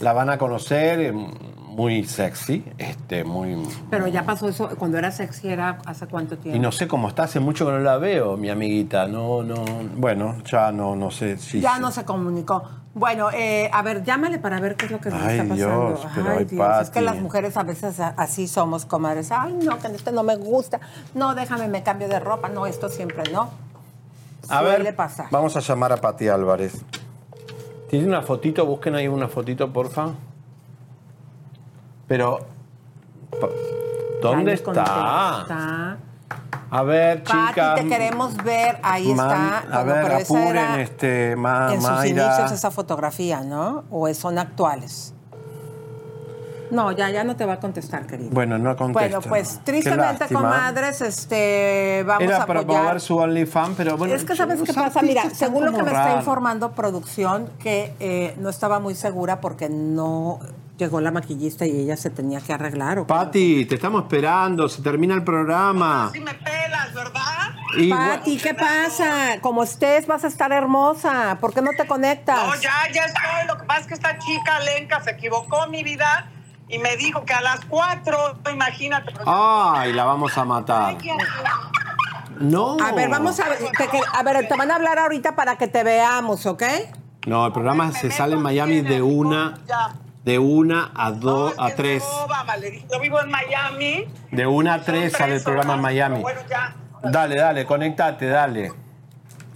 la 0.00 0.12
van 0.14 0.30
a 0.30 0.38
conocer. 0.38 1.14
Muy 1.78 2.02
sexy, 2.02 2.64
este, 2.76 3.22
muy, 3.22 3.56
Pero 3.88 4.08
ya 4.08 4.24
pasó 4.24 4.48
eso, 4.48 4.68
cuando 4.76 4.98
era 4.98 5.12
sexy 5.12 5.46
era 5.46 5.78
hace 5.86 6.08
cuánto 6.08 6.36
tiempo. 6.36 6.56
y 6.56 6.60
no 6.60 6.72
sé 6.72 6.88
cómo 6.88 7.06
está, 7.06 7.22
hace 7.22 7.38
mucho 7.38 7.64
que 7.66 7.70
no 7.70 7.78
la 7.78 7.98
veo, 7.98 8.36
mi 8.36 8.50
amiguita. 8.50 9.06
No, 9.06 9.44
no, 9.44 9.64
bueno, 9.96 10.42
ya 10.44 10.72
no, 10.72 10.96
no 10.96 11.12
sé 11.12 11.36
si. 11.38 11.60
ya 11.60 11.78
no 11.78 11.92
se 11.92 12.04
comunicó. 12.04 12.64
Bueno, 12.94 13.28
eh, 13.32 13.70
a 13.72 13.82
ver, 13.82 14.02
llámale 14.02 14.40
para 14.40 14.58
ver 14.58 14.74
qué 14.74 14.86
es 14.86 14.90
lo 14.90 15.00
que 15.00 15.10
nos 15.10 15.20
está 15.20 15.44
pasando. 15.44 15.54
Dios, 15.54 16.06
pero 16.16 16.30
ay, 16.36 16.44
Dios, 16.46 16.82
es 16.82 16.90
que 16.90 17.00
las 17.00 17.14
mujeres 17.20 17.56
a 17.56 17.62
veces 17.62 18.00
así 18.00 18.48
somos, 18.48 18.84
comadres. 18.84 19.30
Ay, 19.30 19.52
no, 19.62 19.78
que 19.78 19.86
este 19.86 20.10
no 20.10 20.24
me 20.24 20.34
gusta. 20.34 20.80
No, 21.14 21.36
déjame, 21.36 21.68
me 21.68 21.84
cambio 21.84 22.08
de 22.08 22.18
ropa. 22.18 22.48
No, 22.48 22.66
esto 22.66 22.88
siempre 22.88 23.22
no. 23.32 23.50
A 24.48 24.62
Suele 24.62 24.82
ver, 24.82 24.96
pasar. 24.96 25.26
vamos 25.30 25.56
a 25.56 25.60
llamar 25.60 25.92
a 25.92 25.98
Pati 25.98 26.26
Álvarez. 26.26 26.72
¿Tiene 27.88 28.08
una 28.08 28.22
fotito? 28.22 28.66
Busquen 28.66 28.96
ahí 28.96 29.06
una 29.06 29.28
fotito, 29.28 29.72
porfa. 29.72 30.08
Pero. 32.08 32.40
¿Dónde 34.22 34.54
está? 34.54 34.64
contesta. 34.64 35.96
A 36.70 36.82
ver, 36.82 37.22
Pati, 37.22 37.48
chicas. 37.48 37.74
te 37.76 37.88
queremos 37.88 38.36
ver. 38.38 38.78
Ahí 38.82 39.14
Man- 39.14 39.30
está. 39.30 39.58
A 39.58 39.84
Bueno, 39.84 39.92
ver, 39.94 40.02
pero 40.04 40.18
esa 40.18 40.48
era 40.50 40.80
este, 40.80 41.36
Ma- 41.36 41.72
en 41.72 41.80
sus 41.80 41.90
Mayra. 41.90 42.26
inicios 42.26 42.52
esa 42.52 42.70
fotografía, 42.70 43.40
¿no? 43.40 43.84
¿O 43.90 44.12
son 44.12 44.38
actuales? 44.38 45.14
No, 46.70 46.92
ya, 46.92 47.08
ya 47.08 47.24
no 47.24 47.34
te 47.34 47.46
va 47.46 47.54
a 47.54 47.60
contestar, 47.60 48.06
querido. 48.06 48.28
Bueno, 48.30 48.58
no 48.58 48.76
contesta. 48.76 49.00
Bueno, 49.18 49.20
pues 49.26 49.60
tristemente, 49.64 50.26
comadres, 50.30 51.00
este, 51.00 52.04
vamos 52.06 52.24
Era 52.24 52.42
a 52.42 52.46
para 52.46 52.60
apoyar. 52.60 52.82
probar 52.82 53.00
su 53.00 53.16
OnlyFans, 53.16 53.74
pero 53.74 53.96
bueno. 53.96 54.14
es 54.14 54.24
que 54.24 54.36
sabes 54.36 54.60
qué 54.60 54.74
pasa, 54.74 55.00
mira, 55.00 55.30
según 55.30 55.64
lo 55.64 55.72
que 55.72 55.82
me 55.82 55.88
está 55.92 56.16
informando 56.18 56.72
producción, 56.72 57.48
que 57.58 57.94
eh, 58.00 58.34
no 58.38 58.50
estaba 58.50 58.80
muy 58.80 58.94
segura 58.94 59.40
porque 59.40 59.70
no 59.70 60.40
llegó 60.78 61.00
la 61.00 61.10
maquillista 61.10 61.66
y 61.66 61.72
ella 61.80 61.96
se 61.96 62.08
tenía 62.08 62.40
que 62.40 62.52
arreglar. 62.52 63.04
Pati, 63.06 63.66
te 63.66 63.74
estamos 63.74 64.02
esperando, 64.04 64.68
se 64.68 64.80
termina 64.80 65.14
el 65.14 65.24
programa. 65.24 66.10
me 66.14 66.34
pelas, 66.34 66.94
¿verdad? 66.94 67.54
Y- 67.76 67.90
Pati, 67.90 68.38
¿qué 68.38 68.54
pasa? 68.54 69.40
Como 69.42 69.64
estés, 69.64 70.06
vas 70.06 70.24
a 70.24 70.28
estar 70.28 70.52
hermosa. 70.52 71.36
¿Por 71.40 71.52
qué 71.52 71.60
no 71.60 71.70
te 71.76 71.86
conectas? 71.86 72.46
No, 72.46 72.54
ya, 72.54 72.72
ya 72.94 73.04
estoy. 73.04 73.46
Lo 73.48 73.58
que 73.58 73.64
pasa 73.64 73.80
es 73.80 73.86
que 73.88 73.94
esta 73.94 74.18
chica 74.18 74.60
Lenka 74.60 75.02
se 75.02 75.10
equivocó 75.10 75.66
mi 75.66 75.82
vida 75.82 76.30
y 76.68 76.78
me 76.78 76.96
dijo 76.96 77.24
que 77.24 77.34
a 77.34 77.40
las 77.40 77.64
cuatro, 77.64 78.16
imagínate. 78.52 79.10
pero- 79.12 79.24
Ay, 79.26 79.92
la 79.92 80.04
vamos 80.04 80.36
a 80.38 80.44
matar. 80.44 80.96
No. 82.40 82.76
A 82.80 82.92
ver, 82.92 83.08
vamos 83.10 83.40
a 83.40 83.48
ver, 83.48 83.58
te, 83.58 83.88
a 84.14 84.22
ver, 84.22 84.46
te 84.46 84.56
van 84.56 84.70
a 84.70 84.76
hablar 84.76 84.98
ahorita 85.00 85.34
para 85.34 85.56
que 85.58 85.66
te 85.66 85.82
veamos, 85.82 86.46
¿ok? 86.46 86.62
No, 87.26 87.44
el 87.46 87.52
programa 87.52 87.90
se 87.92 88.10
sale 88.12 88.34
en 88.36 88.42
Miami 88.42 88.80
de 88.80 89.02
una, 89.02 89.58
de 90.28 90.38
una 90.38 90.92
a 90.94 91.10
dos, 91.10 91.54
a 91.56 91.70
tres. 91.70 92.02
Obama, 92.04 92.54
le 92.58 92.70
dije, 92.70 92.86
yo 92.92 93.00
vivo 93.00 93.18
en 93.18 93.30
Miami. 93.30 94.04
De 94.30 94.46
una 94.46 94.74
a 94.74 94.82
tres 94.82 95.14
sale 95.14 95.36
el 95.36 95.42
programa 95.42 95.72
en 95.76 95.80
Miami. 95.80 96.20
Bueno, 96.20 96.40
ya. 96.50 96.74
Dale, 97.02 97.36
dale, 97.36 97.64
conéctate, 97.64 98.26
dale. 98.26 98.70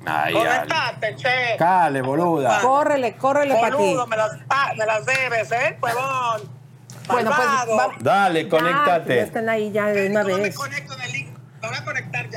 Ay. 0.06 0.32
Conectate, 0.32 1.14
che. 1.16 1.56
Dale, 1.58 2.00
boluda. 2.00 2.58
Córrele, 2.62 3.16
córrele, 3.16 3.54
Pati. 3.60 3.72
Boludo, 3.76 4.06
me 4.06 4.16
las, 4.16 4.30
ah, 4.48 4.72
me 4.74 4.86
las 4.86 5.04
debes, 5.04 5.52
¿eh? 5.52 5.76
Huevón. 5.82 6.62
Bueno, 7.06 7.32
pues 7.36 7.48
va- 7.78 7.88
Dale, 8.00 8.44
Ya, 8.44 8.48
que 8.48 8.50
ya 8.50 8.58
conéctate. 8.58 9.20
estén 9.20 9.48
ahí 9.50 9.72
ya 9.72 9.86
de 9.88 10.08
una 10.08 10.22
vez. 10.22 10.56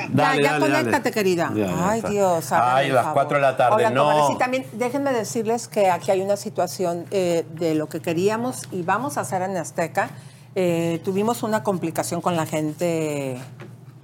Dale, 0.10 0.41
ya, 0.41 0.43
ya 0.43 0.60
dale, 0.60 0.65
conéctate, 0.65 0.91
dale. 0.99 1.11
querida. 1.11 1.52
Ya, 1.56 1.65
ya 1.65 1.89
Ay, 1.89 1.97
está. 1.99 2.10
Dios. 2.10 2.52
hágame 2.52 2.72
Ay, 2.73 2.89
las 2.89 3.03
favor. 3.03 3.14
cuatro 3.14 3.38
de 3.38 3.41
la 3.41 3.57
tarde, 3.57 3.76
Oigan, 3.77 3.93
no. 3.93 4.31
y 4.31 4.38
también 4.38 4.65
déjenme 4.73 5.11
decirles 5.14 5.68
que 5.68 5.89
aquí 5.89 6.11
hay 6.11 6.22
una 6.22 6.38
situación 6.38 7.06
eh, 7.11 7.45
de 7.56 7.76
lo 7.76 7.88
que 7.89 8.02
queríamos 8.02 8.64
y 8.72 8.84
vamos 8.84 9.18
a 9.18 9.22
hacer 9.22 9.41
en 9.41 9.57
Azteca. 9.57 10.10
Eh, 10.56 11.02
tuvimos 11.03 11.43
una 11.43 11.64
complicación 11.64 12.22
con 12.22 12.35
la 12.35 12.45
gente. 12.45 13.38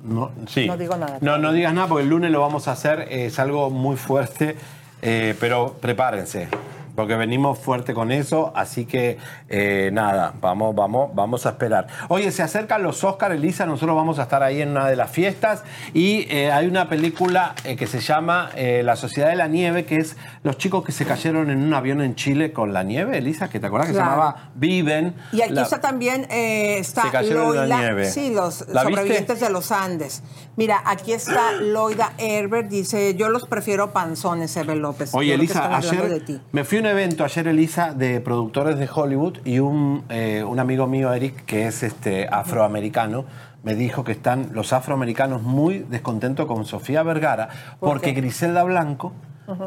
No, 0.04 0.32
sí. 0.48 0.68
No 0.68 0.78
digo 0.78 0.98
nada. 0.98 1.20
No, 1.22 1.38
no 1.38 1.54
digas 1.54 1.74
nada 1.74 1.88
porque 1.88 2.04
el 2.04 2.10
lunes 2.10 2.32
lo 2.32 2.42
vamos 2.42 2.68
a 2.68 2.72
hacer. 2.72 3.08
Es 3.10 3.40
algo 3.40 3.70
muy 3.70 3.96
fuerte, 3.98 4.58
eh, 5.02 5.36
pero 5.40 5.74
prepárense. 5.80 6.50
Porque 6.96 7.16
venimos 7.16 7.58
fuerte 7.60 7.94
con 7.94 8.12
eso, 8.12 8.52
así 8.56 8.86
que 8.86 9.18
eh, 9.50 9.90
nada, 9.94 10.34
vamos, 10.42 10.76
vamos, 10.76 11.12
vamos 11.14 11.46
a 11.46 11.50
esperar. 11.50 11.88
Oye, 12.10 12.32
se 12.32 12.44
acercan 12.44 12.84
los 12.84 13.04
Oscar, 13.04 13.32
Elisa, 13.32 13.66
nosotros 13.66 13.96
vamos 13.96 14.20
a 14.20 14.24
estar 14.24 14.44
ahí 14.44 14.62
en 14.62 14.70
una 14.72 14.88
de 14.88 14.96
las 14.96 15.10
fiestas 15.12 15.64
y 15.94 16.28
eh, 16.30 16.52
hay 16.52 16.68
una 16.68 16.90
película 16.90 17.56
eh, 17.64 17.76
que 17.76 17.88
se 17.88 18.00
llama 18.00 18.50
eh, 18.56 18.82
La 18.84 18.96
Sociedad 18.96 19.30
de 19.30 19.36
la 19.36 19.48
Nieve, 19.48 19.86
que 19.86 19.98
es 19.98 20.18
los 20.44 20.58
chicos 20.58 20.84
que 20.84 20.92
se 20.92 21.06
cayeron 21.06 21.50
en 21.50 21.62
un 21.64 21.74
avión 21.74 22.02
en 22.02 22.16
Chile 22.16 22.52
con 22.52 22.74
la 22.74 22.84
nieve, 22.84 23.18
Elisa, 23.18 23.50
que 23.50 23.60
te 23.60 23.68
acuerdas 23.68 23.88
que 23.90 23.94
Claro. 23.94 24.10
se 24.10 24.12
llamaba 24.18 24.50
Viven. 24.56 25.16
Y 25.32 25.42
aquí 25.42 25.54
La- 25.54 25.62
está 25.64 25.80
también, 25.82 26.28
está 26.30 27.04
Se 27.04 27.10
cayeron 27.12 27.48
en 27.50 27.56
la 27.56 27.62
Loida, 27.66 27.78
nieve. 27.80 28.06
sí, 28.10 28.32
los 28.34 28.56
sobrevivientes 28.56 29.40
de 29.40 29.50
los 29.50 29.72
Andes. 29.72 30.24
Mira, 30.58 30.82
aquí 30.86 31.14
está 31.14 31.52
Loida 31.54 32.14
Herbert, 32.18 32.68
dice, 32.70 33.16
yo 33.16 33.30
los 33.30 33.48
prefiero 33.48 33.92
panzones, 33.94 34.56
Eve 34.58 34.76
López. 34.76 35.14
Oye, 35.14 35.34
Elisa, 35.34 35.76
ayer 35.76 36.22
me 36.52 36.64
fui 36.64 36.81
un 36.82 36.88
evento 36.88 37.24
ayer, 37.24 37.48
Elisa, 37.48 37.94
de 37.94 38.20
productores 38.22 38.78
de 38.80 38.90
Hollywood 38.94 39.38
y 39.46 39.60
un, 39.60 40.04
eh, 40.10 40.44
un 40.44 40.60
amigo 40.60 40.88
mío, 40.88 41.14
Eric, 41.14 41.46
que 41.46 41.68
es 41.68 41.84
este 41.84 42.28
afroamericano, 42.28 43.26
me 43.64 43.76
dijo 43.76 44.04
que 44.04 44.12
están 44.12 44.50
los 44.54 44.74
afroamericanos 44.74 45.44
muy 45.44 45.80
descontentos 45.80 46.48
con 46.48 46.66
Sofía 46.66 47.04
Vergara 47.04 47.50
¿Por 47.80 47.90
porque? 47.90 48.14
Griselda 48.14 48.64
Blanco, 48.64 49.14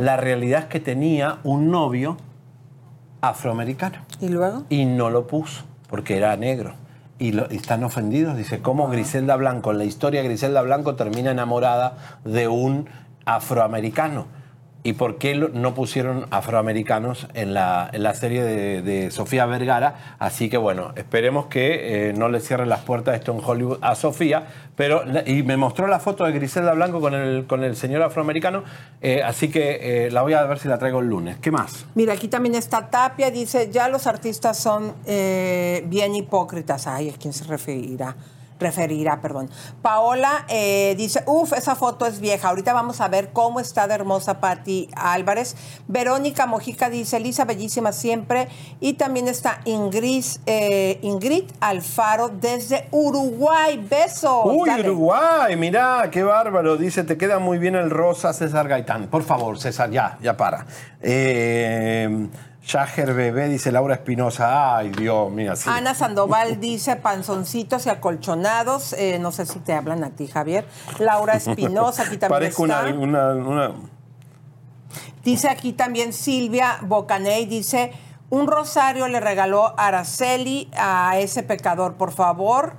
la 0.00 0.16
realidad 0.16 0.60
es 0.62 0.66
que 0.66 0.80
tenía 0.80 1.38
un 1.44 1.70
novio 1.70 2.16
afroamericano 3.20 3.98
¿Y 4.20 4.28
luego? 4.28 4.64
y 4.68 4.84
no 4.84 5.10
lo 5.10 5.26
puso 5.26 5.64
porque 5.88 6.16
era 6.16 6.36
negro. 6.36 6.74
Y, 7.20 7.30
lo- 7.30 7.46
y 7.50 7.56
están 7.56 7.84
ofendidos. 7.84 8.36
Dice, 8.36 8.60
¿cómo 8.60 8.88
Griselda 8.88 9.36
Blanco, 9.36 9.70
en 9.70 9.78
la 9.78 9.84
historia 9.84 10.22
Griselda 10.24 10.62
Blanco 10.62 10.96
termina 10.96 11.30
enamorada 11.30 12.18
de 12.24 12.48
un 12.48 12.88
afroamericano? 13.24 14.26
¿Y 14.86 14.93
por 14.93 15.16
qué 15.16 15.35
no 15.35 15.73
pusieron 15.73 16.27
afroamericanos 16.31 17.27
en 17.32 17.55
la, 17.55 17.89
en 17.90 18.02
la 18.02 18.12
serie 18.12 18.44
de, 18.44 19.11
Sofía 19.11 19.47
Vergara? 19.47 20.16
Así 20.19 20.51
que 20.51 20.59
bueno, 20.59 20.93
esperemos 20.94 21.47
que 21.47 22.11
eh, 22.11 22.12
no 22.12 22.28
le 22.28 22.39
cierren 22.39 22.69
las 22.69 22.81
puertas 22.81 23.15
esto 23.15 23.32
en 23.32 23.40
Hollywood 23.43 23.78
a 23.81 23.94
Sofía. 23.94 24.47
Pero, 24.77 25.02
y 25.24 25.43
me 25.43 25.56
mostró 25.56 25.86
la 25.86 26.01
foto 26.01 26.24
de 26.24 26.32
Griselda 26.32 26.74
Blanco 26.74 27.01
con 27.01 27.15
el, 27.15 27.47
con 27.47 27.65
el 27.65 27.77
señor 27.77 28.02
afroamericano, 28.02 28.62
eh, 29.01 29.23
así 29.23 29.48
que 29.48 30.06
eh, 30.06 30.11
la 30.11 30.20
voy 30.20 30.35
a 30.35 30.44
ver 30.44 30.59
si 30.59 30.69
la 30.69 30.77
traigo 30.77 31.01
el 31.01 31.06
lunes. 31.06 31.39
¿Qué 31.39 31.51
más? 31.51 31.86
Mira, 31.94 32.12
aquí 32.12 32.28
también 32.28 32.55
está 32.55 32.90
Tapia, 32.90 33.31
dice, 33.31 33.70
ya 33.73 33.89
los 33.89 34.06
artistas 34.06 34.59
son 34.59 34.93
bien 35.06 36.15
hipócritas. 36.15 36.86
Ay, 36.86 37.09
¿a 37.09 37.15
quién 37.15 37.32
se 37.32 37.44
referirá? 37.44 38.15
Referirá, 38.64 39.20
perdón. 39.20 39.50
Paola 39.82 40.46
eh, 40.48 40.94
dice, 40.96 41.22
uff, 41.26 41.52
esa 41.52 41.74
foto 41.74 42.06
es 42.06 42.18
vieja. 42.18 42.48
Ahorita 42.48 42.72
vamos 42.72 43.02
a 43.02 43.08
ver 43.08 43.30
cómo 43.30 43.60
está 43.60 43.86
de 43.86 43.94
hermosa 43.94 44.40
Patti 44.40 44.88
Álvarez. 44.96 45.54
Verónica 45.86 46.46
Mojica 46.46 46.88
dice, 46.88 47.20
Lisa, 47.20 47.44
bellísima 47.44 47.92
siempre. 47.92 48.48
Y 48.80 48.94
también 48.94 49.28
está 49.28 49.60
Ingrid, 49.66 50.24
eh, 50.46 50.98
Ingrid 51.02 51.44
Alfaro 51.60 52.30
desde 52.30 52.88
Uruguay. 52.90 53.86
Besos. 53.86 54.46
Uy, 54.46 54.66
Dale. 54.66 54.88
Uruguay, 54.88 55.56
mirá, 55.56 56.08
qué 56.10 56.22
bárbaro. 56.22 56.78
Dice, 56.78 57.04
te 57.04 57.18
queda 57.18 57.38
muy 57.38 57.58
bien 57.58 57.74
el 57.74 57.90
rosa, 57.90 58.32
César 58.32 58.66
Gaitán. 58.66 59.08
Por 59.08 59.24
favor, 59.24 59.58
César, 59.58 59.90
ya, 59.90 60.16
ya 60.22 60.38
para. 60.38 60.64
Eh, 61.02 62.28
Shaher 62.66 63.12
Bebé, 63.12 63.48
dice 63.48 63.70
Laura 63.70 63.94
Espinosa. 63.94 64.76
Ay, 64.78 64.90
Dios, 64.90 65.30
mira, 65.30 65.54
sí. 65.54 65.68
Ana 65.70 65.94
Sandoval 65.94 66.60
dice 66.60 66.96
panzoncitos 66.96 67.84
y 67.86 67.90
acolchonados. 67.90 68.94
Eh, 68.94 69.18
no 69.20 69.32
sé 69.32 69.44
si 69.44 69.58
te 69.58 69.74
hablan 69.74 70.02
a 70.02 70.10
ti, 70.10 70.26
Javier. 70.28 70.66
Laura 70.98 71.34
Espinosa, 71.34 72.04
aquí 72.04 72.16
también 72.16 72.30
Parezco 72.30 72.64
está. 72.64 72.84
una, 72.94 73.34
una, 73.34 73.34
una- 73.34 73.72
Dice 75.22 75.48
aquí 75.48 75.72
también 75.72 76.12
Silvia 76.12 76.78
Bocaney, 76.82 77.46
dice, 77.46 77.92
un 78.30 78.46
rosario 78.46 79.08
le 79.08 79.20
regaló 79.20 79.74
Araceli 79.78 80.70
a 80.76 81.18
ese 81.18 81.42
pecador, 81.42 81.94
por 81.94 82.12
favor. 82.12 82.74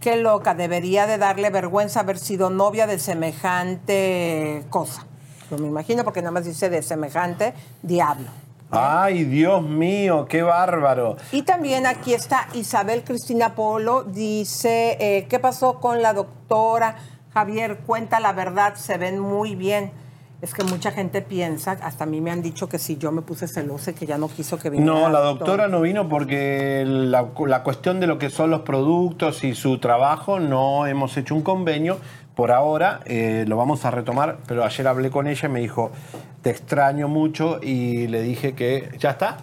Qué 0.00 0.16
loca, 0.16 0.54
debería 0.54 1.06
de 1.08 1.18
darle 1.18 1.50
vergüenza 1.50 2.00
haber 2.00 2.18
sido 2.18 2.50
novia 2.50 2.86
de 2.86 2.98
semejante 3.00 4.64
cosa. 4.70 5.06
No 5.50 5.58
me 5.58 5.66
imagino 5.66 6.04
porque 6.04 6.20
nada 6.22 6.30
más 6.32 6.44
dice 6.44 6.70
de 6.70 6.82
semejante 6.82 7.52
diablo. 7.82 8.26
Ay, 8.70 9.24
Dios 9.24 9.62
mío, 9.62 10.26
qué 10.28 10.42
bárbaro. 10.42 11.16
Y 11.32 11.42
también 11.42 11.86
aquí 11.86 12.12
está 12.12 12.48
Isabel 12.52 13.02
Cristina 13.02 13.54
Polo, 13.54 14.04
dice, 14.04 14.96
eh, 15.00 15.26
¿qué 15.28 15.38
pasó 15.38 15.80
con 15.80 16.02
la 16.02 16.12
doctora? 16.12 16.96
Javier, 17.32 17.78
cuenta 17.86 18.20
la 18.20 18.32
verdad, 18.32 18.74
se 18.74 18.98
ven 18.98 19.18
muy 19.18 19.54
bien. 19.54 19.90
Es 20.40 20.54
que 20.54 20.62
mucha 20.62 20.92
gente 20.92 21.20
piensa, 21.20 21.72
hasta 21.72 22.04
a 22.04 22.06
mí 22.06 22.20
me 22.20 22.30
han 22.30 22.42
dicho 22.42 22.68
que 22.68 22.78
si 22.78 22.96
yo 22.96 23.10
me 23.10 23.22
puse 23.22 23.48
celosa 23.48 23.92
que 23.92 24.06
ya 24.06 24.18
no 24.18 24.28
quiso 24.28 24.56
que 24.56 24.70
viniera. 24.70 24.92
No, 24.92 25.08
la 25.08 25.18
doctora 25.18 25.66
no 25.66 25.80
vino 25.80 26.08
porque 26.08 26.84
la, 26.86 27.26
la 27.46 27.62
cuestión 27.64 27.98
de 27.98 28.06
lo 28.06 28.18
que 28.18 28.30
son 28.30 28.50
los 28.50 28.60
productos 28.60 29.42
y 29.42 29.56
su 29.56 29.78
trabajo 29.78 30.38
no 30.38 30.86
hemos 30.86 31.16
hecho 31.16 31.34
un 31.34 31.42
convenio. 31.42 31.98
Por 32.38 32.52
ahora 32.52 33.00
eh, 33.04 33.44
lo 33.48 33.56
vamos 33.56 33.84
a 33.84 33.90
retomar, 33.90 34.38
pero 34.46 34.64
ayer 34.64 34.86
hablé 34.86 35.10
con 35.10 35.26
ella 35.26 35.48
y 35.48 35.50
me 35.50 35.58
dijo, 35.58 35.90
te 36.40 36.50
extraño 36.50 37.08
mucho 37.08 37.58
y 37.60 38.06
le 38.06 38.22
dije 38.22 38.54
que... 38.54 38.96
¿Ya 39.00 39.10
está? 39.10 39.38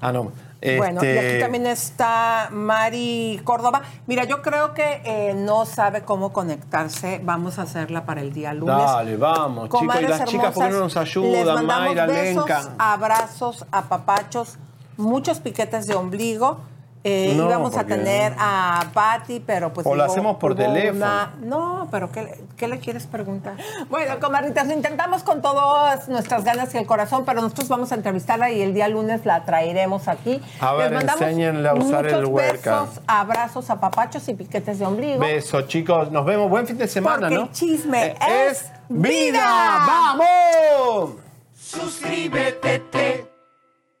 Ah, 0.00 0.12
no. 0.12 0.30
Bueno, 0.78 1.02
y 1.02 1.06
Este, 1.08 1.30
aquí 1.30 1.40
también 1.40 1.66
está 1.66 2.48
Mari 2.52 3.40
Córdoba. 3.42 3.82
Mira, 4.06 4.22
yo 4.22 4.42
creo 4.42 4.74
que 4.74 5.02
eh, 5.04 5.34
no 5.34 5.66
sabe 5.66 6.02
cómo 6.02 6.32
conectarse. 6.32 7.20
Vamos 7.20 7.58
a 7.58 7.62
hacerla 7.62 8.06
para 8.06 8.20
el 8.20 8.32
día 8.32 8.54
lunes. 8.54 8.76
Dale, 8.76 9.16
vamos, 9.16 9.68
chicos. 9.68 9.96
Y 10.00 10.06
las 10.06 10.24
chicas, 10.26 10.54
¿por 10.54 10.66
qué 10.66 10.70
no 10.72 10.78
nos 10.78 10.96
ayudan? 10.96 11.32
Les 11.32 11.46
mandamos 11.46 11.84
Mayra, 11.88 12.06
besos, 12.06 12.48
Lenka. 12.48 12.74
abrazos, 12.78 13.66
apapachos, 13.72 14.56
muchos 14.96 15.40
piquetes 15.40 15.88
de 15.88 15.96
ombligo. 15.96 16.60
Eh, 17.08 17.34
No, 17.36 17.46
íbamos 17.48 17.76
a 17.76 17.84
tener 17.84 18.34
a 18.36 18.86
Patti, 18.92 19.38
pero 19.38 19.72
pues... 19.72 19.86
O 19.86 19.94
lo 19.94 20.02
hacemos 20.02 20.38
por 20.38 20.56
teléfono. 20.56 20.96
una- 20.96 21.34
No, 21.40 21.86
pero 21.92 22.10
¿qué, 22.10 22.22
le- 22.24 22.40
qué 22.56 22.66
le 22.66 22.80
quieres 22.80 23.06
preguntar? 23.06 23.54
Bueno, 23.88 24.18
comadritas, 24.18 24.66
lo 24.66 24.72
intentamos 24.72 25.22
con 25.22 25.40
todas 25.40 26.08
nuestras 26.08 26.42
ganas 26.42 26.74
y 26.74 26.78
el 26.78 26.86
corazón, 26.86 27.24
pero 27.24 27.40
nosotros 27.42 27.68
vamos 27.68 27.92
a 27.92 27.94
entrevistarla 27.94 28.50
y 28.50 28.60
el 28.60 28.74
día 28.74 28.88
lunes 28.88 29.24
la 29.24 29.44
traeremos 29.44 30.08
aquí. 30.08 30.42
A 30.60 30.72
ver, 30.72 30.90
Les 30.90 30.94
mandamos 30.98 31.22
enséñenle 31.22 31.68
a 31.68 31.74
usar 31.74 32.06
el 32.08 32.26
besos, 32.26 33.00
abrazos, 33.06 33.70
apapachos 33.70 34.28
y 34.28 34.34
piquetes 34.34 34.80
de 34.80 34.86
ombligo. 34.86 35.20
Besos, 35.20 35.68
chicos. 35.68 36.10
Nos 36.10 36.24
vemos. 36.26 36.50
Buen 36.50 36.66
fin 36.66 36.76
de 36.76 36.88
semana, 36.88 37.28
Porque 37.28 37.34
¿no? 37.36 37.42
el 37.44 37.52
chisme 37.52 38.06
Eh, 38.06 38.16
es 38.50 38.72
vida. 38.88 39.86
¡Vamos! 39.86 41.10
Suscríbete, 41.54 42.78
te, 42.90 43.26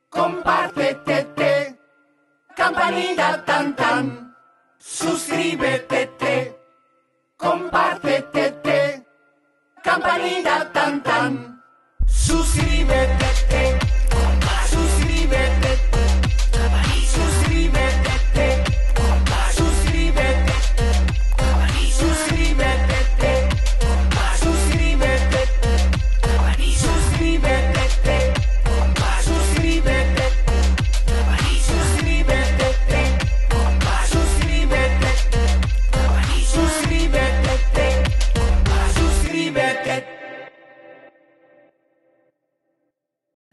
compártete, 0.08 1.24
te, 1.36 1.65
campanita 2.56 3.44
tan 3.44 3.76
tan. 3.76 4.34
Suscríbete, 4.78 6.06
te, 6.18 6.56
compártete, 7.36 8.50
te, 8.64 9.04
campanita 9.82 10.72
tan 10.72 11.02
tan. 11.02 11.62
Suscríbete, 12.06 13.16
te, 13.18 13.26
suscríbete, 13.26 13.35